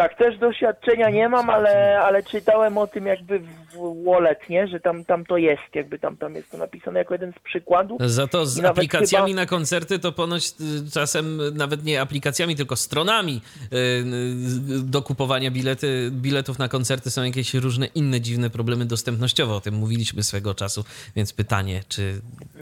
Tak, 0.00 0.18
też 0.18 0.38
doświadczenia 0.38 1.10
nie 1.10 1.28
mam, 1.28 1.50
ale, 1.50 2.00
ale 2.00 2.22
czytałem 2.22 2.78
o 2.78 2.86
tym 2.86 3.06
jakby 3.06 3.38
w 3.38 4.04
Wallet, 4.06 4.48
nie? 4.48 4.68
Że 4.68 4.80
tam, 4.80 5.04
tam 5.04 5.24
to 5.24 5.36
jest, 5.36 5.74
jakby 5.74 5.98
tam, 5.98 6.16
tam 6.16 6.34
jest 6.34 6.50
to 6.50 6.58
napisane 6.58 6.98
jako 6.98 7.14
jeden 7.14 7.32
z 7.32 7.38
przykładów. 7.38 8.00
Za 8.04 8.26
to 8.26 8.46
z 8.46 8.64
aplikacjami 8.64 9.30
chyba- 9.30 9.42
na 9.42 9.46
koncerty 9.46 9.98
to 9.98 10.12
ponoć 10.12 10.48
y, 10.86 10.90
czasem 10.90 11.40
nawet 11.56 11.84
nie 11.84 12.00
aplikacjami, 12.00 12.56
tylko 12.56 12.76
stronami 12.76 13.40
y, 13.72 13.76
y, 13.76 14.82
do 14.82 15.02
kupowania 15.02 15.50
bilety, 15.50 16.10
biletów 16.12 16.58
na 16.58 16.68
koncerty 16.68 17.10
są 17.10 17.22
jakieś 17.22 17.54
różne 17.54 17.86
inne 17.86 18.20
dziwne 18.20 18.50
problemy 18.50 18.86
dostępnościowe. 18.86 19.54
O 19.54 19.60
tym 19.60 19.74
mówiliśmy 19.74 20.22
swego 20.22 20.54
czasu, 20.54 20.84
więc 21.16 21.32
pytanie, 21.32 21.82
czy, 21.88 22.20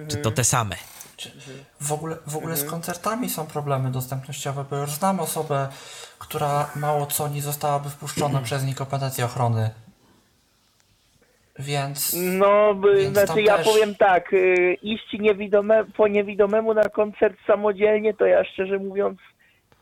czy 0.08 0.16
to 0.16 0.30
te 0.30 0.44
same? 0.44 0.76
Czy 1.18 1.30
w 1.80 1.92
ogóle, 1.92 2.16
w 2.26 2.36
ogóle 2.36 2.52
Mhm. 2.52 2.68
z 2.68 2.70
koncertami 2.70 3.28
są 3.30 3.46
problemy 3.46 3.90
dostępnościowe, 3.90 4.64
bo 4.70 4.76
już 4.76 4.90
znam 4.90 5.20
osobę, 5.20 5.68
która 6.18 6.70
mało 6.76 7.06
co 7.06 7.28
nie 7.28 7.42
zostałaby 7.42 7.90
wpuszczona 7.90 8.40
przez 8.48 8.64
nich 8.64 8.76
kompetencje 8.76 9.24
ochrony. 9.24 9.70
Więc. 11.58 12.16
No, 12.18 12.74
Więc 12.96 13.18
znaczy 13.18 13.42
ja 13.42 13.56
też- 13.56 13.66
powiem 13.66 13.94
tak, 13.94 14.32
y, 14.32 14.76
iść 14.82 15.12
niewidome, 15.20 15.84
po 15.84 16.08
niewidomemu 16.08 16.74
na 16.74 16.84
koncert 16.88 17.36
samodzielnie, 17.46 18.14
to 18.14 18.26
ja 18.26 18.44
szczerze 18.44 18.78
mówiąc 18.78 19.18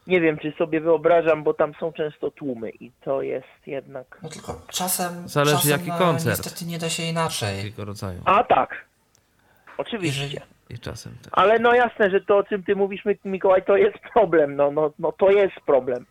nie 0.06 0.20
wiem, 0.20 0.38
czy 0.38 0.52
sobie 0.58 0.80
wyobrażam, 0.80 1.44
bo 1.44 1.54
tam 1.54 1.72
są 1.80 1.92
często 1.92 2.30
tłumy 2.30 2.70
i 2.70 2.90
to 3.04 3.22
jest 3.22 3.66
jednak... 3.66 4.18
No 4.22 4.28
tylko 4.28 4.60
czasem. 4.68 5.28
Zależy 5.28 5.56
czasem, 5.56 5.70
jaki 5.70 5.88
no, 5.88 5.98
koncert. 5.98 6.26
Niestety 6.44 6.64
nie 6.64 6.78
da 6.78 6.88
się 6.90 7.02
inaczej. 7.02 7.56
Jakiego 7.56 7.84
rodzaju. 7.84 8.20
A 8.24 8.44
tak, 8.44 8.84
oczywiście. 9.78 10.40
I 10.70 10.78
czasem 10.78 11.12
też. 11.22 11.32
Ale 11.32 11.58
no 11.58 11.74
jasne, 11.74 12.10
że 12.10 12.20
to 12.20 12.36
o 12.36 12.44
czym 12.44 12.62
ty 12.62 12.76
mówisz, 12.76 13.04
Mi- 13.04 13.18
Mikołaj, 13.24 13.62
to 13.62 13.76
jest 13.76 13.98
problem, 14.14 14.56
no, 14.56 14.70
no, 14.70 14.92
no 14.98 15.12
to 15.12 15.30
jest 15.30 15.60
problem. 15.66 16.06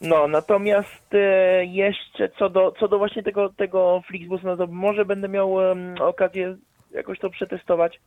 No, 0.00 0.28
natomiast 0.28 1.14
e, 1.14 1.64
jeszcze 1.64 2.28
co 2.28 2.50
do, 2.50 2.72
co 2.72 2.88
do 2.88 2.98
właśnie 2.98 3.22
tego, 3.22 3.48
tego 3.48 4.02
Flixbus, 4.06 4.42
no 4.42 4.56
to 4.56 4.66
może 4.66 5.04
będę 5.04 5.28
miał 5.28 5.70
em, 5.70 5.94
okazję 6.00 6.56
jakoś 6.90 7.18
to 7.18 7.30
przetestować 7.30 8.00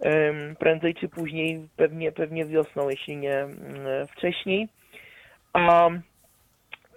em, 0.00 0.56
prędzej 0.56 0.94
czy 0.94 1.08
później, 1.08 1.68
pewnie, 1.76 2.12
pewnie 2.12 2.44
wiosną, 2.44 2.88
jeśli 2.88 3.16
nie 3.16 3.46
wcześniej. 4.16 4.68
A 5.52 5.88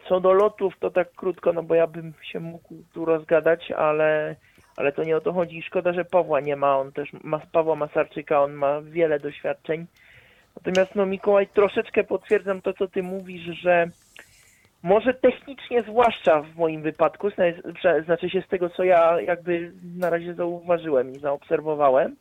co 0.10 0.20
do 0.20 0.34
lotów, 0.34 0.74
to 0.80 0.92
tak 0.92 1.12
krótko, 1.12 1.54
no 1.54 1.64
bo 1.64 1.76
ja 1.76 1.88
bym 1.88 2.14
się 2.22 2.40
mógł 2.40 2.76
tu 2.94 3.06
rozgadać, 3.06 3.72
ale, 3.72 4.36
ale 4.76 4.92
to 4.92 5.04
nie 5.04 5.18
o 5.18 5.22
to 5.22 5.34
chodzi. 5.34 5.62
Szkoda, 5.62 5.94
że 5.94 6.06
Pawła 6.06 6.40
nie 6.40 6.56
ma, 6.56 6.78
on 6.78 6.92
też 6.92 7.10
ma 7.24 7.40
Pawła 7.52 7.76
Masarczyka, 7.76 8.44
on 8.44 8.54
ma 8.54 8.82
wiele 8.82 9.20
doświadczeń. 9.20 9.86
Natomiast 10.56 10.96
no 10.96 11.06
Mikołaj, 11.06 11.48
troszeczkę 11.48 12.04
potwierdzam 12.04 12.62
to, 12.62 12.74
co 12.74 12.88
ty 12.88 13.04
mówisz, 13.04 13.60
że 13.62 13.88
może 14.84 15.14
technicznie, 15.14 15.84
zwłaszcza 15.84 16.42
w 16.42 16.56
moim 16.56 16.82
wypadku, 16.82 17.30
znaczy 18.06 18.30
się 18.30 18.42
z 18.42 18.48
tego, 18.48 18.70
co 18.70 18.84
ja 18.84 19.22
jakby 19.22 19.72
na 19.98 20.10
razie 20.10 20.34
zauważyłem 20.34 21.12
i 21.12 21.20
zaobserwowałem, 21.20 22.16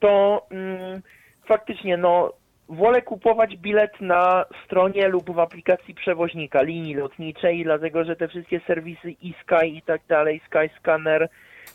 to 0.00 0.46
mm, 0.50 1.02
faktycznie 1.46 1.96
no 1.96 2.32
wolę 2.68 3.02
kupować 3.02 3.56
bilet 3.56 4.00
na 4.00 4.44
stronie 4.64 5.08
lub 5.08 5.30
w 5.30 5.38
aplikacji 5.38 5.94
przewoźnika 5.94 6.62
linii 6.62 6.94
lotniczej, 6.94 7.64
dlatego 7.64 8.04
że 8.04 8.16
te 8.16 8.28
wszystkie 8.28 8.60
serwisy 8.66 9.08
eSky 9.08 9.66
i 9.76 9.82
tak 9.82 10.00
dalej, 10.08 10.40
Skyscanner 10.46 11.28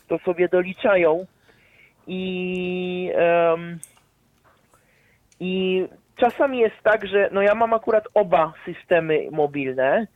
to 0.08 0.18
sobie 0.18 0.48
doliczają 0.48 1.26
i 2.06 3.12
em, 3.14 3.78
i 5.40 5.84
czasami 6.16 6.58
jest 6.58 6.76
tak, 6.82 7.06
że 7.06 7.28
no 7.32 7.42
ja 7.42 7.54
mam 7.54 7.74
akurat 7.74 8.04
oba 8.14 8.52
systemy 8.64 9.28
mobilne 9.30 10.06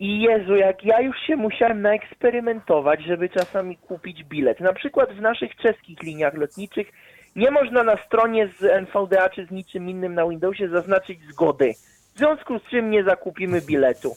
i 0.00 0.20
Jezu, 0.20 0.56
jak 0.56 0.84
ja 0.84 1.00
już 1.00 1.16
się 1.26 1.36
musiałem 1.36 1.82
naeksperymentować, 1.82 3.04
żeby 3.04 3.28
czasami 3.28 3.76
kupić 3.76 4.24
bilet. 4.24 4.60
Na 4.60 4.72
przykład 4.72 5.12
w 5.12 5.20
naszych 5.20 5.56
czeskich 5.56 6.02
liniach 6.02 6.34
lotniczych 6.34 6.92
nie 7.36 7.50
można 7.50 7.82
na 7.82 7.96
stronie 8.06 8.48
z 8.58 8.64
NVDA 8.64 9.28
czy 9.28 9.46
z 9.46 9.50
niczym 9.50 9.88
innym 9.88 10.14
na 10.14 10.28
Windowsie 10.28 10.68
zaznaczyć 10.68 11.18
zgody. 11.32 11.72
W 12.14 12.18
związku 12.18 12.58
z 12.58 12.62
czym 12.62 12.90
nie 12.90 13.04
zakupimy 13.04 13.60
biletu. 13.60 14.16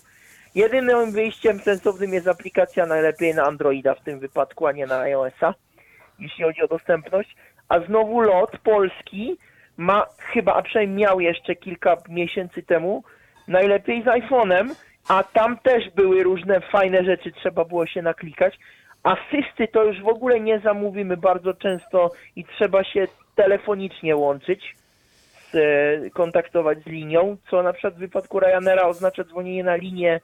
Jedynym 0.56 1.11
wyjściem 1.11 1.60
sensownym 1.60 2.14
jest 2.14 2.28
aplikacja 2.28 2.86
najlepiej 2.86 3.36
na 3.36 3.44
Androida 3.44 3.95
w 3.95 4.03
tym 4.03 4.19
wypadku, 4.19 4.68
a 4.68 4.72
nie 4.72 4.86
na 4.86 4.99
iOS-a, 4.99 5.53
jeśli 6.19 6.44
chodzi 6.44 6.61
o 6.61 6.68
dostępność. 6.68 7.36
A 7.69 7.80
znowu 7.80 8.22
lot 8.22 8.57
polski 8.57 9.38
ma 9.78 10.06
chyba, 10.18 10.53
a 10.53 10.61
przynajmniej 10.61 10.98
miał 10.98 11.19
jeszcze 11.19 11.56
kilka 11.56 11.98
miesięcy 12.10 12.64
temu, 12.64 13.03
najlepiej 13.48 14.03
z 14.03 14.06
iPhone'em, 14.06 14.76
a 15.07 15.23
tam 15.23 15.57
też 15.57 15.90
były 15.90 16.23
różne 16.23 16.61
fajne 16.61 17.03
rzeczy, 17.03 17.32
trzeba 17.32 17.65
było 17.65 17.88
się 17.88 18.02
naklikać. 18.02 18.60
Asysty 19.03 19.68
to 19.68 19.84
już 19.84 20.02
w 20.02 20.07
ogóle 20.07 20.40
nie 20.40 20.60
zamówimy 20.60 21.18
bardzo 21.18 21.53
często 21.53 22.11
i 22.36 22.45
trzeba 22.45 22.84
się 22.84 23.07
telefonicznie 23.36 24.15
łączyć, 24.15 24.76
z, 25.52 25.56
e, 25.56 26.10
kontaktować 26.10 26.84
z 26.84 26.86
linią, 26.86 27.38
co 27.49 27.64
na 27.64 27.73
przykład 27.73 27.94
w 27.94 27.99
wypadku 27.99 28.40
Ryanaira 28.40 28.84
oznacza 28.84 29.23
dzwonienie 29.23 29.64
na 29.64 29.76
linię, 29.76 30.19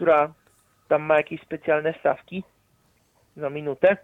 która 0.00 0.32
tam 0.88 1.02
ma 1.02 1.16
jakieś 1.16 1.40
specjalne 1.40 1.94
stawki 2.00 2.44
za 3.36 3.50
minutę. 3.50 3.96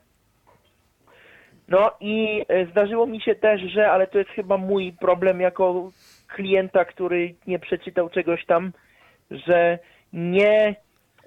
No 1.68 1.90
i 2.00 2.44
e, 2.48 2.66
zdarzyło 2.66 3.06
mi 3.06 3.20
się 3.20 3.34
też, 3.34 3.60
że, 3.60 3.90
ale 3.90 4.06
to 4.06 4.18
jest 4.18 4.30
chyba 4.30 4.56
mój 4.56 4.92
problem 4.92 5.40
jako 5.40 5.90
klienta, 6.28 6.84
który 6.84 7.34
nie 7.46 7.58
przeczytał 7.58 8.08
czegoś 8.10 8.44
tam, 8.44 8.72
że 9.30 9.78
nie, 10.12 10.74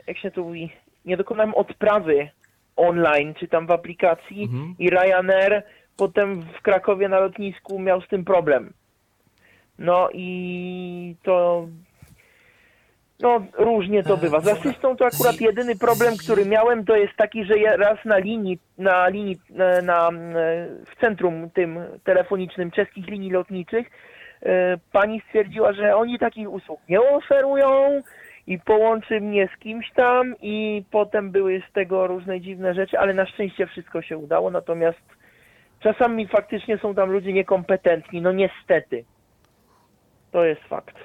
jak 0.07 0.17
się 0.17 0.31
to 0.31 0.43
mówi, 0.43 0.71
nie 1.05 1.17
dokonałem 1.17 1.55
odprawy 1.55 2.29
online, 2.75 3.33
czy 3.33 3.47
tam 3.47 3.67
w 3.67 3.71
aplikacji 3.71 4.49
i 4.79 4.89
Ryanair 4.89 5.63
potem 5.97 6.41
w 6.41 6.61
Krakowie 6.61 7.09
na 7.09 7.19
lotnisku 7.19 7.79
miał 7.79 8.01
z 8.01 8.07
tym 8.07 8.25
problem. 8.25 8.73
No 9.79 10.09
i 10.13 11.15
to 11.23 11.67
no 13.19 13.41
różnie 13.57 14.03
to 14.03 14.17
bywa. 14.17 14.39
Z 14.39 14.47
asystą 14.47 14.95
to 14.95 15.05
akurat 15.05 15.41
jedyny 15.41 15.75
problem, 15.75 16.13
który 16.17 16.45
miałem, 16.45 16.85
to 16.85 16.95
jest 16.95 17.13
taki, 17.17 17.45
że 17.45 17.57
ja 17.57 17.77
raz 17.77 18.05
na 18.05 18.17
linii, 18.17 18.59
na 18.77 19.07
linii, 19.07 19.39
na, 19.49 19.81
na, 19.81 20.11
w 20.85 20.99
centrum 21.01 21.49
tym 21.49 21.79
telefonicznym 22.03 22.71
czeskich 22.71 23.07
linii 23.07 23.31
lotniczych 23.31 23.87
e, 24.41 24.77
pani 24.91 25.21
stwierdziła, 25.27 25.73
że 25.73 25.95
oni 25.95 26.19
takich 26.19 26.51
usług 26.51 26.79
nie 26.89 27.01
oferują 27.01 28.01
i 28.47 28.59
połączy 28.59 29.21
mnie 29.21 29.49
z 29.55 29.59
kimś 29.59 29.91
tam 29.91 30.35
i 30.41 30.83
potem 30.91 31.31
były 31.31 31.61
z 31.69 31.73
tego 31.73 32.07
różne 32.07 32.41
dziwne 32.41 32.73
rzeczy, 32.73 32.99
ale 32.99 33.13
na 33.13 33.25
szczęście 33.25 33.67
wszystko 33.67 34.01
się 34.01 34.17
udało, 34.17 34.51
natomiast 34.51 35.01
czasami 35.79 36.27
faktycznie 36.27 36.77
są 36.77 36.95
tam 36.95 37.11
ludzie 37.11 37.33
niekompetentni, 37.33 38.21
no 38.21 38.31
niestety. 38.31 39.05
To 40.31 40.45
jest 40.45 40.61
fakt. 40.61 40.95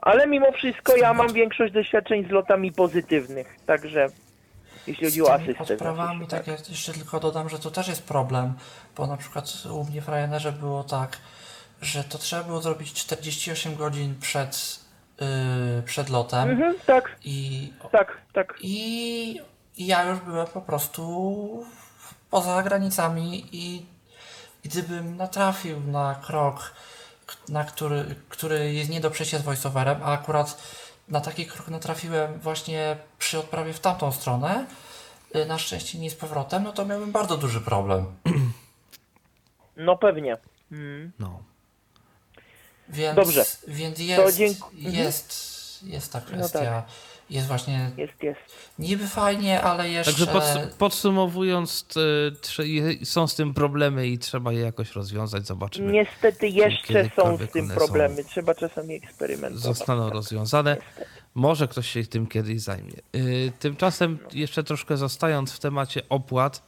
Ale 0.00 0.26
mimo 0.26 0.52
wszystko 0.52 0.96
ja 0.96 1.14
mam 1.14 1.32
większość 1.32 1.72
doświadczeń 1.72 2.28
z 2.28 2.30
lotami 2.30 2.72
pozytywnych, 2.72 3.56
także 3.66 4.08
jeśli 4.86 5.04
chodzi 5.06 5.22
o 5.22 5.32
asystę. 5.34 5.74
odprawami, 5.74 6.26
znaczy 6.26 6.30
się, 6.30 6.36
tak 6.36 6.46
ja 6.46 6.70
jeszcze 6.70 6.92
tylko 6.92 7.20
dodam, 7.20 7.48
że 7.48 7.58
to 7.58 7.70
też 7.70 7.88
jest 7.88 8.02
problem, 8.08 8.54
bo 8.96 9.06
na 9.06 9.16
przykład 9.16 9.44
u 9.72 9.84
mnie 9.84 10.00
w 10.00 10.08
Ryanerze 10.08 10.52
było 10.52 10.84
tak, 10.84 11.18
że 11.82 12.04
to 12.04 12.18
trzeba 12.18 12.42
było 12.44 12.60
zrobić 12.60 12.92
48 12.92 13.76
godzin 13.76 14.14
przed, 14.20 14.80
yy, 15.20 15.82
przed 15.82 16.08
lotem 16.08 16.50
Mhm, 16.50 16.74
tak, 16.86 17.16
i, 17.24 17.72
tak, 17.92 18.18
tak. 18.32 18.54
i 18.60 19.40
ja 19.78 20.04
już 20.04 20.18
byłem 20.18 20.46
po 20.46 20.60
prostu 20.60 21.66
poza 22.30 22.62
granicami 22.62 23.44
i 23.52 23.86
gdybym 24.64 25.16
natrafił 25.16 25.80
na 25.80 26.14
krok, 26.26 26.72
na 27.48 27.64
który, 27.64 28.14
który 28.28 28.74
jest 28.74 28.90
nie 28.90 29.00
do 29.00 29.10
przejścia 29.10 29.38
z 29.38 29.42
voiceoverem, 29.42 30.02
a 30.02 30.06
akurat 30.12 30.62
na 31.08 31.20
taki 31.20 31.46
krok 31.46 31.68
natrafiłem 31.68 32.40
właśnie 32.40 32.96
przy 33.18 33.38
odprawie 33.38 33.72
w 33.72 33.80
tamtą 33.80 34.12
stronę, 34.12 34.66
y, 35.36 35.46
na 35.46 35.58
szczęście 35.58 35.98
nie 35.98 36.10
z 36.10 36.14
powrotem, 36.14 36.62
no 36.62 36.72
to 36.72 36.84
miałbym 36.86 37.12
bardzo 37.12 37.36
duży 37.36 37.60
problem. 37.60 38.06
No 39.76 39.96
pewnie. 39.96 40.36
Mhm. 40.72 41.12
No. 41.18 41.42
Więc, 42.88 43.16
Dobrze. 43.16 43.44
Więc 43.68 43.96
To 43.96 44.02
jest, 44.02 44.36
dzięku- 44.38 44.68
mhm. 44.74 44.94
jest, 44.94 45.82
jest 45.82 46.12
ta 46.12 46.20
No 46.20 46.26
kwestia. 46.26 46.58
tak. 46.60 46.84
Jest 47.30 47.46
właśnie 47.48 47.90
Jest, 47.96 48.22
jest. 48.22 48.40
niby 48.78 49.06
fajnie, 49.08 49.62
ale 49.62 49.90
jeszcze... 49.90 50.12
Także 50.12 50.26
pods- 50.26 50.68
podsumowując, 50.78 51.86
je- 52.58 53.06
są 53.06 53.26
z 53.26 53.34
tym 53.34 53.54
problemy 53.54 54.08
i 54.08 54.18
trzeba 54.18 54.52
je 54.52 54.60
jakoś 54.60 54.92
rozwiązać. 54.92 55.46
Zobaczymy. 55.46 55.92
Niestety 55.92 56.48
jeszcze 56.48 57.10
są 57.16 57.36
z 57.36 57.50
tym 57.52 57.68
problemy. 57.68 58.24
Trzeba 58.24 58.54
czasami 58.54 58.94
eksperymentować. 58.94 59.62
Zostaną 59.62 60.04
tak. 60.04 60.14
rozwiązane. 60.14 60.76
Niestety. 60.76 61.10
Może 61.34 61.68
ktoś 61.68 61.88
się 61.90 62.04
tym 62.04 62.26
kiedyś 62.26 62.60
zajmie. 62.60 62.92
Yy, 63.12 63.52
Tymczasem, 63.58 64.18
jeszcze 64.32 64.64
troszkę 64.64 64.96
zostając 64.96 65.52
w 65.52 65.58
temacie 65.58 66.02
opłat, 66.08 66.62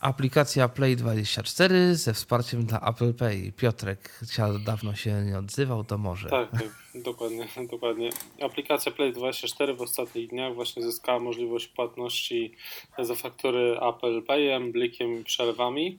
aplikacja 0.00 0.68
Play24 0.68 1.94
ze 1.94 2.14
wsparciem 2.14 2.64
dla 2.66 2.80
Apple 2.80 3.14
Pay. 3.14 3.52
Piotrek 3.56 4.20
cię 4.36 4.42
dawno 4.66 4.94
się 4.94 5.22
nie 5.24 5.38
odzywał, 5.38 5.84
to 5.84 5.98
może. 5.98 6.28
Tak, 6.28 6.50
tak, 6.50 6.68
dokładnie, 6.94 7.48
dokładnie. 7.70 8.10
Aplikacja 8.42 8.92
Play24 8.92 9.76
w 9.76 9.82
ostatnich 9.82 10.28
dniach 10.28 10.54
właśnie 10.54 10.82
zyskała 10.82 11.18
możliwość 11.20 11.68
płatności 11.68 12.52
za 12.98 13.14
faktury 13.14 13.78
Apple 13.88 14.22
Payem, 14.22 14.72
blikiem 14.72 15.20
i 15.20 15.24
przelewami. 15.24 15.98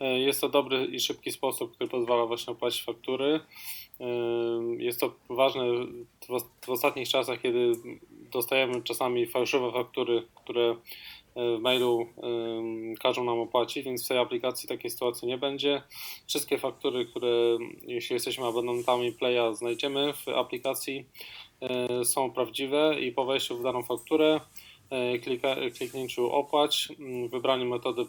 E, 0.00 0.18
Jest 0.20 0.40
to 0.40 0.48
dobry 0.48 0.84
i 0.86 1.00
szybki 1.00 1.32
sposób, 1.32 1.74
który 1.74 1.90
pozwala 1.90 2.26
właśnie 2.26 2.52
opłacić 2.52 2.82
faktury. 2.84 3.40
E, 4.00 4.04
Jest 4.78 5.00
to 5.00 5.14
ważne 5.30 5.62
w 6.28 6.40
w 6.66 6.70
ostatnich 6.70 7.08
czasach, 7.08 7.40
kiedy 7.40 7.72
dostajemy 8.32 8.82
czasami 8.82 9.26
fałszywe 9.26 9.72
faktury, 9.72 10.22
które 10.34 10.76
w 11.36 11.60
mailu 11.60 12.06
każą 13.00 13.24
nam 13.24 13.40
opłacić, 13.40 13.84
więc 13.84 14.04
w 14.04 14.08
tej 14.08 14.18
aplikacji 14.18 14.68
takiej 14.68 14.90
sytuacji 14.90 15.28
nie 15.28 15.38
będzie. 15.38 15.82
Wszystkie 16.26 16.58
faktury, 16.58 17.06
które 17.06 17.28
jeśli 17.82 18.14
jesteśmy 18.14 18.46
abonentami 18.46 19.12
Playa 19.12 19.54
znajdziemy 19.54 20.12
w 20.12 20.28
aplikacji 20.28 21.04
y, 22.00 22.04
są 22.04 22.30
prawdziwe 22.30 23.00
i 23.00 23.12
po 23.12 23.24
wejściu 23.24 23.58
w 23.58 23.62
daną 23.62 23.82
fakturę 23.82 24.40
y, 25.14 25.18
klika, 25.18 25.56
kliknięciu 25.78 26.32
opłać, 26.32 26.88
wybraniu 27.30 27.64
metody 27.64 28.02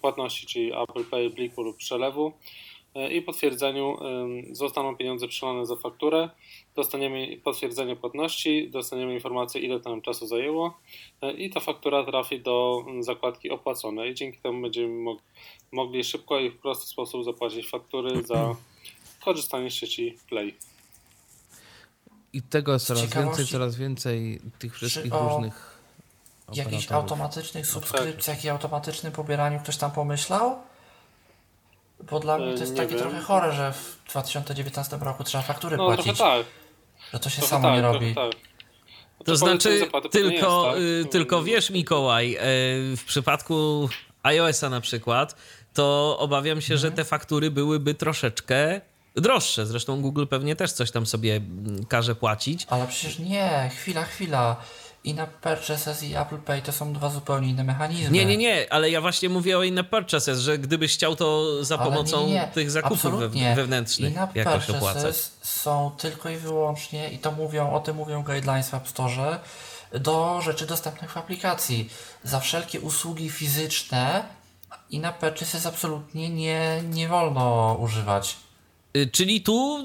płatności, 0.00 0.46
czyli 0.46 0.72
Apple 0.72 1.04
Pay, 1.04 1.30
bliku 1.30 1.62
lub 1.62 1.76
przelewu 1.76 2.32
i 3.10 3.22
potwierdzeniu 3.22 3.96
zostaną 4.52 4.96
pieniądze 4.96 5.28
przelane 5.28 5.66
za 5.66 5.76
fakturę. 5.76 6.30
Dostaniemy 6.76 7.36
potwierdzenie 7.44 7.96
płatności, 7.96 8.70
dostaniemy 8.70 9.14
informację, 9.14 9.60
ile 9.60 9.80
to 9.80 9.90
nam 9.90 10.02
czasu 10.02 10.26
zajęło 10.26 10.78
y, 11.24 11.32
i 11.32 11.50
ta 11.50 11.60
faktura 11.60 12.04
trafi 12.04 12.40
do 12.40 12.82
mm, 12.86 13.02
zakładki 13.02 13.50
opłacone 13.50 14.08
i 14.08 14.14
dzięki 14.14 14.38
temu 14.38 14.62
będziemy 14.62 15.04
mog- 15.04 15.22
mogli 15.72 16.04
szybko 16.04 16.40
i 16.40 16.50
w 16.50 16.58
prosty 16.58 16.86
sposób 16.86 17.24
zapłacić 17.24 17.68
faktury 17.70 18.22
za 18.22 18.56
korzystanie 19.24 19.70
z 19.70 19.74
sieci 19.74 20.18
Play. 20.28 20.54
I 22.32 22.42
tego 22.42 22.72
jest 22.72 22.86
coraz 22.86 23.14
więcej, 23.14 23.46
coraz 23.46 23.76
więcej 23.76 24.40
tych 24.58 24.74
wszystkich 24.74 25.14
o 25.14 25.28
różnych 25.28 25.80
jakichś 26.54 26.92
automatycznych 26.92 27.66
subskrypcjach 27.66 28.44
i 28.44 28.48
automatycznym 28.48 29.12
pobieraniu 29.12 29.60
ktoś 29.60 29.76
tam 29.76 29.90
pomyślał? 29.90 30.58
Bo 32.10 32.20
dla 32.20 32.38
mnie 32.38 32.54
to 32.54 32.60
jest 32.60 32.72
nie 32.72 32.78
takie 32.78 32.94
wiem. 32.94 32.98
trochę 32.98 33.20
chore, 33.20 33.52
że 33.52 33.72
w 33.72 34.10
2019 34.10 34.96
roku 35.00 35.24
trzeba 35.24 35.42
faktury 35.44 35.76
No 35.76 35.86
płacić. 35.86 36.18
tak. 36.18 36.46
Że 37.12 37.18
to 37.18 37.30
się 37.30 37.36
Trochę 37.42 37.50
samo 37.50 37.70
nie 37.70 37.82
tak, 37.82 37.92
robi. 37.92 38.14
trochę 38.14 38.30
tak. 38.30 38.40
To 39.24 39.36
Znaczy, 39.36 39.60
znaczy, 39.60 39.78
zapłaty 39.78 40.08
pewnie 40.08 40.30
tylko, 40.30 40.76
jest, 40.76 40.80
y, 41.00 41.02
tak? 41.04 41.12
tylko 41.12 41.42
wiesz, 41.42 41.70
Mikołaj, 41.70 42.34
y, 42.34 42.96
w 42.96 43.04
przypadku 43.06 43.88
iOS-a 44.22 44.70
na 44.70 44.80
przykład, 44.80 45.36
to 45.74 46.16
obawiam 46.18 46.60
się, 46.60 46.76
że 46.78 46.90
te 46.90 47.04
faktury 47.04 47.50
byłyby 47.50 47.94
troszeczkę 47.94 48.80
droższe. 49.14 49.66
Zresztą 49.66 50.02
Google 50.02 50.26
pewnie 50.26 50.56
też 50.56 50.72
coś 50.72 50.90
tam 50.90 51.06
sobie 51.06 51.36
mm, 51.36 51.84
każe 51.84 52.14
płacić. 52.14 52.66
Ale 52.70 52.86
przecież 52.86 53.18
nie, 53.18 53.70
chwila, 53.74 54.04
chwila. 54.04 54.56
I 55.06 55.14
na 55.14 55.26
Purchases 55.26 56.02
i 56.02 56.16
Apple 56.16 56.38
Pay 56.38 56.62
to 56.62 56.72
są 56.72 56.92
dwa 56.92 57.10
zupełnie 57.10 57.48
inne 57.48 57.64
mechanizmy. 57.64 58.10
Nie, 58.10 58.24
nie, 58.24 58.36
nie, 58.36 58.72
ale 58.72 58.90
ja 58.90 59.00
właśnie 59.00 59.28
mówię 59.28 59.58
o 59.58 59.62
in-app 59.62 59.88
purchases, 59.90 60.38
że 60.40 60.58
gdybyś 60.58 60.94
chciał 60.94 61.16
to 61.16 61.64
za 61.64 61.78
Ale 61.78 61.90
pomocą 61.90 62.26
nie, 62.26 62.32
nie, 62.32 62.48
tych 62.54 62.70
zakupów 62.70 62.98
Absolutnie. 63.06 63.48
we- 63.50 63.54
wewnętrznych 63.56 64.12
In-app 64.12 64.36
jakoś 64.36 64.70
opłacać. 64.70 64.80
purchases 64.94 65.32
są 65.42 65.90
tylko 65.98 66.28
i 66.30 66.36
wyłącznie, 66.36 67.10
i 67.10 67.18
to 67.18 67.32
mówią, 67.32 67.72
o 67.72 67.80
tym 67.80 67.96
mówią 67.96 68.22
guidelines 68.22 68.68
w 68.70 68.74
App 68.74 68.88
Store, 68.88 69.38
do 70.00 70.40
rzeczy 70.42 70.66
dostępnych 70.66 71.10
w 71.12 71.16
aplikacji. 71.16 71.90
Za 72.24 72.40
wszelkie 72.40 72.80
usługi 72.80 73.30
fizyczne 73.30 74.22
in-app 74.90 75.18
purchases 75.18 75.66
absolutnie 75.66 76.28
nie, 76.30 76.82
nie 76.90 77.08
wolno 77.08 77.76
używać. 77.80 78.36
Y, 78.96 79.10
Czyli 79.12 79.40
tu 79.40 79.84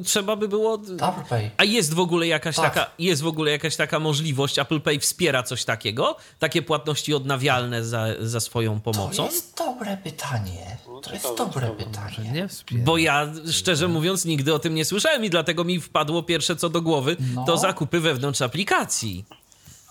y, 0.00 0.04
trzeba 0.04 0.36
by 0.36 0.48
było. 0.48 0.74
Apple 0.74 1.28
Pay. 1.28 1.50
A 1.56 1.64
jest 1.64 1.94
w 1.94 2.00
ogóle 2.00 2.26
jakaś 2.26 2.56
Tak. 2.56 2.74
taka, 2.74 2.90
jest 2.98 3.22
w 3.22 3.26
ogóle 3.26 3.50
jakaś 3.50 3.76
taka 3.76 3.98
możliwość, 4.00 4.58
Apple 4.58 4.80
Pay 4.80 4.98
wspiera 5.00 5.42
coś 5.42 5.64
takiego? 5.64 6.16
Takie 6.38 6.62
płatności 6.62 7.14
odnawialne 7.14 7.84
za, 7.84 8.06
za 8.20 8.40
swoją 8.40 8.80
To 8.80 8.92
pomocą? 8.92 9.24
jest 9.24 9.58
dobre 9.58 9.96
pytanie. 9.96 10.76
To 11.02 11.12
jest 11.12 11.28
dobre 11.38 11.70
pytanie. 11.70 12.48
Bo 12.72 12.98
ja 12.98 13.32
szczerze 13.52 13.88
mówiąc 13.88 14.24
nigdy 14.24 14.54
o 14.54 14.58
tym 14.58 14.74
nie 14.74 14.84
słyszałem 14.84 15.24
i 15.24 15.30
dlatego 15.30 15.64
mi 15.64 15.80
wpadło 15.80 16.22
pierwsze 16.22 16.56
co 16.56 16.68
do 16.68 16.82
głowy 16.82 17.16
No. 17.34 17.44
to 17.44 17.56
zakupy 17.56 18.00
wewnątrz 18.00 18.42
aplikacji. 18.42 19.24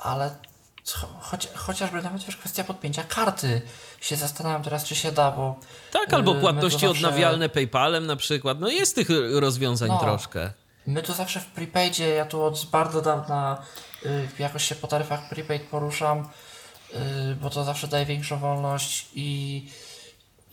Ale 0.03 0.35
choć, 1.19 1.47
chociażby 1.55 2.01
nawet 2.01 2.27
już 2.27 2.37
kwestia 2.37 2.63
podpięcia 2.63 3.03
karty. 3.03 3.61
Się 4.01 4.15
zastanawiam 4.15 4.63
teraz, 4.63 4.83
czy 4.83 4.95
się 4.95 5.11
da, 5.11 5.31
bo... 5.31 5.55
Tak, 5.91 6.13
albo 6.13 6.31
yy, 6.31 6.35
my 6.35 6.41
płatności 6.41 6.79
zawsze- 6.79 6.89
odnawialne 6.97 7.49
PayPalem 7.49 8.05
na 8.07 8.15
przykład. 8.15 8.59
No 8.59 8.69
jest 8.69 8.95
tych 8.95 9.07
rozwiązań 9.33 9.89
No. 9.89 9.99
troszkę. 9.99 10.51
My 10.87 11.03
tu 11.03 11.13
zawsze 11.13 11.39
w 11.39 11.45
prepaidzie, 11.45 12.09
ja 12.09 12.25
tu 12.25 12.43
od 12.43 12.65
bardzo 12.65 13.01
dawna 13.01 13.61
y, 14.05 14.27
jakoś 14.39 14.65
się 14.65 14.75
po 14.75 14.87
taryfach 14.87 15.29
prepaid 15.29 15.63
poruszam, 15.63 16.19
y, 17.29 17.35
bo 17.35 17.49
to 17.49 17.63
zawsze 17.63 17.87
daje 17.87 18.05
większą 18.05 18.39
wolność 18.39 19.07
i, 19.13 19.69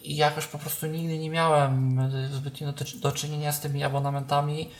i 0.02 0.16
jakoś 0.16 0.46
po 0.46 0.58
prostu 0.58 0.86
nigdy 0.86 1.18
nie 1.18 1.30
miałem 1.30 1.98
y, 1.98 2.28
zbytnio 2.34 2.72
do, 2.72 2.84
do 2.94 3.12
czynienia 3.12 3.52
z 3.52 3.60
tymi 3.60 3.84
abonamentami, 3.84 4.70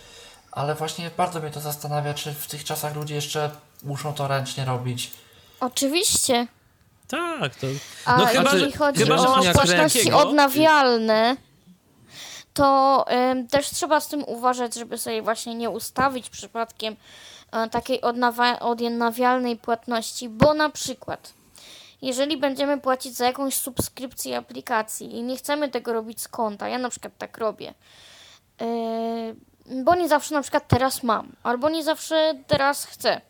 ale 0.53 0.75
właśnie 0.75 1.11
bardzo 1.17 1.41
mnie 1.41 1.51
to 1.51 1.61
zastanawia, 1.61 2.15
czy 2.15 2.35
w 2.35 2.47
tych 2.47 2.65
czasach 2.65 2.95
ludzie 2.97 3.15
jeszcze 3.15 3.51
muszą 3.83 4.15
to 4.15 4.29
ręcznie 4.29 4.65
robić. 4.65 5.11
Oczywiście. 5.61 6.47
Tak, 7.09 7.55
to... 7.57 7.67
A 8.05 8.19
No 8.19 8.27
chyba, 8.27 8.53
jeżeli 8.53 8.73
że- 8.73 8.79
chodzi 8.79 8.99
chyba, 9.03 9.19
że 9.19 9.29
o 9.29 9.53
płatności 9.53 9.99
takiego- 9.99 10.19
odnawialne, 10.29 11.37
to 12.55 13.05
em, 13.09 13.49
też 13.49 13.71
trzeba 13.71 14.01
z 14.01 14.09
tym 14.09 14.25
uważać, 14.25 14.75
żeby 14.75 14.99
sobie 14.99 15.23
właśnie 15.23 15.55
nie 15.55 15.71
ustawić 15.71 16.31
przypadkiem 16.31 16.97
e, 17.53 17.69
takiej 17.69 18.01
odnawialnej 18.61 19.57
płatności, 19.57 20.29
bo 20.29 20.55
na 20.55 20.71
przykład 20.71 21.33
jeżeli 22.03 22.37
będziemy 22.37 22.81
płacić 22.81 23.17
za 23.17 23.27
jakąś 23.27 23.55
subskrypcję 23.57 24.37
aplikacji 24.37 25.17
i 25.17 25.23
nie 25.23 25.37
chcemy 25.37 25.69
tego 25.69 25.93
robić 25.93 26.21
z 26.23 26.29
konta, 26.29 26.69
ja 26.69 26.79
na 26.79 26.89
przykład 26.91 27.13
tak 27.19 27.39
robię, 27.39 27.75
yy, 28.61 29.85
bo 29.85 29.95
nie 29.95 30.09
zawsze 30.09 30.35
na 30.35 30.43
przykład 30.43 30.69
teraz 30.69 31.03
mam, 31.03 31.33
albo 31.43 31.69
nie 31.71 31.85
zawsze 31.85 32.35
teraz 32.47 32.85
chcę, 32.85 33.21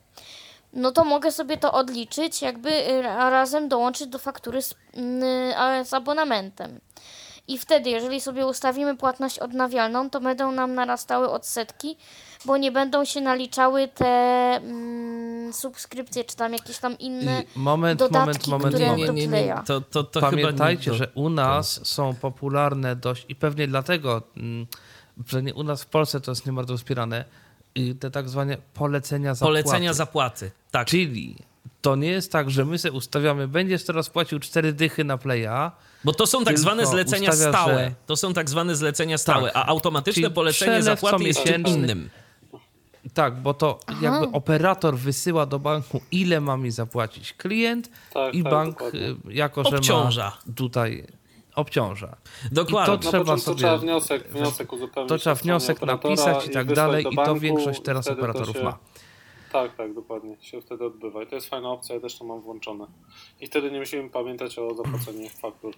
no 0.78 0.92
to 0.92 1.04
mogę 1.04 1.32
sobie 1.32 1.56
to 1.56 1.72
odliczyć, 1.72 2.42
jakby 2.42 2.70
y, 2.70 3.02
ra- 3.02 3.30
razem 3.30 3.68
dołączyć 3.68 4.06
do 4.06 4.18
faktury 4.18 4.62
z, 4.62 4.74
mm, 4.94 5.84
z 5.84 5.94
abonamentem. 5.94 6.80
I 7.48 7.58
wtedy, 7.58 7.90
jeżeli 7.90 8.20
sobie 8.20 8.46
ustawimy 8.46 8.96
płatność 8.96 9.38
odnawialną, 9.38 10.10
to 10.10 10.20
będą 10.20 10.52
nam 10.52 10.74
narastały 10.74 11.30
odsetki, 11.30 11.96
bo 12.44 12.56
nie 12.56 12.72
będą 12.72 13.04
się 13.04 13.20
naliczały 13.20 13.88
te 13.88 14.06
mm, 14.06 15.52
subskrypcje, 15.52 16.24
czy 16.24 16.36
tam 16.36 16.52
jakieś 16.52 16.78
tam 16.78 16.98
inne 16.98 17.42
I 17.56 17.58
moment, 17.58 17.98
dodatki, 17.98 18.50
moment, 18.50 18.64
moment, 18.64 18.74
które 18.74 18.86
moment. 18.86 19.06
do 19.06 19.12
Nie, 19.12 19.28
nie, 19.28 19.44
nie. 19.44 19.62
To, 19.66 19.80
to, 19.80 20.04
to 20.04 20.20
Pamiętajcie, 20.20 20.94
że 20.94 21.08
u 21.14 21.28
nas 21.28 21.86
są 21.86 22.14
popularne 22.14 22.96
dość 22.96 23.26
i 23.28 23.34
pewnie 23.34 23.68
dlatego, 23.68 24.22
mm, 24.36 24.66
że 25.26 25.42
nie, 25.42 25.54
u 25.54 25.62
nas 25.62 25.82
w 25.82 25.86
Polsce 25.86 26.20
to 26.20 26.30
jest 26.30 26.46
nie 26.46 26.52
bardzo 26.52 26.76
wspierane, 26.76 27.24
te 28.00 28.10
tak 28.10 28.28
zwane 28.28 28.56
polecenia 28.74 29.34
zapłaty. 29.34 29.62
Polecenia 29.62 29.92
zapłaty. 29.94 30.50
Tak. 30.70 30.86
Czyli 30.88 31.36
to 31.82 31.96
nie 31.96 32.08
jest 32.08 32.32
tak, 32.32 32.50
że 32.50 32.64
my 32.64 32.78
sobie 32.78 32.92
ustawiamy, 32.92 33.48
będziesz 33.48 33.84
teraz 33.84 34.10
płacił 34.10 34.38
cztery 34.38 34.72
dychy 34.72 35.04
na 35.04 35.18
playa, 35.18 35.70
Bo 36.04 36.12
to 36.12 36.26
są 36.26 36.44
tak 36.44 36.58
zwane 36.58 36.86
zlecenia 36.86 37.30
ustawia, 37.30 37.52
stałe. 37.52 37.74
że- 37.84 37.94
To 38.06 38.16
są 38.16 38.34
tak 38.34 38.50
zwane 38.50 38.76
zlecenia 38.76 39.18
stałe, 39.18 39.50
Tak. 39.50 39.56
a 39.56 39.66
automatyczne 39.66 40.22
Czyli 40.22 40.34
polecenie 40.34 40.82
zapłaty 40.82 41.24
jest 41.24 41.44
czym 41.44 41.62
innym. 41.66 42.10
Tak, 43.14 43.36
bo 43.40 43.54
to 43.54 43.78
Aha. 43.86 43.98
jakby 44.02 44.36
operator 44.36 44.96
wysyła 44.98 45.46
do 45.46 45.58
banku, 45.58 46.00
ile 46.10 46.40
ma 46.40 46.56
mi 46.56 46.70
zapłacić 46.70 47.32
klient 47.32 47.90
Tak, 48.14 48.34
i 48.34 48.42
tak, 48.42 48.52
bank, 48.52 48.70
dokładnie. 48.74 49.00
y, 49.00 49.16
jako 49.28 49.64
że 49.64 49.76
Obciąża. 49.76 50.24
ma 50.46 50.52
tutaj 50.54 51.06
obciąża. 51.58 52.16
Dokładnie. 52.52 52.94
I 52.94 52.98
to 52.98 53.10
trzeba 53.10 53.36
sobie- 53.38 53.56
trzeba 53.58 53.78
wniosek, 53.78 54.28
wniosek 54.28 54.72
uzupełnić. 54.72 55.08
To 55.08 55.18
trzeba 55.18 55.36
stronie 55.36 55.52
wniosek 55.52 55.82
napisać 55.82 56.46
i 56.46 56.50
tak 56.50 56.72
dalej 56.74 57.06
i 57.10 57.16
to 57.16 57.34
większość 57.34 57.80
teraz 57.82 58.08
operatorów 58.08 58.56
się- 58.56 58.62
ma. 58.64 58.78
Tak, 59.52 59.76
tak, 59.76 59.94
dokładnie. 59.94 60.36
Się 60.40 60.60
wtedy 60.60 60.84
odbywa. 60.84 61.22
I 61.22 61.26
to 61.26 61.34
jest 61.34 61.48
fajna 61.48 61.68
opcja, 61.70 61.94
ja 61.94 62.00
też 62.00 62.18
to 62.18 62.24
mam 62.24 62.40
włączone. 62.40 62.86
I 63.40 63.46
wtedy 63.46 63.70
nie 63.70 63.78
musimy 63.78 64.10
pamiętać 64.10 64.58
o 64.58 64.74
zapłaceniu 64.74 65.28
faktur. 65.28 65.74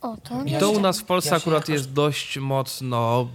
O, 0.00 0.16
to 0.16 0.44
I 0.44 0.52
to 0.60 0.70
u 0.70 0.80
nas 0.80 1.00
w 1.00 1.04
Polsce 1.04 1.30
ja 1.30 1.36
akurat 1.36 1.60
jakoś- 1.62 1.72
jest 1.72 1.92
dość 1.92 2.38
mocno. 2.38 3.28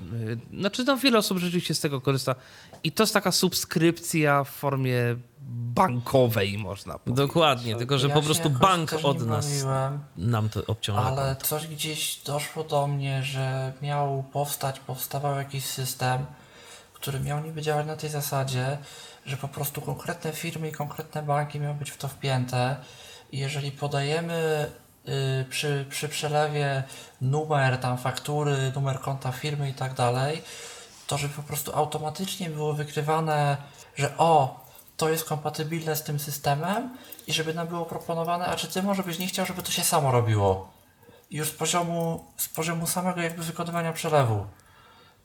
y, 0.54 0.58
Znaczy, 0.60 0.86
tam 0.86 1.00
wiele 1.00 1.18
osób 1.18 1.38
rzeczywiście 1.38 1.74
z 1.74 1.80
tego 1.80 2.02
korzysta. 2.02 2.36
I 2.84 2.92
to 2.92 3.04
jest 3.04 3.14
taka 3.14 3.32
subskrypcja 3.32 4.44
w 4.44 4.50
formie 4.50 5.16
bankowej, 5.74 6.58
można 6.58 7.00
powiedzieć. 7.00 7.28
Dokładnie, 7.28 7.76
tylko 7.76 7.98
że 7.98 8.08
Ja 8.08 8.14
po 8.14 8.22
prostu 8.22 8.50
bank 8.50 8.94
od 9.04 9.26
nas 9.26 9.48
bawiłem, 9.48 10.00
nam 10.18 10.50
to 10.50 10.66
obciąża. 10.68 11.02
Ale 11.02 11.36
coś 11.36 11.68
gdzieś 11.68 12.22
doszło 12.26 12.64
do 12.64 12.88
mnie, 12.88 13.24
że 13.24 13.74
miał 13.82 14.24
powstać, 14.24 14.80
powstawał 14.80 15.36
jakiś 15.36 15.66
system, 15.66 16.26
który 16.94 17.20
miał 17.20 17.44
niby 17.44 17.62
działać 17.62 17.88
na 17.88 17.96
tej 17.96 18.10
zasadzie, 18.10 18.78
że 19.26 19.38
po 19.38 19.48
prostu 19.48 19.82
konkretne 19.82 20.32
firmy 20.32 20.70
i 20.70 20.72
konkretne 20.72 21.24
banki 21.24 21.60
miały 21.60 21.76
być 21.76 21.92
w 21.92 21.98
to 21.98 22.08
wpięte. 22.08 22.76
I 23.32 23.38
jeżeli 23.40 23.72
podajemy 23.72 24.72
y, 25.42 25.46
przy, 25.50 25.86
przy 25.90 26.10
przelewie 26.10 26.84
numer 27.22 27.78
tam 27.78 27.98
faktury, 27.98 28.72
numer 28.76 29.00
konta 29.00 29.32
firmy 29.32 29.70
i 29.70 29.74
tak 29.74 29.94
dalej, 29.94 30.42
to 31.08 31.18
żeby 31.18 31.34
po 31.34 31.44
prostu 31.44 31.76
automatycznie 31.76 32.50
było 32.50 32.74
wykrywane, 32.74 33.58
że 33.96 34.18
o, 34.18 34.63
to 35.04 35.10
jest 35.10 35.26
kompatybilne 35.26 35.96
z 35.96 36.04
tym 36.04 36.20
systemem 36.20 36.90
i 37.28 37.34
żeby 37.34 37.54
nam 37.54 37.68
było 37.68 37.86
proponowane, 37.86 38.46
a 38.46 38.56
czy 38.56 38.68
ty 38.68 38.84
może 38.84 39.04
byś 39.04 39.20
nie 39.20 39.28
chciał, 39.28 39.46
żeby 39.46 39.64
to 39.64 39.72
się 39.72 39.82
samo 39.82 40.12
robiło? 40.12 40.72
I 41.32 41.38
Już 41.38 41.48
z 41.48 41.52
poziomu, 41.52 42.26
z 42.38 42.50
poziomu 42.50 42.88
samego 42.88 43.22
jakby 43.22 43.44
wykonywania 43.44 43.94
przelewu. 43.94 44.46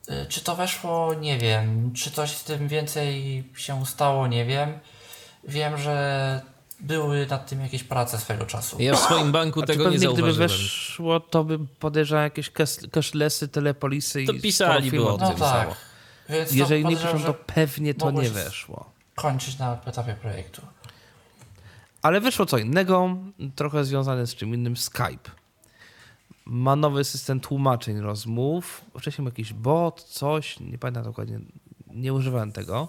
Y, 0.09 0.25
Czy 0.29 0.41
to 0.41 0.55
weszło? 0.55 1.13
Nie 1.13 1.37
wiem. 1.37 1.93
Czy 1.93 2.11
coś 2.11 2.31
z 2.37 2.43
tym 2.43 2.67
więcej 2.67 3.43
się 3.55 3.85
stało? 3.85 4.27
Nie 4.27 4.45
wiem. 4.45 4.79
Wiem, 5.43 5.77
że 5.77 6.41
były 6.79 7.27
nad 7.27 7.47
tym 7.49 7.61
jakieś 7.61 7.83
prace 7.83 8.17
swego 8.17 8.45
czasu. 8.45 8.77
Ja 8.79 8.95
w 8.95 8.99
swoim 8.99 9.31
banku 9.31 9.61
A 9.63 9.65
tego 9.65 9.83
nie 9.83 9.89
pewnie 9.91 10.07
gdyby 10.07 10.15
zauważyłem. 10.33 10.49
weszło, 10.49 11.19
to 11.19 11.43
by 11.43 11.59
podejrzewam 11.59 12.23
jakieś 12.23 12.51
cash- 12.51 12.89
cashlessy, 12.91 13.47
telepolisy 13.47 14.25
To 14.25 14.31
i 14.31 14.41
pisaliby 14.41 14.97
sporo 14.97 15.17
firm 15.17 15.23
o 15.23 15.27
tym. 15.29 15.37
No 15.39 15.45
tak. 15.45 15.67
pisało. 15.67 15.75
Więc 16.29 16.51
Jeżeli 16.51 16.83
to 16.83 16.89
nie 16.89 16.95
piszą, 16.95 17.23
to 17.23 17.33
pewnie 17.33 17.93
to 17.93 18.11
nie 18.11 18.29
weszło. 18.29 18.98
Kończyć 19.21 19.59
na 19.59 19.77
etapie 19.85 20.13
projektu. 20.13 20.61
Ale 22.01 22.21
wyszło 22.21 22.45
co 22.45 22.57
innego, 22.57 23.17
trochę 23.55 23.85
związane 23.85 24.27
z 24.27 24.35
czym 24.35 24.53
innym, 24.53 24.77
Skype. 24.77 25.31
Ma 26.45 26.75
nowy 26.75 27.03
system 27.03 27.39
tłumaczeń 27.39 27.99
rozmów. 27.99 28.81
Wcześniej 28.99 29.23
był 29.23 29.31
jakiś 29.31 29.53
bot, 29.53 30.03
coś, 30.03 30.59
nie 30.59 30.77
pamiętam 30.77 31.03
dokładnie, 31.03 31.39
nie 31.87 32.13
używałem 32.13 32.51
tego. 32.51 32.87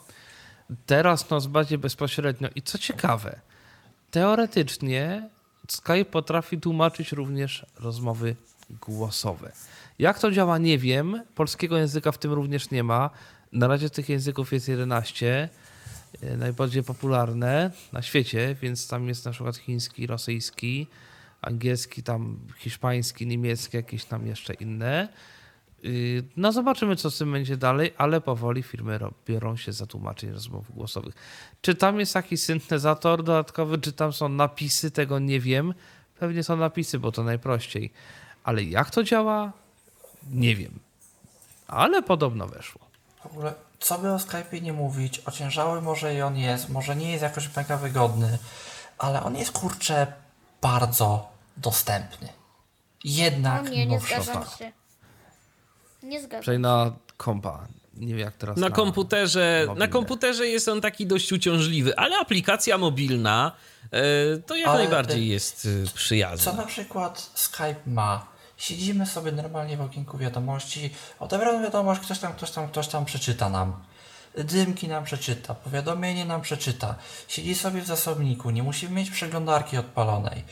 Teraz 0.87 1.31
no 1.31 1.41
bardziej 1.41 1.79
bezpośrednio. 1.79 2.49
I 2.55 2.63
co 2.63 2.79
ciekawe, 2.79 3.41
teoretycznie 4.11 5.29
Skype 5.69 6.05
potrafi 6.05 6.61
tłumaczyć 6.61 7.13
również 7.13 7.67
rozmowy 7.79 8.37
głosowe. 8.71 9.53
Jak 9.99 10.19
to 10.19 10.31
działa, 10.31 10.59
nie 10.59 10.79
wiem. 10.79 11.23
Polskiego 11.35 11.79
języka 11.79 12.13
w 12.13 12.19
tym 12.19 12.33
również 12.33 12.71
nie 12.71 12.83
ma. 12.83 13.11
Na 13.53 13.69
razie 13.69 13.91
tych 13.91 14.09
języków 14.09 14.53
jest 14.53 14.69
11 14.69 15.27
e, 15.35 15.49
najbardziej 16.37 16.83
popularne 16.83 17.71
na 17.93 18.03
świecie, 18.03 18.57
więc 18.63 18.89
tam 18.89 19.09
jest 19.09 19.25
na 19.25 19.31
przykład 19.31 19.57
chiński, 19.57 20.07
rosyjski, 20.07 20.87
angielski, 21.43 22.03
tam 22.03 22.39
hiszpański, 22.59 23.27
niemiecki, 23.27 23.77
jakieś 23.77 24.05
tam 24.05 24.27
jeszcze 24.27 24.55
inne. 24.55 25.09
Yy, 25.83 26.25
No 26.37 26.53
zobaczymy, 26.53 26.97
co 26.97 27.11
z 27.11 27.19
tym 27.19 27.33
będzie 27.33 27.57
dalej, 27.57 27.95
ale 27.97 28.21
powoli 28.21 28.63
firmy 28.63 28.99
biorą 29.27 29.57
się 29.57 29.73
za 29.73 29.87
tłumaczenie 29.87 30.33
rozmów 30.33 30.75
głosowych. 30.75 31.15
Czy 31.63 31.75
tam 31.75 32.01
jest 32.01 32.15
jakiś 32.15 32.41
syntezator 32.41 33.23
dodatkowy, 33.23 33.79
czy 33.79 33.93
tam 33.93 34.13
są 34.13 34.29
napisy, 34.29 34.91
tego 34.91 35.19
nie 35.19 35.41
wiem. 35.41 35.75
Pewnie 36.19 36.43
są 36.43 36.57
napisy, 36.57 36.99
bo 36.99 37.13
to 37.13 37.25
najprościej. 37.25 37.91
Ale 38.45 38.63
jak 38.65 38.91
to 38.91 39.05
działa? 39.05 39.53
Nie 40.31 40.57
wiem. 40.57 40.79
Ale 41.67 42.03
podobno 42.03 42.47
weszło. 42.47 42.81
W 43.23 43.27
ogóle, 43.27 43.55
co 43.81 43.99
by 43.99 44.11
o 44.13 44.17
Skype'ie 44.17 44.63
nie 44.63 44.73
mówić, 44.73 45.23
ociężały 45.27 45.83
może 45.83 46.15
i 46.15 46.23
on 46.23 46.37
jest, 46.37 46.69
może 46.69 46.97
nie 46.97 47.11
jest 47.11 47.23
jakoś 47.23 47.57
mega 47.57 47.77
wygodny, 47.77 48.39
ale 48.99 49.23
on 49.23 49.37
jest 49.37 49.53
kurczę 49.53 50.07
bardzo 50.61 51.29
dostępny. 51.57 52.29
Jednak 53.05 53.67
O 53.67 53.69
nie, 53.69 53.87
nie 53.87 54.01
zgadzam 54.01 54.45
się. 54.59 54.73
Nie 56.03 56.21
zgadzam 56.21 56.41
Przynajmniej 56.41 56.63
na 56.71 56.93
kompa. 57.17 57.67
Nie 57.95 58.07
wiem 58.07 58.19
jak 58.19 58.35
teraz. 58.35 58.57
Na 58.57 58.71
komputerze, 58.71 59.61
na 59.61 59.67
mobilne. 59.67 59.89
komputerze 59.89 60.47
jest 60.47 60.69
on 60.69 60.81
taki 60.81 61.07
dość 61.07 61.33
uciążliwy, 61.33 61.97
ale 61.99 62.19
aplikacja 62.19 62.79
mobilna 62.79 63.53
e, 63.93 64.39
to 64.39 64.57
jak 64.57 64.69
Ale, 64.69 64.79
najbardziej 64.79 65.23
e, 65.23 65.27
jest 65.27 65.69
e, 65.83 65.87
Co 65.87 65.95
przyjazna. 65.95 66.53
na 66.53 66.67
przykład 66.67 67.31
Skype 67.35 67.81
ma? 67.87 68.27
Siedzimy 68.61 69.07
sobie 69.07 69.33
normalnie 69.33 69.77
w 69.77 69.81
okienku 69.81 70.19
wiadomości, 70.19 70.91
odebrano 71.19 71.61
wiadomość, 71.61 72.01
ktoś 72.01 72.19
tam, 72.19 72.33
ktoś 72.33 72.51
tam, 72.51 72.69
ktoś 72.69 72.89
tam 72.89 73.05
przeczyta 73.05 73.49
nam. 73.49 73.85
Dymki 74.35 74.89
nam 74.89 75.05
przeczyta, 75.05 75.55
powiadomienie 75.55 76.25
nam 76.25 76.41
przeczyta. 76.41 76.95
Siedzi 77.29 77.55
sobie 77.55 77.81
w 77.83 77.87
zasobniku, 77.87 78.51
nie 78.51 78.63
musimy 78.63 78.95
mieć 78.95 79.11
przeglądarki 79.11 79.77
odpalonej. 79.77 80.45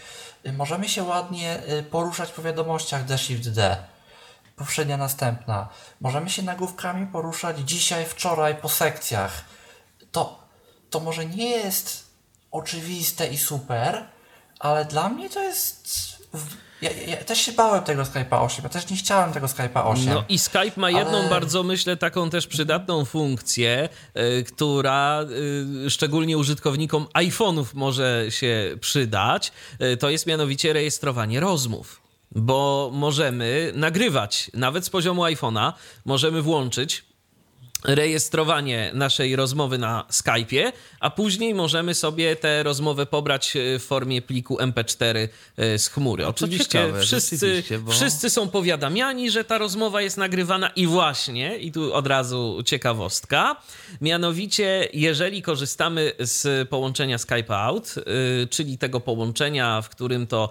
Y, 0.47 0.53
Możemy 0.53 0.89
się 0.89 1.03
ładnie 1.03 1.59
y, 1.69 1.83
poruszać 1.83 2.33
po 2.33 2.43
wiadomościach 2.43 3.05
D 3.05 3.19
Shift 3.19 3.51
D. 3.51 3.77
Poprzednia, 4.57 4.97
następna. 4.97 5.69
Możemy 6.01 6.31
się 6.31 6.43
nagłówkami 6.43 7.07
poruszać 7.07 7.59
dzisiaj, 7.59 8.07
wczoraj 8.07 8.55
po 8.55 8.69
sekcjach. 8.69 9.45
To, 10.13 10.39
to 10.91 11.01
może 11.01 11.27
nie 11.27 11.51
jest 11.51 12.11
oczywiste 12.51 13.27
i 13.27 13.39
super, 13.39 14.05
ale 14.59 14.85
dla 14.85 15.09
mnie 15.09 15.31
to 15.31 15.43
jest. 15.43 15.89
Ja, 16.83 16.91
ja, 16.91 17.07
ja 17.07 17.17
też 17.25 17.39
się 17.39 17.53
bałem 17.53 17.85
tego 17.85 18.03
Skype'a 18.03 18.45
8, 18.45 18.63
ja 18.63 18.69
też 18.69 18.91
nie 18.91 18.97
chciałem 18.97 19.33
tego 19.33 19.47
Skype'a 19.47 19.83
8. 19.91 20.05
No 20.15 20.25
i 20.29 20.39
Skype 20.39 20.73
ma 20.77 20.91
jedną 20.91 21.19
Ale- 21.19 21.29
bardzo, 21.29 21.63
myślę, 21.63 21.97
taką 21.97 22.31
też 22.31 22.47
przydatną 22.47 23.05
funkcję, 23.05 23.89
y, 24.39 24.45
która 24.45 25.23
y, 25.87 25.91
szczególnie 25.91 26.39
użytkownikom 26.39 27.07
iPhone'ów 27.15 27.65
może 27.75 28.27
się 28.29 28.77
przydać. 28.81 29.53
Y, 29.83 29.97
to 29.97 30.11
jest 30.11 30.27
mianowicie 30.27 30.73
rejestrowanie 30.73 31.41
rozmów. 31.41 32.01
Bo 32.33 32.91
możemy 32.93 33.73
nagrywać, 33.75 34.51
nawet 34.55 34.85
z 34.85 34.91
poziomu 34.91 35.23
iPhone'a, 35.23 35.73
możemy 36.05 36.43
włączyć 36.43 37.05
rejestrowanie 37.85 38.91
naszej 38.95 39.37
rozmowy 39.37 39.79
na 39.79 40.05
Skype'ie, 40.13 40.73
a 41.01 41.11
później 41.11 41.55
możemy 41.55 41.95
sobie 41.95 42.37
tę 42.37 42.63
rozmowę 42.63 43.07
pobrać 43.07 43.57
e, 43.57 43.79
w 43.79 43.85
formie 43.85 44.23
pliku 44.23 44.57
MP4 44.57 45.29
e, 45.57 45.79
z 45.79 45.89
chmury. 45.89 46.27
Oczywiście 46.27 46.65
ciekawe, 46.65 47.01
wszyscy, 47.03 47.63
bo- 47.81 47.93
wszyscy 47.93 48.31
są 48.31 48.49
powiadamiani, 48.49 49.31
że 49.31 49.45
ta 49.45 49.59
rozmowa 49.59 50.03
jest 50.03 50.17
nagrywana 50.17 50.69
i 50.69 50.87
właśnie, 50.87 51.57
i 51.59 51.73
tu 51.73 51.95
od 51.95 52.07
razu 52.07 52.63
ciekawostka, 52.67 53.57
mianowicie 54.01 54.89
jeżeli 54.93 55.43
korzystamy 55.43 56.13
z 56.19 56.69
połączenia 56.69 57.19
Skype 57.19 57.57
Out, 57.59 57.95
y, 58.43 58.47
czyli 58.47 58.79
tego 58.79 59.01
połączenia, 59.01 59.83
w 59.83 59.89
którym 59.89 60.27
to 60.27 60.51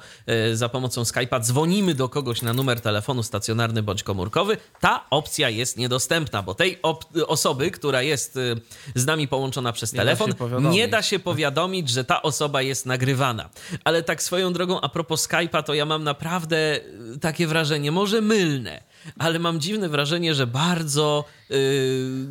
za 0.54 0.70
pomocą 0.70 1.04
Skype'a 1.04 1.40
dzwonimy 1.42 1.94
do 1.94 2.10
kogoś 2.10 2.42
na 2.42 2.54
numer 2.54 2.82
telefonu 2.82 3.24
stacjonarny 3.24 3.84
bądź 3.84 4.04
komórkowy, 4.04 4.58
ta 4.80 5.06
opcja 5.10 5.50
jest 5.50 5.78
niedostępna, 5.78 6.44
bo 6.44 6.54
tej 6.56 6.82
op- 6.82 7.17
osoby, 7.26 7.72
która 7.72 8.02
jest 8.02 8.38
y, 8.38 8.56
z 8.96 9.06
nami 9.06 9.28
połączona 9.28 9.74
przez 9.74 9.94
Nie 9.94 9.98
da 9.98 10.04
telefon, 10.04 10.28
się 10.28 10.34
powiadomić. 10.34 10.74
nie 10.74 10.88
da 10.88 11.02
się 11.02 11.20
powiadomić, 11.20 11.90
że 11.90 12.04
ta 12.04 12.22
osoba 12.22 12.62
jest 12.62 12.86
nagrywana. 12.86 13.50
Ale 13.84 14.04
tak 14.04 14.24
swoją 14.24 14.54
drogą, 14.54 14.82
a 14.82 14.90
propos 14.90 15.28
Skype'a, 15.28 15.64
to 15.64 15.74
ja 15.74 15.86
mam 15.86 16.04
naprawdę 16.04 16.80
y, 17.16 17.20
takie 17.22 17.48
wrażenie, 17.48 17.92
może 17.92 18.22
mylne, 18.22 18.84
ale 19.20 19.40
mam 19.40 19.60
dziwne 19.60 19.90
wrażenie, 19.90 20.36
że 20.36 20.48
bardzo 20.48 21.26
y, 21.52 22.28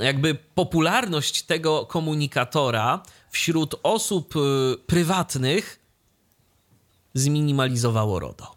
jakby 0.00 0.34
popularność 0.54 1.42
tego 1.42 1.86
komunikatora 1.86 3.02
wśród 3.30 3.74
osób 3.82 4.36
y, 4.36 4.40
prywatnych 4.86 5.80
zminimalizowało 7.14 8.18
RODO. 8.18 8.55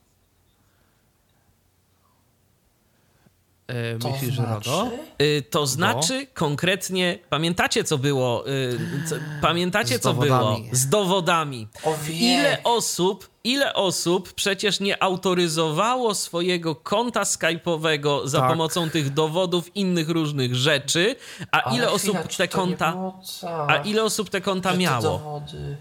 To 4.00 4.10
myślisz, 4.12 4.34
że 4.34 4.44
znaczy? 4.44 4.70
RODO? 4.70 4.92
Y, 5.22 5.42
To 5.50 5.66
znaczy 5.68 6.28
konkretnie, 6.34 7.20
pamiętacie 7.30 7.84
co 7.84 7.98
było? 7.98 8.48
y, 8.50 8.80
co, 9.10 9.16
pamiętacie 9.42 9.98
Z 9.98 10.02
co 10.02 10.14
było? 10.14 10.60
Z 10.72 10.90
dowodami. 10.90 11.68
Ile 12.10 12.58
osób, 12.64 13.30
ile 13.44 13.74
osób 13.74 14.34
przecież 14.34 14.80
nie 14.80 15.04
autoryzowało 15.04 16.16
swojego 16.16 16.76
konta 16.76 17.24
Skype'owego 17.24 18.28
za 18.28 18.40
Tak. 18.40 18.50
pomocą 18.50 18.90
tych 18.90 19.14
dowodów 19.14 19.76
innych 19.76 20.10
różnych 20.10 20.56
rzeczy, 20.56 21.16
a 21.52 21.62
Ale 21.64 21.78
ile 21.78 21.88
chwila, 21.98 22.20
osób 22.22 22.36
te 22.38 22.48
konta 22.48 22.92
było 22.92 23.20
a 23.68 23.76
ile 23.76 24.04
osób 24.04 24.30
te 24.30 24.42
konta 24.42 24.74
miało? 24.74 25.02
Dowody, 25.02 25.78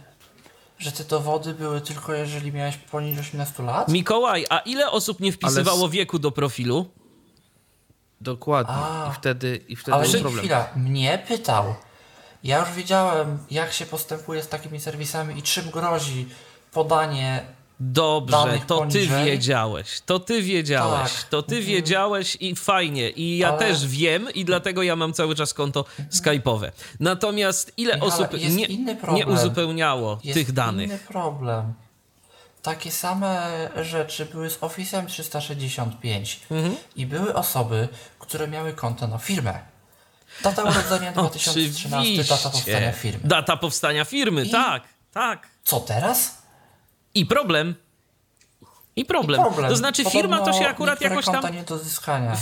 że 0.78 0.93
te 0.93 1.05
dowody 1.05 1.55
były 1.55 1.81
tylko 1.81 2.12
jeżeli 2.15 2.52
miałeś 2.52 2.77
poniżej 2.77 3.20
18 3.20 3.62
lat? 3.62 3.89
Mikołaj, 3.89 4.47
a 4.51 4.59
ile 4.59 4.90
osób 4.90 5.20
nie 5.20 5.32
wpisywało 5.32 5.89
wieku 5.89 6.19
do 6.19 6.31
profilu? 6.31 6.86
Dokładnie. 8.20 8.74
A. 8.74 9.10
I 9.10 9.14
wtedy, 9.14 9.60
i 9.68 9.76
wtedy 9.76 9.94
Ale 9.96 10.08
był 10.08 10.20
problem. 10.20 10.38
chwila, 10.40 10.68
mnie 10.76 11.22
pytał. 11.28 11.74
Ja 12.44 12.58
już 12.60 12.70
wiedziałem, 12.72 13.38
jak 13.50 13.72
się 13.72 13.86
postępuje 13.86 14.42
z 14.42 14.48
takimi 14.48 14.80
serwisami 14.80 15.38
i 15.38 15.42
czym 15.42 15.70
grozi 15.70 16.28
podanie 16.72 17.42
Dobrze, 17.80 18.36
to 18.66 18.74
ty 18.76 18.80
poniżej. 18.92 19.24
wiedziałeś. 19.24 20.00
To 20.06 20.18
ty 20.20 20.42
wiedziałeś. 20.42 21.12
Tak. 21.12 21.22
To 21.22 21.42
ty 21.42 21.56
Mhm. 21.56 21.74
wiedziałeś 21.74 22.36
i 22.40 22.56
fajnie. 22.56 23.10
I 23.10 23.38
ja 23.38 23.48
Ale- 23.48 23.58
też 23.58 23.86
wiem 23.86 24.28
i 24.34 24.44
dlatego 24.44 24.82
ja 24.82 24.96
mam 24.96 25.12
cały 25.12 25.34
czas 25.34 25.54
konto 25.54 25.84
Skype'owe. 26.12 26.70
Natomiast 27.00 27.72
ile 27.76 27.94
Michale, 27.94 28.12
osób 28.12 28.32
jest 28.32 28.56
nie, 28.56 28.66
nie 29.14 29.26
uzupełniało 29.26 30.18
Jest 30.24 30.38
tych 30.38 30.52
danych? 30.52 30.88
inny 30.88 30.98
problem. 30.98 31.72
Takie 32.62 32.90
same 32.90 33.51
rzeczy 33.82 34.26
były 34.26 34.51
z 34.51 34.59
Office'em 34.59 35.06
365 35.06 36.40
Mhm. 36.51 36.76
i 36.97 37.06
były 37.06 37.35
osoby, 37.35 37.89
które 38.18 38.48
miały 38.48 38.72
konto 38.72 39.06
na 39.09 39.18
firmę. 39.18 39.59
Data 40.43 40.62
urodzenia 40.62 41.12
2013, 41.22 42.24
data 42.24 42.51
powstania 42.51 42.93
firmy. 42.93 43.20
Data 43.24 43.56
powstania 43.56 44.05
firmy, 44.05 44.44
I- 44.44 44.51
tak, 44.51 44.82
tak. 45.12 45.48
Co 45.64 45.80
teraz? 45.80 46.43
I 47.14 47.26
problem. 47.26 47.74
I 48.98 49.04
problem. 49.04 49.40
I 49.40 49.44
problem. 49.44 49.70
To 49.70 49.76
znaczy 49.76 50.04
firma 50.04 50.40
to 50.40 50.52
się 50.52 50.68
akurat 50.68 51.00
jakoś 51.00 51.24
tam... 51.24 51.42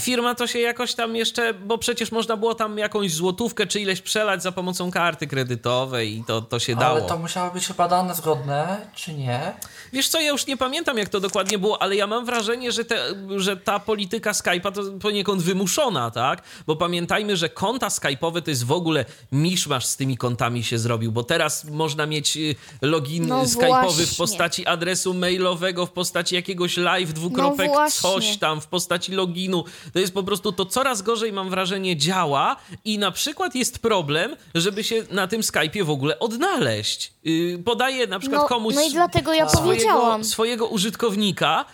Firma 0.03 0.35
to 0.35 0.47
się 0.47 0.59
jakoś 0.59 0.95
tam 0.95 1.17
jeszcze, 1.17 1.55
bo 1.55 1.79
przecież 1.79 2.13
można 2.13 2.37
było 2.37 2.55
tam 2.55 2.79
jakąś 2.79 3.15
złotówkę 3.15 3.67
czy 3.67 3.81
ileś 3.81 4.01
przelać 4.01 4.43
za 4.43 4.53
pomocą 4.53 4.91
karty 4.91 5.27
kredytowej 5.27 6.17
i 6.19 6.25
to, 6.25 6.43
to 6.43 6.59
się 6.59 6.77
dało. 6.77 6.99
Ale 6.99 7.09
to 7.09 7.19
musiały 7.19 7.51
być 7.51 7.67
chyba 7.67 7.89
dane 7.89 8.15
zgodne, 8.15 8.87
czy 8.95 9.15
nie? 9.15 9.53
Wiesz 9.93 10.09
co, 10.09 10.21
ja 10.21 10.29
już 10.29 10.47
nie 10.47 10.57
pamiętam 10.57 10.99
jak 10.99 11.09
to 11.09 11.21
dokładnie 11.21 11.59
było, 11.59 11.83
ale 11.83 11.97
ja 11.97 12.07
mam 12.07 12.25
wrażenie, 12.25 12.73
że, 12.73 12.85
te, 12.85 12.97
że 13.37 13.57
ta 13.57 13.79
polityka 13.79 14.33
Skype'a 14.33 14.73
to 14.73 14.83
poniekąd 15.01 15.43
wymuszona, 15.43 16.11
tak? 16.11 16.43
Bo 16.67 16.77
pamiętajmy, 16.77 17.37
że 17.37 17.49
konta 17.49 17.89
Skype'owe 17.89 18.43
to 18.43 18.51
jest 18.51 18.65
w 18.65 18.73
ogóle 18.73 19.05
miszmasz 19.33 19.87
z 19.87 19.97
tymi 19.97 20.17
kontami 20.17 20.65
się 20.65 20.79
zrobił, 20.79 21.13
bo 21.13 21.25
teraz 21.25 21.65
można 21.65 22.07
mieć 22.07 22.37
y, 22.37 22.55
login 22.83 23.27
No 23.27 23.43
Skype'owy 23.43 24.07
w 24.07 24.17
postaci 24.17 24.67
adresu 24.67 25.15
mailowego, 25.15 25.87
w 25.87 25.91
postaci 25.91 26.35
jakiegoś 26.35 26.46
live, 26.77 27.13
dwukropek, 27.13 27.71
No 27.75 27.91
coś 27.91 28.37
tam, 28.37 28.61
w 28.61 28.67
postaci 28.67 29.13
loginu. 29.13 29.65
To 29.93 29.99
jest 29.99 30.15
po 30.15 30.23
prostu, 30.23 30.53
to 30.53 30.67
coraz 30.67 31.03
gorzej 31.03 31.33
mam 31.33 31.51
wrażenie 31.51 31.97
działa 31.97 32.57
i 32.85 32.99
na 32.99 33.11
przykład 33.11 33.55
jest 33.55 33.79
problem, 33.79 34.37
żeby 34.55 34.85
się 34.85 35.05
na 35.11 35.27
tym 35.27 35.41
Skype'ie 35.41 35.83
w 35.85 35.91
ogóle 35.91 36.19
odnaleźć. 36.19 37.13
Yy, 37.25 37.59
podaję 37.65 38.07
na 38.07 38.19
przykład 38.19 38.43
No, 38.43 38.49
komuś 38.49 38.75
no 38.75 38.83
i 38.83 38.91
dlatego 38.93 39.33
ja 39.33 39.49
swojego, 39.49 39.67
powiedziałam. 39.69 40.25
swojego 40.25 40.67
użytkownika, 40.67 41.65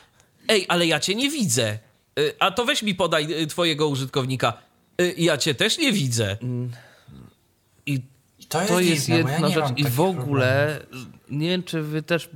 ej, 0.49 0.67
ale 0.69 0.87
ja 0.87 1.01
cię 1.01 1.15
nie 1.15 1.31
widzę. 1.31 1.79
Y, 2.19 2.35
A 2.39 2.51
to 2.51 2.65
weź 2.65 2.83
mi 2.83 2.95
podaj 2.95 3.43
y, 3.43 3.47
twojego 3.47 3.89
użytkownika. 3.89 4.53
Y, 5.01 5.15
Ja 5.19 5.37
cię 5.39 5.55
też 5.55 5.79
nie 5.79 5.93
widzę. 5.93 6.37
I 7.87 8.01
to 8.49 8.59
jest, 8.61 8.73
to 8.73 8.81
jest 8.81 9.09
ja 9.09 9.17
jedna 9.17 9.39
nie 9.49 9.55
rzecz. 9.55 9.65
I 9.77 9.85
w 9.85 10.01
ogóle, 10.01 10.79
problemów. 10.81 11.09
nie 11.31 11.49
wiem, 11.49 11.63
czy 11.63 11.83
wy 11.83 12.03
też. 12.03 12.29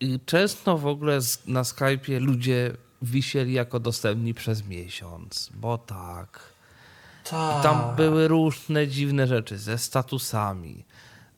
I 0.00 0.20
Często 0.26 0.78
w 0.78 0.86
ogóle 0.86 1.18
na 1.46 1.62
Skype'ie 1.62 2.20
ludzie 2.20 2.72
wisieli 3.02 3.52
jako 3.52 3.80
dostępni 3.80 4.34
przez 4.34 4.66
miesiąc, 4.66 5.50
bo 5.54 5.78
tak. 5.78 6.40
Tak. 7.30 7.60
I 7.60 7.62
tam 7.62 7.96
były 7.96 8.28
różne 8.28 8.88
dziwne 8.88 9.26
rzeczy 9.26 9.58
ze 9.58 9.78
statusami, 9.78 10.84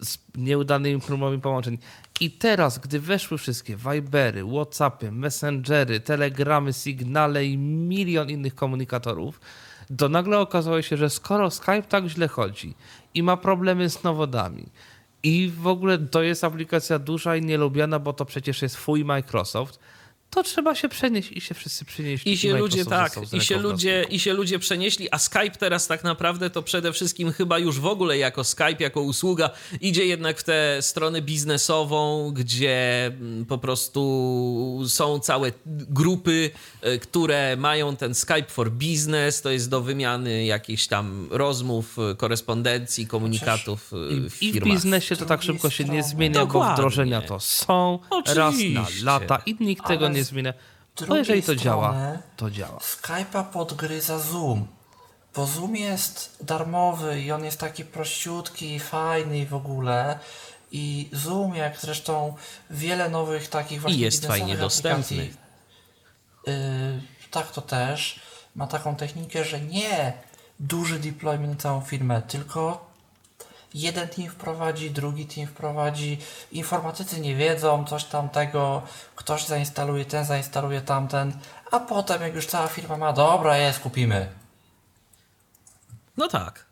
z 0.01 0.19
nieudanymi 0.35 1.01
próbami 1.01 1.41
połączeń. 1.41 1.79
I 2.21 2.31
teraz, 2.31 2.79
gdy 2.79 3.01
weszły 3.01 3.39
wszystkie 3.39 3.77
Vibery, 3.77 4.45
Whatsappy, 4.45 5.13
Messengery, 5.13 6.01
Telegramy, 6.01 6.73
Signale 6.73 7.45
i 7.45 7.59
milion 7.59 8.31
innych 8.31 8.55
komunikatorów, 8.55 9.41
to 9.99 10.09
nagle 10.09 10.39
okazało 10.39 10.83
się, 10.83 10.97
że 10.97 11.11
skoro 11.11 11.51
Skype 11.51 11.83
tak 11.83 12.07
źle 12.07 12.29
chodzi 12.29 12.75
i 13.15 13.23
ma 13.23 13.37
problemy 13.37 13.91
z 13.91 14.05
nowodami, 14.05 14.67
i 15.23 15.53
w 15.57 15.67
ogóle 15.67 15.99
to 15.99 16.23
jest 16.23 16.45
aplikacja 16.45 16.99
duża 16.99 17.37
i 17.37 17.43
nielubiana, 17.43 17.99
bo 17.99 18.13
to 18.13 18.25
przecież 18.25 18.63
jest 18.63 18.77
fuj 18.77 19.05
Microsoft, 19.05 19.79
to 20.31 20.43
trzeba 20.43 20.75
się 20.75 20.89
przenieść 20.89 21.33
i 21.33 21.41
się 21.41 21.55
wszyscy 21.55 21.85
przynieśli. 21.85 22.33
I 22.33 22.39
się 22.39 22.57
ludzie 22.57 22.85
Microsoft 22.85 23.31
tak, 23.31 23.41
i 23.41 23.45
się 23.45 23.59
ludzie, 23.59 24.07
i 24.11 24.21
się 24.21 24.33
ludzie 24.33 24.59
przenieśli, 24.59 25.09
a 25.11 25.19
Skype 25.19 25.51
teraz 25.51 25.87
tak 25.87 26.05
naprawdę 26.05 26.51
to 26.51 26.63
przede 26.63 26.93
wszystkim 26.93 27.33
chyba 27.33 27.59
już 27.59 27.81
w 27.81 27.87
ogóle 27.87 28.19
jako 28.19 28.45
Skype, 28.45 28.77
jako 28.79 29.01
usługa 29.01 29.51
idzie 29.81 30.07
jednak 30.07 30.39
w 30.39 30.45
tę 30.45 30.79
stronę 30.81 31.23
biznesową, 31.23 32.31
gdzie 32.33 33.07
mm, 33.07 33.47
po 33.47 33.59
prostu 33.59 34.01
są 34.89 35.21
całe 35.21 35.53
grupy, 35.67 36.51
e, 36.81 36.99
które 36.99 37.57
mają 37.57 37.97
ten 37.97 38.15
Skype 38.15 38.49
for 38.49 38.71
Business, 38.71 39.43
to 39.43 39.51
jest 39.51 39.71
do 39.71 39.81
wymiany 39.81 40.45
jakichś 40.45 40.87
tam 40.87 41.29
rozmów, 41.31 41.99
e, 41.99 42.15
korespondencji, 42.15 43.07
komunikatów 43.07 43.93
e, 43.93 44.13
I, 44.15 44.31
w 44.31 44.43
I 44.43 44.51
w 44.51 44.53
firmach. 44.55 44.75
biznesie 44.75 45.17
to 45.17 45.27
tak 45.27 45.43
szybko 45.43 45.71
się 45.71 45.85
nie 45.85 46.03
zmienia, 46.03 46.41
bo 46.41 46.47
Dokładnie. 46.47 46.75
wdrożenia 46.75 47.23
to 47.23 47.41
są 47.41 47.99
raz 48.35 48.55
Oczywiście. 48.55 49.05
na 49.05 49.13
lata 49.13 49.43
i 49.47 49.57
nikt 49.61 49.87
tego 49.87 50.07
Ale 50.07 50.15
nie 50.15 50.20
z 50.25 50.29
zmienia. 50.29 50.55
No 51.09 51.17
jeżeli 51.17 51.43
to 51.43 51.57
działa, 51.57 51.95
to 52.37 52.51
działa. 52.51 52.79
Skype'a 52.79 53.45
podgryza 53.45 54.19
Zoom. 54.19 54.67
Bo 55.35 55.47
Zoom 55.47 55.77
jest 55.77 56.37
darmowy 56.41 57.21
i 57.21 57.33
on 57.33 57.45
jest 57.45 57.61
taki 57.61 57.85
prościutki, 57.85 58.81
fajny 58.81 59.39
i 59.39 59.47
w 59.47 59.55
ogóle. 59.55 60.19
I 60.73 61.09
Zoom, 61.13 61.55
jak 61.55 61.81
zresztą 61.81 62.35
wiele 62.71 63.11
nowych 63.11 63.49
takich 63.49 63.81
właśnie 63.81 64.01
jest 64.01 64.17
biznesowych 64.17 64.41
fajnie 64.41 64.57
dostępny. 64.57 65.31
Yy, 66.47 66.53
tak 67.31 67.53
to 67.53 67.63
też 67.63 68.21
ma 68.55 68.67
taką 68.67 68.97
technikę, 68.97 69.45
że 69.45 69.61
nie 69.61 70.13
duży 70.61 70.99
deployment 70.99 71.53
na 71.53 71.61
całą 71.61 71.81
firmę, 71.81 72.23
tylko 72.23 72.90
jeden 73.75 74.09
team 74.09 74.29
wprowadzi, 74.29 74.91
drugi 74.91 75.27
team 75.27 75.47
wprowadzi, 75.47 76.19
informatycy 76.53 77.21
nie 77.21 77.37
wiedzą 77.37 77.85
coś 77.85 78.05
tamtego, 78.05 78.83
ktoś 79.17 79.47
zainstaluje 79.47 80.05
ten, 80.05 80.25
zainstaluje 80.25 80.81
tamten, 80.81 81.33
a 81.71 81.81
potem 81.81 82.23
jak 82.23 82.35
już 82.35 82.47
cała 82.47 82.69
firma 82.69 82.97
ma, 82.97 83.13
dobra 83.13 83.57
jest, 83.57 83.79
kupimy. 83.79 84.29
No 86.17 86.29
tak. 86.29 86.71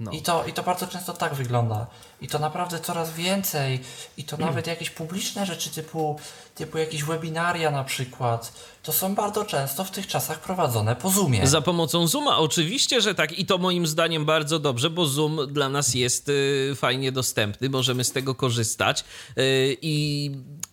No. 0.00 0.10
I, 0.10 0.22
to, 0.22 0.44
I 0.44 0.52
to 0.52 0.62
bardzo 0.62 0.86
często 0.86 1.12
tak 1.12 1.34
wygląda. 1.34 1.86
I 2.24 2.28
to 2.28 2.38
naprawdę 2.38 2.80
coraz 2.80 3.12
więcej. 3.12 3.80
I 4.16 4.24
to 4.24 4.36
nawet 4.36 4.66
jakieś 4.66 4.90
publiczne 4.90 5.46
rzeczy 5.46 5.70
typu, 5.70 6.20
typu 6.54 6.78
jakieś 6.78 7.04
webinaria 7.04 7.70
na 7.70 7.84
przykład, 7.84 8.52
to 8.82 8.92
są 8.92 9.14
bardzo 9.14 9.44
często 9.44 9.84
w 9.84 9.90
tych 9.90 10.06
czasach 10.06 10.40
prowadzone 10.40 10.96
po 10.96 11.10
Zoomie. 11.10 11.46
Za 11.46 11.60
pomocą 11.60 12.06
Zooma, 12.06 12.38
oczywiście, 12.38 13.00
że 13.00 13.14
tak. 13.14 13.38
I 13.38 13.46
to 13.46 13.58
moim 13.58 13.86
zdaniem 13.86 14.24
bardzo 14.24 14.58
dobrze, 14.58 14.90
bo 14.90 15.06
Zoom 15.06 15.40
dla 15.48 15.68
nas 15.68 15.94
jest 15.94 16.28
y, 16.28 16.72
fajnie 16.76 17.12
dostępny, 17.12 17.70
możemy 17.70 18.04
z 18.04 18.12
tego 18.12 18.34
korzystać. 18.34 19.04
Y, 19.38 19.76
I 19.82 20.30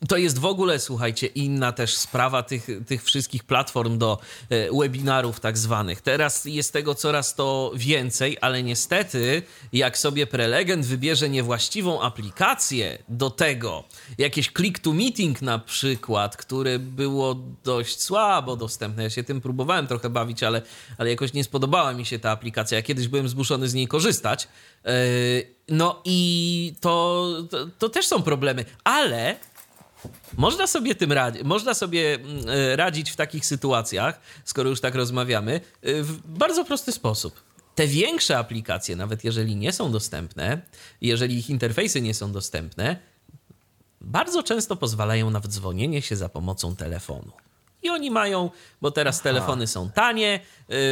to 0.07 0.18
jest 0.18 0.40
w 0.40 0.45
ogóle, 0.45 0.80
słuchajcie, 0.80 1.28
inna 1.28 1.72
też 1.72 1.98
sprawa 1.98 2.44
tych, 2.44 2.68
tych 2.88 3.03
wszystkich 3.03 3.44
platform 3.44 3.98
do 3.98 4.19
e, 4.49 4.78
webinarów 4.80 5.40
tak 5.40 5.57
zwanych. 5.57 6.02
Teraz 6.02 6.45
jest 6.45 6.73
tego 6.73 6.95
coraz 6.95 7.36
to 7.36 7.72
więcej, 7.76 8.38
ale 8.41 8.64
niestety, 8.64 9.41
jak 9.73 9.98
sobie 9.98 10.28
prelegent 10.28 10.86
wybierze 10.86 11.30
niewłaściwą 11.30 12.02
aplikację 12.02 12.98
do 13.10 13.30
tego, 13.30 13.84
jakieś 14.18 14.52
click 14.52 14.80
to 14.80 14.94
meeting 14.94 15.41
na 15.41 15.60
przykład, 15.60 16.38
które 16.38 16.80
było 16.80 17.36
dość 17.64 18.02
słabo 18.02 18.56
dostępne. 18.56 19.03
Ja 19.03 19.10
się 19.10 19.23
tym 19.23 19.41
próbowałem 19.41 19.88
trochę 19.88 20.10
bawić, 20.10 20.44
ale, 20.44 20.61
ale 20.98 21.10
jakoś 21.10 21.34
nie 21.34 21.44
spodobała 21.44 21.94
mi 21.94 22.06
się 22.06 22.19
ta 22.19 22.32
aplikacja. 22.32 22.78
Ja 22.78 22.82
kiedyś 22.82 23.07
byłem 23.07 23.30
zmuszony 23.30 23.69
z 23.69 23.73
niej 23.73 23.88
korzystać. 23.88 24.48
E, 24.86 24.91
no 25.72 26.02
i 26.06 26.73
to, 26.82 27.28
to, 27.49 27.68
to 27.80 27.90
też 27.90 28.07
są 28.07 28.22
problemy, 28.22 28.65
ale 28.84 29.36
można 30.38 30.68
sobie 30.68 30.95
tym 30.95 31.11
radzić, 31.11 31.44
można 31.44 31.73
sobie 31.73 32.15
mm, 32.15 32.49
e, 32.49 32.76
radzić 32.76 33.11
w 33.11 33.15
takich 33.15 33.45
sytuacjach, 33.45 34.19
skoro 34.45 34.69
już 34.69 34.82
tak 34.82 34.95
rozmawiamy, 34.95 35.61
e, 35.82 36.03
w 36.03 36.28
bardzo 36.28 36.65
prosty 36.65 36.91
sposób. 36.91 37.41
Te 37.76 37.88
większe 37.88 38.38
aplikacje, 38.38 38.95
nawet 38.95 39.23
jeżeli 39.23 39.56
nie 39.56 39.73
są 39.73 39.91
dostępne, 39.91 40.61
jeżeli 41.02 41.38
ich 41.38 41.49
interfejsy 41.49 42.02
nie 42.02 42.14
są 42.14 42.32
dostępne, 42.32 42.98
bardzo 44.02 44.44
często 44.44 44.76
pozwalają 44.76 45.30
na 45.30 45.40
wdzwonienie 45.40 46.02
się 46.02 46.15
za 46.15 46.30
pomocą 46.30 46.76
telefonu. 46.76 47.32
I 47.84 47.90
oni 47.90 48.12
mają, 48.12 48.49
bo 48.82 48.91
teraz 48.91 49.16
Aha. 49.16 49.24
telefony 49.24 49.68
są 49.68 49.90
tanie, 49.90 50.40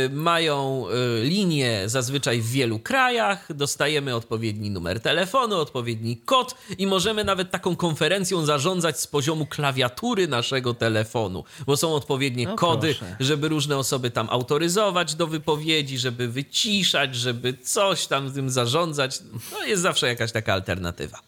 y, 0.06 0.10
mają 0.10 0.86
y, 0.90 1.24
linie 1.24 1.84
zazwyczaj 1.86 2.42
w 2.42 2.52
wielu 2.52 2.80
krajach, 2.80 3.56
dostajemy 3.56 4.16
odpowiedni 4.16 4.72
numer 4.72 5.00
telefonu, 5.00 5.56
odpowiedni 5.56 6.18
kod 6.18 6.56
i 6.78 6.88
możemy 6.88 7.24
nawet 7.24 7.52
taką 7.52 7.76
konferencją 7.76 8.46
zarządzać 8.46 9.00
z 9.00 9.08
poziomu 9.08 9.46
klawiatury 9.46 10.28
naszego 10.28 10.74
telefonu, 10.74 11.44
bo 11.66 11.78
są 11.78 11.94
odpowiednie 11.94 12.46
no 12.46 12.56
kody, 12.56 12.96
proszę. 12.96 13.16
żeby 13.20 13.48
różne 13.48 13.78
osoby 13.78 14.12
tam 14.12 14.28
autoryzować 14.30 15.16
do 15.16 15.28
wypowiedzi, 15.28 15.98
żeby 15.98 16.28
wyciszać, 16.28 17.16
żeby 17.16 17.54
coś 17.54 18.08
tam 18.08 18.34
tym 18.34 18.50
zarządzać. 18.50 19.20
No 19.52 19.66
jest 19.66 19.82
zawsze 19.82 20.08
jakaś 20.08 20.32
taka 20.32 20.54
alternatywa. 20.54 21.20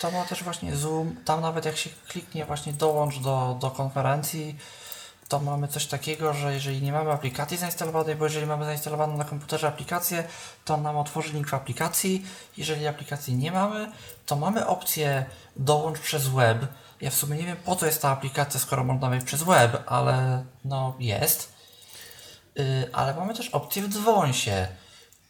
To 0.00 0.10
ma 0.10 0.24
też 0.24 0.44
właśnie 0.44 0.76
Zoom. 0.76 1.16
Tam 1.24 1.40
nawet 1.40 1.64
jak 1.64 1.76
się 1.76 1.90
kliknie 2.08 2.44
właśnie 2.44 2.72
dołącz 2.72 3.18
do, 3.18 3.56
do 3.60 3.70
konferencji, 3.70 4.58
to 5.28 5.40
mamy 5.40 5.68
coś 5.68 5.86
takiego, 5.86 6.34
że 6.34 6.54
jeżeli 6.54 6.82
nie 6.82 6.92
mamy 6.92 7.12
aplikacji 7.12 7.56
zainstalowanej, 7.56 8.16
bo 8.16 8.24
jeżeli 8.24 8.46
mamy 8.46 8.64
zainstalowaną 8.64 9.16
na 9.16 9.24
komputerze 9.24 9.68
aplikację, 9.68 10.24
to 10.64 10.76
nam 10.76 10.96
otworzy 10.96 11.32
link 11.32 11.48
w 11.48 11.54
aplikacji. 11.54 12.26
Jeżeli 12.56 12.86
aplikacji 12.86 13.36
nie 13.36 13.52
mamy, 13.52 13.92
to 14.26 14.36
mamy 14.36 14.66
opcję 14.66 15.24
dołącz 15.56 15.98
przez 15.98 16.28
web. 16.28 16.66
Ja 17.00 17.10
w 17.10 17.14
sumie 17.14 17.36
nie 17.36 17.46
wiem 17.46 17.56
po 17.56 17.76
co 17.76 17.86
jest 17.86 18.02
ta 18.02 18.10
aplikacja, 18.10 18.60
skoro 18.60 18.84
można 18.84 19.10
wejść 19.10 19.26
przez 19.26 19.42
web, 19.42 19.82
ale 19.86 20.44
no 20.64 20.94
jest. 20.98 21.52
Yy, 22.54 22.90
ale 22.92 23.14
mamy 23.14 23.34
też 23.34 23.48
opcję 23.48 23.82
w 23.82 23.88
dzwonsie 23.88 24.68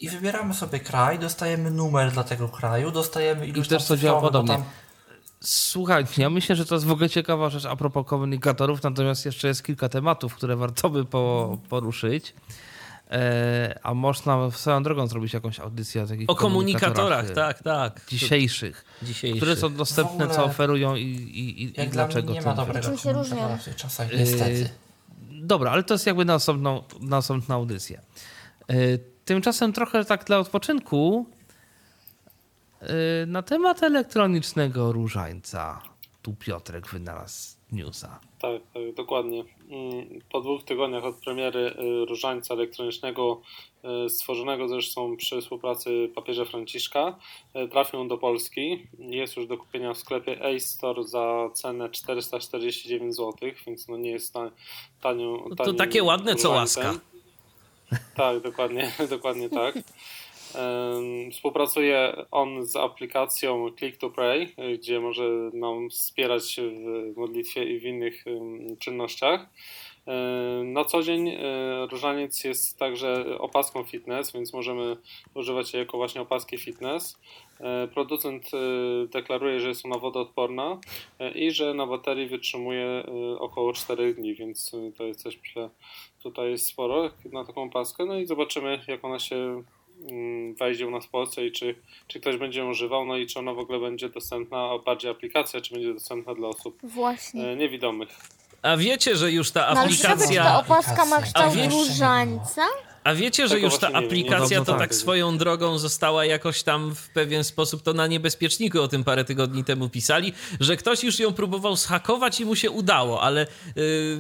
i 0.01 0.09
wybieramy 0.09 0.55
sobie 0.55 0.81
kraj, 0.81 1.19
dostajemy 1.19 1.71
numer 1.71 2.13
dla 2.13 2.25
tego 2.25 2.49
kraju, 2.49 2.91
dostajemy 2.91 3.47
ilość 3.47 3.67
I 3.67 3.71
też 3.71 3.87
to 3.87 3.97
działa 3.97 4.21
podobnie. 4.21 4.55
Tam... 4.55 4.65
Słuchajcie, 5.41 6.23
ja 6.23 6.31
myślę, 6.31 6.57
że 6.57 6.67
to 6.67 6.75
jest 6.75 6.87
w 6.87 6.91
ogóle 6.91 7.11
ciekawa 7.11 7.51
rzecz 7.51 7.65
a 7.65 7.77
propos 7.77 8.07
komunikatorów, 8.07 8.83
natomiast 8.83 9.27
jeszcze 9.27 9.49
jest 9.49 9.65
kilka 9.65 9.89
tematów, 9.89 10.35
które 10.35 10.57
warto 10.57 10.91
by 10.91 11.05
po, 11.05 11.59
poruszyć. 11.69 12.35
E, 13.11 13.79
a 13.83 13.95
można 13.95 14.51
swoją 14.51 14.83
drogą 14.83 15.07
zrobić 15.07 15.35
jakąś 15.35 15.61
audycję 15.61 16.03
o 16.03 16.07
takich 16.07 16.31
O 16.31 16.35
komunikatorach, 16.35 17.31
tak, 17.31 17.63
tak. 17.63 18.01
Dzisiejszych, 18.09 18.85
dzisiejszych. 19.03 19.43
Które 19.43 19.57
są 19.57 19.75
dostępne, 19.75 20.25
ogóle, 20.25 20.37
co 20.37 20.45
oferują 20.45 20.97
i, 20.97 21.03
i, 21.03 21.63
i, 21.63 21.81
i 21.83 21.89
dlaczego. 21.89 22.33
Nie 22.33 22.43
ma 22.43 22.55
dobrego 22.55 22.97
się 22.97 23.13
różnią. 23.13 23.59
w 23.59 23.65
tych 23.65 23.77
czasach, 23.77 24.09
niestety. 24.13 24.65
E, 24.65 24.69
dobra, 25.31 25.71
ale 25.71 25.83
to 25.83 25.95
jest 25.95 26.07
jakby 26.07 26.25
na 26.25 26.35
osobną, 26.35 26.83
na 27.01 27.19
osobną 27.19 27.55
audycję. 27.55 28.01
E, 28.71 28.75
Tymczasem 29.29 29.73
trochę 29.73 30.05
tak 30.05 30.25
dla 30.25 30.39
odpoczynku 30.39 31.27
yy, 32.83 32.89
na 33.27 33.43
temat 33.43 33.83
elektronicznego 33.83 34.93
różańca. 34.93 35.83
Tu 36.23 36.35
Piotrek 36.35 36.87
wynalazł 36.87 37.57
newsa. 37.73 38.21
Tak, 38.41 38.63
tak, 38.75 38.95
dokładnie. 38.95 39.45
Mm, 39.71 40.21
po 40.33 40.41
dwóch 40.41 40.65
tygodniach 40.65 41.05
od 41.05 41.17
premiery 41.17 41.61
y, 41.61 42.05
różańca 42.05 42.55
elektronicznego, 42.55 43.41
y, 44.07 44.09
stworzonego 44.09 44.69
zresztą 44.69 45.17
przy 45.17 45.41
współpracy 45.41 46.11
papieża 46.15 46.45
Franciszka, 46.45 47.19
y, 47.57 47.69
trafią 47.69 48.09
do 48.09 48.19
Polski. 48.19 48.87
Jest 48.99 49.37
już 49.37 49.47
do 49.47 49.59
kupienia 49.59 49.95
w 49.95 49.99
sklepie 49.99 50.41
Ace 50.47 50.61
Store 50.61 51.05
za 51.05 51.51
cenę 51.55 51.91
449 51.91 53.17
zł, 53.17 53.51
więc 53.67 53.89
no 53.89 53.97
nie 53.97 54.11
jest 54.11 54.35
tanią. 55.01 55.45
No 55.49 55.57
to 55.57 55.73
takie 55.73 56.03
ładne 56.03 56.35
co 56.35 56.51
łaska. 56.51 56.95
Tak, 58.15 58.41
dokładnie, 58.41 58.93
dokładnie 59.11 59.51
tak. 59.51 59.75
Współpracuje 61.33 62.25
on 62.31 62.67
z 62.67 62.77
aplikacją 62.77 63.71
Click 63.79 63.99
to 63.99 64.11
Pray, 64.11 64.55
gdzie 64.79 65.01
może 65.01 65.23
nam 65.53 65.91
wspierać 65.91 66.57
w 67.13 67.17
modlitwie 67.17 67.65
i 67.65 67.79
w 67.79 67.85
innych 67.85 68.25
czynnościach. 68.79 69.47
Na 70.65 70.85
co 70.85 71.03
dzień 71.03 71.29
e, 71.29 71.37
różaniec 71.91 72.45
jest 72.45 72.79
także 72.79 73.39
opaską 73.39 73.85
fitness, 73.85 74.33
więc 74.33 74.53
możemy 74.53 74.97
używać 75.35 75.75
jej 75.75 75.81
jako 75.81 75.97
właśnie 75.97 76.21
opaski 76.21 76.59
fitness. 76.59 77.19
E, 77.61 77.89
producent 77.89 78.51
e, 78.55 78.59
deklaruje, 79.07 79.61
że 79.61 79.69
jest 79.69 79.85
ona 79.85 79.99
wodoodporna 79.99 80.81
i 81.35 81.51
że 81.51 81.75
na 81.75 81.87
baterii 81.87 82.27
wytrzymuje 82.29 83.03
około 83.39 83.73
4 83.73 84.15
dni, 84.15 84.35
więc 84.35 84.73
to 84.97 85.05
jest 85.05 85.23
coś, 85.23 85.39
myślę, 85.43 85.71
tutaj 86.23 86.51
jest 86.51 86.67
sporo 86.67 87.11
na 87.33 87.45
taką 87.45 87.71
paskę, 87.71 88.05
no 88.05 88.19
i 88.19 88.27
zobaczymy 88.27 88.81
jak 88.89 89.05
ona 89.05 89.19
się 89.19 89.63
mm, 90.11 90.55
wejdzie 90.55 90.87
u 90.87 90.91
nas 90.91 91.07
w 91.07 91.09
Polsce 91.09 91.47
i 91.47 91.53
czy, 91.53 91.75
czy 92.07 92.21
ktoś 92.21 92.37
będzie 92.37 92.61
ją 92.61 92.71
używał, 92.71 93.07
no 93.07 93.17
i 93.17 93.27
czy 93.27 93.39
ona 93.39 93.55
w 93.55 93.59
ogóle 93.59 93.79
będzie 93.81 94.09
dostępna, 94.09 94.71
bardziej 94.87 95.11
aplikacja, 95.11 95.61
czy 95.61 95.75
będzie 95.75 95.95
dostępna 95.95 96.35
dla 96.35 96.49
osób 96.49 96.79
Właśnie. 96.83 97.49
E, 97.49 97.57
niewidomych. 97.57 98.09
A 98.63 98.77
wiecie, 98.77 99.17
że 99.17 99.33
już 99.33 99.51
ta 99.51 99.67
aplikacja... 99.67 100.45
No, 100.45 100.51
ale 100.51 100.65
ta 100.65 100.75
opaska 100.75 101.05
ma 101.05 101.23
kształt 101.23 101.55
różańca? 101.71 102.63
A 103.05 103.15
wiecie, 103.15 103.49
że 103.49 103.61
już 103.61 103.79
ta 103.79 103.93
aplikacja 103.93 104.65
to 104.65 104.79
tak 104.79 104.95
swoją 104.95 105.39
drogą 105.39 105.79
została 105.79 106.25
jakoś 106.25 106.63
tam 106.63 106.95
w 106.95 107.09
pewien 107.09 107.45
sposób, 107.45 107.83
to 107.83 107.93
na 107.93 108.07
niebezpieczniku 108.07 108.83
o 108.83 108.89
tym 108.89 109.05
parę 109.05 109.25
tygodni 109.25 109.65
temu 109.65 109.89
pisali, 109.89 110.33
że 110.61 110.77
ktoś 110.77 111.05
już 111.05 111.19
ją 111.19 111.33
próbował 111.33 111.77
schakować 111.77 112.41
i 112.41 112.45
mu 112.45 112.57
się 112.57 112.71
udało, 112.71 113.23
ale, 113.23 113.47
yy, 113.77 114.19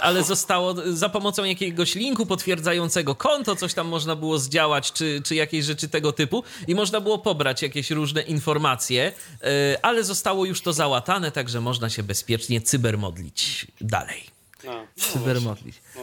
ale 0.00 0.24
zostało 0.24 0.74
za 0.92 1.08
pomocą 1.08 1.44
jakiegoś 1.44 1.94
linku 1.94 2.26
potwierdzającego 2.26 3.14
konto, 3.14 3.56
coś 3.56 3.74
tam 3.74 3.88
można 3.88 4.16
było 4.16 4.38
zdziałać, 4.38 4.92
czy, 4.92 5.22
czy 5.24 5.34
jakieś 5.34 5.64
rzeczy 5.64 5.88
tego 5.88 6.12
typu 6.12 6.44
i 6.68 6.74
można 6.74 7.00
było 7.00 7.18
pobrać 7.18 7.62
jakieś 7.62 7.90
różne 7.90 8.22
informacje, 8.22 9.12
yy, 9.42 9.48
ale 9.82 10.04
zostało 10.04 10.44
już 10.44 10.62
to 10.62 10.72
załatane, 10.72 11.32
także 11.32 11.60
można 11.60 11.90
się 11.90 12.02
bezpiecznie 12.02 12.60
cybermodlić 12.60 13.66
dalej. 13.80 14.24
No, 14.64 14.72
no 14.72 15.04
cybermodlić. 15.12 15.74
No 15.96 16.02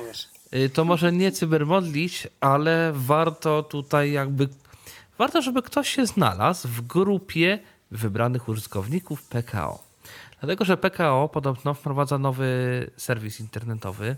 to 0.74 0.86
może 0.86 1.12
nie 1.12 1.32
cybermodlić, 1.32 2.28
ale 2.40 2.92
warto 2.96 3.64
tutaj 3.64 4.12
jakby, 4.12 4.50
warto, 5.18 5.42
żeby 5.42 5.62
ktoś 5.62 5.90
się 5.90 6.06
znalazł 6.06 6.68
w 6.68 6.82
grupie 6.82 7.60
wybranych 7.92 8.50
użytkowników 8.50 9.24
PKO. 9.24 9.88
Dlatego, 10.40 10.66
że 10.66 10.78
PKO 10.78 11.30
podobno 11.30 11.74
wprowadza 11.74 12.18
nowy 12.18 12.92
serwis 12.98 13.40
internetowy. 13.40 14.16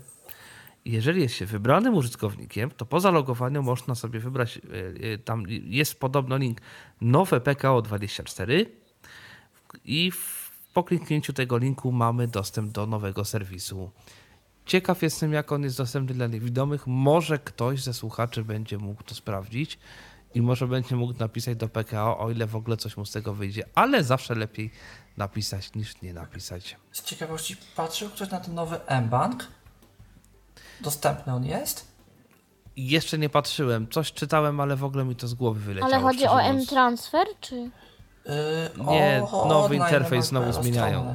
Jeżeli 0.84 1.22
jest 1.22 1.34
się 1.34 1.46
wybranym 1.46 1.94
użytkownikiem, 1.94 2.70
to 2.70 2.86
po 2.86 3.00
zalogowaniu 3.00 3.62
można 3.62 3.94
sobie 3.94 4.20
wybrać, 4.20 4.56
y, 4.56 4.60
y, 5.04 5.18
tam 5.18 5.44
jest 5.48 6.00
podobno 6.00 6.36
link 6.36 6.60
nowe 7.00 7.40
PKO 7.40 7.82
24 7.82 8.66
i 9.84 10.12
po 10.74 10.84
kliknięciu 10.84 11.32
tego 11.32 11.58
linku 11.58 11.92
mamy 11.92 12.28
dostęp 12.28 12.72
do 12.72 12.86
nowego 12.86 13.24
serwisu 13.24 13.90
Ciekaw 14.66 15.02
jestem, 15.02 15.32
jak 15.32 15.52
on 15.52 15.62
jest 15.62 15.76
dostępny 15.76 16.14
dla 16.14 16.26
niewidomych. 16.26 16.86
Może 16.86 17.38
ktoś 17.38 17.82
ze 17.82 17.94
słuchaczy 17.94 18.44
będzie 18.44 18.78
mógł 18.78 19.02
to 19.02 19.14
sprawdzić 19.14 19.78
i 20.34 20.42
może 20.42 20.66
będzie 20.66 20.96
mógł 20.96 21.14
napisać 21.18 21.56
do 21.56 21.68
PKO, 21.68 22.18
o 22.18 22.30
ile 22.30 22.46
w 22.46 22.56
ogóle 22.56 22.76
coś 22.76 22.96
mu 22.96 23.04
z 23.04 23.12
tego 23.12 23.34
wyjdzie, 23.34 23.64
ale 23.74 24.04
zawsze 24.04 24.34
lepiej 24.34 24.70
napisać 25.16 25.74
niż 25.74 26.02
nie 26.02 26.14
napisać. 26.14 26.76
Z 26.92 27.02
ciekawości 27.02 27.56
patrzył 27.76 28.10
ktoś 28.10 28.30
na 28.30 28.40
ten 28.40 28.54
nowy 28.54 28.86
M-Bank? 28.86 29.46
Dostępny 30.80 31.34
on 31.34 31.44
jest? 31.44 31.90
Jeszcze 32.76 33.18
nie 33.18 33.28
patrzyłem. 33.28 33.88
Coś 33.88 34.12
czytałem, 34.12 34.60
ale 34.60 34.76
w 34.76 34.84
ogóle 34.84 35.04
mi 35.04 35.16
to 35.16 35.28
z 35.28 35.34
głowy 35.34 35.60
wyleciało. 35.60 35.92
Ale 35.94 36.02
chodzi 36.02 36.26
o 36.26 36.42
M-Transfer, 36.42 37.26
czy? 37.40 37.56
Yy, 37.56 37.70
nie, 38.90 39.22
nowy 39.48 39.76
interfejs 39.76 40.26
znowu 40.26 40.52
zmieniają. 40.52 41.14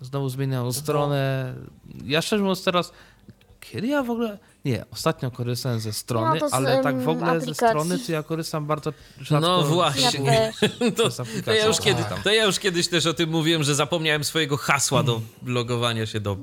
Znowu 0.00 0.28
zmieniają 0.28 0.72
stronę. 0.72 1.54
Ja 2.04 2.22
szczerze 2.22 2.42
mówiąc 2.42 2.64
teraz, 2.64 2.92
kiedy 3.60 3.86
ja 3.86 4.02
w 4.02 4.10
ogóle, 4.10 4.38
Nie, 4.64 4.84
ostatnio 4.92 5.30
korzystałem 5.30 5.80
ze 5.80 5.92
strony, 5.92 6.40
No 6.40 6.48
z, 6.48 6.52
ale 6.54 6.82
tak 6.82 7.00
w 7.00 7.08
ogóle 7.08 7.30
ze 7.30 7.36
aplikacji. 7.36 7.54
strony 7.54 7.98
to 7.98 8.12
ja 8.12 8.22
korzystam 8.22 8.66
bardzo 8.66 8.92
rzadko. 9.20 9.48
No 9.48 9.62
właśnie. 9.62 10.52
To, 10.96 11.10
to, 11.44 11.52
ja 11.52 11.66
już 11.66 11.80
kiedy, 11.80 12.04
to 12.24 12.32
ja 12.32 12.44
już 12.44 12.58
kiedyś 12.58 12.88
też 12.88 13.06
o 13.06 13.14
tym 13.14 13.30
mówiłem, 13.30 13.62
że 13.62 13.74
zapomniałem 13.74 14.24
swojego 14.24 14.56
hasła 14.56 15.02
do 15.02 15.20
logowania 15.46 16.06
się 16.06 16.20
do 16.20 16.36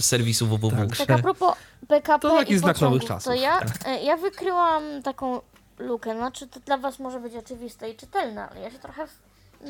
serwisu 0.00 0.46
www. 0.46 0.88
Tak. 0.88 0.96
Tak 1.06 1.10
a 1.10 1.22
propos 1.22 1.54
PKP 1.88 2.28
To 2.28 2.36
taki 2.38 2.52
i 2.52 2.58
znak 2.58 2.80
nowych 2.80 3.00
pociągów, 3.02 3.08
czasów. 3.08 3.24
to 3.24 3.40
ja, 3.40 3.60
e, 3.86 4.04
ja 4.04 4.16
wykryłam 4.16 4.82
taką 5.02 5.40
lukę, 5.78 6.16
znaczy 6.16 6.46
to 6.48 6.60
dla 6.60 6.78
was 6.78 6.98
może 6.98 7.20
być 7.20 7.34
oczywiste 7.34 7.90
i 7.90 7.96
czytelne, 7.96 8.48
ale 8.48 8.60
ja 8.60 8.70
się 8.70 8.78
trochę, 8.78 9.06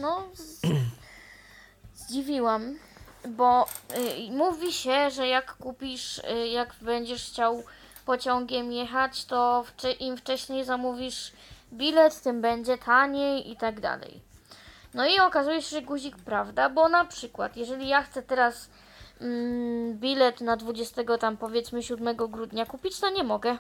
no, 0.00 0.22
z, 0.34 0.60
zdziwiłam, 2.08 2.78
bo 3.28 3.66
y, 4.28 4.32
mówi 4.32 4.72
się, 4.72 5.10
że 5.10 5.28
jak 5.28 5.56
kupisz, 5.56 6.18
y, 6.18 6.48
jak 6.48 6.74
będziesz 6.80 7.26
chciał 7.26 7.62
pociągiem 8.06 8.72
jechać, 8.72 9.24
to 9.24 9.64
im 10.00 10.16
wcześniej 10.16 10.64
zamówisz 10.64 11.32
bilet, 11.72 12.22
tym 12.22 12.40
będzie 12.40 12.78
taniej 12.78 13.50
i 13.50 13.56
tak 13.56 13.80
dalej. 13.80 14.20
No 14.94 15.06
i 15.06 15.20
okazuje 15.20 15.62
się, 15.62 15.76
że 15.76 15.82
guzik 15.82 16.16
prawda, 16.16 16.70
bo 16.70 16.88
na 16.88 17.04
przykład, 17.04 17.56
jeżeli 17.56 17.88
ja 17.88 18.02
chcę 18.02 18.22
teraz 18.22 18.70
mm, 19.20 19.98
bilet 19.98 20.40
na 20.40 20.56
20 20.56 21.02
tam 21.20 21.36
powiedzmy 21.36 21.82
7 21.82 22.16
grudnia 22.16 22.66
kupić, 22.66 23.00
to 23.00 23.10
nie 23.10 23.24
mogę. 23.24 23.58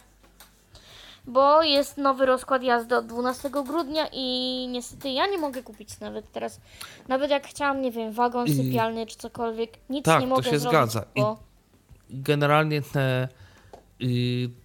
Bo 1.28 1.62
jest 1.62 1.96
nowy 1.98 2.26
rozkład 2.26 2.62
jazdy 2.62 2.96
od 2.96 3.06
12 3.06 3.50
grudnia 3.50 4.06
i 4.12 4.66
niestety 4.70 5.10
ja 5.10 5.26
nie 5.26 5.38
mogę 5.38 5.62
kupić 5.62 6.00
nawet 6.00 6.32
teraz. 6.32 6.60
Nawet 7.08 7.30
jak 7.30 7.46
chciałam, 7.46 7.82
nie 7.82 7.90
wiem, 7.90 8.12
wagon 8.12 8.46
I- 8.46 8.54
sypialny 8.54 9.06
czy 9.06 9.16
cokolwiek, 9.16 9.70
nic 9.90 10.04
Tak, 10.04 10.20
nie 10.20 10.26
to 10.26 10.34
mogę 10.34 10.50
się 10.50 10.58
zrobić, 10.58 10.78
zgadza. 10.78 11.04
I- 11.14 11.20
bo 11.20 11.38
Generalnie 12.10 12.82
te, 12.82 13.28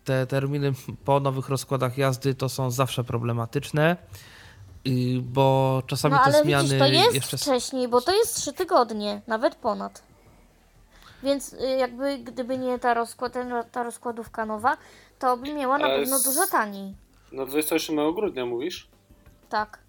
te 0.04 0.28
terminy 0.28 0.74
po 1.06 1.20
nowych 1.20 1.50
rozkładach 1.50 1.98
jazdy 1.98 2.36
to 2.36 2.50
są 2.50 2.72
zawsze 2.72 3.04
problematyczne, 3.04 3.98
bo 5.22 5.82
czasami 5.88 6.16
no 6.16 6.32
te 6.32 6.44
zmiany 6.44 6.64
widzisz, 6.64 6.80
to 6.80 6.86
jest 6.86 7.16
jeszcze... 7.16 7.38
wcześniej, 7.38 7.88
bo 7.88 8.02
to 8.02 8.16
jest 8.16 8.36
3 8.36 8.54
tygodnie, 8.54 9.22
nawet 9.28 9.56
ponad. 9.56 10.04
Więc 11.24 11.54
y, 11.54 11.68
jakby 11.80 12.18
gdyby 12.18 12.58
nie 12.58 12.80
ta, 12.80 12.94
rozkład, 12.94 13.34
ta 13.72 13.84
rozkładówka 13.84 14.46
nowa, 14.46 14.78
to 15.20 15.38
by 15.38 15.54
miała 15.54 15.78
na 15.78 15.88
pewno 15.88 16.16
s- 16.16 16.24
dużo 16.24 16.48
taniej. 16.52 16.94
No 17.32 17.46
27 17.46 18.14
grudnia 18.14 18.46
mówisz? 18.46 18.88
Tak. 19.50 19.80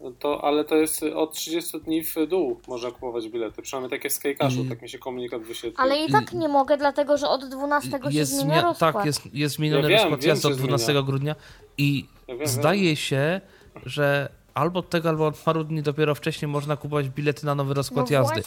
No 0.00 0.10
To, 0.18 0.44
ale 0.44 0.64
to 0.64 0.76
jest 0.76 1.02
od 1.02 1.32
30 1.34 1.80
dni 1.80 2.04
w 2.04 2.14
dół 2.28 2.60
można 2.68 2.90
kupować 2.90 3.28
bilety. 3.28 3.62
Przynajmniej 3.62 3.90
takie 3.90 4.10
w 4.10 4.12
Skycashu, 4.12 4.64
tak 4.68 4.82
mi 4.82 4.88
się 4.88 4.98
komunikat 4.98 5.42
wyświetlił. 5.42 5.74
Ale 5.84 6.04
i 6.04 6.12
tak 6.12 6.32
nie 6.32 6.48
mogę, 6.48 6.76
dlatego 6.76 7.16
że 7.18 7.28
od 7.28 7.44
12 7.48 7.90
się 7.90 7.98
jest 8.10 8.32
zmienia 8.36 8.60
zmia- 8.60 8.62
rozkład. 8.64 8.94
Tak, 8.94 9.04
jest, 9.06 9.34
jest 9.34 9.54
zmieniony 9.54 9.82
Ja 9.82 9.88
wiem, 9.88 9.98
rozkład 9.98 10.20
wiem, 10.20 10.28
jazdy 10.28 10.48
od 10.48 10.54
12 10.56 10.84
zmienia. 10.86 11.02
grudnia 11.02 11.34
i 11.78 12.06
Ja 12.28 12.36
wiem, 12.36 12.46
zdaje 12.46 12.96
się, 12.96 13.40
że 13.86 14.28
albo 14.54 14.80
od 14.80 14.90
tego, 14.90 15.08
albo 15.08 15.26
od 15.26 15.36
paru 15.38 15.64
dni 15.64 15.82
dopiero 15.82 16.14
wcześniej 16.14 16.48
można 16.48 16.76
kupować 16.76 17.08
bilety 17.08 17.46
na 17.46 17.54
nowy 17.54 17.74
rozkład 17.74 18.10
No 18.10 18.16
jazdy. 18.16 18.42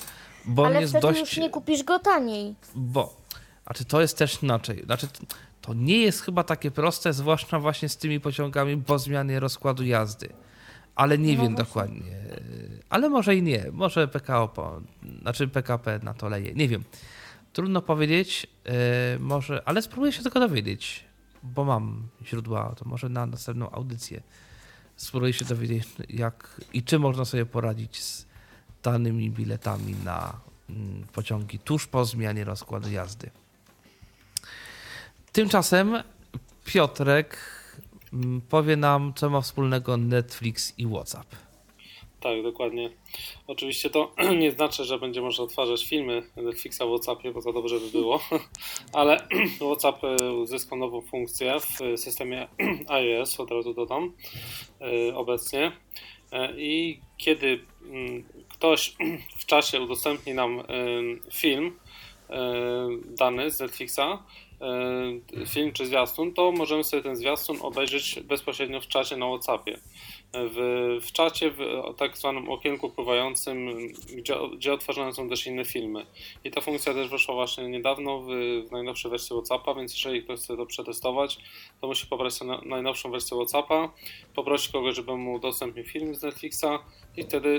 Bo 0.46 0.62
on 0.62 0.68
Ale 0.68 0.82
jest 0.82 0.92
wtedy 0.94 1.08
dość... 1.08 1.20
już 1.20 1.38
nie 1.38 1.50
kupisz 1.50 1.84
go 1.84 2.00
taniej. 2.00 2.56
Bo, 2.76 3.14
znaczy 3.64 3.86
to 3.86 4.02
jest 4.02 4.18
też 4.18 4.44
inaczej. 4.44 4.84
Znaczy, 4.86 5.08
to- 5.64 5.74
nie 5.74 5.98
jest 5.98 6.22
chyba 6.22 6.44
takie 6.44 6.72
proste, 6.72 7.14
zwłaszcza 7.14 7.60
właśnie 7.60 7.90
z 7.90 7.98
tymi 7.98 8.20
pociągami 8.20 8.78
po 8.78 9.00
zmianie 9.00 9.40
rozkładu 9.40 9.84
jazdy. 9.84 10.30
Ale 10.96 11.18
nie 11.18 11.36
No 11.36 11.44
wiem 11.44 11.56
właśnie. 11.56 11.66
dokładnie. 11.66 12.02
Ale 12.90 13.10
może 13.10 13.36
i 13.36 13.42
nie. 13.42 13.66
Może 13.72 14.08
PKO, 14.08 14.48
po, 14.48 14.82
znaczy 15.22 15.48
PKP 15.48 16.00
na 16.04 16.14
to 16.14 16.30
leje. 16.30 16.54
Nie 16.54 16.68
wiem. 16.68 16.84
Trudno 17.54 17.82
powiedzieć. 17.82 18.48
e, 18.66 19.20
może, 19.20 19.62
ale 19.66 19.82
spróbuję 19.82 20.12
się 20.12 20.24
tego 20.24 20.40
dowiedzieć, 20.40 21.06
bo 21.44 21.64
mam 21.64 22.08
źródła. 22.26 22.76
To 22.78 22.86
może 22.86 23.10
na 23.10 23.26
następną 23.26 23.72
audycję 23.72 24.22
spróbuję 24.96 25.34
się 25.34 25.46
dowiedzieć, 25.46 25.88
jak 26.10 26.62
i 26.74 26.84
czy 26.84 27.00
można 27.00 27.26
sobie 27.26 27.46
poradzić 27.46 28.04
z 28.04 28.26
danymi 28.84 29.30
biletami 29.32 29.96
na 30.06 30.40
mm, 30.70 31.04
pociągi 31.14 31.60
tuż 31.60 31.88
po 31.88 32.06
zmianie 32.06 32.44
rozkładu 32.44 32.90
jazdy. 32.90 33.30
Tymczasem 35.34 36.04
Piotrek 36.66 37.38
mm, 38.14 38.42
powie 38.42 38.78
nam, 38.78 39.14
co 39.16 39.30
ma 39.30 39.42
wspólnego 39.42 39.98
Netflix 39.98 40.74
i 40.78 40.88
WhatsApp. 40.88 41.36
Tak, 42.20 42.44
dokładnie. 42.44 42.90
Oczywiście 43.48 43.90
to 43.90 44.12
nie 44.40 44.52
znaczy, 44.52 44.84
że 44.84 45.00
będzie 45.00 45.22
można 45.22 45.44
odtwarzać 45.44 45.86
filmy 45.86 46.24
Netflixa 46.36 46.80
w 46.80 46.90
WhatsAppie, 46.90 47.32
bo 47.32 47.42
za 47.42 47.54
dobrze 47.54 47.80
by 47.80 47.90
było, 47.92 48.20
ale 48.94 49.28
WhatsApp 49.70 50.04
e, 50.04 50.34
uzyskał 50.34 50.78
nową 50.78 51.02
funkcję 51.02 51.56
w 51.60 52.00
systemie 52.00 52.48
iOS, 52.88 53.40
od 53.40 53.52
razu 53.52 53.74
dodam, 53.74 54.14
e, 54.82 55.16
obecnie. 55.16 55.72
E, 56.32 56.54
I 56.58 57.02
kiedy 57.18 57.66
mm, 57.84 58.24
ktoś 58.50 58.96
w 59.38 59.46
czasie 59.46 59.82
udostępni 59.82 60.34
nam 60.34 60.64
film 61.34 61.80
dany 63.06 63.52
z 63.52 63.60
Netflixa, 63.60 64.00
film 65.48 65.72
czy 65.72 65.86
zwiastun, 65.86 66.34
to 66.34 66.52
możemy 66.52 66.84
sobie 66.84 67.04
ten 67.04 67.16
zwiastun 67.16 67.58
obejrzeć 67.62 68.20
bezpośrednio 68.20 68.82
w 68.82 68.88
czacie 68.88 69.18
na 69.18 69.28
WhatsAppie. 69.28 69.80
W, 70.34 71.00
w 71.02 71.12
czacie, 71.12 71.52
w 71.52 71.60
tak 71.98 72.18
zwanym 72.18 72.50
okienku 72.50 72.90
pływającym, 72.90 73.88
gdzie, 74.18 74.36
gdzie 74.56 74.74
odtwarzane 74.74 75.14
są 75.14 75.30
też 75.30 75.48
inne 75.48 75.66
filmy. 75.66 76.06
I 76.44 76.52
ta 76.52 76.62
funkcja 76.62 76.94
też 76.94 77.10
weszła 77.10 77.36
właśnie 77.36 77.70
niedawno 77.70 78.20
w, 78.20 78.28
w 78.68 78.72
najnowszej 78.72 79.12
wersji 79.12 79.36
WhatsAppa, 79.36 79.74
więc 79.74 79.94
jeżeli 79.94 80.24
ktoś 80.24 80.40
chce 80.40 80.58
to 80.58 80.66
przetestować, 80.66 81.38
to 81.82 81.88
musi 81.88 82.08
pobrać 82.08 82.42
na, 82.42 82.62
najnowszą 82.66 83.12
wersję 83.12 83.38
WhatsAppa, 83.38 83.90
poprosić 84.36 84.72
kogoś, 84.72 84.96
żeby 84.96 85.18
mu 85.18 85.34
udostępnił 85.34 85.86
film 85.86 86.16
z 86.16 86.22
Netflixa 86.22 86.66
i 87.18 87.24
wtedy 87.24 87.50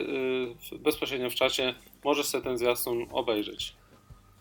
y, 0.72 0.78
bezpośrednio 0.78 1.30
w 1.30 1.34
czacie 1.34 1.74
możesz 2.04 2.26
sobie 2.26 2.44
ten 2.44 2.58
zwiastun 2.58 3.06
obejrzeć. 3.12 3.74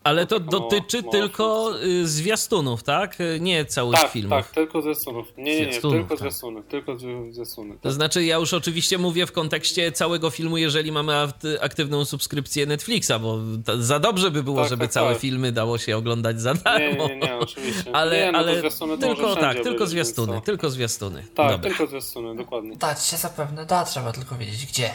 Ale 0.03 0.27
to 0.27 0.39
Taką 0.39 0.51
dotyczy 0.51 0.97
małą 1.01 1.11
tylko 1.11 1.71
y, 1.83 2.07
zwiastunów, 2.07 2.83
tak? 2.83 3.21
Y, 3.21 3.37
Nie 3.39 3.65
całych 3.65 3.99
Tak, 3.99 4.11
filmów. 4.11 4.29
tak, 4.31 4.51
tylko 4.51 4.81
zwiastunów. 4.81 5.27
Nie, 5.37 5.43
nie, 5.43 5.59
nie, 5.59 5.65
Zwiastunów, 5.65 5.95
tylko 5.97 6.09
tak. 6.09 6.19
zwiastuny, 6.19 6.63
tylko 6.63 6.95
zwi- 6.95 7.33
zwiastuny. 7.33 7.73
To 7.73 7.79
Tak. 7.83 7.91
znaczy, 7.91 8.23
ja 8.25 8.35
już 8.37 8.53
oczywiście 8.53 8.97
mówię 8.97 9.25
w 9.25 9.31
kontekście 9.31 9.91
całego 9.91 10.29
filmu, 10.29 10.57
jeżeli 10.57 10.91
mamy 10.91 11.13
aktywną 11.61 12.05
subskrypcję 12.05 12.65
Netflixa, 12.65 13.11
bo 13.21 13.39
za 13.79 13.99
dobrze 13.99 14.31
by 14.31 14.43
było, 14.43 14.61
Tak, 14.61 14.69
żeby 14.69 14.85
tak, 14.85 14.91
całe 14.91 15.11
tak. 15.11 15.21
filmy 15.21 15.51
dało 15.51 15.77
się 15.77 15.97
oglądać 15.97 16.41
za 16.41 16.53
darmo. 16.53 17.07
nie, 17.07 17.15
nie, 17.15 17.27
nie, 17.27 17.35
oczywiście. 17.37 17.95
Ale, 17.95 18.17
nie, 18.19 18.25
no 18.31 18.31
to 18.31 18.37
ale 18.49 18.59
zwiastuny 18.59 18.97
to 18.97 19.07
tylko 19.07 19.35
tak, 19.35 19.59
tylko 19.63 19.87
zwiastuny, 19.87 20.41
tylko 20.41 20.69
zwiastuny. 20.69 21.23
to- 21.23 21.43
Tak, 21.43 21.51
Dobra. 21.51 21.69
tylko 21.69 21.87
zwiastuny, 21.87 22.35
dokładnie. 22.35 22.75
Dać 22.75 23.05
się 23.05 23.17
zapewne 23.17 23.65
da, 23.65 23.85
trzeba 23.85 24.11
tylko 24.11 24.35
wiedzieć 24.35 24.65
gdzie. 24.65 24.89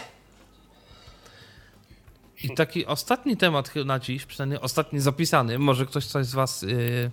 I 2.43 2.51
taki 2.55 2.87
ostatni 2.87 3.37
temat 3.37 3.75
na 3.85 3.99
dziś, 3.99 4.27
przynajmniej 4.27 4.61
ostatni 4.61 5.01
zapisany, 5.01 5.59
może 5.59 5.87
ktoś 5.87 6.07
coś 6.07 6.27
z 6.27 6.35
was 6.35 6.63
yy, 6.63 7.11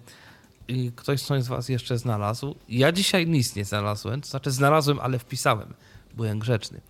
ktoś 0.95 1.21
coś 1.21 1.43
z 1.43 1.47
was 1.47 1.69
jeszcze 1.69 1.97
znalazł. 1.97 2.55
Ja 2.69 2.91
dzisiaj 2.91 3.27
nic 3.27 3.55
nie 3.55 3.65
znalazłem, 3.65 4.21
to 4.21 4.27
znaczy 4.27 4.51
znalazłem, 4.51 4.99
ale 4.99 5.19
wpisałem. 5.19 5.73
Byłem 6.13 6.39
grzeczny. 6.39 6.81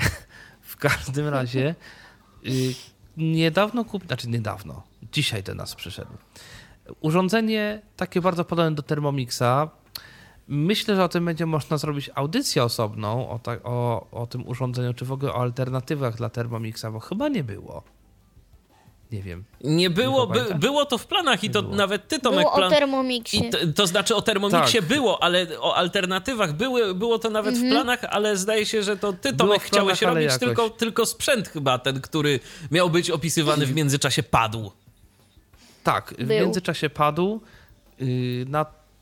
w 0.60 0.76
każdym 0.76 1.28
razie 1.28 1.74
yy, 2.42 2.74
niedawno 3.16 3.84
kupiłem, 3.84 4.06
znaczy 4.08 4.28
niedawno, 4.28 4.82
dzisiaj 5.12 5.42
do 5.42 5.54
nas 5.54 5.74
przyszedł. 5.74 6.12
Urządzenie 7.00 7.82
takie 7.96 8.20
bardzo 8.20 8.44
podobne 8.44 8.74
do 8.74 8.82
Thermomixa. 8.82 9.68
Myślę, 10.48 10.96
że 10.96 11.04
o 11.04 11.08
tym 11.08 11.24
będzie 11.24 11.46
można 11.46 11.78
zrobić 11.78 12.10
audycję 12.14 12.64
osobną, 12.64 13.30
o, 13.30 13.38
ta, 13.38 13.56
o, 13.64 14.06
o 14.12 14.26
tym 14.26 14.48
urządzeniu, 14.48 14.94
czy 14.94 15.04
w 15.04 15.12
ogóle 15.12 15.32
o 15.32 15.40
alternatywach 15.40 16.16
dla 16.16 16.28
Thermomixa, 16.30 16.84
bo 16.92 17.00
chyba 17.00 17.28
nie 17.28 17.44
było. 17.44 17.82
Nie 19.12 19.22
wiem. 19.22 19.44
Nie 19.64 19.90
było, 19.90 20.26
by, 20.26 20.54
było 20.54 20.84
to 20.84 20.98
w 20.98 21.06
planach 21.06 21.44
i 21.44 21.50
to 21.50 21.62
było. 21.62 21.74
nawet 21.74 22.08
ty, 22.08 22.20
Tomek, 22.20 22.40
Było 22.40 22.52
o 22.52 22.56
plan... 22.56 22.70
Thermomixie. 22.70 23.40
I 23.40 23.50
to, 23.50 23.58
to 23.74 23.86
znaczy 23.86 24.14
o 24.16 24.22
Thermomixie 24.22 24.80
Tak. 24.80 24.88
było, 24.88 25.22
ale 25.22 25.46
o 25.60 25.76
alternatywach 25.76 26.52
były, 26.52 26.94
było 26.94 27.18
to 27.18 27.30
nawet 27.30 27.54
w 27.54 27.68
planach, 27.68 28.04
ale 28.04 28.36
zdaje 28.36 28.66
się, 28.66 28.82
że 28.82 28.96
to 28.96 29.12
ty, 29.12 29.32
Tomek, 29.32 29.62
w 29.62 29.64
chciałeś 29.64 29.98
planach, 29.98 30.16
ale 30.16 30.26
robić, 30.26 30.42
jakoś. 30.42 30.56
tylko, 30.56 30.70
tylko 30.70 31.06
sprzęt 31.06 31.48
chyba 31.48 31.78
ten, 31.78 32.00
który 32.00 32.40
miał 32.70 32.90
być 32.90 33.10
opisywany 33.10 33.66
w 33.66 33.74
międzyczasie 33.74 34.22
padł. 34.22 34.70
Tak, 35.82 36.14
w 36.18 36.24
Był. 36.24 36.40
międzyczasie 36.40 36.90
padł. 36.90 37.40
Yy, 37.98 38.46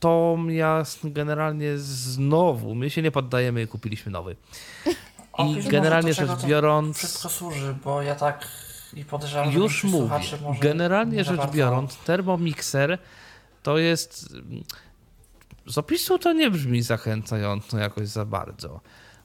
natomiast 0.03 0.99
generalnie 1.05 1.79
znowu, 1.79 2.75
my 2.75 2.91
się 2.91 3.03
nie 3.03 3.11
poddajemy 3.11 3.63
i 3.63 3.67
kupiliśmy 3.67 4.13
nowy. 4.13 4.37
Może, 5.39 5.71
generalnie 5.71 6.15
rzecz 6.15 6.29
to 6.29 6.47
biorąc- 6.47 6.97
Wszystko 6.99 7.29
służy, 7.29 7.75
bo 7.85 8.03
ja 8.03 8.15
tak 8.15 8.49
i 8.95 9.05
podejrzewam, 9.05 9.53
Już 9.53 9.85
mówię. 9.85 10.19
Generalnie 10.61 11.25
rzecz 11.25 11.37
bardzo- 11.37 11.53
biorąc, 11.53 11.97
Thermomixer 11.97 12.99
to 13.63 13.79
jest. 13.79 14.35
Z 15.67 15.79
opisu 15.79 16.19
to 16.19 16.33
nie 16.33 16.51
brzmi 16.51 16.83
zachęcająco 16.83 17.79
jakoś 17.79 18.09
za 18.09 18.25
bardzo. 18.25 18.81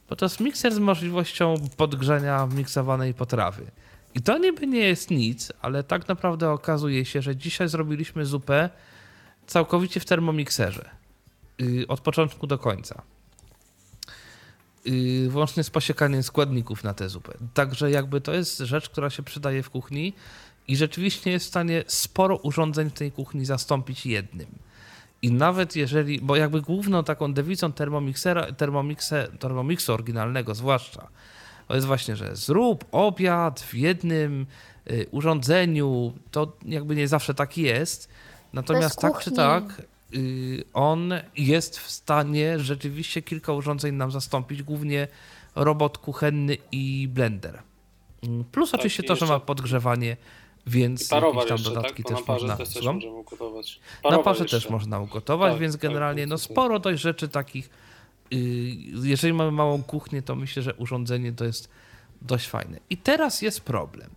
Bo 0.09 0.15
to 0.15 0.25
jest 0.25 0.39
mikser 0.39 0.73
z 0.73 0.79
możliwością 0.79 1.55
podgrzania 1.77 2.47
miksowanej 2.47 3.13
potrawy. 3.13 3.65
I 4.15 4.21
to 4.21 4.37
niby 4.37 4.67
nie 4.67 4.79
jest 4.79 5.11
nic, 5.11 5.51
ale 5.61 5.83
tak 5.83 6.07
naprawdę 6.07 6.51
okazuje 6.51 7.05
się, 7.05 7.21
że 7.21 7.35
dzisiaj 7.35 7.69
zrobiliśmy 7.69 8.25
zupę 8.25 8.69
całkowicie 9.47 9.99
w 9.99 10.05
termomikserze. 10.05 10.89
Y, 11.61 11.85
od 11.87 12.01
początku 12.01 12.47
do 12.47 12.57
końca. 12.57 13.01
Y, 14.87 15.29
włącznie 15.29 15.63
z 15.63 15.69
posiekaniem 15.69 16.23
składników 16.23 16.83
na 16.83 16.93
tę 16.93 17.09
zupę. 17.09 17.33
Także 17.53 17.91
jakby 17.91 18.21
to 18.21 18.33
jest 18.33 18.57
rzecz, 18.57 18.89
która 18.89 19.09
się 19.09 19.23
przydaje 19.23 19.63
w 19.63 19.69
kuchni 19.69 20.13
i 20.67 20.77
rzeczywiście 20.77 21.31
jest 21.31 21.45
w 21.45 21.49
stanie 21.49 21.83
sporo 21.87 22.37
urządzeń 22.37 22.89
w 22.89 22.93
tej 22.93 23.11
kuchni 23.11 23.45
zastąpić 23.45 24.05
jednym. 24.05 24.47
I 25.21 25.31
nawet 25.31 25.75
jeżeli, 25.75 26.19
bo 26.21 26.35
jakby 26.35 26.61
główną 26.61 27.03
taką 27.03 27.33
dewizą 27.33 27.71
termomixera, 27.71 28.51
termomixe, 28.51 29.27
termomixu 29.39 29.93
oryginalnego 29.93 30.55
zwłaszcza, 30.55 31.07
to 31.67 31.75
jest 31.75 31.87
właśnie, 31.87 32.15
że 32.15 32.35
zrób 32.35 32.85
obiad 32.91 33.61
w 33.61 33.73
jednym 33.73 34.45
y, 34.91 35.05
urządzeniu. 35.11 36.13
To 36.31 36.57
jakby 36.65 36.95
nie 36.95 37.07
zawsze 37.07 37.33
tak 37.33 37.57
jest. 37.57 38.09
Natomiast 38.53 38.99
tak 38.99 39.19
czy 39.19 39.31
tak, 39.31 39.81
y, 40.13 40.63
on 40.73 41.13
jest 41.37 41.79
w 41.79 41.91
stanie 41.91 42.59
rzeczywiście 42.59 43.21
kilka 43.21 43.53
urządzeń 43.53 43.95
nam 43.95 44.11
zastąpić, 44.11 44.63
głównie 44.63 45.07
robot 45.55 45.97
kuchenny 45.97 46.57
i 46.71 47.07
blender. 47.07 47.61
Mm, 48.23 48.43
plus 48.43 48.71
tak, 48.71 48.79
oczywiście 48.79 49.03
to, 49.03 49.15
że 49.15 49.25
ma 49.25 49.39
podgrzewanie 49.39 50.17
więc 50.67 51.11
jakieś 51.11 51.47
tam 51.47 51.73
dodatki 51.73 52.03
tak? 52.03 52.17
też 52.17 52.27
można. 52.27 52.57
Też 52.57 52.75
możemy 52.75 53.13
ugotować. 53.13 53.79
na 54.11 54.19
parze 54.19 54.43
jeszcze. 54.43 54.57
też 54.57 54.69
można 54.69 54.99
ugotować, 54.99 55.51
tak, 55.51 55.61
więc 55.61 55.73
tak, 55.73 55.81
generalnie 55.81 56.23
tak, 56.23 56.29
no 56.29 56.37
sporo 56.37 56.79
dość 56.79 57.01
rzeczy 57.01 57.27
takich. 57.27 57.69
Y, 58.33 58.37
jeżeli 59.03 59.33
mamy 59.33 59.51
małą 59.51 59.83
kuchnię, 59.83 60.21
to 60.21 60.35
myślę, 60.35 60.63
że 60.63 60.73
urządzenie 60.73 61.33
to 61.33 61.45
jest 61.45 61.69
dość 62.21 62.47
fajne. 62.47 62.79
I 62.89 62.97
teraz 62.97 63.41
jest 63.41 63.61
problem. 63.61 64.09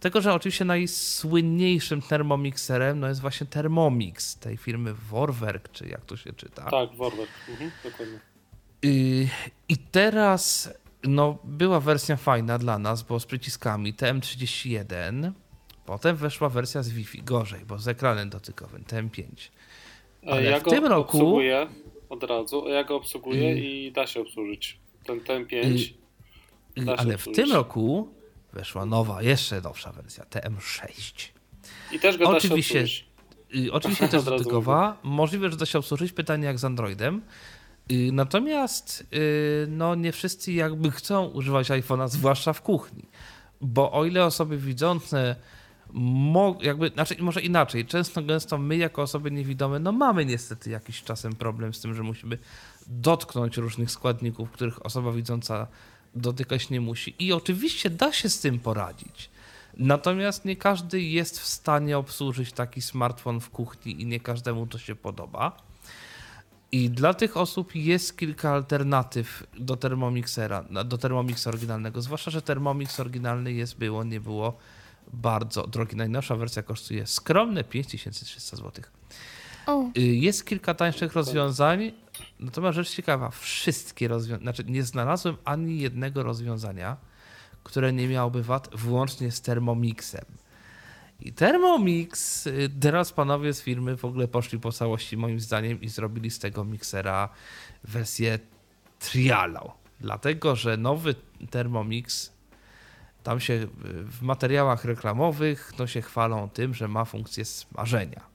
Dlatego, 0.00 0.20
że 0.20 0.34
oczywiście 0.34 0.64
najsłynniejszym 0.64 2.02
termomikserem 2.02 3.00
no 3.00 3.08
jest 3.08 3.20
właśnie 3.20 3.46
Thermomix 3.46 4.36
tej 4.36 4.56
firmy 4.56 4.94
Vorwerk, 4.94 5.72
czy 5.72 5.88
jak 5.88 6.04
to 6.04 6.16
się 6.16 6.32
czyta. 6.32 6.70
Tak, 6.70 6.94
Vorwerk, 6.94 7.30
mhm, 7.48 7.70
dokładnie. 7.84 8.18
Y, 8.84 9.28
I 9.68 9.76
teraz 9.76 10.70
no, 11.04 11.38
była 11.44 11.80
wersja 11.80 12.16
fajna 12.16 12.58
dla 12.58 12.78
nas, 12.78 13.02
bo 13.02 13.20
z 13.20 13.26
przyciskami 13.26 13.94
TM31 13.94 15.32
Potem 15.90 16.16
weszła 16.16 16.48
wersja 16.48 16.82
z 16.82 16.88
Wi-Fi, 16.90 17.22
gorzej, 17.22 17.60
bo 17.66 17.78
z 17.78 17.88
ekranem 17.88 18.30
dotykowym, 18.30 18.84
TM5. 18.84 19.24
E, 20.22 20.30
Ale 20.30 20.42
ja 20.42 20.60
w 20.60 20.62
tym 20.62 20.86
roku. 20.86 21.16
Obsługuję 21.16 21.66
od 22.08 22.22
razu, 22.22 22.68
ja 22.68 22.84
go 22.84 22.96
obsługuję 22.96 23.58
i, 23.58 23.86
i 23.86 23.92
da 23.92 24.06
się 24.06 24.20
obsłużyć. 24.20 24.78
Ten 25.04 25.20
TM5. 25.20 25.92
ale 26.96 27.18
w 27.18 27.24
tym 27.34 27.52
roku 27.52 28.08
weszła 28.52 28.86
nowa, 28.86 29.22
jeszcze 29.22 29.60
nowsza 29.60 29.92
wersja, 29.92 30.24
TM6. 30.24 31.28
I 31.92 32.00
też 32.00 32.18
go 32.18 32.28
oczywiście, 32.28 32.80
obsłużyć. 32.80 33.10
Oczywiście 33.72 34.08
też 34.18 34.22
dotykowa. 34.22 34.96
Możliwe, 35.02 35.50
że 35.50 35.56
da 35.56 35.66
się 35.66 35.78
obsłużyć. 35.78 36.12
Pytanie 36.12 36.46
jak 36.46 36.58
z 36.58 36.64
Androidem. 36.64 37.22
Natomiast 38.12 39.06
no, 39.68 39.94
nie 39.94 40.12
wszyscy 40.12 40.52
jakby 40.52 40.90
chcą 40.90 41.26
używać 41.26 41.70
iPhone'a, 41.70 42.08
zwłaszcza 42.08 42.52
w 42.52 42.62
kuchni. 42.62 43.02
Bo 43.60 43.92
o 43.92 44.04
ile 44.04 44.24
osoby 44.24 44.58
widzące 44.58 45.36
jakby, 46.60 46.88
znaczy 46.88 47.16
może 47.20 47.40
inaczej, 47.40 47.86
często 47.86 48.22
gęsto 48.22 48.58
my 48.58 48.76
jako 48.76 49.02
osoby 49.02 49.30
niewidome, 49.30 49.78
no 49.78 49.92
mamy 49.92 50.24
niestety 50.24 50.70
jakiś 50.70 51.02
czasem 51.02 51.32
problem 51.32 51.74
z 51.74 51.80
tym, 51.80 51.94
że 51.94 52.02
musimy 52.02 52.38
dotknąć 52.86 53.56
różnych 53.56 53.90
składników, 53.90 54.50
których 54.50 54.86
osoba 54.86 55.12
widząca 55.12 55.66
dotykać 56.14 56.70
nie 56.70 56.80
musi. 56.80 57.14
I 57.18 57.32
oczywiście 57.32 57.90
da 57.90 58.12
się 58.12 58.28
z 58.28 58.40
tym 58.40 58.58
poradzić. 58.58 59.30
Natomiast 59.76 60.44
nie 60.44 60.56
każdy 60.56 61.02
jest 61.02 61.40
w 61.40 61.46
stanie 61.46 61.98
obsłużyć 61.98 62.52
taki 62.52 62.82
smartfon 62.82 63.40
w 63.40 63.50
kuchni 63.50 64.02
i 64.02 64.06
nie 64.06 64.20
każdemu 64.20 64.66
to 64.66 64.78
się 64.78 64.94
podoba. 64.94 65.56
I 66.72 66.90
dla 66.90 67.14
tych 67.14 67.36
osób 67.36 67.74
jest 67.74 68.18
kilka 68.18 68.50
alternatyw 68.50 69.46
do 69.58 69.76
Thermomixera, 69.76 70.64
do 70.84 70.98
Thermomixa 70.98 71.46
oryginalnego. 71.46 72.02
Zwłaszcza, 72.02 72.30
że 72.30 72.42
Thermomix 72.42 73.00
oryginalny 73.00 73.52
jest, 73.52 73.78
było, 73.78 74.04
nie 74.04 74.20
było 74.20 74.58
bardzo 75.12 75.66
drogi. 75.66 75.96
Najnowsza 75.96 76.36
wersja 76.36 76.62
kosztuje 76.62 77.06
skromne 77.06 77.64
5300 77.64 78.56
zł. 78.56 78.84
Y, 79.98 80.00
jest 80.00 80.44
kilka 80.44 80.74
tańszych 80.74 81.12
rozwiązań, 81.12 81.92
natomiast 82.40 82.76
rzecz 82.76 82.90
ciekawa, 82.90 83.30
wszystkie 83.30 84.08
rozwiązania, 84.08 84.42
znaczy 84.42 84.64
nie 84.64 84.82
znalazłem 84.82 85.36
ani 85.44 85.80
jednego 85.80 86.22
rozwiązania, 86.22 86.96
które 87.64 87.92
nie 87.92 88.08
miałoby 88.08 88.42
wad 88.42 88.68
włącznie 88.76 89.30
z 89.30 89.40
Thermomixem. 89.40 90.24
I 91.20 91.32
Thermomix, 91.32 92.46
y, 92.46 92.70
teraz 92.80 93.12
panowie 93.12 93.52
z 93.52 93.62
firmy 93.62 93.96
w 93.96 94.04
ogóle 94.04 94.28
poszli 94.28 94.58
po 94.58 94.72
całości 94.72 95.16
moim 95.16 95.40
zdaniem 95.40 95.80
i 95.80 95.88
zrobili 95.88 96.30
z 96.30 96.38
tego 96.38 96.64
miksera 96.64 97.28
wersję 97.84 98.38
trialą. 98.98 99.70
Dlatego, 100.00 100.56
że 100.56 100.76
nowy 100.76 101.14
Thermomix 101.50 102.32
tam 103.22 103.40
się 103.40 103.66
w 104.04 104.22
materiałach 104.22 104.84
reklamowych 104.84 105.72
no 105.78 105.86
się 105.86 106.02
chwalą 106.02 106.48
tym, 106.48 106.74
że 106.74 106.88
ma 106.88 107.04
funkcję 107.04 107.44
smażenia. 107.44 108.29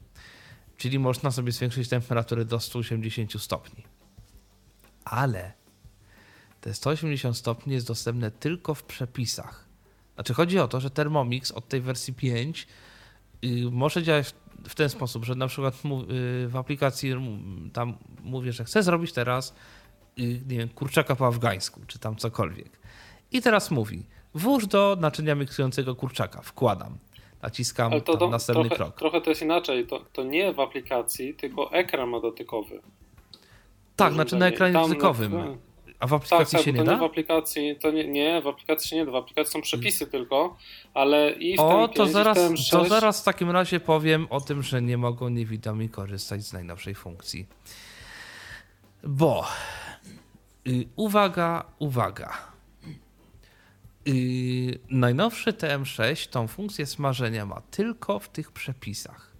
Czyli 0.77 0.99
można 0.99 1.31
sobie 1.31 1.51
zwiększyć 1.51 1.89
temperaturę 1.89 2.45
do 2.45 2.59
180 2.59 3.41
stopni. 3.41 3.83
Ale 5.05 5.53
te 6.61 6.73
180 6.73 7.37
stopni 7.37 7.73
jest 7.73 7.87
dostępne 7.87 8.31
tylko 8.31 8.75
w 8.75 8.83
przepisach. 8.83 9.65
Znaczy 10.15 10.33
chodzi 10.33 10.59
o 10.59 10.67
to, 10.67 10.81
że 10.81 10.89
Thermomix 10.89 11.51
od 11.51 11.67
tej 11.67 11.81
wersji 11.81 12.13
5 12.13 12.67
yy, 13.41 13.71
może 13.71 14.03
działać 14.03 14.35
w 14.67 14.75
ten 14.75 14.89
sposób, 14.89 15.25
że 15.25 15.35
na 15.35 15.47
przykład 15.47 15.83
yy, 15.85 16.47
w 16.47 16.55
aplikacji 16.55 17.13
tam 17.73 17.97
mówię, 18.23 18.53
że 18.53 18.65
chcę 18.65 18.83
zrobić 18.83 19.13
teraz 19.13 19.55
yy, 20.17 20.27
nie 20.27 20.57
wiem, 20.57 20.69
kurczaka 20.69 21.15
po 21.15 21.27
afgańsku, 21.27 21.81
czy 21.87 21.99
tam 21.99 22.15
cokolwiek. 22.15 22.79
I 23.31 23.41
teraz 23.41 23.71
mówi, 23.71 24.05
Włóż 24.35 24.67
do 24.67 24.97
naczynia 24.99 25.35
miksującego 25.35 25.95
kurczaka. 25.95 26.41
Wkładam. 26.41 26.97
Naciskam 27.45 27.91
Ale 27.91 28.01
to 28.01 28.17
do, 28.17 28.29
następny 28.29 28.63
trochę, 28.63 28.75
krok. 28.75 28.95
Trochę 28.95 29.21
to 29.21 29.29
jest 29.29 29.41
inaczej. 29.41 29.87
To, 29.87 30.05
to 30.13 30.23
nie 30.23 30.53
w 30.53 30.59
aplikacji, 30.59 31.33
tylko 31.33 31.71
ekran 31.71 32.09
ma 32.09 32.19
dotykowy. 32.19 32.81
Tak, 33.95 34.13
znaczy 34.13 34.35
na 34.35 34.47
ekranie 34.47 34.73
Tam 34.73 34.89
dotykowym. 34.89 35.31
Na... 35.31 35.57
A 35.99 36.07
w 36.07 36.13
aplikacji 36.13 36.45
tak, 36.45 36.51
tak, 36.51 36.61
się 36.61 36.73
nie 36.73 36.79
to 36.79 36.85
da? 36.85 36.91
Nie 36.91 36.97
w 36.97 37.03
aplikacji, 37.03 37.75
to 37.81 37.91
nie, 37.91 38.07
nie, 38.07 38.41
w 38.41 38.47
aplikacji 38.47 38.89
się 38.89 38.95
nie 38.95 39.05
da. 39.05 39.11
W 39.11 39.15
aplikacji 39.15 39.53
są 39.53 39.61
przepisy 39.61 40.07
tylko, 40.07 40.57
ale 40.93 41.31
i 41.31 41.57
w 41.57 41.59
O, 41.59 41.87
to 41.87 42.05
zaraz, 42.05 42.39
to 42.71 42.85
zaraz 42.85 43.21
w 43.21 43.23
takim 43.23 43.51
razie 43.51 43.79
powiem 43.79 44.27
o 44.29 44.41
tym, 44.41 44.63
że 44.63 44.81
nie 44.81 44.97
mogą 44.97 45.29
niewidomi 45.29 45.89
korzystać 45.89 46.43
z 46.43 46.53
najnowszej 46.53 46.95
funkcji. 46.95 47.47
Bo 49.03 49.45
yy, 50.65 50.85
uwaga, 50.95 51.65
uwaga 51.79 52.54
Yy, 54.05 54.79
najnowszy 54.89 55.53
TM6 55.53 56.29
tą 56.29 56.47
funkcję 56.47 56.85
smażenia 56.85 57.45
ma 57.45 57.61
tylko 57.61 58.19
w 58.19 58.29
tych 58.29 58.51
przepisach. 58.51 59.31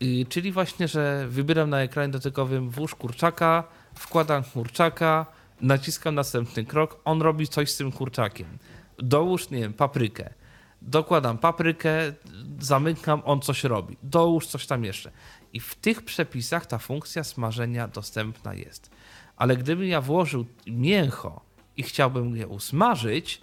Yy, 0.00 0.26
czyli 0.26 0.52
właśnie, 0.52 0.88
że 0.88 1.26
wybieram 1.28 1.70
na 1.70 1.80
ekranie 1.80 2.12
dotykowym 2.12 2.70
włóż 2.70 2.94
kurczaka, 2.94 3.64
wkładam 3.94 4.44
kurczaka, 4.44 5.26
naciskam 5.60 6.14
następny 6.14 6.64
krok, 6.64 7.00
on 7.04 7.22
robi 7.22 7.48
coś 7.48 7.70
z 7.70 7.76
tym 7.76 7.92
kurczakiem. 7.92 8.58
Dołóż, 8.98 9.50
nie 9.50 9.58
wiem, 9.58 9.72
paprykę. 9.72 10.34
Dokładam 10.82 11.38
paprykę, 11.38 12.12
zamykam, 12.60 13.22
on 13.24 13.40
coś 13.40 13.64
robi. 13.64 13.96
Dołóż 14.02 14.46
coś 14.46 14.66
tam 14.66 14.84
jeszcze. 14.84 15.10
I 15.52 15.60
w 15.60 15.74
tych 15.74 16.02
przepisach 16.02 16.66
ta 16.66 16.78
funkcja 16.78 17.24
smażenia 17.24 17.88
dostępna 17.88 18.54
jest. 18.54 18.90
Ale 19.36 19.56
gdybym 19.56 19.86
ja 19.86 20.00
włożył 20.00 20.46
mięcho 20.66 21.45
i 21.76 21.82
chciałbym 21.82 22.36
je 22.36 22.46
usmażyć, 22.46 23.40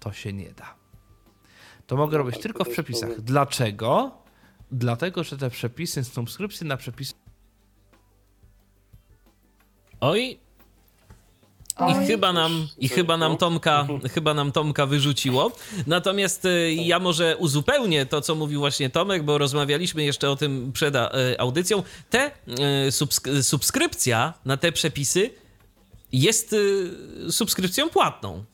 to 0.00 0.12
się 0.12 0.32
nie 0.32 0.52
da. 0.52 0.74
To 1.86 1.96
mogę 1.96 2.18
robić 2.18 2.38
tylko 2.38 2.64
w 2.64 2.68
przepisach. 2.68 3.20
Dlaczego? 3.20 4.12
Dlatego, 4.72 5.24
że 5.24 5.38
te 5.38 5.50
przepisy, 5.50 6.04
subskrypcje 6.04 6.66
na 6.66 6.76
przepisy. 6.76 7.14
Oj, 10.00 10.38
i 11.80 12.06
chyba 12.06 12.32
nam, 12.32 12.68
i 12.78 12.88
chyba 12.88 13.16
nam 13.16 13.36
Tomka, 13.36 13.86
chyba 14.14 14.34
nam 14.34 14.52
Tomka 14.52 14.86
wyrzuciło. 14.86 15.52
Natomiast 15.86 16.44
y, 16.44 16.74
ja 16.74 16.98
może 16.98 17.36
uzupełnię 17.36 18.06
to, 18.06 18.20
co 18.20 18.34
mówił 18.34 18.60
właśnie 18.60 18.90
Tomek, 18.90 19.22
bo 19.22 19.38
rozmawialiśmy 19.38 20.04
jeszcze 20.04 20.30
o 20.30 20.36
tym 20.36 20.72
przed 20.72 20.94
y, 20.94 21.00
audycją. 21.38 21.82
Te 22.10 22.30
y, 23.38 23.42
subskrypcja 23.42 24.34
na 24.44 24.56
te 24.56 24.72
przepisy 24.72 25.30
jest 26.20 26.52
y, 26.52 27.32
subskrypcją 27.32 27.90
płatną. 27.90 28.44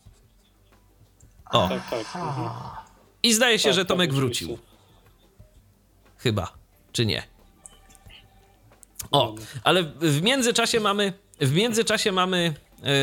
O. 1.50 1.68
Tak, 1.68 1.90
tak. 1.90 2.16
Mhm. 2.16 2.50
I 3.22 3.34
zdaje 3.34 3.58
się, 3.58 3.68
tak, 3.68 3.74
że 3.74 3.80
tak, 3.80 3.88
Tomek 3.88 4.14
wrócił. 4.14 4.58
Chyba, 6.18 6.52
czy 6.92 7.06
nie? 7.06 7.22
O, 9.10 9.34
ale 9.64 9.82
w 10.00 10.22
międzyczasie 10.22 10.80
mamy, 10.80 11.12
w 11.40 11.52
międzyczasie 11.52 12.12
mamy 12.12 12.54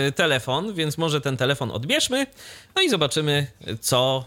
y, 0.07 0.11
telefon, 0.11 0.73
więc 0.73 0.97
może 0.97 1.21
ten 1.21 1.37
telefon 1.37 1.71
odbierzmy, 1.71 2.27
no 2.75 2.81
i 2.81 2.89
zobaczymy, 2.89 3.47
co 3.81 4.25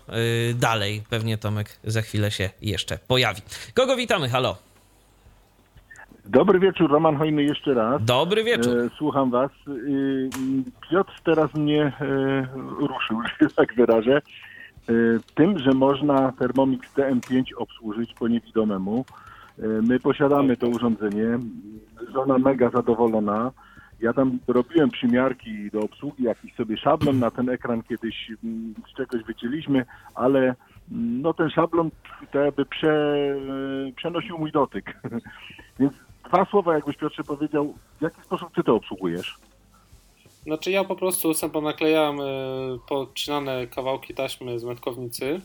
y, 0.50 0.54
dalej. 0.54 1.02
Pewnie 1.10 1.38
Tomek 1.38 1.78
za 1.84 2.02
chwilę 2.02 2.30
się 2.30 2.50
jeszcze 2.62 2.98
pojawi. 2.98 3.42
Kogo 3.74 3.96
witamy? 3.96 4.28
Halo. 4.28 4.69
Dobry 6.30 6.60
wieczór, 6.60 6.90
Roman 6.90 7.16
Hojny 7.16 7.42
jeszcze 7.42 7.74
raz. 7.74 8.04
Dobry 8.04 8.44
wieczór. 8.44 8.78
E, 8.78 8.88
słucham 8.98 9.30
was. 9.30 9.50
E, 9.50 9.72
Piotr 10.90 11.12
teraz 11.24 11.54
mnie 11.54 11.82
e, 12.00 12.46
ruszył, 12.78 13.22
że 13.40 13.48
tak 13.56 13.74
wyrażę, 13.74 14.22
tym, 15.34 15.58
że 15.58 15.72
można 15.72 16.32
Thermomix 16.32 16.94
TM5 16.94 17.42
obsłużyć 17.56 18.14
po 18.14 18.28
niewidomemu. 18.28 19.04
My 19.58 20.00
posiadamy 20.00 20.56
to 20.56 20.68
urządzenie. 20.68 21.38
Żona 22.14 22.38
mega 22.38 22.70
zadowolona. 22.70 23.50
Ja 24.00 24.12
tam 24.12 24.38
robiłem 24.48 24.90
przymiarki 24.90 25.70
do 25.70 25.80
obsługi, 25.80 26.24
jakiś 26.24 26.54
sobie 26.54 26.76
szablon 26.76 27.18
na 27.18 27.30
ten 27.30 27.48
ekran 27.48 27.82
kiedyś 27.82 28.32
mm, 28.44 28.74
z 28.92 28.96
czegoś 28.96 29.22
wycięliśmy, 29.22 29.84
ale 30.14 30.38
mm, 30.40 31.22
no 31.22 31.34
ten 31.34 31.50
szablon 31.50 31.90
to 32.32 32.38
jakby 32.38 32.64
prze, 32.64 33.16
przenosił 33.96 34.38
mój 34.38 34.52
dotyk. 34.52 34.96
Więc 35.80 35.92
dwa 36.32 36.44
słowa, 36.44 36.74
jakbyś 36.74 36.96
Piotrze 36.96 37.24
powiedział, 37.24 37.74
w 37.98 38.02
jaki 38.02 38.22
sposób 38.22 38.48
ty 38.54 38.62
to 38.64 38.74
obsługujesz? 38.74 39.38
Znaczy 40.42 40.70
ja 40.70 40.84
po 40.84 40.96
prostu 40.96 41.34
sam 41.34 41.50
ponaklejałem 41.50 42.20
y, 42.20 42.78
podcinane 42.88 43.66
kawałki 43.66 44.14
taśmy 44.14 44.58
z 44.58 44.64
metkownicy 44.64 45.40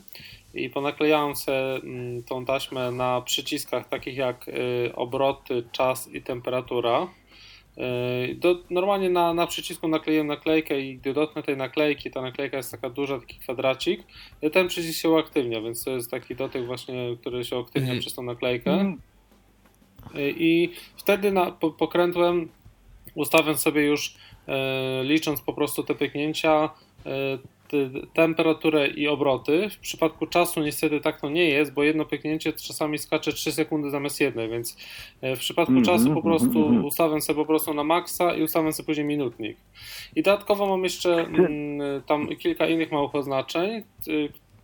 i 0.54 0.70
ponaklejałem 0.70 1.36
sobie 1.36 1.74
mm, 1.76 2.22
tą 2.22 2.44
taśmę 2.44 2.90
na 2.90 3.20
przyciskach 3.20 3.88
takich 3.88 4.16
jak 4.16 4.48
y, 4.48 4.92
obroty, 4.94 5.64
czas 5.72 6.08
i 6.08 6.22
temperatura. 6.22 7.06
Y, 8.30 8.34
Do, 8.34 8.54
normalnie 8.70 9.10
na, 9.10 9.34
na 9.34 9.46
przycisku 9.46 9.88
nakleiłem 9.88 10.26
naklejkę 10.26 10.80
i 10.80 10.96
gdy 10.98 11.14
dotknę 11.14 11.42
tej 11.42 11.56
naklejki, 11.56 12.10
ta 12.10 12.22
naklejka 12.22 12.56
jest 12.56 12.70
taka 12.70 12.90
duża, 12.90 13.20
taki 13.20 13.38
kwadracik, 13.38 14.02
ten 14.52 14.68
przycisk 14.68 15.00
się 15.00 15.10
uaktywnia, 15.10 15.60
więc 15.60 15.84
to 15.84 15.90
jest 15.90 16.10
taki 16.10 16.36
dotyk 16.36 16.66
właśnie, 16.66 17.16
który 17.20 17.44
się 17.44 17.56
uaktywnia 17.56 17.88
Mhm. 17.88 18.00
przez 18.00 18.14
tą 18.14 18.22
naklejkę. 18.22 18.96
I 20.14 20.72
wtedy 20.96 21.32
na, 21.32 21.50
po, 21.50 21.70
pokrętłem 21.70 22.48
ustawiam 23.14 23.56
sobie 23.56 23.82
już, 23.86 24.14
e, 24.48 25.04
licząc 25.04 25.40
po 25.40 25.52
prostu 25.52 25.82
te 25.82 25.94
pyknięcia, 25.94 26.70
e, 27.06 27.38
te, 27.68 27.76
temperaturę 28.14 28.88
i 28.88 29.08
obroty. 29.08 29.70
W 29.70 29.78
przypadku 29.78 30.26
czasu 30.26 30.60
niestety 30.60 31.00
tak 31.00 31.20
to 31.20 31.30
nie 31.30 31.48
jest, 31.48 31.74
bo 31.74 31.82
jedno 31.82 32.04
pyknięcie 32.04 32.52
czasami 32.52 32.98
skacze 32.98 33.32
3 33.32 33.52
sekundy 33.52 33.90
zamiast 33.90 34.20
jednej, 34.20 34.48
więc 34.48 34.76
e, 35.20 35.36
w 35.36 35.38
przypadku 35.38 35.72
Mhm, 35.72 35.84
czasu 35.84 36.04
po 36.04 36.20
mhm, 36.20 36.22
prostu 36.22 36.66
mhm. 36.66 36.84
ustawiam 36.84 37.20
sobie 37.20 37.36
po 37.36 37.46
prostu 37.46 37.74
na 37.74 37.84
maksa 37.84 38.34
i 38.34 38.42
ustawiam 38.42 38.72
sobie 38.72 38.86
później 38.86 39.06
minutnik. 39.06 39.56
I 40.16 40.22
dodatkowo 40.22 40.66
mam 40.66 40.84
jeszcze 40.84 41.20
mm, 41.20 42.02
tam 42.02 42.28
kilka 42.36 42.66
innych 42.66 42.92
małych 42.92 43.14
oznaczeń. 43.14 43.82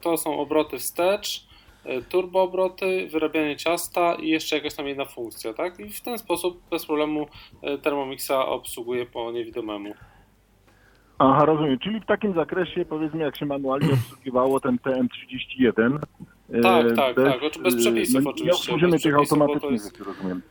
To 0.00 0.16
są 0.16 0.38
obroty 0.38 0.78
wstecz, 0.78 1.51
y, 1.86 2.02
turbo 2.02 2.42
obroty, 2.42 3.08
wyrabianie 3.12 3.56
ciasta 3.56 4.14
i 4.14 4.28
jeszcze 4.28 4.56
jakaś 4.56 4.74
tam 4.74 4.86
jedna 4.86 5.04
funkcja, 5.04 5.54
tak? 5.54 5.80
I 5.80 5.90
w 5.90 6.00
ten 6.00 6.18
sposób 6.18 6.60
bez 6.70 6.86
problemu 6.86 7.26
y, 7.74 7.78
Thermomixa 7.78 8.30
obsługuje 8.46 9.06
po 9.06 9.32
niewidomemu. 9.32 9.94
Aha, 11.18 11.44
rozumiem. 11.44 11.78
Czyli 11.78 12.00
w 12.00 12.06
takim 12.06 12.34
zakresie, 12.34 12.84
powiedzmy, 12.84 13.22
jak 13.22 13.36
się 13.36 13.46
manualnie 13.46 13.88
obsługiwało 14.02 14.60
ten 14.60 14.76
TM31. 14.76 15.98
e, 16.52 16.60
Tak, 16.60 16.86
tak, 16.96 17.16
tak, 17.16 17.42
oczy- 17.42 17.62
bez 17.62 17.74
e, 17.74 17.78
przepisów 17.78 18.24
no, 18.24 18.30
oczywiście, 18.30 18.44
Nie 18.44 18.52
obsłużymy 18.52 18.92
bez 18.92 19.02
tych 19.02 19.14
automatycznych 19.14 19.72
jest- 19.72 20.00
rozumiem. 20.00 20.42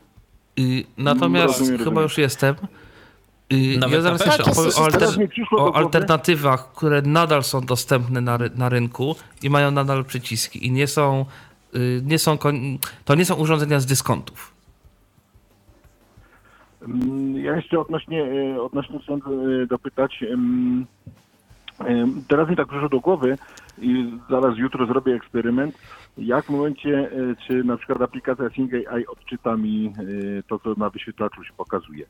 Y, 0.59 0.83
Natomiast 0.97 1.59
Rozumiem, 1.59 1.77
chyba 1.77 1.83
rozumiem. 1.85 2.03
już 2.03 2.17
jestem. 2.17 2.55
Y, 3.51 3.77
Nawet 3.79 3.95
Ja 3.95 4.01
zaraz 4.01 4.25
jeszcze 4.25 4.43
opowiem 4.43 4.71
o, 4.77 4.83
alter, 4.85 5.09
do 5.51 5.57
o 5.57 5.75
alternatywach, 5.75 6.73
które 6.73 7.01
nadal 7.01 7.43
są 7.43 7.61
dostępne 7.61 8.21
na, 8.21 8.37
ry- 8.37 8.57
na 8.57 8.69
rynku 8.69 9.15
i 9.43 9.49
mają 9.49 9.71
nadal 9.71 10.05
przyciski 10.05 10.67
i 10.67 10.71
nie 10.71 10.87
są, 10.87 11.25
y, 11.75 12.01
nie 12.05 12.19
są 12.19 12.37
to 13.05 13.15
nie 13.15 13.25
są 13.25 13.35
urządzenia 13.35 13.79
z 13.79 13.85
dyskontów. 13.85 14.53
Mm, 16.81 17.35
Ja 17.37 17.55
jeszcze 17.55 17.79
odnośnie, 17.79 18.23
e, 18.55 18.61
odnośnie 18.61 18.99
chciałem 19.03 19.21
dopytać. 19.69 20.23
Teraz 22.27 22.49
mi 22.49 22.55
tak 22.55 22.67
przyszło 22.67 22.89
do 22.89 22.99
głowy 22.99 23.37
i 23.81 24.13
zaraz 24.29 24.57
jutro 24.57 24.85
zrobię 24.85 25.13
eksperyment. 25.15 25.77
Jak 26.17 26.45
w 26.45 26.49
momencie, 26.49 27.09
czy 27.47 27.63
na 27.63 27.77
przykład 27.77 28.01
aplikacja 28.01 28.49
Sing 28.49 28.71
AI 28.73 29.07
odczyta 29.07 29.57
mi 29.57 29.93
to, 30.47 30.59
co 30.59 30.73
na 30.77 30.89
wyświetlaczu 30.89 31.43
się 31.43 31.53
pokazuje? 31.57 32.05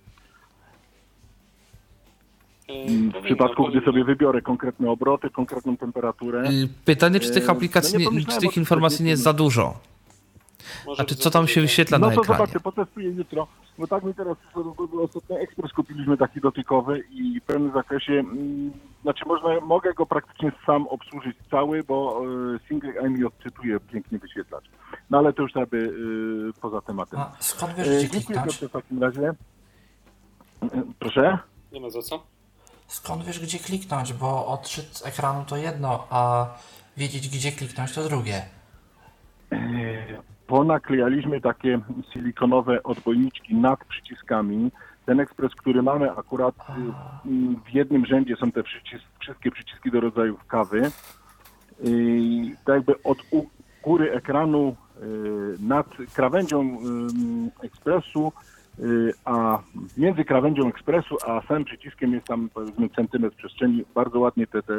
W 3.21 3.23
przypadku, 3.25 3.67
gdy 3.67 3.81
sobie 3.81 4.03
wybiorę 4.03 4.41
konkretne 4.41 4.89
obroty, 4.89 5.29
konkretną 5.29 5.77
temperaturę. 5.77 6.49
Y, 6.49 6.67
Pytanie, 6.85 7.19
czy 7.19 7.31
tych 7.31 7.49
E, 7.49 7.51
aplikacji, 7.51 8.05
no 8.05 8.11
nie 8.11 8.25
czy 8.25 8.39
tych 8.39 8.57
informacji 8.57 9.05
nie 9.05 9.11
jest 9.11 9.23
za 9.23 9.33
dużo? 9.33 9.79
Może 10.85 10.95
Znaczy, 10.95 11.15
co 11.15 11.31
tam 11.31 11.47
się 11.47 11.53
dużo. 11.55 11.61
wyświetla 11.67 11.99
No 11.99 12.07
na 12.09 12.15
to 12.15 12.21
ekranie? 12.21 12.37
zobaczę, 12.39 12.59
potestuję 12.59 13.09
jutro. 13.09 13.47
Bo 13.77 13.87
tak 13.87 14.03
mi 14.03 14.13
teraz 14.13 14.37
ostatnio 15.03 15.39
ekspres 15.39 15.73
kupiliśmy 15.73 16.17
taki 16.17 16.41
dotykowy 16.41 17.03
i 17.11 17.39
w 17.39 17.43
pewnym 17.43 17.71
zakresie, 17.73 18.13
mm, 18.13 18.71
znaczy 19.01 19.25
można, 19.27 19.59
mogę 19.61 19.93
go 19.93 20.05
praktycznie 20.05 20.51
sam 20.65 20.87
obsłużyć 20.87 21.37
cały, 21.51 21.83
bo 21.83 22.21
y, 22.55 22.59
single 22.67 23.09
mi 23.09 23.23
odczytuje 23.25 23.79
pięknie 23.79 24.19
wyświetlacz. 24.19 24.65
No 25.09 25.17
ale 25.17 25.33
to 25.33 25.41
już 25.41 25.55
jakby 25.55 25.77
y, 25.77 26.61
poza 26.61 26.81
tematem. 26.81 27.19
A 27.19 27.31
skąd 27.39 27.73
wiesz, 27.75 27.87
E, 27.87 27.91
gdzie 28.05 28.09
Dziękuję 28.09 28.41
w 28.69 28.71
takim 28.71 29.03
razie. 29.03 29.27
E, 30.63 30.83
Proszę? 30.99 31.37
Nie 31.71 31.81
ma 31.81 31.89
za 31.89 32.01
co. 32.01 32.23
Skąd 32.91 33.23
wiesz, 33.23 33.39
gdzie 33.39 33.59
kliknąć? 33.59 34.13
Bo 34.13 34.47
odczyt 34.47 35.03
ekranu 35.05 35.45
to 35.45 35.57
jedno, 35.57 36.07
a 36.09 36.47
wiedzieć, 36.97 37.29
gdzie 37.29 37.51
kliknąć 37.51 37.93
to 37.93 38.03
drugie. 38.03 38.41
Ponaklejaliśmy 40.47 41.41
takie 41.41 41.79
silikonowe 42.13 42.83
odbojniczki 42.83 43.55
nad 43.55 43.85
przyciskami. 43.85 44.71
Ten 45.05 45.19
ekspres, 45.19 45.55
który 45.55 45.83
mamy 45.83 46.11
akurat 46.11 46.55
y, 46.55 46.71
y, 46.71 47.55
w 47.65 47.73
jednym 47.73 48.05
rzędzie 48.05 48.35
są 48.35 48.51
te 48.51 48.63
przycis 48.63 49.01
wszystkie 49.19 49.51
przyciski 49.51 49.91
do 49.91 49.99
rodzajów 49.99 50.45
kawy. 50.45 50.91
I 51.83 52.55
tak 52.65 52.75
jakby 52.75 53.03
od 53.03 53.17
góry 53.83 54.11
ekranu 54.11 54.75
y, 55.01 55.05
nad 55.59 55.87
krawędzią 56.13 56.77
y, 57.61 57.65
ekspresu, 57.65 58.27
y, 58.27 58.50
a 59.25 59.59
między 59.97 60.25
krawędzią 60.25 60.67
ekspresu 60.67 61.17
a 61.27 61.41
samym 61.47 61.65
przyciskiem 61.65 62.13
jest 62.13 62.27
tam 62.27 62.49
powiedzmy 62.53 62.89
centymetr 62.89 63.35
przestrzeni. 63.35 63.85
Bardzo 63.95 64.19
ładnie 64.19 64.47
te, 64.47 64.63
te 64.63 64.73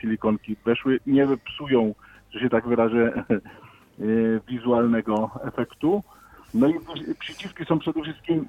silikonki 0.00 0.56
weszły. 0.64 1.00
Nie 1.06 1.26
psują, 1.36 1.94
że 2.30 2.40
się 2.40 2.48
tak 2.48 2.68
wyrażę, 2.68 3.12
y, 4.00 4.40
wizualnego 4.48 5.30
efektu. 5.44 6.02
No 6.54 6.68
i 6.68 6.74
przyciski 7.18 7.64
są 7.64 7.78
przede 7.78 8.02
wszystkim 8.02 8.46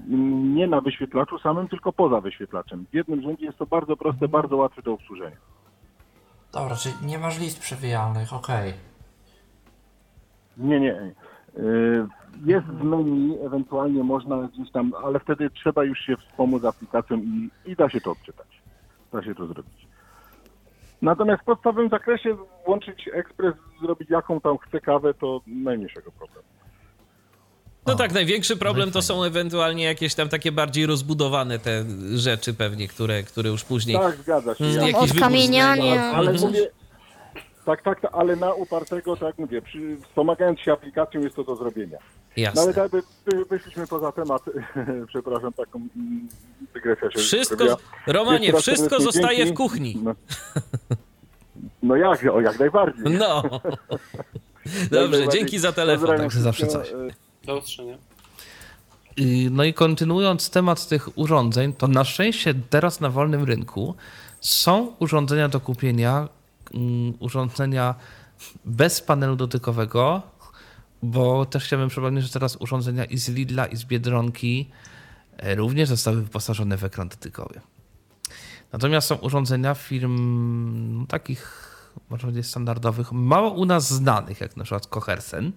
nie 0.55 0.67
na 0.67 0.81
wyświetlaczu 0.81 1.39
samym, 1.39 1.67
tylko 1.67 1.93
poza 1.93 2.21
wyświetlaczem. 2.21 2.85
W 2.91 2.95
jednym 2.95 3.21
rzędzie 3.21 3.45
jest 3.45 3.57
to 3.57 3.65
bardzo 3.65 3.97
proste, 3.97 4.27
bardzo 4.27 4.57
łatwe 4.57 4.81
do 4.81 4.93
obsłużenia. 4.93 5.38
Dobra, 6.53 6.75
czyli 6.75 6.95
nie 7.05 7.19
masz 7.19 7.39
list 7.39 7.59
przewijalnych, 7.59 8.34
okej. 8.34 8.73
Nie, 10.57 10.79
nie. 10.79 11.11
Jest 12.45 12.68
w 12.68 12.84
menu, 12.84 13.38
ewentualnie 13.45 14.04
można 14.04 14.48
gdzieś 14.54 14.72
tam, 14.72 14.94
ale 15.04 15.20
wtedy 15.20 15.49
trzeba 15.49 15.84
już 15.84 15.99
się 15.99 16.16
wspomóc 16.18 16.64
aplikacją 16.66 17.18
i, 17.18 17.49
i 17.66 17.76
da 17.76 17.90
się 17.90 18.02
to 18.02 18.12
odczytać. 18.12 18.48
Da 19.14 19.24
się 19.24 19.36
to 19.36 19.48
zrobić. 19.48 19.88
Natomiast 21.02 21.41
w 21.41 21.45
podstawowym 21.45 21.90
zakresie 21.90 22.38
włączyć 22.66 23.10
ekspres, 23.14 23.54
zrobić 23.82 24.10
jaką 24.10 24.41
tam 24.41 24.58
chce 24.58 24.82
kawę, 24.82 25.14
to 25.14 25.41
najmniejszego 25.48 26.12
problemu. 26.12 26.48
No 27.88 27.95
tak, 27.95 28.14
największy 28.14 28.58
problem 28.58 28.91
to 28.91 29.02
są 29.02 29.24
ewentualnie 29.24 29.84
jakieś 29.84 30.16
tam 30.16 30.30
takie 30.30 30.52
bardziej 30.52 30.86
rozbudowane 30.86 31.60
te 31.60 31.86
rzeczy 32.16 32.54
pewnie, 32.54 32.88
które, 32.88 33.24
które 33.24 33.49
już 33.49 33.64
później... 33.64 33.98
Tak, 33.98 34.16
zgadza 34.16 34.56
się. 34.56 34.66
Ja- 34.66 34.88
jakiś 34.88 35.12
Odkamienianie. 35.12 36.02
Ale 36.02 36.32
Mhm. 36.32 36.49
mówię, 36.52 36.70
tak, 37.68 37.81
tak, 37.84 38.02
tak, 38.02 38.11
ale 38.14 38.35
na 38.35 38.53
upartego, 38.53 39.15
tak 39.15 39.23
jak 39.27 39.38
mówię, 39.38 39.61
przy, 39.61 39.98
wspomagając 40.10 40.60
się 40.60 40.73
aplikacją 40.73 41.22
jest 41.22 41.35
to 41.35 41.44
do 41.44 41.56
zrobienia. 41.56 41.98
No 42.38 42.44
Jasne. 42.44 42.61
ale 42.61 42.73
tak 42.73 42.84
jakby 42.84 43.02
wy- 43.26 43.45
wyszliśmy 43.45 43.88
poza 43.88 44.11
temat, 44.11 44.41
przepraszam, 45.07 45.53
taką 45.53 45.80
mm, 45.95 46.27
dygresja 46.73 47.11
się 47.11 47.19
Wszystko, 47.19 47.56
zrobiła. 47.57 47.77
Romanie, 48.07 48.53
wszystko 48.53 48.99
zostaje 49.02 49.38
dzięki. 49.38 49.53
w 49.53 49.57
kuchni. 49.57 49.98
No, 50.03 50.15
no 51.84 51.95
jak, 51.95 52.23
o 52.34 52.41
jak 52.41 52.60
najbardziej. 52.60 53.03
No. 53.19 53.41
Dobrze, 54.91 55.10
najbardziej. 55.10 55.30
dzięki 55.30 55.60
za 55.60 55.72
telefon. 55.72 55.99
Pozdrawiam 55.99 56.26
Także 56.26 56.41
zawsze 56.41 56.68
coś. 56.68 56.91
e, 56.91 56.95
Do 57.45 57.57
usłyszenia. 57.57 57.98
Y, 59.19 59.49
No 59.52 59.64
i 59.64 59.73
kontynuując 59.73 60.49
temat 60.49 60.88
tych 60.88 61.18
urządzeń, 61.18 61.73
to 61.73 61.88
na 61.88 62.03
szczęście 62.03 62.53
teraz 62.69 63.02
na 63.02 63.10
wolnym 63.10 63.44
rynku 63.44 63.95
są 64.39 64.94
urządzenia 64.99 65.49
do 65.49 65.60
kupienia, 65.60 66.27
urządzenia 67.20 67.95
bez 68.66 69.02
panelu 69.02 69.36
dotykowego, 69.36 70.22
bo 71.04 71.45
też 71.45 71.64
chciałbym 71.64 71.90
przypomnieć, 71.90 72.26
że 72.26 72.32
teraz 72.32 72.56
urządzenia 72.56 73.06
i 73.06 73.18
z 73.18 73.30
Lidla, 73.30 73.66
i 73.66 73.76
z 73.76 73.86
Biedronki 73.86 74.70
e, 75.38 75.56
również 75.56 75.90
zostały 75.90 76.22
wyposażone 76.22 76.78
w 76.78 76.84
ekran 76.84 77.10
dotykowy. 77.10 77.62
Natomiast 78.74 79.08
są 79.08 79.16
urządzenia 79.16 79.76
firm 79.76 80.18
no, 80.99 81.06
takich, 81.06 81.64
można 82.10 82.28
powiedzieć, 82.28 82.48
standardowych, 82.48 83.12
mało 83.12 83.49
u 83.49 83.66
nas 83.66 83.94
znanych, 83.94 84.41
jak 84.41 84.58
na 84.58 84.64
przykład 84.64 84.88
Kohersen, 84.88 85.52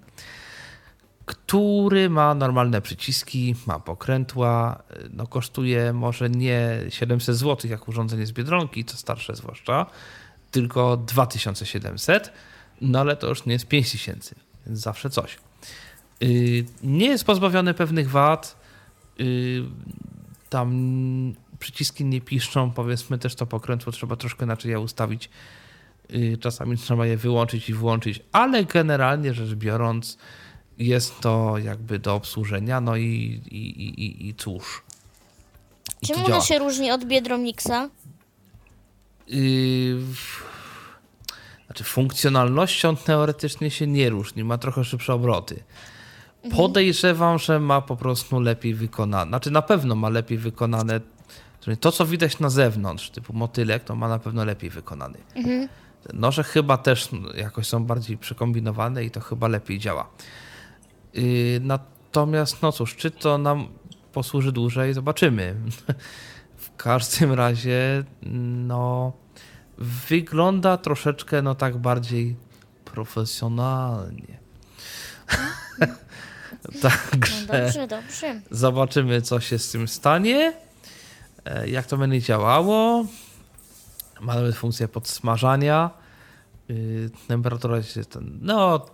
który 1.25 2.11
ma 2.11 2.35
normalne 2.35 2.83
przyciski, 2.83 3.55
ma 3.67 3.81
pokrętła, 3.81 4.83
no 5.11 5.27
kosztuje 5.27 5.93
może 5.93 6.31
nie 6.31 6.81
700 6.89 7.37
zł 7.37 7.71
jak 7.71 7.89
urządzenie 7.89 8.27
z 8.27 8.33
Biedronki, 8.33 8.85
to 8.85 8.97
starsze 8.97 9.37
zwłaszcza, 9.37 9.87
tylko 10.51 10.97
2700, 10.97 12.32
no 12.81 13.01
ale 13.01 13.16
to 13.16 13.28
już 13.28 13.47
nie 13.47 13.52
jest 13.52 13.66
5000, 13.66 14.35
więc 14.66 14.81
zawsze 14.81 15.10
coś. 15.10 15.39
Y, 16.22 16.64
nie 16.82 17.06
jest 17.06 17.24
pozbawiony 17.24 17.74
pewnych 17.74 18.10
wad, 18.10 18.56
y, 19.20 19.62
tam 20.51 21.35
przyciski 21.59 22.05
nie 22.05 22.20
piszczą, 22.20 22.70
powiedzmy 22.70 23.18
też 23.18 23.35
to 23.35 23.47
pokrętło 23.47 23.93
trzeba 23.93 24.16
troszkę 24.16 24.44
inaczej 24.44 24.70
je 24.70 24.81
ustawić, 24.81 25.31
y, 26.14 26.39
czasami 26.40 26.77
trzeba 26.77 27.06
je 27.06 27.16
wyłączyć 27.16 27.68
i 27.68 27.74
włączyć, 27.74 28.20
ale 28.32 28.64
generalnie 28.64 29.35
rzecz 29.35 29.55
biorąc 29.55 30.18
jest 30.78 31.20
to 31.20 31.59
jakby 31.59 31.98
do 31.98 32.14
obsłużenia, 32.14 32.81
no 32.81 32.97
i, 32.97 33.40
i, 33.51 33.56
i, 33.56 34.28
i 34.28 34.35
cóż. 34.35 34.82
I 36.02 36.06
Czym 36.06 36.24
ona 36.24 36.40
się 36.40 36.59
różni 36.59 36.90
od 36.90 37.05
Biedromixa? 37.05 37.90
Yy, 39.31 40.01
znaczy 41.66 41.85
funkcjonalnością 41.85 42.97
teoretycznie 42.97 43.70
się 43.70 43.86
nie 43.86 44.11
różni, 44.11 44.44
ma 44.44 44.59
trochę 44.59 44.85
szybsze 44.85 45.15
obroty. 45.15 45.62
Mhm. 46.43 46.57
Podejrzewam, 46.57 47.39
że 47.39 47.61
ma 47.61 47.81
po 47.81 47.97
prostu 47.97 48.40
lepiej 48.40 48.74
wykonane, 48.74 49.28
znaczy 49.28 49.51
na 49.51 49.62
pewno 49.62 49.94
ma 49.94 50.09
lepiej 50.09 50.39
wykonane, 50.39 51.01
to 51.81 51.93
co 51.93 52.07
widać 52.07 52.39
na 52.39 52.51
zewnątrz, 52.51 53.11
typu 53.11 53.32
motylek, 53.32 53.85
to 53.85 53.97
ma 53.97 54.09
na 54.09 54.19
pewno 54.19 54.44
lepiej 54.44 54.70
wykonany. 54.70 55.19
Mhm. 55.35 55.69
Noże 56.12 56.44
chyba 56.44 56.77
też 56.77 57.09
jakoś 57.36 57.66
są 57.66 57.85
bardziej 57.85 58.19
przekombinowane 58.19 59.05
i 59.05 59.11
to 59.11 59.20
chyba 59.20 59.48
lepiej 59.48 59.78
działa. 59.78 60.11
Yy, 61.15 61.23
natomiast, 61.61 62.62
no 62.62 62.73
cóż, 62.73 62.97
czy 62.97 63.11
to 63.11 63.39
nam 63.39 63.69
posłuży 64.12 64.52
dłużej, 64.52 64.94
zobaczymy. 64.94 65.55
W 66.81 66.82
każdym 66.82 67.32
razie, 67.32 68.05
no, 68.66 69.12
wygląda 69.78 70.77
troszeczkę, 70.77 71.43
no 71.43 71.55
tak 71.55 71.78
bardziej 71.78 72.36
profesjonalnie. 72.85 74.39
Także 76.82 77.35
no 77.40 77.47
dobrze, 77.47 77.86
dobrze. 77.86 78.40
zobaczymy, 78.51 79.23
co 79.23 79.40
się 79.40 79.59
z 79.59 79.70
tym 79.70 79.89
stanie, 79.89 80.52
e, 81.44 81.69
jak 81.69 81.86
to 81.86 81.97
będzie 81.97 82.23
działało. 82.23 83.05
Ma 84.20 84.35
nawet 84.35 84.57
funkcję 84.57 84.89
podsmażania. 84.89 85.90
Yy, 86.69 87.11
temperatura 87.28 87.82
się, 87.82 88.01
no, 88.40 88.86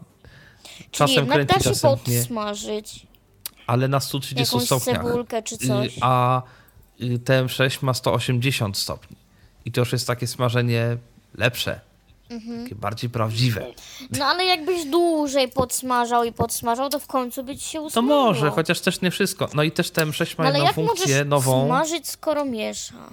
Czasem 0.91 1.27
kręci, 1.27 1.55
da 1.55 1.61
się 1.61 1.71
czasem 1.71 1.91
podsmażyć. 1.91 3.03
Nie. 3.03 3.09
Ale 3.67 3.89
na 3.89 4.01
130 4.01 4.57
Jakąś 4.57 4.67
stopniach. 4.67 5.05
cebulkę 5.05 5.43
czy 5.43 5.59
coś. 5.59 5.99
A 6.01 6.43
y, 6.43 6.66
TM6 7.01 7.83
ma 7.83 7.95
180 7.95 8.79
stopni. 8.79 9.17
I 9.65 9.73
to 9.73 9.81
już 9.81 9.93
jest 9.93 10.07
takie 10.07 10.27
smażenie 10.27 10.97
lepsze. 11.35 11.81
Mhm. 12.31 12.63
Takie 12.63 12.75
bardziej 12.75 13.11
prawdziwe. 13.11 13.67
No 14.19 14.25
ale 14.25 14.45
jakbyś 14.45 14.85
dłużej 14.85 15.49
podsmażał 15.49 16.25
i 16.25 16.33
podsmażał, 16.33 16.91
to 16.91 17.01
w 17.01 17.07
końcu 17.07 17.45
by 17.45 17.57
ci 17.57 17.65
się 17.69 17.81
usmażyło. 17.81 18.17
To 18.17 18.25
może, 18.25 18.51
chociaż 18.51 18.81
też 18.81 19.01
nie 19.01 19.11
wszystko. 19.11 19.49
No 19.55 19.63
i 19.63 19.73
też 19.73 19.93
TM6 19.93 20.39
ma 20.39 20.45
no, 20.45 20.59
jedną 20.59 20.73
funkcję 20.73 21.25
nową. 21.25 21.67
smażyć, 21.67 22.09
skoro 22.09 22.45
miesza? 22.45 23.11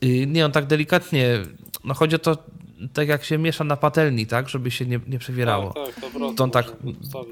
Yy, 0.00 0.26
nie, 0.26 0.46
on 0.46 0.52
tak 0.52 0.66
delikatnie. 0.66 1.42
No 1.84 1.94
chodzi 1.94 2.16
o 2.16 2.18
to, 2.18 2.36
tak 2.92 3.08
jak 3.08 3.24
się 3.24 3.38
miesza 3.38 3.64
na 3.64 3.76
patelni, 3.76 4.26
tak, 4.26 4.48
żeby 4.48 4.70
się 4.70 4.86
nie, 4.86 5.00
nie 5.06 5.18
przewierało. 5.18 5.72
Tak, 5.72 5.94
tak, 5.94 6.12
to 6.36 6.44
on 6.44 6.50
tak 6.50 6.66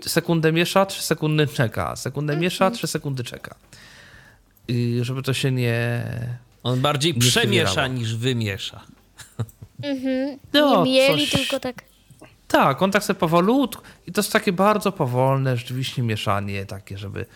sekundę 0.06 0.52
miesza, 0.52 0.86
trzy 0.86 1.02
sekundy 1.02 1.46
czeka, 1.46 1.96
sekundę 1.96 2.32
mhm. 2.32 2.42
miesza, 2.42 2.70
trzy 2.70 2.86
sekundy 2.86 3.24
czeka. 3.24 3.54
I 4.70 5.04
żeby 5.04 5.22
to 5.22 5.34
się 5.34 5.52
nie. 5.52 6.04
On 6.62 6.80
bardziej 6.80 7.14
nie 7.14 7.20
przemiesza 7.20 7.86
niż 7.86 8.16
wymiesza. 8.16 8.80
Mhm. 9.82 10.38
No, 10.52 10.84
nie 10.84 10.92
mieli, 10.92 11.26
coś... 11.26 11.40
tylko 11.40 11.60
tak. 11.60 11.84
Tak, 12.48 12.82
on 12.82 12.90
tak 12.90 13.04
sobie 13.04 13.20
powolutku 13.20 13.82
i 14.06 14.12
to 14.12 14.20
jest 14.20 14.32
takie 14.32 14.52
bardzo 14.52 14.92
powolne 14.92 15.56
rzeczywiście 15.56 16.02
mieszanie 16.02 16.66
takie, 16.66 16.98
żeby... 16.98 17.26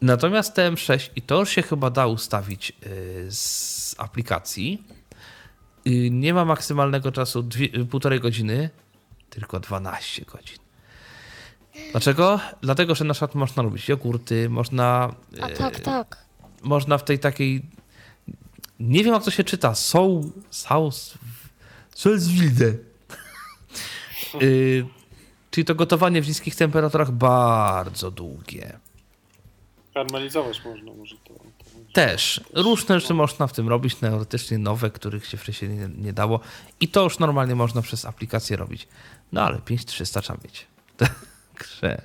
Natomiast 0.00 0.56
TM6 0.56 1.10
i 1.16 1.22
to 1.22 1.40
już 1.40 1.50
się 1.50 1.62
chyba 1.62 1.90
da 1.90 2.06
ustawić 2.06 2.72
y, 2.86 3.26
z 3.30 3.94
aplikacji, 3.98 4.84
Y, 5.86 6.10
nie 6.10 6.34
ma 6.34 6.44
maksymalnego 6.44 7.12
czasu 7.12 7.42
dwie, 7.42 7.66
y, 7.66 7.84
półtorej 7.84 8.20
godziny, 8.20 8.70
tylko 9.30 9.60
12 9.60 10.24
godzin. 10.24 10.58
Dlaczego? 11.90 12.40
Dlatego, 12.60 12.94
że 12.94 13.04
na 13.04 13.14
przykład 13.14 13.34
można 13.34 13.62
robić 13.62 13.88
jogurty, 13.88 14.48
można. 14.48 15.14
A 15.42 15.48
tak, 15.48 15.80
tak. 15.80 16.23
Można 16.64 16.98
w 16.98 17.04
tej 17.04 17.18
takiej. 17.18 17.62
Nie 18.80 19.04
wiem, 19.04 19.14
jak 19.14 19.24
to 19.24 19.30
się 19.30 19.44
czyta. 19.44 19.74
Soul. 19.74 20.30
Saus. 20.50 21.14
Salzwilde. 21.94 22.74
y, 24.42 24.86
czyli 25.50 25.64
to 25.64 25.74
gotowanie 25.74 26.22
w 26.22 26.28
niskich 26.28 26.56
temperaturach 26.56 27.10
bardzo 27.10 28.10
długie. 28.10 28.78
Karmelizować 29.94 30.64
można, 30.64 30.92
może 30.92 31.16
to. 31.24 31.34
Też. 31.92 32.40
Różne 32.54 33.00
rzeczy 33.00 33.14
można 33.14 33.46
w 33.46 33.52
tym 33.52 33.68
robić, 33.68 33.94
teoretycznie 33.94 34.58
nowe, 34.58 34.90
których 34.90 35.26
się 35.26 35.36
wcześniej 35.36 35.70
nie, 35.70 35.88
nie 35.88 36.12
dało. 36.12 36.40
I 36.80 36.88
to 36.88 37.02
już 37.02 37.18
normalnie 37.18 37.54
można 37.54 37.82
przez 37.82 38.04
aplikację 38.04 38.56
robić. 38.56 38.88
No 39.32 39.42
ale 39.42 39.58
5300 39.58 40.20
trzeba 40.20 40.38
mieć. 40.44 40.66
Także... 41.52 42.02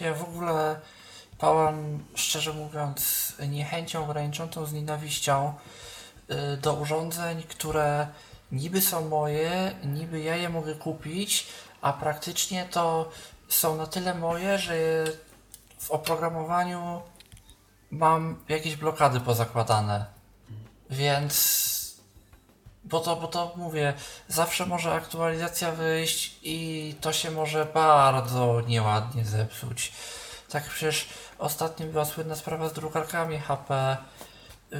Ja 0.00 0.14
w 0.14 0.22
ogóle 0.22 0.80
pałam, 1.42 2.04
szczerze 2.14 2.52
mówiąc, 2.52 3.32
niechęcią 3.48 4.06
graniczącą 4.06 4.66
z 4.66 4.72
nienawiścią 4.72 5.54
y, 6.30 6.56
do 6.56 6.74
urządzeń, 6.74 7.42
które 7.42 8.06
niby 8.52 8.80
są 8.80 9.08
moje, 9.08 9.74
niby 9.84 10.20
ja 10.20 10.36
je 10.36 10.48
mogę 10.48 10.74
kupić, 10.74 11.46
a 11.80 11.92
praktycznie 11.92 12.64
to 12.64 13.10
są 13.48 13.76
na 13.76 13.86
tyle 13.86 14.14
moje, 14.14 14.58
że 14.58 14.74
w 15.78 15.90
oprogramowaniu 15.90 17.02
mam 17.90 18.44
jakieś 18.48 18.76
blokady 18.76 19.20
pozakładane. 19.20 20.06
Więc. 20.90 21.72
Bo 22.84 23.00
to, 23.00 23.16
bo 23.16 23.28
to 23.28 23.52
mówię, 23.56 23.94
zawsze 24.28 24.66
może 24.66 24.94
aktualizacja 24.94 25.72
wyjść 25.72 26.38
i 26.42 26.94
to 27.00 27.12
się 27.12 27.30
może 27.30 27.64
bardzo 27.64 28.60
nieładnie 28.60 29.24
zepsuć. 29.24 29.92
Tak 30.52 30.64
przecież 30.64 31.08
ostatnio 31.42 31.86
była 31.86 32.04
słynna 32.04 32.36
sprawa 32.36 32.68
z 32.68 32.72
drukarkami 32.72 33.38
HP 33.38 33.96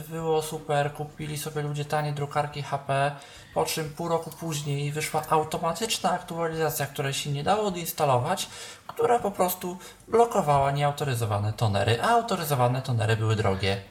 było 0.09 0.43
super, 0.43 0.93
kupili 0.93 1.39
sobie 1.39 1.62
ludzie 1.62 1.84
tanie 1.84 2.12
drukarki 2.12 2.62
HP, 2.62 3.12
po 3.55 3.64
czym 3.64 3.90
pół 3.90 4.09
roku 4.09 4.30
później 4.40 4.93
wyszła 4.93 5.22
automatyczna 5.30 6.10
aktualizacja, 6.10 6.86
której 6.86 7.12
się 7.12 7.30
nie 7.30 7.43
dało 7.43 7.62
odinstalować, 7.62 8.48
która 8.86 9.18
po 9.18 9.30
prostu 9.30 9.78
blokowała 10.09 10.70
nieautoryzowane 10.70 11.52
tonery, 11.52 12.02
a 12.02 12.09
autoryzowane 12.09 12.82
tonery 12.82 13.16
były 13.16 13.36
drogie. 13.36 13.82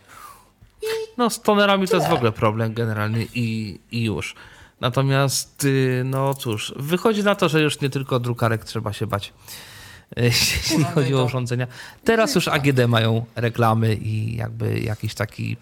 I 0.82 0.86
no 1.18 1.30
z 1.30 1.42
tonerami 1.42 1.88
tyle. 1.88 2.00
to 2.00 2.04
jest 2.04 2.10
w 2.10 2.16
ogóle 2.16 2.32
problem 2.32 2.74
generalnie 2.74 3.26
i, 3.34 3.80
i 3.92 4.04
już. 4.04 4.36
Natomiast, 4.80 5.64
y, 5.64 6.02
no 6.06 6.34
cóż, 6.34 6.74
wychodzi 6.76 7.24
na 7.24 7.36
to, 7.36 7.50
że 7.50 7.62
już 7.62 7.82
nie 7.82 7.90
tylko 7.90 8.20
drukarek 8.20 8.66
trzeba 8.66 8.94
się 8.94 9.08
bać, 9.08 9.34
jeśli 10.18 10.84
chodzi 10.84 11.16
o 11.16 11.24
urządzenia. 11.24 11.68
Teraz 12.04 12.36
już 12.36 12.48
AGD 12.48 12.88
mają 12.88 13.26
reklamy 13.36 13.96
i 13.96 14.36
jakby 14.36 14.80
jakiś 14.80 15.14
taki 15.14 15.58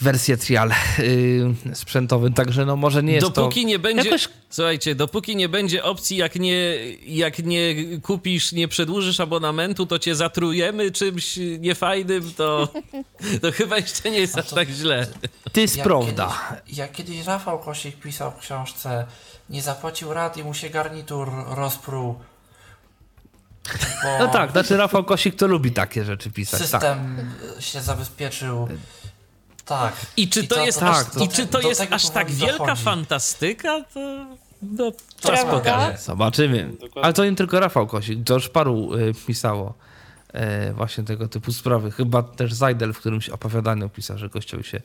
wersję 0.00 0.36
trial 0.36 0.70
yy, 0.98 1.74
sprzętowym, 1.74 2.32
także 2.32 2.66
no 2.66 2.76
może 2.76 3.02
nie 3.02 3.12
jest 3.12 3.26
dopóki 3.26 3.62
to... 3.62 3.68
nie 3.68 3.78
będzie, 3.78 4.08
jakoś... 4.08 4.28
słuchajcie, 4.50 4.94
dopóki 4.94 5.36
nie 5.36 5.48
będzie 5.48 5.84
opcji, 5.84 6.16
jak 6.16 6.34
nie, 6.34 6.76
jak 7.06 7.38
nie 7.38 7.74
kupisz, 8.02 8.52
nie 8.52 8.68
przedłużysz 8.68 9.20
abonamentu, 9.20 9.86
to 9.86 9.98
cię 9.98 10.14
zatrujemy 10.14 10.90
czymś 10.90 11.36
niefajnym, 11.58 12.32
to, 12.36 12.68
to 13.42 13.52
chyba 13.52 13.76
jeszcze 13.76 14.10
nie 14.10 14.20
jest 14.20 14.38
aż 14.38 14.50
tak 14.50 14.68
źle. 14.68 15.06
To 15.52 15.60
jest 15.60 15.76
jak 15.76 15.86
prawda. 15.86 16.38
Kiedyś, 16.64 16.78
jak 16.78 16.92
kiedyś 16.92 17.26
Rafał 17.26 17.58
Kosik 17.58 17.96
pisał 17.96 18.30
w 18.30 18.36
książce, 18.36 19.06
nie 19.50 19.62
zapłacił 19.62 20.14
rad 20.14 20.36
i 20.36 20.44
mu 20.44 20.54
się 20.54 20.70
garnitur 20.70 21.30
rozpruł, 21.48 22.14
bo 24.02 24.18
no 24.18 24.28
tak, 24.28 24.52
znaczy 24.52 24.76
Rafał 24.76 25.04
Kosik 25.04 25.36
to 25.36 25.46
lubi 25.46 25.72
takie 25.72 26.04
rzeczy 26.04 26.30
pisać. 26.30 26.60
System 26.60 26.80
tak. 26.80 27.62
się 27.62 27.80
zabezpieczył 27.80 28.68
tak. 29.64 29.94
I 30.16 30.28
czy 30.28 30.46
to, 30.46 30.54
to 30.54 30.64
jest, 30.66 30.80
tak, 30.80 31.10
to, 31.10 31.24
i 31.24 31.28
czy 31.28 31.46
to 31.46 31.60
jest 31.60 31.86
aż 31.90 32.10
tak 32.10 32.30
wielka 32.30 32.58
dochodzi. 32.58 32.82
fantastyka? 32.82 33.84
To... 33.94 34.26
No, 34.62 34.92
czas 35.20 35.44
pokaże. 35.44 35.98
Zobaczymy. 35.98 36.72
Ale 37.02 37.12
to 37.12 37.24
nie 37.24 37.36
tylko 37.36 37.60
Rafał 37.60 37.86
Kosik, 37.86 38.24
to 38.24 38.34
już 38.34 38.48
paru 38.48 38.94
y, 38.94 39.14
pisało. 39.26 39.74
e, 40.32 40.72
właśnie 40.72 41.04
tego 41.04 41.28
typu 41.28 41.52
sprawy. 41.52 41.90
Chyba 41.90 42.22
też 42.22 42.52
Zajdel 42.52 42.92
w 42.92 42.98
którymś 42.98 43.28
opowiadaniu 43.28 43.88
pisał, 43.88 44.18
że 44.18 44.28
gościowi 44.28 44.64
się 44.64 44.80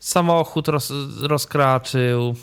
samochód 0.00 0.68
roz, 0.68 0.92
rozkraczył, 1.20 2.34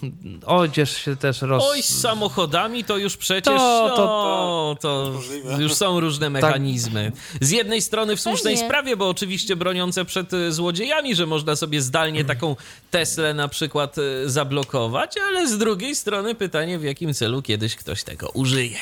odzież 0.45 0.97
się 0.97 1.15
też 1.15 1.41
roz... 1.41 1.63
Oj, 1.67 1.83
z 1.83 2.01
samochodami 2.01 2.83
to 2.83 2.97
już 2.97 3.17
przecież 3.17 3.53
To- 3.53 3.93
to- 3.95 4.05
no, 4.05 4.75
to 4.81 5.13
już 5.59 5.73
są 5.73 5.99
różne 5.99 6.29
mechanizmy. 6.29 7.11
Z 7.41 7.49
jednej 7.49 7.81
strony 7.81 8.15
w 8.15 8.21
słusznej 8.21 8.53
Pewnie. 8.55 8.67
sprawie, 8.69 8.97
bo 8.97 9.09
oczywiście 9.09 9.55
broniące 9.55 10.05
przed 10.05 10.33
e, 10.33 10.51
złodziejami, 10.51 11.15
że 11.15 11.25
można 11.25 11.55
sobie 11.55 11.81
zdalnie 11.81 12.25
taką 12.25 12.55
Teslę 12.91 13.33
na 13.33 13.47
przykład 13.47 13.95
e, 13.97 14.29
zablokować, 14.29 15.15
ale 15.27 15.47
z 15.47 15.57
drugiej 15.57 15.95
strony 15.95 16.35
pytanie, 16.35 16.79
w 16.79 16.83
jakim 16.83 17.13
celu 17.13 17.41
kiedyś 17.41 17.75
ktoś 17.75 18.03
tego 18.03 18.29
użyje. 18.29 18.77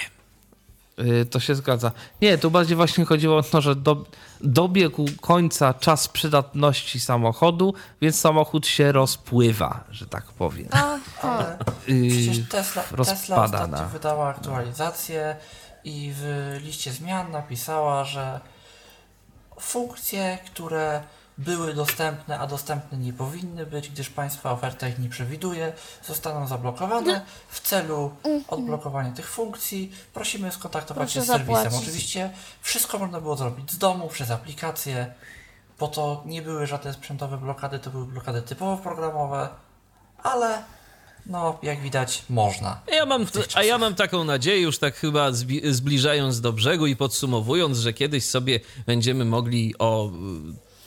Y, 1.00 1.26
To 1.26 1.40
się 1.40 1.56
zgadza. 1.56 1.92
Nie, 2.22 2.38
tu 2.38 2.52
bardziej 2.52 2.76
właśnie 2.76 3.06
chodziło 3.06 3.38
o 3.38 3.44
to, 3.44 3.62
że 3.62 3.76
do, 3.76 4.06
dobiegł 4.42 5.06
końca 5.22 5.74
czas 5.74 6.08
przydatności 6.08 7.00
samochodu, 7.00 7.74
więc 8.02 8.20
samochód 8.20 8.68
się 8.68 8.92
rozpływa, 8.92 9.84
że 9.92 10.06
tak 10.08 10.24
powiem. 10.26 10.68
Aha. 10.72 11.58
Y, 11.90 12.08
Przecież 12.10 12.50
Tesla, 12.50 12.84
Tesla 12.84 13.44
ostatnio 13.44 13.68
na... 13.78 13.86
wydała 13.86 14.28
aktualizację 14.30 15.36
i 15.84 16.12
w 16.16 16.56
liście 16.64 16.92
zmian 16.92 17.32
napisała, 17.32 18.04
że 18.04 18.40
funkcje, 19.60 20.38
które 20.46 21.02
były 21.38 21.74
dostępne, 21.74 22.40
a 22.40 22.48
dostępne 22.48 22.98
nie 22.98 23.14
powinny 23.14 23.66
być, 23.66 23.90
gdyż 23.90 24.10
państwa 24.10 24.52
oferta 24.52 24.88
ich 24.88 25.00
nie 25.00 25.10
przewiduje, 25.10 25.74
zostaną 26.08 26.48
zablokowane. 26.48 27.22
W 27.50 27.60
celu 27.60 28.12
odblokowania 28.48 29.12
tych 29.12 29.30
funkcji 29.30 29.92
prosimy 30.14 30.52
skontaktować 30.52 31.14
Proszę 31.14 31.20
się 31.20 31.22
z 31.26 31.28
serwisem. 31.28 31.56
zapłacić. 31.56 31.80
Oczywiście 31.84 32.30
wszystko 32.62 33.00
można 33.00 33.22
było 33.22 33.36
zrobić 33.38 33.72
z 33.72 33.78
domu, 33.78 34.08
przez 34.08 34.32
aplikację, 34.32 35.14
bo 35.80 35.88
to 35.88 36.24
nie 36.26 36.42
były 36.42 36.68
żadne 36.68 36.94
sprzętowe 36.94 37.38
blokady, 37.38 37.80
to 37.80 37.90
były 37.90 38.06
blokady 38.06 38.42
typowo 38.42 38.78
programowe, 38.78 39.50
ale 40.24 40.64
no, 41.26 41.60
jak 41.64 41.82
widać, 41.82 42.24
można. 42.30 42.80
A 42.92 42.96
ja 42.96 43.06
mam, 43.06 43.26
a 43.56 43.64
ja 43.64 43.78
mam 43.78 43.96
taką 43.96 44.24
nadzieję, 44.24 44.62
już 44.62 44.80
tak 44.80 44.96
chyba 44.96 45.32
zbi- 45.32 45.72
zbliżając 45.74 46.42
do 46.42 46.54
brzegu 46.54 46.88
i 46.88 46.96
podsumowując, 46.96 47.78
że 47.78 47.94
kiedyś 47.94 48.26
sobie 48.26 48.60
będziemy 48.86 49.26
mogli 49.26 49.76
o 49.80 50.12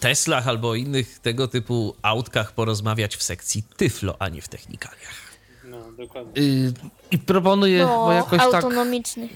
Teslach 0.01 0.49
albo 0.49 0.75
innych 0.75 1.19
tego 1.19 1.49
typu 1.49 1.97
autkach 2.03 2.53
porozmawiać 2.53 3.17
w 3.17 3.23
sekcji 3.23 3.63
Tyflo, 3.77 4.17
a 4.19 4.29
nie 4.29 4.43
w 4.43 4.49
technikaliach. 4.49 5.29
No, 5.65 5.93
dokładnie. 5.93 6.43
Y, 6.43 6.73
I 7.11 7.19
proponuję, 7.19 7.87
bo 7.87 8.07
No, 8.07 8.13
jakoś 8.13 8.39
tak... 8.39 8.55
autonomiczny. 8.55 9.29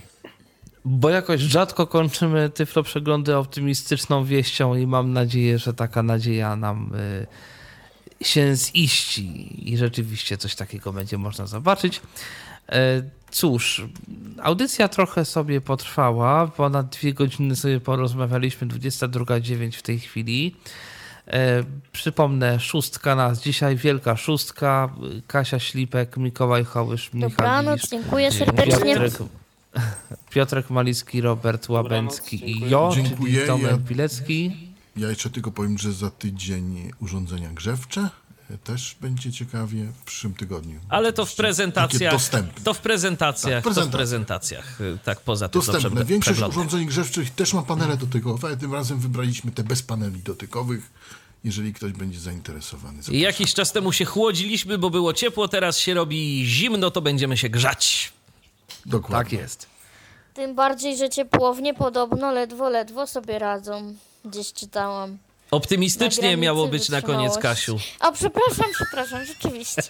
Bo 0.85 1.11
jakoś 1.11 1.41
rzadko 1.41 1.87
kończymy 1.87 2.51
Tyflo 2.51 2.83
przeglądy 2.83 3.37
optymistyczną 3.37 4.25
wieścią 4.25 4.75
i 4.77 4.87
mam 4.87 5.13
nadzieję, 5.13 5.59
że 5.59 5.75
taka 5.75 6.03
nadzieja 6.03 6.57
nam 6.57 6.93
y, 8.21 8.25
się 8.25 8.55
ziści 8.57 9.73
i 9.73 9.77
rzeczywiście 9.77 10.37
coś 10.39 10.55
takiego 10.55 10.93
będzie 10.93 11.19
można 11.19 11.47
zobaczyć. 11.47 12.01
E, 12.69 13.03
cóż, 13.33 13.83
audycja 14.43 14.89
trochę 14.89 15.25
sobie 15.25 15.61
potrwała, 15.61 16.47
ponad 16.47 16.89
dwie 16.89 17.15
godziny 17.15 17.57
sobie 17.57 17.81
porozmawialiśmy, 17.81 18.67
22.09 18.67 19.73
w 19.77 19.83
tej 19.83 20.01
chwili. 20.01 20.57
E, 21.27 21.65
przypomnę, 21.93 22.61
szóstka 22.61 23.15
nas 23.15 23.43
dzisiaj, 23.43 23.77
wielka 23.77 24.17
szóstka, 24.17 24.89
Kasia 25.27 25.59
Ślipek, 25.59 26.17
Mikołaj 26.17 26.65
Hołysz, 26.65 27.13
Michał 27.13 27.31
Dobranoc, 27.31 27.81
Gisz, 27.81 27.91
dziękuję 27.91 28.33
serdecznie. 28.33 28.95
Piotrek, 28.95 29.13
Piotrek 30.31 30.71
Malicki, 30.71 31.21
Robert 31.21 31.69
Łabęcki 31.69 32.37
i 32.37 32.41
dziękuję. 32.49 32.71
Jo, 32.71 32.93
Dziękuję, 32.95 33.35
czyli 33.35 33.47
Tomek 33.47 33.71
ja- 33.71 33.79
Pilecki. 33.89 34.73
Ja 34.97 35.09
jeszcze 35.09 35.31
tylko 35.31 35.51
powiem, 35.51 35.79
że 35.79 35.93
za 35.93 36.11
tydzień 36.11 36.91
urządzenia 37.01 37.49
grzewcze 37.53 38.01
e, 38.01 38.09
też 38.59 38.97
będzie 39.01 39.33
ciekawie 39.33 39.85
w 39.85 40.03
przyszłym 40.05 40.35
tygodniu. 40.35 40.81
Ale 40.89 41.13
to 41.13 41.27
w 41.27 41.35
prezentacjach. 41.35 42.13
dostępne. 42.13 42.65
To 42.65 42.75
w 42.75 42.79
prezentacjach. 42.79 43.65
Tak, 43.65 43.65
To 43.65 43.71
w 43.71 43.75
prezentacja. 43.91 43.99
prezentacjach. 44.63 44.79
Tak, 45.05 45.21
poza 45.21 45.49
tym, 45.49 45.63
Dostępne. 45.63 46.05
Większość 46.05 46.33
przeglądam. 46.39 46.59
urządzeń 46.67 46.87
grzewczych 46.87 47.31
też 47.31 47.55
ma 47.55 47.63
panele 47.63 47.97
dotykowe. 47.97 48.57
Tym 48.57 48.73
razem 48.75 48.99
wybraliśmy 48.99 49.53
te 49.53 49.65
bez 49.65 49.83
paneli 49.83 50.21
dotykowych. 50.21 50.91
Jeżeli 51.45 51.73
ktoś 51.75 51.93
będzie 51.93 52.21
zainteresowany. 52.21 53.03
I 53.11 53.21
Jakiś 53.21 53.55
czas 53.55 53.73
temu 53.73 53.93
się 53.93 54.05
chłodziliśmy, 54.05 54.79
bo 54.79 54.91
było 54.91 55.13
ciepło, 55.13 55.49
teraz 55.49 55.79
się 55.79 55.95
robi 55.95 56.47
zimno, 56.47 56.91
to 56.91 57.01
będziemy 57.03 57.37
się 57.37 57.49
grzać. 57.49 58.13
Dokładnie. 58.87 59.39
Tak 59.39 59.43
jest. 59.43 59.67
Tym 60.35 60.55
bardziej, 60.55 60.97
że 60.97 61.11
ciepłownie 61.11 61.75
podobno 61.75 62.33
ledwo, 62.33 62.69
ledwo 62.69 63.07
sobie 63.07 63.39
radzą. 63.39 63.95
Gdzieś 64.25 64.53
czytałam. 64.53 65.19
Optymistycznie 65.53 66.21
granicy 66.23 66.41
miało 66.41 66.69
być 66.69 66.89
na 66.89 67.03
koniec. 67.03 67.39
Kasiu. 67.39 67.79
A 68.01 68.13
przepraszam, 68.13 68.67
przepraszam, 68.75 69.25
rzeczywiście. 69.25 69.83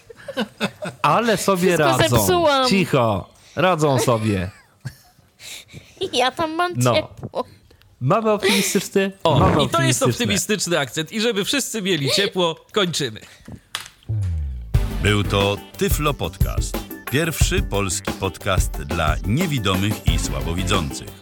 Ale 1.03 1.37
sobie 1.37 1.69
Wszystko 1.77 1.99
radzą. 1.99 2.17
zepsułam. 2.19 2.69
Cicho. 2.69 3.29
Radzą 3.57 3.99
sobie. 3.99 4.51
Ja 6.13 6.31
tam 6.31 6.55
mam 6.55 6.73
No. 6.77 6.95
ciepło. 6.95 7.45
Mamy 8.01 8.31
optymistyczny? 8.31 9.13
O, 9.25 9.39
Mamy 9.39 9.65
i 9.65 9.69
to 9.69 9.83
jest 9.83 10.03
optymistyczny 10.03 10.79
akcent. 10.79 11.13
I 11.13 11.21
żeby 11.21 11.45
wszyscy 11.45 11.83
mieli 11.83 12.11
ciepło, 12.11 12.57
kończymy. 12.73 13.21
Był 15.03 15.25
to 15.25 15.57
Tyflo 15.79 16.15
Podcast. 16.15 16.79
Pierwszy 17.11 17.63
polski 17.63 18.13
podcast 18.13 18.73
dla 18.73 19.17
niewidomych 19.27 20.07
i 20.07 20.19
słabowidzących. 20.19 21.22